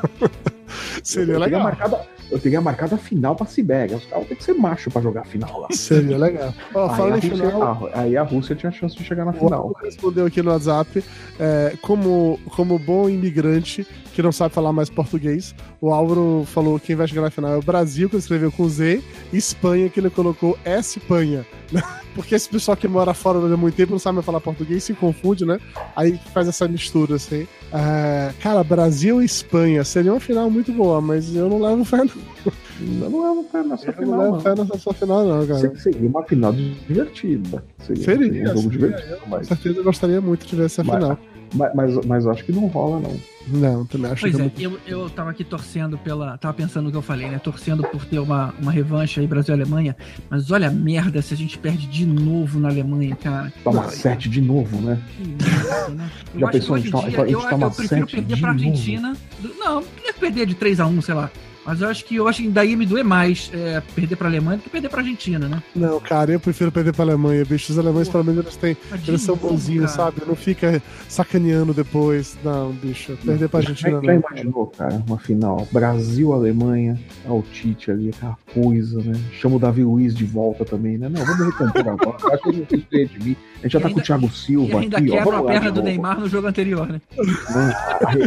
Seria 1.04 1.34
eu 1.34 1.40
legal. 1.40 1.64
Marcado, 1.64 1.98
eu 2.32 2.40
teria 2.40 2.62
marcado 2.62 2.96
a 2.96 2.98
final 2.98 3.36
pra 3.36 3.48
Sibéria. 3.48 3.98
Os 3.98 4.06
caras 4.06 4.28
têm 4.28 4.38
que 4.38 4.44
ser 4.44 4.54
macho 4.54 4.92
pra 4.92 5.02
jogar 5.02 5.22
a 5.22 5.26
final 5.26 5.62
lá. 5.62 5.68
Seria 5.72 6.18
legal. 6.18 6.54
Ó, 6.74 6.92
aí, 6.92 7.02
a 7.02 7.16
Rússia, 7.16 7.30
final... 7.30 7.90
aí 7.94 8.18
a 8.18 8.24
Rússia 8.24 8.56
tinha 8.56 8.72
chance 8.72 8.96
de 8.96 9.04
chegar 9.04 9.26
na 9.26 9.34
final. 9.34 9.76
respondeu 9.82 10.26
aqui 10.26 10.42
no 10.42 10.52
WhatsApp, 10.52 11.04
é, 11.40 11.74
como, 11.82 12.40
como 12.56 12.78
bom 12.78 13.10
imigrante 13.10 13.88
que 14.14 14.22
não 14.22 14.32
sabe 14.32 14.54
falar 14.54 14.74
mais 14.74 14.90
português, 14.90 15.56
o 15.80 15.92
Álvaro 15.94 16.44
falou 16.48 16.80
que 16.80 16.88
quem 16.88 16.96
vai 16.96 17.08
chegar 17.08 17.22
na 17.22 17.32
final 17.32 17.54
é 17.54 17.58
o 17.58 17.62
Brasil, 17.62 18.10
que 18.10 18.16
ele 18.16 18.22
escreveu 18.22 18.52
com 18.52 18.68
Z, 18.68 19.02
e 19.32 19.38
Espanha, 19.38 19.90
que 19.90 20.00
ele 20.00 20.10
colocou 20.10 20.58
Espanha. 20.66 21.46
Porque 22.16 22.36
esse 22.36 22.50
pessoal 22.50 22.76
que 22.76 22.88
mora 22.88 23.14
fora 23.14 23.40
há 23.40 23.58
muito 23.58 23.76
tempo 23.76 23.92
não 23.92 24.00
sabe 24.00 24.22
falar 24.22 24.42
português, 24.42 24.84
se 24.84 24.94
confunde, 24.94 25.46
né? 25.46 25.60
Aí 25.96 26.20
faz 26.34 26.48
essa 26.48 26.68
mistura, 26.68 27.16
assim. 27.16 27.44
Uh, 27.44 28.34
cara, 28.42 28.64
Brasil 28.64 29.22
e 29.22 29.26
Espanha 29.26 29.84
seria 29.84 30.12
uma 30.12 30.20
final 30.20 30.50
muito 30.50 30.72
boa, 30.72 31.00
mas 31.00 31.36
eu 31.36 31.48
não 31.50 31.62
levo 31.62 31.86
fé, 31.86 31.98
não. 31.98 33.04
Eu 33.04 33.10
não 33.10 33.22
levo 33.22 33.48
fé 33.52 33.64
nessa 33.64 33.88
eu 33.88 33.94
final. 33.94 34.18
não 34.18 34.32
levo 34.32 34.40
fé 34.42 34.56
nessa 34.56 34.94
final, 34.94 35.26
não, 35.26 35.48
cara. 35.48 35.78
Seria 35.78 36.10
uma 36.10 36.24
final 36.24 36.54
divertida. 36.54 37.64
Seria, 37.80 38.04
seria 38.04 38.28
um 38.28 38.48
jogo 38.48 38.62
seria, 38.62 38.70
divertido. 38.70 39.14
Eu, 39.14 39.20
mas... 39.28 39.48
Com 39.48 39.56
certeza 39.56 39.80
eu 39.80 39.84
gostaria 39.84 40.22
muito 40.22 40.46
de 40.46 40.56
ver 40.56 40.66
essa 40.66 40.84
mas, 40.84 40.96
final. 40.96 41.20
Mas, 41.54 41.74
mas, 41.74 42.06
mas 42.06 42.26
eu 42.26 42.32
acho 42.32 42.44
que 42.44 42.52
não 42.52 42.68
rola, 42.68 43.00
não. 43.00 43.20
Não, 43.48 43.86
também 43.86 44.12
acho 44.12 44.22
pois 44.22 44.36
que 44.36 44.42
é, 44.42 44.44
muito... 44.44 44.62
eu, 44.62 44.80
eu 44.86 45.10
tava 45.10 45.32
aqui 45.32 45.44
torcendo 45.44 45.98
pela. 45.98 46.38
Tava 46.38 46.54
pensando 46.54 46.86
no 46.86 46.92
que 46.92 46.98
eu 46.98 47.02
falei, 47.02 47.30
né? 47.30 47.40
Torcendo 47.40 47.84
por 47.84 48.06
ter 48.06 48.20
uma, 48.20 48.54
uma 48.62 48.72
revanche 48.72 49.20
aí 49.20 49.26
Brasil 49.28 49.56
e 49.56 49.60
Alemanha. 49.60 49.96
Mas 50.30 50.52
olha 50.52 50.68
a 50.68 50.72
merda 50.72 51.22
se 51.22 51.34
a 51.34 51.38
gente 51.38 51.58
perde 51.58 51.88
de 51.88 52.06
novo 52.06 52.60
na 52.60 52.70
Alemanha, 52.70 53.16
cara. 53.16 53.52
Toma 53.64 53.84
não, 53.84 53.90
7 53.90 54.30
de 54.30 54.42
novo, 54.42 54.80
né? 54.82 55.02
Merda, 55.20 55.90
né? 55.90 56.12
Eu 56.34 56.40
Já 56.42 56.48
pensou, 56.50 56.76
a 56.76 56.80
gente, 56.80 56.90
dia, 56.92 57.00
a 57.00 57.26
gente 57.26 57.34
eu, 57.34 57.42
eu 57.42 57.72
prefiro 57.72 58.08
perder 58.08 58.40
pra 58.40 58.50
Argentina. 58.52 59.18
Do, 59.40 59.54
não, 59.56 59.76
não 59.76 59.84
queria 59.84 60.14
perder 60.14 60.46
de 60.46 60.56
3x1, 60.56 61.02
sei 61.02 61.16
lá. 61.16 61.32
Mas 61.70 61.82
eu 61.82 61.88
acho 61.88 62.04
que 62.04 62.16
eu 62.16 62.28
acho 62.28 62.42
que 62.42 62.50
daí 62.50 62.76
me 62.76 62.84
doer 62.84 63.06
mais 63.06 63.52
é, 63.54 63.80
perder 63.94 64.16
pra 64.16 64.28
Alemanha 64.28 64.58
do 64.58 64.64
que 64.64 64.72
perder 64.72 64.90
pra 64.90 65.02
Argentina, 65.02 65.48
né? 65.48 65.62
Não, 65.76 66.00
cara, 66.00 66.32
eu 66.32 66.40
prefiro 66.40 66.72
perder 66.72 66.96
pra 66.96 67.06
Alemanha, 67.06 67.46
bicho. 67.46 67.72
Os 67.72 67.78
alemães, 67.78 68.10
pelo 68.10 68.24
menos, 68.24 68.44
eles 68.44 68.56
têm. 68.56 68.76
Eles 69.08 69.22
são 69.22 69.36
bonzinhos, 69.36 69.92
sabe? 69.92 70.24
Não 70.26 70.36
fica 70.36 70.82
sacaneando 71.08 71.72
depois. 71.72 72.36
Não, 72.44 72.72
bicho. 72.72 73.16
Perder 73.24 73.50
pra 73.50 73.60
Argentina, 73.60 74.02
já, 74.02 74.02
já 74.02 74.16
imaginou, 74.16 74.66
cara, 74.66 75.04
uma 75.06 75.20
final? 75.20 75.68
Brasil-Alemanha, 75.72 77.00
o 77.28 77.44
Tite 77.44 77.92
ali, 77.92 78.10
aquela 78.10 78.36
coisa, 78.52 79.00
né? 79.04 79.14
Chama 79.40 79.58
o 79.58 79.60
Davi 79.60 79.84
Luiz 79.84 80.16
de 80.16 80.26
volta 80.26 80.66
também, 80.66 80.98
né? 80.98 81.08
Não, 81.08 81.24
vamos 81.24 81.46
recompor 81.46 81.88
agora. 81.88 82.34
Acho 82.34 82.44
que 82.46 82.50
ele 82.50 82.68
não 82.72 82.82
fez 82.90 83.12
de 83.12 83.20
mim. 83.20 83.36
A 83.60 83.62
gente 83.62 83.74
já 83.74 83.80
tá 83.80 83.88
ainda, 83.90 83.94
com 83.94 84.02
o 84.02 84.04
Thiago 84.04 84.32
Silva 84.32 84.74
e 84.74 84.78
ainda 84.78 84.98
aqui, 84.98 85.10
quebra 85.12 85.28
ó. 85.28 85.32
Vamos 85.32 85.50
a 85.50 85.54
perna 85.54 85.72
do 85.72 85.84
Neymar 85.84 86.20
no 86.20 86.28
jogo 86.28 86.48
anterior, 86.48 86.88
né? 86.88 87.00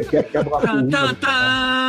Quer 0.08 0.22
quebrar 0.30 0.60
tudo. 0.60 0.90
Tá, 0.90 1.14
tá. 1.14 1.81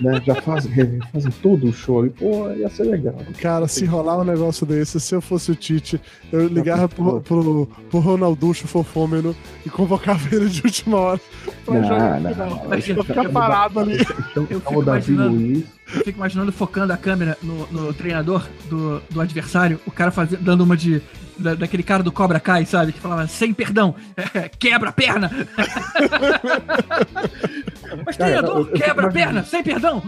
Né? 0.00 0.22
Já 0.24 0.34
fazem 0.36 0.98
faz 1.12 1.24
todo 1.42 1.68
o 1.68 1.72
show 1.72 2.00
ali. 2.00 2.10
Pô, 2.10 2.50
ia 2.50 2.68
ser 2.68 2.84
legal. 2.84 3.16
Cara, 3.40 3.68
se 3.68 3.84
rolar 3.84 4.18
um 4.18 4.24
negócio 4.24 4.66
desse, 4.66 5.00
se 5.00 5.14
eu 5.14 5.20
fosse 5.20 5.50
o 5.50 5.54
Tite, 5.54 6.00
eu 6.32 6.48
ligava 6.48 6.88
pro, 6.88 7.20
pro, 7.20 7.68
pro 7.90 8.00
Ronalducho 8.00 8.66
fofômeno 8.66 9.34
e 9.64 9.70
convocava 9.70 10.34
ele 10.34 10.48
de 10.48 10.62
última 10.64 10.98
hora 10.98 11.20
pra 11.64 11.74
não, 11.74 11.88
jogar. 11.88 12.20
Não, 12.20 12.34
não, 12.34 12.68
não. 12.68 13.04
Ficar 13.04 13.28
parado 13.30 13.80
ali. 13.80 13.98
Eu 14.36 14.46
fico 14.46 14.82
imaginando... 14.82 15.64
Eu 15.86 16.02
fico 16.02 16.18
imaginando 16.18 16.50
focando 16.50 16.94
a 16.94 16.96
câmera 16.96 17.36
no, 17.42 17.66
no 17.70 17.92
treinador 17.92 18.48
do, 18.70 19.00
do 19.10 19.20
adversário, 19.20 19.78
o 19.86 19.90
cara 19.90 20.10
fazendo, 20.10 20.42
dando 20.42 20.64
uma 20.64 20.76
de 20.76 21.02
da, 21.38 21.54
daquele 21.54 21.82
cara 21.82 22.02
do 22.02 22.12
Cobra 22.12 22.40
Kai, 22.40 22.64
sabe? 22.64 22.92
Que 22.92 23.00
falava 23.00 23.26
sem 23.26 23.52
perdão, 23.52 23.94
quebra 24.58 24.90
a 24.90 24.92
perna. 24.92 25.30
Mas 28.04 28.16
treinador, 28.16 28.66
quebra 28.72 29.08
a 29.08 29.10
perna, 29.12 29.44
sem 29.44 29.62
perdão. 29.62 30.02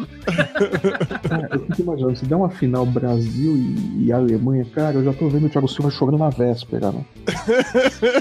Cara, 1.28 1.49
eu 1.53 1.61
fico 1.61 1.82
imaginando, 1.82 2.16
se 2.16 2.26
der 2.26 2.37
uma 2.37 2.51
final 2.51 2.87
Brasil 2.87 3.57
e, 3.57 4.07
e, 4.07 4.12
Alemanha, 4.12 4.66
cara, 4.74 4.97
eu 4.97 5.05
já 5.05 5.12
tô 5.12 5.28
vendo 5.28 5.47
o 5.47 5.49
Thiago 5.49 5.68
Silva 5.68 5.91
chorando 5.91 6.18
na 6.18 6.30
véspera, 6.30 6.93
né? 6.93 7.05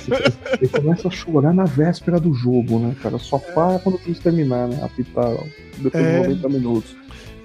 Ele, 0.08 0.34
ele 0.62 0.68
começa 0.70 1.08
a 1.08 1.12
chorar 1.12 1.54
na 1.54 1.66
véspera 1.66 2.20
do 2.20 2.34
jogo, 2.34 2.80
né, 2.80 2.96
cara? 3.02 3.18
Só 3.18 3.38
para 3.38 3.80
quando 3.80 3.96
o 3.96 4.02
juiz 4.04 4.20
terminar, 4.20 4.68
né? 4.68 4.84
Apitar 4.84 5.32
depois 5.78 6.04
é... 6.04 6.22
de 6.22 6.28
90 6.30 6.50
minutos. 6.50 6.96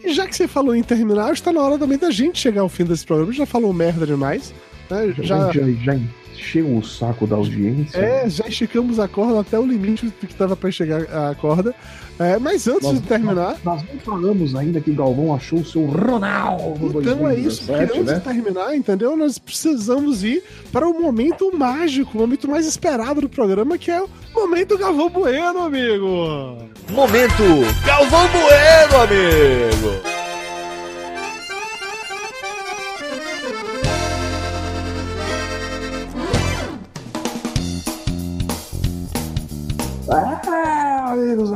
E 0.03 0.15
já 0.15 0.27
que 0.27 0.35
você 0.35 0.49
falou 0.49 0.75
em 0.75 0.83
terminar, 0.83 1.33
está 1.33 1.53
na 1.53 1.61
hora 1.61 1.79
também 1.79 1.99
da 1.99 2.11
gente 2.11 2.39
chegar 2.39 2.63
ao 2.63 2.69
fim 2.69 2.85
desse 2.85 3.05
programa. 3.05 3.33
Já 3.33 3.45
falou 3.45 3.73
merda 3.73 4.07
demais. 4.07 4.55
Né? 4.89 5.15
Já, 5.19 5.53
já, 5.53 5.53
já 5.53 5.95
encheu 6.41 6.77
o 6.77 6.83
saco 6.83 7.27
da 7.27 7.37
audiência. 7.37 7.99
É, 7.99 8.29
já 8.29 8.49
esticamos 8.49 8.99
a 8.99 9.07
corda 9.07 9.41
até 9.41 9.59
o 9.59 9.67
limite 9.67 10.11
que 10.19 10.27
estava 10.27 10.57
para 10.57 10.71
chegar 10.71 11.03
a 11.03 11.35
corda. 11.35 11.75
É, 12.19 12.39
mas 12.39 12.67
antes 12.67 12.83
nós, 12.83 13.01
de 13.01 13.07
terminar. 13.07 13.57
Nós, 13.63 13.65
nós, 13.65 13.85
não 13.93 14.01
falamos 14.01 14.55
ainda 14.55 14.81
que 14.81 14.91
o 14.91 14.95
Galvão 14.95 15.35
achou 15.35 15.61
o 15.61 15.65
seu 15.65 15.87
Ronaldo. 15.87 16.99
Então 17.01 17.17
2017, 17.17 17.23
é 17.25 17.47
isso, 17.47 17.67
porque 17.67 17.83
antes 17.83 18.05
né? 18.05 18.15
de 18.15 18.21
terminar, 18.21 18.77
entendeu? 18.77 19.17
Nós 19.17 19.39
precisamos 19.39 20.25
ir 20.25 20.43
para 20.73 20.89
o 20.89 21.01
momento 21.01 21.51
mágico, 21.57 22.19
o 22.19 22.21
momento 22.21 22.49
mais 22.49 22.67
esperado 22.67 23.23
do 23.23 23.29
programa, 23.29 23.79
que 23.79 23.91
é 23.91 24.03
o 24.03 24.09
momento 24.35 24.77
Galvão 24.77 25.09
Bueno, 25.09 25.61
amigo. 25.61 26.59
Momento 26.91 27.43
Galvão 27.87 28.29
Bueno, 28.29 29.03
amigo. 29.03 30.10
Ah, 40.13 41.13
amigos, 41.13 41.51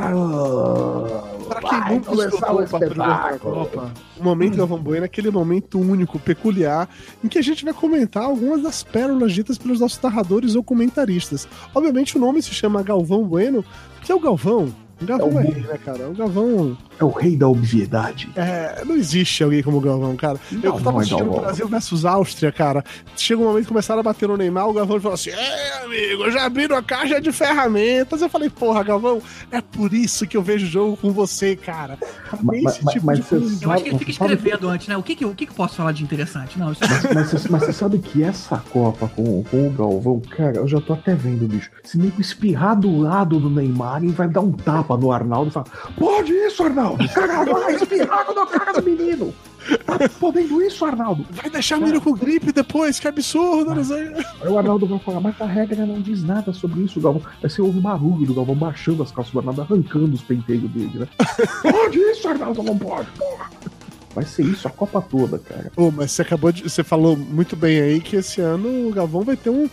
Para 1.48 1.60
quem 1.60 1.96
nunca 1.96 2.12
escutou 2.12 2.56
o 2.56 2.62
espetáculo. 2.62 3.54
Copa, 3.54 3.92
o 4.16 4.22
momento 4.22 4.56
Galvão 4.56 4.78
Bueno 4.78 5.04
é 5.04 5.06
aquele 5.06 5.30
momento 5.30 5.80
único, 5.80 6.18
peculiar, 6.20 6.88
em 7.22 7.28
que 7.28 7.38
a 7.38 7.42
gente 7.42 7.64
vai 7.64 7.74
comentar 7.74 8.22
algumas 8.22 8.62
das 8.62 8.84
pérolas 8.84 9.32
ditas 9.32 9.58
pelos 9.58 9.80
nossos 9.80 10.00
narradores 10.00 10.54
ou 10.54 10.62
comentaristas. 10.62 11.48
Obviamente 11.74 12.16
o 12.16 12.20
nome 12.20 12.40
se 12.42 12.54
chama 12.54 12.82
Galvão 12.82 13.24
Bueno, 13.24 13.64
que 14.02 14.12
é 14.12 14.14
o 14.14 14.20
Galvão, 14.20 14.72
o 15.04 15.18
Galvão 15.18 15.40
é, 15.40 15.42
é 15.42 15.50
rei, 15.50 15.62
né, 15.62 15.78
cara? 15.84 16.08
O 16.08 16.14
Galvão. 16.14 16.78
É 16.98 17.04
o 17.04 17.10
rei 17.10 17.36
da 17.36 17.48
obviedade. 17.48 18.30
É, 18.36 18.84
não 18.84 18.94
existe 18.94 19.42
alguém 19.42 19.62
como 19.62 19.78
o 19.78 19.80
Galvão, 19.80 20.16
cara. 20.16 20.38
Eu 20.62 20.72
tava 20.80 20.98
é 20.98 21.02
assistindo 21.02 21.32
o 21.32 21.40
Brasil 21.40 21.68
versus 21.68 22.04
Áustria, 22.04 22.52
cara. 22.52 22.84
Chega 23.16 23.40
um 23.40 23.44
momento 23.44 23.64
que 23.64 23.68
começaram 23.68 24.00
a 24.00 24.02
bater 24.02 24.28
no 24.28 24.36
Neymar, 24.36 24.68
o 24.68 24.72
Galvão 24.72 25.00
falou 25.00 25.14
assim: 25.14 25.30
É, 25.30 25.84
amigo, 25.84 26.30
já 26.30 26.44
abriram 26.44 26.76
a 26.76 26.82
caixa 26.82 27.20
de 27.20 27.32
ferramentas. 27.32 28.22
Eu 28.22 28.28
falei, 28.28 28.50
porra, 28.50 28.82
Galvão, 28.82 29.20
é 29.50 29.60
por 29.60 29.92
isso 29.92 30.26
que 30.26 30.36
eu 30.36 30.42
vejo 30.42 30.66
o 30.66 30.70
jogo 30.70 30.96
com 30.96 31.10
você, 31.10 31.56
cara. 31.56 31.98
Mas, 32.42 32.62
mas, 32.62 32.94
tipo 32.94 33.06
mas 33.06 33.18
você 33.20 33.40
sabe, 33.40 33.64
eu 33.64 33.72
acho 33.72 33.82
que 33.84 33.90
ele 33.90 33.98
fica 33.98 34.10
escrevendo 34.10 34.68
antes, 34.68 34.88
né? 34.88 34.96
O 34.96 35.02
que 35.02 35.14
que, 35.14 35.24
o 35.24 35.34
que 35.34 35.46
que 35.46 35.54
posso 35.54 35.76
falar 35.76 35.92
de 35.92 36.02
interessante? 36.02 36.58
Não, 36.58 36.72
isso... 36.72 36.82
É 36.84 36.88
mas, 36.88 37.14
mas, 37.14 37.30
você, 37.30 37.48
mas 37.48 37.62
você 37.62 37.72
sabe 37.72 37.98
que 37.98 38.22
essa 38.22 38.62
Copa 38.70 39.08
com, 39.08 39.42
com 39.44 39.68
o 39.68 39.70
Galvão, 39.70 40.20
cara, 40.20 40.56
eu 40.56 40.68
já 40.68 40.80
tô 40.80 40.92
até 40.92 41.14
vendo, 41.14 41.46
bicho. 41.46 41.70
Se 41.82 41.98
nego 41.98 42.20
espirrar 42.20 42.78
do 42.78 42.98
lado 42.98 43.38
do 43.38 43.50
Neymar 43.50 44.04
e 44.04 44.08
vai 44.08 44.28
dar 44.28 44.40
um 44.40 44.52
tapa 44.52 44.93
no 44.96 45.12
Arnaldo 45.12 45.48
e 45.48 45.52
falar: 45.52 45.66
Pode 45.98 46.32
isso, 46.32 46.62
Arnaldo! 46.62 47.08
Caga 47.08 47.52
mais, 47.52 47.82
espirrar 47.82 48.24
quando 48.24 48.46
caga 48.46 48.80
do 48.80 48.82
menino! 48.82 49.34
Tá 49.86 49.98
podendo 50.20 50.62
isso, 50.62 50.84
Arnaldo? 50.84 51.24
Vai 51.30 51.48
deixar 51.48 51.78
o 51.78 51.80
menino 51.80 52.00
com 52.00 52.12
gripe 52.12 52.52
depois, 52.52 53.00
que 53.00 53.08
absurdo, 53.08 53.74
mas, 53.74 53.90
Aí 53.90 54.12
o 54.46 54.58
Arnaldo 54.58 54.86
vai 54.86 54.98
falar, 54.98 55.20
mas 55.20 55.40
a 55.40 55.46
regra 55.46 55.86
não 55.86 56.00
diz 56.00 56.22
nada 56.22 56.52
sobre 56.52 56.82
isso, 56.82 57.00
Galvão. 57.00 57.22
Aí 57.42 57.48
você 57.48 57.62
ouve 57.62 57.78
o 57.78 57.80
barulho 57.80 58.26
do 58.26 58.34
Galvão 58.34 58.54
baixando 58.54 59.02
as 59.02 59.10
calças 59.10 59.32
do 59.32 59.38
Arnaldo, 59.38 59.62
arrancando 59.62 60.14
os 60.14 60.22
penteiros 60.22 60.70
dele, 60.70 60.98
né? 60.98 61.08
pode 61.62 61.98
isso, 61.98 62.28
Arnaldo, 62.28 62.62
não 62.62 62.76
pode, 62.76 63.08
porra! 63.12 63.50
Vai 64.14 64.24
ser 64.24 64.44
isso 64.44 64.68
a 64.68 64.70
Copa 64.70 65.02
toda, 65.02 65.38
cara. 65.38 65.72
Ô, 65.76 65.88
oh, 65.88 65.90
mas 65.90 66.12
você 66.12 66.22
acabou 66.22 66.52
de. 66.52 66.62
Você 66.62 66.84
falou 66.84 67.16
muito 67.16 67.56
bem 67.56 67.80
aí 67.80 68.00
que 68.00 68.14
esse 68.14 68.40
ano 68.40 68.88
o 68.88 68.92
Galvão 68.92 69.22
vai 69.22 69.36
ter 69.36 69.50
um 69.50 69.68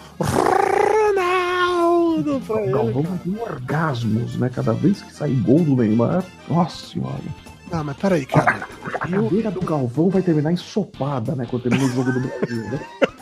Ronaldo 2.21 2.45
pra 2.45 2.61
ele. 2.61 2.71
Galvão 2.71 3.03
vai 3.03 3.17
ter 3.17 3.41
orgasmos, 3.41 4.35
né? 4.35 4.49
Cada 4.53 4.73
vez 4.73 5.01
que 5.01 5.13
sair 5.13 5.35
gol 5.35 5.63
do 5.63 5.75
Neymar. 5.75 6.23
Nossa 6.49 6.87
senhora. 6.87 7.21
Ah, 7.71 7.83
mas 7.83 7.95
peraí, 7.97 8.25
cara. 8.25 8.67
A 8.99 9.07
cadeira 9.07 9.49
do 9.49 9.61
Galvão 9.61 10.09
vai 10.09 10.21
terminar 10.21 10.51
ensopada, 10.51 11.35
né? 11.35 11.47
Quando 11.49 11.63
termina 11.63 11.85
o 11.85 11.89
jogo 11.89 12.11
do 12.11 12.19
Brasil, 12.19 12.63
né? 12.63 12.79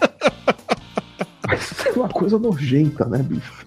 Ser 1.60 1.97
uma 1.97 2.10
coisa 2.10 2.38
nojenta, 2.38 3.06
né, 3.06 3.20
bicho? 3.20 3.66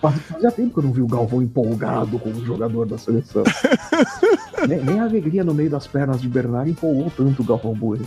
Fazia 0.00 0.50
tempo 0.50 0.74
que 0.74 0.78
eu 0.78 0.82
não 0.82 0.92
vi 0.92 1.00
o 1.00 1.06
Galvão 1.06 1.40
empolgado 1.42 2.18
com 2.18 2.30
o 2.30 2.44
jogador 2.44 2.86
da 2.86 2.98
seleção. 2.98 3.44
nem, 4.68 4.82
nem, 4.82 5.00
a 5.00 5.04
alegria 5.04 5.44
no 5.44 5.54
meio 5.54 5.70
das 5.70 5.86
pernas 5.86 6.20
de 6.20 6.28
Bernard 6.28 6.70
empolgou 6.70 7.10
tanto 7.16 7.42
o 7.42 7.44
Galvão 7.44 7.74
Bueno. 7.74 8.06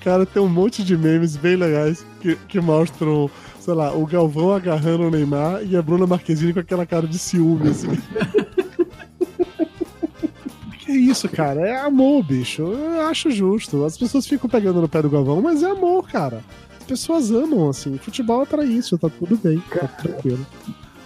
Cara, 0.00 0.24
tem 0.24 0.42
um 0.42 0.48
monte 0.48 0.82
de 0.82 0.96
memes 0.96 1.36
bem 1.36 1.56
legais 1.56 2.04
que, 2.20 2.36
que 2.48 2.60
mostram, 2.60 3.30
sei 3.66 3.74
lá, 3.74 3.92
o 3.92 4.06
Galvão 4.06 4.54
agarrando 4.54 5.08
o 5.08 5.10
Neymar 5.10 5.60
e 5.64 5.76
a 5.76 5.82
Bruna 5.82 6.06
Marquezine 6.06 6.52
com 6.52 6.60
aquela 6.60 6.86
cara 6.86 7.04
de 7.04 7.18
ciúme, 7.18 7.70
assim. 7.70 7.88
Que 10.78 10.92
isso, 10.92 11.28
cara? 11.28 11.66
É 11.66 11.80
amor, 11.80 12.22
bicho. 12.22 12.62
Eu 12.62 13.08
acho 13.08 13.28
justo. 13.28 13.84
As 13.84 13.98
pessoas 13.98 14.24
ficam 14.24 14.48
pegando 14.48 14.80
no 14.80 14.88
pé 14.88 15.02
do 15.02 15.10
Galvão, 15.10 15.42
mas 15.42 15.64
é 15.64 15.70
amor, 15.72 16.08
cara. 16.08 16.44
As 16.78 16.86
pessoas 16.86 17.32
amam, 17.32 17.68
assim. 17.68 17.98
Futebol 17.98 18.44
é 18.44 18.46
pra 18.46 18.64
isso, 18.64 18.96
tá 18.96 19.10
tudo 19.10 19.36
bem. 19.36 19.60
Tá 19.68 19.88
tranquilo. 19.88 20.46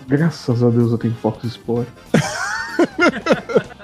Graças 0.06 0.62
a 0.62 0.68
Deus 0.68 0.92
eu 0.92 0.98
tenho 0.98 1.14
Fox 1.14 1.44
Sport. 1.44 1.88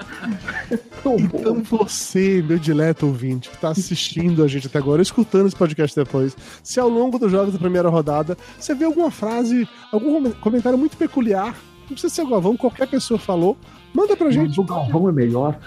então 1.15 1.61
você, 1.63 2.43
meu 2.45 2.59
dileto 2.59 3.05
ouvinte, 3.05 3.49
que 3.49 3.57
tá 3.57 3.69
assistindo 3.69 4.43
a 4.43 4.47
gente 4.47 4.67
até 4.67 4.77
agora, 4.77 5.01
escutando 5.01 5.47
esse 5.47 5.55
podcast 5.55 5.95
depois, 5.95 6.35
se 6.63 6.79
ao 6.79 6.89
longo 6.89 7.17
dos 7.17 7.31
jogos 7.31 7.53
da 7.53 7.59
primeira 7.59 7.89
rodada 7.89 8.37
você 8.59 8.73
vê 8.75 8.85
alguma 8.85 9.11
frase, 9.11 9.67
algum 9.91 10.29
comentário 10.31 10.77
muito 10.77 10.97
peculiar, 10.97 11.55
não 11.81 11.87
precisa 11.89 12.13
ser 12.13 12.23
o 12.23 12.27
Galvão, 12.27 12.57
qualquer 12.57 12.87
pessoa 12.87 13.19
falou, 13.19 13.57
manda 13.93 14.15
pra 14.15 14.29
gente. 14.29 14.49
Mas 14.49 14.57
o 14.57 14.63
Galvão 14.63 15.07
é 15.09 15.11
melhor. 15.11 15.57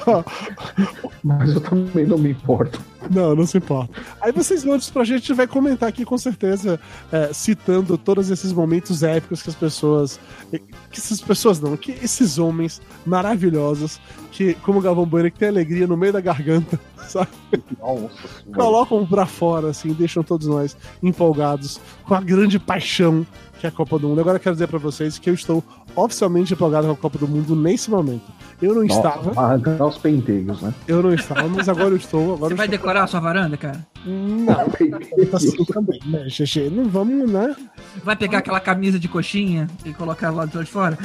Mas 1.22 1.54
eu 1.54 1.60
também 1.60 2.06
não 2.06 2.16
me 2.16 2.30
importo. 2.30 2.80
Não, 3.10 3.34
não 3.34 3.46
se 3.46 3.58
importa. 3.58 4.00
Aí 4.20 4.32
vocês 4.32 4.64
mandam 4.64 4.78
isso 4.78 4.92
pra 4.92 5.04
gente, 5.04 5.14
a 5.14 5.18
gente 5.18 5.32
vai 5.34 5.46
comentar 5.46 5.88
aqui 5.88 6.04
com 6.04 6.16
certeza, 6.18 6.80
é, 7.12 7.32
citando 7.32 7.96
todos 7.98 8.30
esses 8.30 8.52
momentos 8.52 9.02
épicos 9.02 9.42
que 9.42 9.50
as 9.50 9.54
pessoas. 9.54 10.18
Que 10.50 10.98
essas 10.98 11.20
pessoas 11.20 11.60
não, 11.60 11.76
que 11.76 11.92
esses 11.92 12.38
homens 12.38 12.80
maravilhosos, 13.04 14.00
que, 14.32 14.54
como 14.54 14.78
o 14.78 14.82
Galvão 14.82 15.06
Bueno, 15.06 15.30
que 15.30 15.38
tem 15.38 15.48
alegria 15.48 15.86
no 15.86 15.96
meio 15.96 16.12
da 16.12 16.20
garganta, 16.20 16.80
sabe? 17.06 17.30
Nossa, 17.78 18.10
Colocam 18.54 19.06
pra 19.06 19.26
fora, 19.26 19.68
assim, 19.68 19.92
deixam 19.92 20.22
todos 20.22 20.46
nós 20.46 20.76
empolgados 21.02 21.80
com 22.04 22.14
a 22.14 22.20
grande 22.20 22.58
paixão 22.58 23.26
que 23.58 23.66
é 23.66 23.68
a 23.68 23.72
Copa 23.72 23.98
do 23.98 24.08
Mundo. 24.08 24.20
Agora 24.20 24.36
eu 24.36 24.40
quero 24.40 24.54
dizer 24.54 24.68
pra 24.68 24.78
vocês 24.78 25.18
que 25.18 25.30
eu 25.30 25.34
estou 25.34 25.64
oficialmente 25.94 26.52
empolgado 26.52 26.86
com 26.86 26.92
a 26.92 26.96
Copa 26.96 27.18
do 27.18 27.26
Mundo 27.26 27.56
nesse 27.56 27.90
momento. 27.90 28.24
Eu 28.60 28.74
não 28.74 28.84
estava, 28.84 29.38
Arrancar 29.38 29.86
os 29.86 29.98
penteios, 29.98 30.62
né? 30.62 30.72
eu 30.88 31.02
não 31.02 31.12
estava, 31.12 31.46
mas 31.48 31.68
agora 31.68 31.90
eu 31.90 31.96
estou. 31.96 32.34
Agora 32.34 32.48
Você 32.48 32.52
eu 32.54 32.56
vai 32.56 32.66
estou. 32.66 32.78
decorar 32.78 33.02
a 33.04 33.06
sua 33.06 33.20
varanda, 33.20 33.56
cara? 33.56 33.86
Não, 34.04 34.46
tá 34.46 35.36
assim 35.36 35.64
também, 35.64 36.00
né? 36.06 36.26
Não 36.72 36.88
vamos, 36.88 37.30
né? 37.30 37.54
Vai 38.02 38.16
pegar 38.16 38.38
aquela 38.38 38.60
camisa 38.60 38.98
de 38.98 39.08
coxinha 39.08 39.66
e 39.84 39.92
colocar 39.92 40.30
lá 40.30 40.46
do 40.46 40.56
lado 40.56 40.64
de 40.64 40.70
fora? 40.70 40.96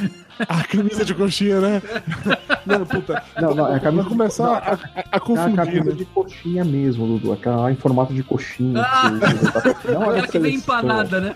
A 0.48 0.64
camisa 0.64 1.04
de 1.04 1.14
coxinha, 1.14 1.60
né? 1.60 1.82
Não, 2.66 2.84
puta. 2.86 3.22
Não, 3.40 3.54
não, 3.54 3.68
é 3.72 3.76
a 3.76 3.80
camisa 3.80 4.02
Vai 4.02 4.10
começar 4.10 4.46
a, 4.48 4.56
a- 4.72 4.74
a 4.74 5.00
É 5.00 5.04
a 5.12 5.20
confundir, 5.20 5.56
camisa 5.56 5.84
né? 5.90 5.92
de 5.92 6.04
coxinha 6.06 6.64
mesmo, 6.64 7.06
Dudu. 7.06 7.32
Aquela 7.32 7.70
em 7.70 7.76
formato 7.76 8.12
de 8.14 8.22
coxinha. 8.22 8.82
Ah! 8.82 9.10
Não 9.84 10.02
é 10.04 10.08
Aquela 10.10 10.28
que 10.28 10.38
vem 10.38 10.54
empanada, 10.56 11.20
né? 11.20 11.34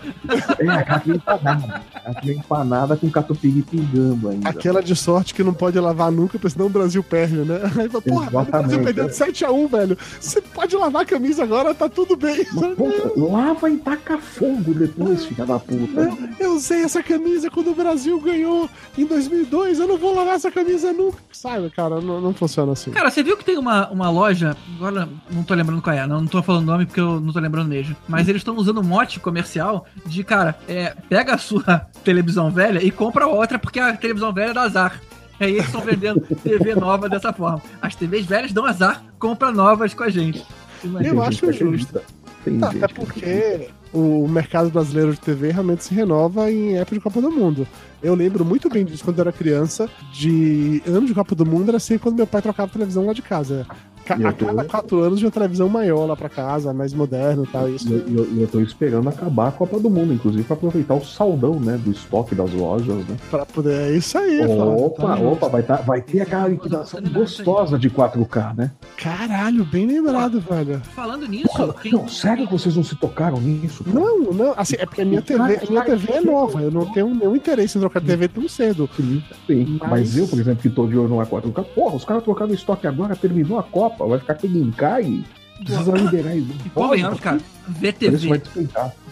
É, 0.59 0.69
aquela 0.69 0.99
que 0.99 1.07
vem 1.09 1.17
empanada. 1.17 1.81
Aquela 1.93 2.15
que 2.15 2.27
vem 2.27 2.37
empanada 2.37 2.97
com 2.97 3.09
catupiry 3.09 3.61
pingando 3.61 4.29
ainda. 4.29 4.49
Aquela 4.49 4.81
de 4.81 4.95
sorte 4.95 5.33
que 5.33 5.43
não 5.43 5.53
pode 5.53 5.79
lavar 5.79 6.11
nunca, 6.11 6.33
porque 6.39 6.49
senão 6.49 6.65
o 6.65 6.69
Brasil 6.69 7.03
perde, 7.03 7.35
né? 7.37 7.59
Aí 7.77 7.89
fala, 7.89 8.01
porra, 8.01 8.41
o 8.41 8.45
Brasil 8.45 8.83
perdeu 8.83 9.05
é. 9.05 9.07
de 9.07 9.13
7x1, 9.13 9.69
velho. 9.69 9.97
Você 10.19 10.41
pode 10.41 10.75
lavar 10.75 11.01
a 11.03 11.05
camisa 11.05 11.43
agora, 11.43 11.73
tá 11.73 11.87
tudo 11.89 12.15
bem. 12.15 12.45
Mas, 12.53 12.75
puta, 12.75 13.11
lava 13.19 13.69
e 13.69 13.77
taca 13.77 14.17
fogo 14.17 14.73
depois, 14.73 15.25
filha 15.25 15.45
da 15.45 15.59
puta. 15.59 16.05
Não, 16.05 16.29
eu 16.39 16.53
usei 16.55 16.83
essa 16.83 17.03
camisa 17.03 17.49
quando 17.49 17.71
o 17.71 17.75
Brasil 17.75 18.19
ganhou 18.19 18.69
em 18.97 19.05
2002. 19.05 19.79
Eu 19.79 19.87
não 19.87 19.97
vou 19.97 20.15
lavar 20.15 20.35
essa 20.35 20.51
camisa 20.51 20.91
nunca. 20.91 21.17
Sabe, 21.31 21.69
cara, 21.69 22.01
não, 22.01 22.19
não 22.19 22.33
funciona 22.33 22.71
assim. 22.71 22.91
Cara, 22.91 23.09
você 23.09 23.23
viu 23.23 23.37
que 23.37 23.45
tem 23.45 23.57
uma, 23.57 23.87
uma 23.89 24.09
loja, 24.09 24.55
agora 24.75 25.07
não 25.31 25.43
tô 25.43 25.53
lembrando 25.53 25.81
qual 25.81 25.95
é, 25.95 26.05
não, 26.07 26.21
não 26.21 26.27
tô 26.27 26.41
falando 26.41 26.63
o 26.63 26.65
nome 26.65 26.85
porque 26.85 26.99
eu 26.99 27.19
não 27.19 27.31
tô 27.31 27.39
lembrando 27.39 27.67
mesmo, 27.67 27.95
mas 28.07 28.27
eles 28.27 28.41
estão 28.41 28.55
usando 28.55 28.81
um 28.81 28.83
mote 28.83 29.19
comercial 29.19 29.85
de, 30.05 30.23
cara, 30.23 30.57
é, 30.67 30.95
pega 31.09 31.35
a 31.35 31.37
sua 31.37 31.87
televisão 32.03 32.49
velha 32.49 32.83
e 32.83 32.91
compra 32.91 33.27
outra 33.27 33.59
porque 33.59 33.79
a 33.79 33.95
televisão 33.95 34.33
velha 34.33 34.53
dá 34.53 34.61
azar. 34.63 35.01
Aí 35.39 35.53
eles 35.53 35.65
estão 35.65 35.81
vendendo 35.81 36.21
TV 36.43 36.73
nova 36.75 37.07
dessa 37.07 37.31
forma. 37.31 37.61
As 37.81 37.95
TVs 37.95 38.25
velhas 38.25 38.51
dão 38.51 38.65
azar, 38.65 39.03
compra 39.19 39.51
novas 39.51 39.93
com 39.93 40.03
a 40.03 40.09
gente. 40.09 40.43
Imagina. 40.83 41.13
Eu 41.13 41.21
acho 41.21 41.51
justo. 41.51 42.01
Tem 42.49 42.59
Tá, 42.59 42.71
gente 42.71 42.83
até 42.83 42.93
que 42.93 42.99
porque 42.99 43.69
o 43.93 44.27
mercado 44.27 44.69
brasileiro 44.69 45.11
de 45.11 45.19
TV 45.19 45.51
realmente 45.51 45.83
se 45.83 45.93
renova 45.93 46.51
em 46.51 46.77
época 46.77 46.95
de 46.95 47.01
Copa 47.01 47.21
do 47.21 47.31
Mundo. 47.31 47.67
Eu 48.01 48.15
lembro 48.15 48.45
muito 48.45 48.69
bem 48.69 48.85
disso 48.85 49.03
quando 49.03 49.17
eu 49.19 49.23
era 49.23 49.31
criança, 49.31 49.89
de 50.13 50.81
ano 50.85 51.05
de 51.05 51.13
Copa 51.13 51.35
do 51.35 51.45
Mundo 51.45 51.69
era 51.69 51.79
sempre 51.79 52.03
quando 52.03 52.15
meu 52.15 52.27
pai 52.27 52.41
trocava 52.41 52.69
a 52.69 52.73
televisão 52.73 53.05
lá 53.05 53.13
de 53.13 53.21
casa. 53.21 53.67
A 54.13 54.31
tô- 54.33 54.45
cada 54.45 54.63
quatro 54.65 54.99
anos 55.01 55.19
de 55.19 55.25
uma 55.25 55.31
televisão 55.31 55.67
maior 55.69 56.05
lá 56.05 56.15
pra 56.15 56.29
casa, 56.29 56.73
mais 56.73 56.93
moderna 56.93 57.43
e 57.43 57.47
tal. 57.47 57.69
Isso. 57.69 57.87
E 57.89 57.93
eu, 57.93 58.25
eu, 58.25 58.41
eu 58.41 58.47
tô 58.47 58.59
esperando 58.61 59.07
acabar 59.09 59.47
a 59.49 59.51
Copa 59.51 59.79
do 59.79 59.89
Mundo, 59.89 60.13
inclusive, 60.13 60.43
pra 60.43 60.55
aproveitar 60.55 60.93
o 60.95 61.03
saldão, 61.05 61.59
né? 61.59 61.77
Do 61.83 61.91
estoque 61.91 62.33
das 62.35 62.51
lojas, 62.53 62.95
né? 63.07 63.17
Pra 63.29 63.45
poder. 63.45 63.91
É 63.91 63.97
isso 63.97 64.17
aí, 64.17 64.41
Opa, 64.45 65.03
tá? 65.15 65.19
opa, 65.19 65.49
vai, 65.49 65.63
tá, 65.63 65.75
vai 65.77 66.01
ter 66.01 66.21
aquela 66.21 66.47
liquidação 66.47 67.01
gostosa 67.01 67.77
de 67.77 67.89
4K, 67.89 68.55
né? 68.55 68.71
Caralho, 68.97 69.63
bem 69.65 69.85
lembrado, 69.85 70.39
velho. 70.41 70.81
Falando 70.95 71.27
nisso, 71.27 71.73
quem- 71.81 71.91
Não, 71.91 72.07
sério 72.07 72.45
que 72.47 72.51
vocês 72.53 72.75
não 72.75 72.83
se 72.83 72.95
tocaram 72.95 73.39
nisso? 73.39 73.83
cara? 73.83 73.99
Não, 73.99 74.19
não, 74.33 74.53
assim, 74.57 74.75
é 74.79 74.85
porque 74.85 75.01
a 75.01 75.05
minha 75.05 75.21
TV, 75.21 75.39
a 75.41 75.69
minha 75.69 75.83
TV 75.83 76.13
é 76.13 76.21
nova. 76.21 76.61
Eu 76.61 76.71
não 76.71 76.85
tenho 76.91 77.13
nenhum 77.13 77.35
interesse 77.35 77.77
em 77.77 77.81
trocar 77.81 78.01
TV 78.01 78.27
tão 78.27 78.47
cedo. 78.47 78.89
Sim, 78.95 79.21
sim. 79.45 79.77
Mas- 79.81 79.89
Mas... 79.89 80.17
eu, 80.17 80.27
por 80.27 80.39
exemplo, 80.39 80.61
que 80.61 80.69
tô 80.69 80.87
de 80.87 80.97
olho 80.97 81.09
no 81.09 81.17
A4K, 81.17 81.63
porra, 81.63 81.95
os 81.95 82.05
caras 82.05 82.23
trocaram 82.23 82.51
o 82.51 82.55
estoque 82.55 82.87
agora, 82.87 83.15
terminou 83.15 83.59
a 83.59 83.63
Copa, 83.63 83.96
vai 84.05 84.19
ficar 84.19 84.37
em 84.45 84.71
cai. 84.71 85.23
Precisa 85.63 85.91
liberar 85.91 86.35
isso. 86.35 86.53
E 86.65 86.69
convenhamos, 86.69 87.19
cara, 87.19 87.39
ver 87.67 87.93
TV, 87.93 88.41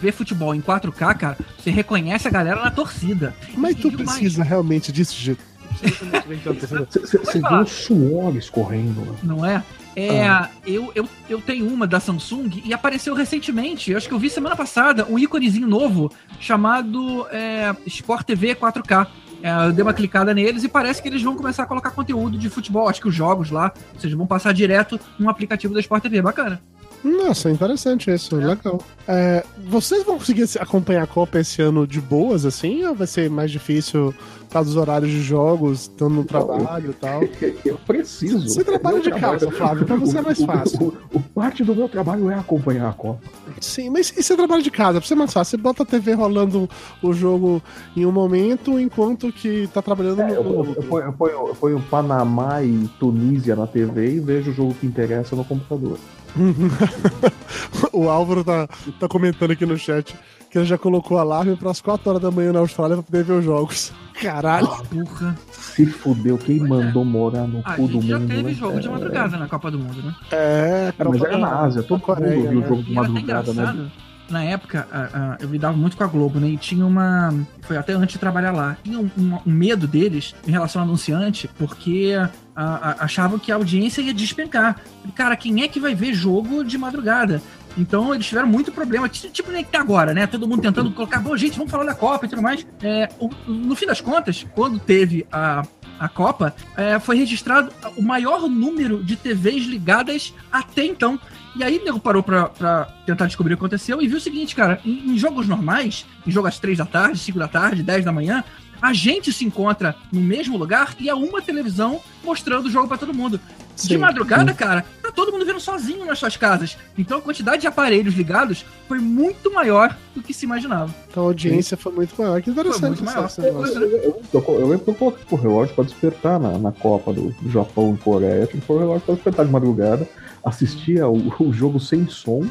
ver 0.00 0.12
futebol 0.12 0.54
em 0.54 0.60
4K, 0.60 1.14
cara, 1.16 1.36
você 1.58 1.70
reconhece 1.70 2.28
a 2.28 2.30
galera 2.30 2.62
na 2.62 2.70
torcida. 2.70 3.34
Mas 3.56 3.74
tu 3.74 3.88
o 3.88 3.92
mais- 3.92 4.10
precisa 4.10 4.44
realmente 4.44 4.92
disso, 4.92 5.16
Gito? 5.16 5.42
Você 5.82 7.38
viu 7.40 7.60
o 7.60 7.66
suor 7.66 8.36
escorrendo. 8.36 9.00
né? 9.00 9.16
não 9.22 9.44
é? 9.44 9.62
É, 9.94 10.28
Ah. 10.28 10.50
eu, 10.66 10.92
eu, 10.94 11.08
eu 11.28 11.40
tenho 11.40 11.66
uma 11.66 11.86
da 11.86 11.98
Samsung 11.98 12.62
e 12.64 12.72
apareceu 12.74 13.14
recentemente, 13.14 13.90
eu 13.90 13.96
acho 13.96 14.06
que 14.06 14.12
eu 14.14 14.18
vi 14.18 14.28
semana 14.28 14.54
passada, 14.54 15.06
um 15.08 15.18
íconezinho 15.18 15.66
novo 15.66 16.12
chamado 16.38 17.26
é, 17.30 17.74
Sport 17.86 18.26
TV 18.26 18.54
4K. 18.54 19.06
É, 19.42 19.66
eu 19.66 19.72
dei 19.72 19.82
uma 19.82 19.94
clicada 19.94 20.32
neles 20.34 20.64
e 20.64 20.68
parece 20.68 21.02
que 21.02 21.08
eles 21.08 21.22
vão 21.22 21.36
começar 21.36 21.62
a 21.62 21.66
colocar 21.66 21.90
conteúdo 21.90 22.38
de 22.38 22.48
futebol, 22.48 22.88
acho 22.88 23.00
que 23.00 23.08
os 23.08 23.14
jogos 23.14 23.50
lá, 23.50 23.72
ou 23.94 24.00
seja, 24.00 24.16
vão 24.16 24.26
passar 24.26 24.52
direto 24.52 24.98
no 25.18 25.28
aplicativo 25.28 25.74
da 25.74 25.80
Sport 25.80 26.02
TV, 26.02 26.22
bacana. 26.22 26.60
Nossa, 27.04 27.50
interessante 27.50 28.10
isso, 28.10 28.34
legal. 28.36 28.80
É, 29.06 29.44
vocês 29.68 30.02
vão 30.04 30.18
conseguir 30.18 30.46
se- 30.48 30.58
acompanhar 30.58 31.04
a 31.04 31.06
Copa 31.06 31.38
esse 31.38 31.62
ano 31.62 31.86
de 31.86 32.00
boas, 32.00 32.44
assim? 32.44 32.84
Ou 32.84 32.94
vai 32.94 33.06
ser 33.06 33.30
mais 33.30 33.50
difícil 33.50 34.12
por 34.40 34.52
causa 34.52 34.68
dos 34.70 34.76
horários 34.76 35.10
de 35.10 35.22
jogos, 35.22 35.82
estando 35.82 36.14
no 36.16 36.24
trabalho 36.24 36.90
e 36.90 36.94
tal? 36.94 37.20
Eu 37.64 37.76
preciso. 37.86 38.48
Você 38.48 38.64
trabalha 38.64 39.00
de 39.00 39.10
Meu 39.10 39.18
casa, 39.18 39.38
trabalho- 39.46 39.56
Flávio, 39.56 39.86
pra 39.86 39.96
você 39.96 40.18
é 40.18 40.22
mais 40.22 40.38
o- 40.40 40.42
o- 40.42 40.46
fácil. 40.46 40.94
O, 41.12 41.18
o- 41.18 41.22
parte 41.22 41.62
do 41.62 41.74
meu 41.76 41.88
trabalho 41.88 42.28
é 42.30 42.34
acompanhar 42.34 42.88
a 42.88 42.92
Copa. 42.92 43.20
Sim, 43.60 43.90
mas 43.90 44.12
e 44.16 44.22
você 44.22 44.34
trabalha 44.36 44.62
de 44.62 44.70
casa? 44.70 44.98
Pra 44.98 45.06
ser 45.06 45.14
mais 45.14 45.32
fácil, 45.32 45.52
você 45.52 45.56
bota 45.62 45.82
a 45.84 45.86
TV 45.86 46.12
rolando 46.14 46.68
o 47.02 47.12
jogo 47.12 47.62
em 47.96 48.04
um 48.04 48.12
momento, 48.12 48.78
enquanto 48.80 49.30
que 49.32 49.68
tá 49.72 49.80
trabalhando 49.80 50.22
É, 50.22 50.28
no 50.28 50.32
eu, 50.34 50.74
eu, 50.76 50.82
ponho, 50.82 51.04
eu, 51.06 51.12
ponho, 51.12 51.32
eu 51.48 51.54
ponho 51.54 51.80
Panamá 51.90 52.62
e 52.62 52.88
Tunísia 52.98 53.54
na 53.54 53.66
TV 53.66 54.14
e 54.16 54.20
vejo 54.20 54.50
o 54.50 54.54
jogo 54.54 54.74
que 54.74 54.86
interessa 54.86 55.36
no 55.36 55.44
computador. 55.44 55.98
o 57.92 58.08
Álvaro 58.08 58.44
tá, 58.44 58.68
tá 58.98 59.08
comentando 59.08 59.50
aqui 59.52 59.64
no 59.66 59.76
chat 59.78 60.14
que 60.50 60.58
ele 60.58 60.64
já 60.64 60.78
colocou 60.78 61.18
alarme 61.18 61.56
pras 61.56 61.80
4 61.80 62.08
horas 62.08 62.22
da 62.22 62.30
manhã 62.30 62.52
na 62.52 62.60
Austrália 62.60 62.96
pra 62.96 63.02
poder 63.02 63.24
ver 63.24 63.32
os 63.34 63.44
jogos. 63.44 63.92
Caralho. 64.22 64.68
Porra. 64.90 65.36
Se 65.50 65.84
fudeu, 65.86 66.38
quem 66.38 66.60
mandou 66.60 67.04
morar 67.04 67.46
no 67.46 67.60
A 67.64 67.74
cu 67.74 67.82
do 67.88 67.92
gente 67.94 68.06
já 68.08 68.18
mundo. 68.18 68.28
teve 68.28 68.42
né? 68.44 68.52
jogo 68.54 68.80
de 68.80 68.86
É, 68.86 68.90
madrugada 68.90 69.36
na 69.36 69.48
Copa 69.48 69.70
do 69.70 69.78
Mundo, 69.78 70.02
né? 70.02 70.14
É, 70.30 70.92
É, 70.96 71.04
mas 71.04 71.20
era 71.22 71.36
na 71.38 71.60
Ásia, 71.62 71.82
todo 71.82 72.00
Coreia, 72.00 72.36
mundo 72.36 72.48
viu 72.50 72.60
né? 72.60 72.66
o 72.66 72.68
jogo 72.68 72.82
de 72.84 72.92
E 72.92 72.94
madrugada, 72.94 73.52
né? 73.52 73.90
na 74.30 74.42
época, 74.44 74.88
a- 74.90 74.98
a- 74.98 75.36
eu 75.40 75.48
lidava 75.50 75.76
muito 75.76 75.96
com 75.96 76.04
a 76.04 76.06
Globo, 76.06 76.40
né? 76.40 76.48
E 76.48 76.56
tinha 76.56 76.86
uma. 76.86 77.34
Foi 77.62 77.76
até 77.76 77.92
antes 77.92 78.14
de 78.14 78.18
trabalhar 78.18 78.52
lá. 78.52 78.76
Tinha 78.82 78.98
um, 78.98 79.10
um- 79.18 79.38
um 79.46 79.52
medo 79.52 79.86
deles 79.86 80.34
em 80.46 80.50
relação 80.52 80.80
ao 80.82 80.88
anunciante, 80.88 81.50
porque 81.58 82.14
a- 82.56 82.90
a- 82.90 83.04
achavam 83.04 83.38
que 83.38 83.52
a 83.52 83.56
audiência 83.56 84.00
ia 84.00 84.14
despencar. 84.14 84.80
Cara, 85.14 85.36
quem 85.36 85.62
é 85.62 85.68
que 85.68 85.78
vai 85.78 85.94
ver 85.94 86.14
jogo 86.14 86.64
de 86.64 86.78
madrugada? 86.78 87.42
Então 87.78 88.14
eles 88.14 88.26
tiveram 88.26 88.48
muito 88.48 88.72
problema, 88.72 89.06
ti- 89.08 89.28
tipo 89.28 89.52
nem 89.52 89.62
que 89.62 89.70
tá 89.70 89.80
agora, 89.80 90.14
né? 90.14 90.26
Todo 90.26 90.48
mundo 90.48 90.62
tentando 90.62 90.90
colocar, 90.92 91.20
bom, 91.20 91.36
gente, 91.36 91.58
vamos 91.58 91.70
falar 91.70 91.84
da 91.84 91.94
Copa 91.94 92.24
e 92.24 92.28
tudo 92.28 92.40
mais. 92.40 92.66
É, 92.82 93.08
o- 93.20 93.28
no 93.46 93.74
fim 93.76 93.84
das 93.86 94.00
contas, 94.00 94.46
quando 94.54 94.78
teve 94.78 95.26
a, 95.30 95.62
a 96.00 96.08
Copa, 96.08 96.54
é, 96.74 96.98
foi 96.98 97.16
registrado 97.18 97.70
o 97.96 98.00
maior 98.02 98.48
número 98.48 99.04
de 99.04 99.14
TVs 99.14 99.66
ligadas 99.66 100.32
até 100.50 100.86
então. 100.86 101.20
E 101.54 101.62
aí 101.64 101.78
o 101.78 101.84
nego 101.84 101.98
parou 102.00 102.22
pra, 102.22 102.48
pra 102.50 102.84
tentar 103.06 103.26
descobrir 103.26 103.54
o 103.54 103.56
que 103.56 103.62
aconteceu 103.64 104.00
e 104.02 104.08
viu 104.08 104.18
o 104.18 104.20
seguinte, 104.20 104.54
cara, 104.54 104.78
em, 104.84 105.12
em 105.14 105.18
jogos 105.18 105.46
normais, 105.48 106.04
em 106.26 106.30
jogos 106.30 106.48
às 106.48 106.58
três 106.58 106.76
da 106.78 106.84
tarde, 106.86 107.18
cinco 107.18 107.38
da 107.38 107.48
tarde, 107.48 107.82
10 107.82 108.04
da 108.04 108.12
manhã, 108.12 108.42
a 108.80 108.92
gente 108.92 109.32
se 109.32 109.44
encontra 109.44 109.94
no 110.12 110.20
mesmo 110.20 110.56
lugar 110.56 110.94
e 110.98 111.08
há 111.08 111.16
uma 111.16 111.42
televisão 111.42 112.00
mostrando 112.24 112.66
o 112.66 112.70
jogo 112.70 112.88
pra 112.88 112.98
todo 112.98 113.14
mundo. 113.14 113.40
de 113.74 113.82
Sim, 113.82 113.98
madrugada, 113.98 114.52
cara, 114.54 114.84
tá 115.02 115.12
todo 115.12 115.32
mundo 115.32 115.44
vendo 115.44 115.60
sozinho 115.60 116.04
nas 116.04 116.18
suas 116.18 116.36
casas. 116.36 116.76
Então 116.96 117.18
a 117.18 117.20
quantidade 117.20 117.60
de 117.62 117.66
aparelhos 117.66 118.14
ligados 118.14 118.64
foi 118.88 118.98
muito 118.98 119.52
maior 119.52 119.96
do 120.14 120.22
que 120.22 120.32
se 120.32 120.46
imaginava. 120.46 120.94
Então 121.10 121.24
a 121.24 121.26
audiência 121.26 121.76
foi 121.76 121.92
muito 121.92 122.14
maior. 122.20 122.40
Que 122.40 122.50
interessante 122.50 123.02
muito 123.02 123.04
maior. 123.04 123.26
esse 123.26 123.40
negócio. 123.40 123.74
Eu, 123.76 123.88
eu, 123.88 124.22
eu, 124.32 124.60
eu 124.60 124.66
lembro 124.66 124.84
que 124.84 124.90
eu 124.90 124.94
coloquei 124.94 125.24
o 125.30 125.36
relógio 125.36 125.74
pra 125.74 125.84
despertar 125.84 126.40
na, 126.40 126.58
na 126.58 126.72
Copa 126.72 127.12
do, 127.12 127.30
do 127.30 127.50
Japão 127.50 127.94
e 127.94 128.02
Coreia. 128.02 128.46
Tinha 128.46 128.60
que 128.60 128.66
pôr 128.66 128.76
o 128.76 128.78
relógio 128.80 129.02
pra 129.02 129.14
despertar 129.14 129.44
de 129.44 129.52
madrugada. 129.52 130.08
Assistia 130.44 131.08
o, 131.08 131.32
o 131.40 131.52
jogo 131.52 131.78
sem 131.78 132.08
som. 132.08 132.46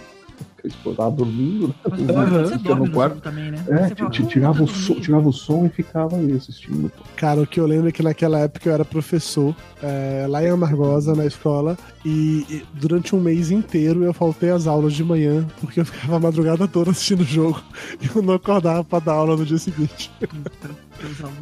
Porque 0.74 0.89
Eu 0.89 0.95
tava 0.95 1.11
dormindo, 1.11 1.68
né? 1.68 1.74
Mas 1.89 2.09
agora 2.09 2.47
você 2.47 2.57
no 2.76 2.89
quarto. 2.91 3.22
também, 3.22 3.51
né? 3.51 3.63
É, 3.70 3.88
Você 3.88 3.95
fala, 3.95 4.09
ti- 4.09 4.22
"Pô, 4.24 4.28
tirava, 4.30 4.63
o 4.63 4.68
som, 4.68 4.88
dormindo." 4.88 5.03
tirava 5.05 5.30
o 5.30 5.34
som 5.34 5.66
e 5.66 5.70
ficava 5.70 6.16
aí 6.18 6.32
assistindo. 6.34 6.89
pô. 6.89 7.03
Cara, 7.16 7.41
o 7.41 7.47
que 7.47 7.59
eu 7.59 7.66
lembro 7.66 7.88
é 7.89 7.91
que 7.91 8.01
naquela 8.03 8.39
época 8.39 8.70
eu 8.70 8.74
era 8.74 8.86
professor 8.86 9.55
é, 9.84 10.26
lá 10.30 10.43
em 10.43 10.49
Amargosa, 10.49 11.13
na 11.16 11.26
escola, 11.26 11.78
e, 12.03 12.45
e 12.49 12.66
durante 12.74 13.16
um 13.16 13.20
mês 13.20 13.51
inteiro 13.51 14.03
eu 14.03 14.13
faltei 14.13 14.49
às 14.49 14.68
aulas 14.68 14.93
de 14.93 15.03
manhã, 15.03 15.45
porque 15.61 15.80
eu 15.80 15.86
ficava 15.86 16.16
a 16.18 16.20
madrugada 16.20 16.68
toda 16.68 16.91
assistindo 16.91 17.22
o 17.22 17.26
jogo 17.26 17.61
e 18.01 18.09
eu 18.18 18.22
não 18.22 18.34
acordava 18.36 18.84
pra 18.84 18.99
dar 18.99 19.13
aula 19.13 19.36
no 19.38 19.45
dia 19.45 19.57
seguinte. 19.57 20.11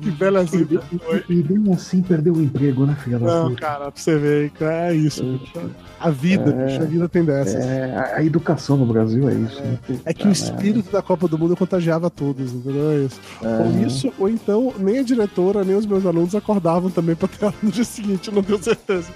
Que 0.02 0.12
bela 0.12 0.44
vida. 0.44 0.84
E 1.30 1.42
bem 1.42 1.74
assim 1.74 2.02
perdeu 2.02 2.34
o 2.34 2.42
emprego, 2.42 2.86
né, 2.86 2.96
filha 3.04 3.20
da 3.20 3.26
Não, 3.26 3.50
puta? 3.50 3.62
cara, 3.62 3.92
pra 3.92 4.02
você 4.02 4.18
ver, 4.18 4.52
é 4.62 4.94
isso. 4.94 5.24
bicho. 5.24 5.72
A 6.00 6.10
vida, 6.10 6.50
É. 6.52 6.66
bicho, 6.66 6.82
a 6.82 6.86
vida 6.86 7.10
tem 7.10 7.24
dessas. 7.24 7.64
É, 7.66 8.14
a, 8.18 8.24
educação 8.24 8.76
no 8.78 8.86
Brasil 8.86 9.28
é 9.30 9.34
isso. 9.34 9.62
né? 9.62 9.80
É 10.06 10.14
que 10.14 10.28
o 10.28 10.32
espírito 10.32 10.92
da 10.92 11.02
Copa 11.02 11.28
do 11.28 11.38
Mundo 11.38 11.56
contagiava 11.56 12.10
todos, 12.10 12.52
entendeu? 12.54 12.92
É 12.92 12.98
isso. 13.06 13.22
É. 13.42 13.48
Ou 13.48 13.88
isso, 13.88 14.14
ou 14.20 14.30
então 14.30 14.74
nem 14.80 15.00
a 15.00 15.04
diretora, 15.04 15.64
nem 15.64 15.76
os 15.76 15.86
meus 15.86 16.06
alunos 16.06 16.36
acordavam 16.36 16.90
também 16.90 17.16
pra 17.16 17.28
ter 17.28 17.46
aula 17.46 17.56
no 17.64 17.72
dia 17.72 17.84
seguinte, 17.86 18.28
eu 18.28 18.34
não 18.36 18.44
tenho 18.44 18.62
certeza. 18.62 19.10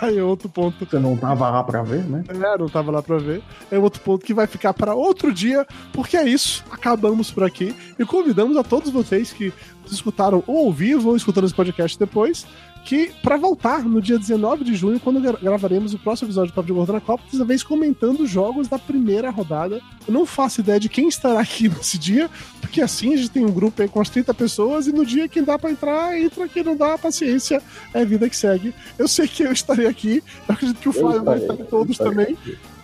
Aí 0.00 0.18
é 0.18 0.22
outro 0.24 0.48
ponto. 0.48 0.84
Você 0.86 0.98
não 0.98 1.16
tava 1.16 1.50
lá 1.50 1.62
pra 1.62 1.82
ver, 1.82 2.04
né? 2.04 2.24
É, 2.28 2.58
não 2.58 2.68
tava 2.68 2.90
lá 2.90 3.02
pra 3.02 3.18
ver. 3.18 3.42
É 3.70 3.78
outro 3.78 4.00
ponto 4.00 4.24
que 4.24 4.32
vai 4.32 4.46
ficar 4.46 4.72
para 4.72 4.94
outro 4.94 5.32
dia, 5.32 5.66
porque 5.92 6.16
é 6.16 6.26
isso. 6.26 6.64
Acabamos 6.70 7.30
por 7.30 7.44
aqui 7.44 7.74
e 7.98 8.04
convidamos 8.04 8.56
a 8.56 8.62
todos 8.62 8.90
vocês 8.90 9.32
que 9.32 9.52
escutaram 9.90 10.42
ou 10.46 10.66
ao 10.66 10.72
vivo 10.72 11.10
ou 11.10 11.16
escutando 11.16 11.44
esse 11.46 11.54
podcast 11.54 11.98
depois, 11.98 12.46
que 12.84 13.10
para 13.22 13.36
voltar 13.36 13.84
no 13.84 14.00
dia 14.00 14.18
19 14.18 14.64
de 14.64 14.74
junho, 14.74 14.98
quando 14.98 15.20
gra- 15.20 15.38
gravaremos 15.40 15.92
o 15.92 15.98
próximo 15.98 16.28
episódio 16.28 16.50
do 16.50 16.54
Papo 16.54 16.66
de 16.66 16.72
Gordo 16.72 16.92
na 16.94 17.00
Copa, 17.00 17.22
dessa 17.30 17.44
vez 17.44 17.62
comentando 17.62 18.20
os 18.20 18.30
jogos 18.30 18.68
da 18.68 18.78
primeira 18.78 19.28
rodada. 19.30 19.80
Eu 20.08 20.14
não 20.14 20.24
faço 20.24 20.60
ideia 20.62 20.80
de 20.80 20.88
quem 20.88 21.06
estará 21.06 21.40
aqui 21.40 21.68
nesse 21.70 21.98
dia, 21.98 22.30
porque 22.60 22.80
assim 22.80 23.12
a 23.12 23.16
gente 23.18 23.30
tem 23.30 23.44
um 23.44 23.52
grupo 23.52 23.82
aí 23.82 23.88
com 23.88 24.00
as 24.00 24.08
30 24.08 24.32
pessoas 24.32 24.86
e 24.86 24.92
no 24.92 25.04
dia 25.04 25.28
quem 25.28 25.44
dá 25.44 25.58
pra 25.58 25.70
entrar, 25.70 26.18
entra, 26.18 26.48
quem 26.48 26.62
não 26.64 26.74
dá, 26.74 26.96
paciência, 26.96 27.62
é 27.92 28.00
a 28.00 28.04
vida 28.04 28.30
que 28.30 28.36
segue. 28.36 28.74
Eu 28.98 29.06
sei 29.06 29.28
que 29.28 29.42
eu 29.42 29.52
estarei 29.52 29.86
aqui, 29.86 30.22
eu 30.48 30.54
acredito 30.54 30.78
que 30.80 30.88
o 30.88 30.92
Flávio 30.92 31.22
vai 31.22 31.38
estar 31.38 31.54
em 31.54 31.64
todos 31.64 31.98
também. 31.98 32.36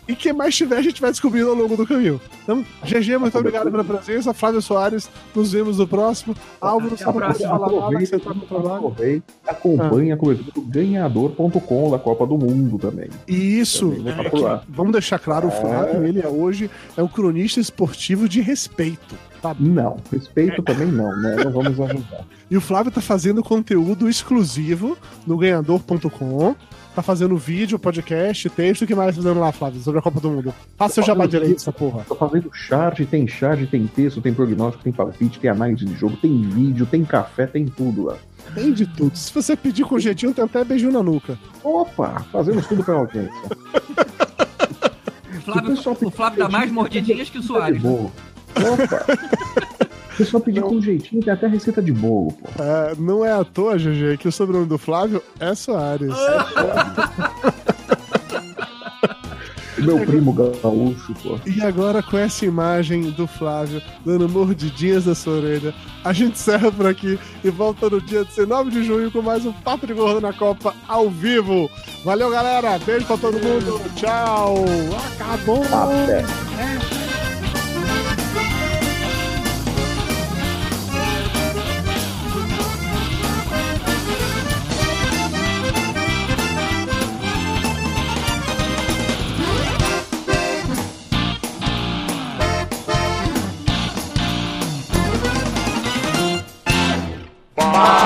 E 0.08 0.14
quem 0.14 0.32
mais 0.32 0.54
tiver, 0.54 0.76
a 0.76 0.82
gente 0.82 1.00
vai 1.00 1.10
descobrindo 1.10 1.48
ao 1.50 1.54
longo 1.56 1.76
do 1.76 1.86
caminho. 1.86 2.20
Então, 2.44 2.64
GG, 2.84 3.18
muito 3.18 3.36
obrigado 3.36 3.70
pela 3.70 3.82
presença. 3.82 4.32
Flávio 4.32 4.62
Soares, 4.62 5.10
nos 5.34 5.50
vemos 5.50 5.78
no 5.78 5.86
próximo. 5.88 6.34
Álvaro, 6.60 6.96
só 6.96 7.12
pra 7.12 7.34
falar 7.34 7.58
nada, 7.90 8.06
você 8.06 8.18
tá 8.18 8.32
no 8.32 8.40
trabalho. 8.42 8.74
aproveita, 8.76 9.24
acompanha 9.46 10.14
a 10.14 10.16
cobertura 10.16 10.52
do 10.54 10.60
ganhador.com 10.62 11.90
da 11.90 11.98
Copa 11.98 12.26
do 12.26 12.38
Mundo 12.38 12.78
também. 12.78 13.08
E 13.26 13.58
isso, 13.58 13.90
Também 13.90 14.14
é 14.26 14.30
que- 14.30 14.60
vamos 14.68 14.92
deixar 14.92 15.18
claro, 15.18 15.48
o 15.48 15.50
Flávio, 15.50 16.04
ele 16.06 16.20
é 16.20 16.28
hoje 16.28 16.70
é 16.96 17.02
um 17.02 17.08
cronista 17.08 17.58
esportivo 17.60 18.28
de 18.28 18.40
respeito. 18.40 19.14
Tá? 19.42 19.54
Não, 19.58 19.98
respeito 20.10 20.62
também 20.62 20.86
não, 20.86 21.14
né? 21.20 21.36
Não 21.44 21.50
vamos 21.50 21.78
ajudar. 21.80 22.24
E 22.50 22.56
o 22.56 22.60
Flávio 22.60 22.90
tá 22.92 23.00
fazendo 23.00 23.42
conteúdo 23.42 24.08
exclusivo 24.08 24.96
no 25.26 25.36
ganhador.com. 25.36 26.54
Tá 26.96 27.02
fazendo 27.02 27.36
vídeo, 27.36 27.78
podcast, 27.78 28.48
texto. 28.48 28.80
O 28.82 28.86
que 28.86 28.94
mais 28.94 29.14
tá 29.14 29.22
fazendo 29.22 29.38
lá, 29.38 29.52
Flávio, 29.52 29.78
sobre 29.82 29.98
a 29.98 30.02
Copa 30.02 30.18
do 30.18 30.30
Mundo? 30.30 30.54
Faça 30.78 30.94
seu 30.94 31.02
jabá 31.02 31.26
direito, 31.26 31.56
essa 31.56 31.70
porra. 31.70 32.02
Tô 32.08 32.14
fazendo 32.14 32.48
charge, 32.54 33.04
tem 33.04 33.28
charge, 33.28 33.66
tem 33.66 33.86
texto, 33.86 34.22
tem 34.22 34.32
prognóstico, 34.32 34.82
tem 34.82 34.94
palpite, 34.94 35.38
tem 35.38 35.50
análise 35.50 35.84
de 35.84 35.94
jogo, 35.94 36.16
tem 36.16 36.40
vídeo, 36.40 36.86
tem 36.86 37.04
café, 37.04 37.46
tem 37.46 37.66
tudo 37.66 38.04
lá. 38.04 38.16
Tem 38.54 38.72
de 38.72 38.86
tudo. 38.86 39.14
Se 39.14 39.30
você 39.30 39.54
pedir 39.54 39.84
com 39.84 39.98
jeitinho, 39.98 40.32
tem 40.32 40.42
até 40.42 40.64
beijinho 40.64 40.90
na 40.90 41.02
nuca. 41.02 41.38
Opa, 41.62 42.24
fazemos 42.32 42.66
tudo 42.66 42.82
pra 42.82 42.94
audiência. 42.94 43.30
O 45.36 45.52
Flávio, 45.52 45.74
O 45.74 46.06
o 46.06 46.10
Flávio 46.10 46.38
dá 46.40 46.48
mais 46.48 46.72
mordidinhas 46.72 47.30
que 47.30 47.38
o 47.38 47.42
Soares. 47.42 47.80
né? 47.80 48.10
Opa! 48.56 49.06
Se 50.16 50.24
só 50.24 50.40
pedir 50.40 50.62
com 50.62 50.80
jeitinho, 50.80 51.22
tem 51.22 51.32
até 51.32 51.46
receita 51.46 51.82
de 51.82 51.92
bolo, 51.92 52.32
pô. 52.32 52.48
É, 52.62 52.94
não 52.98 53.22
é 53.22 53.32
à 53.32 53.44
toa, 53.44 53.76
GG, 53.76 54.16
que 54.18 54.26
o 54.26 54.32
sobrenome 54.32 54.66
do 54.66 54.78
Flávio 54.78 55.22
é 55.38 55.54
Soares. 55.54 56.14
Meu 59.78 59.98
primo 60.00 60.32
gaúcho, 60.32 61.14
pô. 61.22 61.38
E 61.46 61.60
agora, 61.60 62.02
com 62.02 62.16
essa 62.16 62.46
imagem 62.46 63.10
do 63.10 63.26
Flávio 63.26 63.82
dando 64.04 64.26
mordidinhas 64.26 65.04
na 65.04 65.14
sua 65.14 65.34
orelha, 65.34 65.74
a 66.02 66.14
gente 66.14 66.32
encerra 66.32 66.72
por 66.72 66.86
aqui 66.86 67.18
e 67.44 67.50
volta 67.50 67.90
no 67.90 68.00
dia 68.00 68.24
19 68.24 68.70
de 68.70 68.84
junho 68.84 69.10
com 69.10 69.20
mais 69.20 69.44
um 69.44 69.52
Papo 69.52 69.86
de 69.86 69.92
Gordo 69.92 70.20
na 70.20 70.32
Copa 70.32 70.74
ao 70.88 71.10
vivo. 71.10 71.70
Valeu, 72.04 72.30
galera. 72.30 72.78
Beijo 72.78 73.04
pra 73.06 73.18
todo 73.18 73.34
mundo. 73.34 73.80
Tchau. 73.96 74.64
Acabou. 75.20 75.62
Até. 75.62 76.20
É. 76.22 77.05
와. 97.78 98.05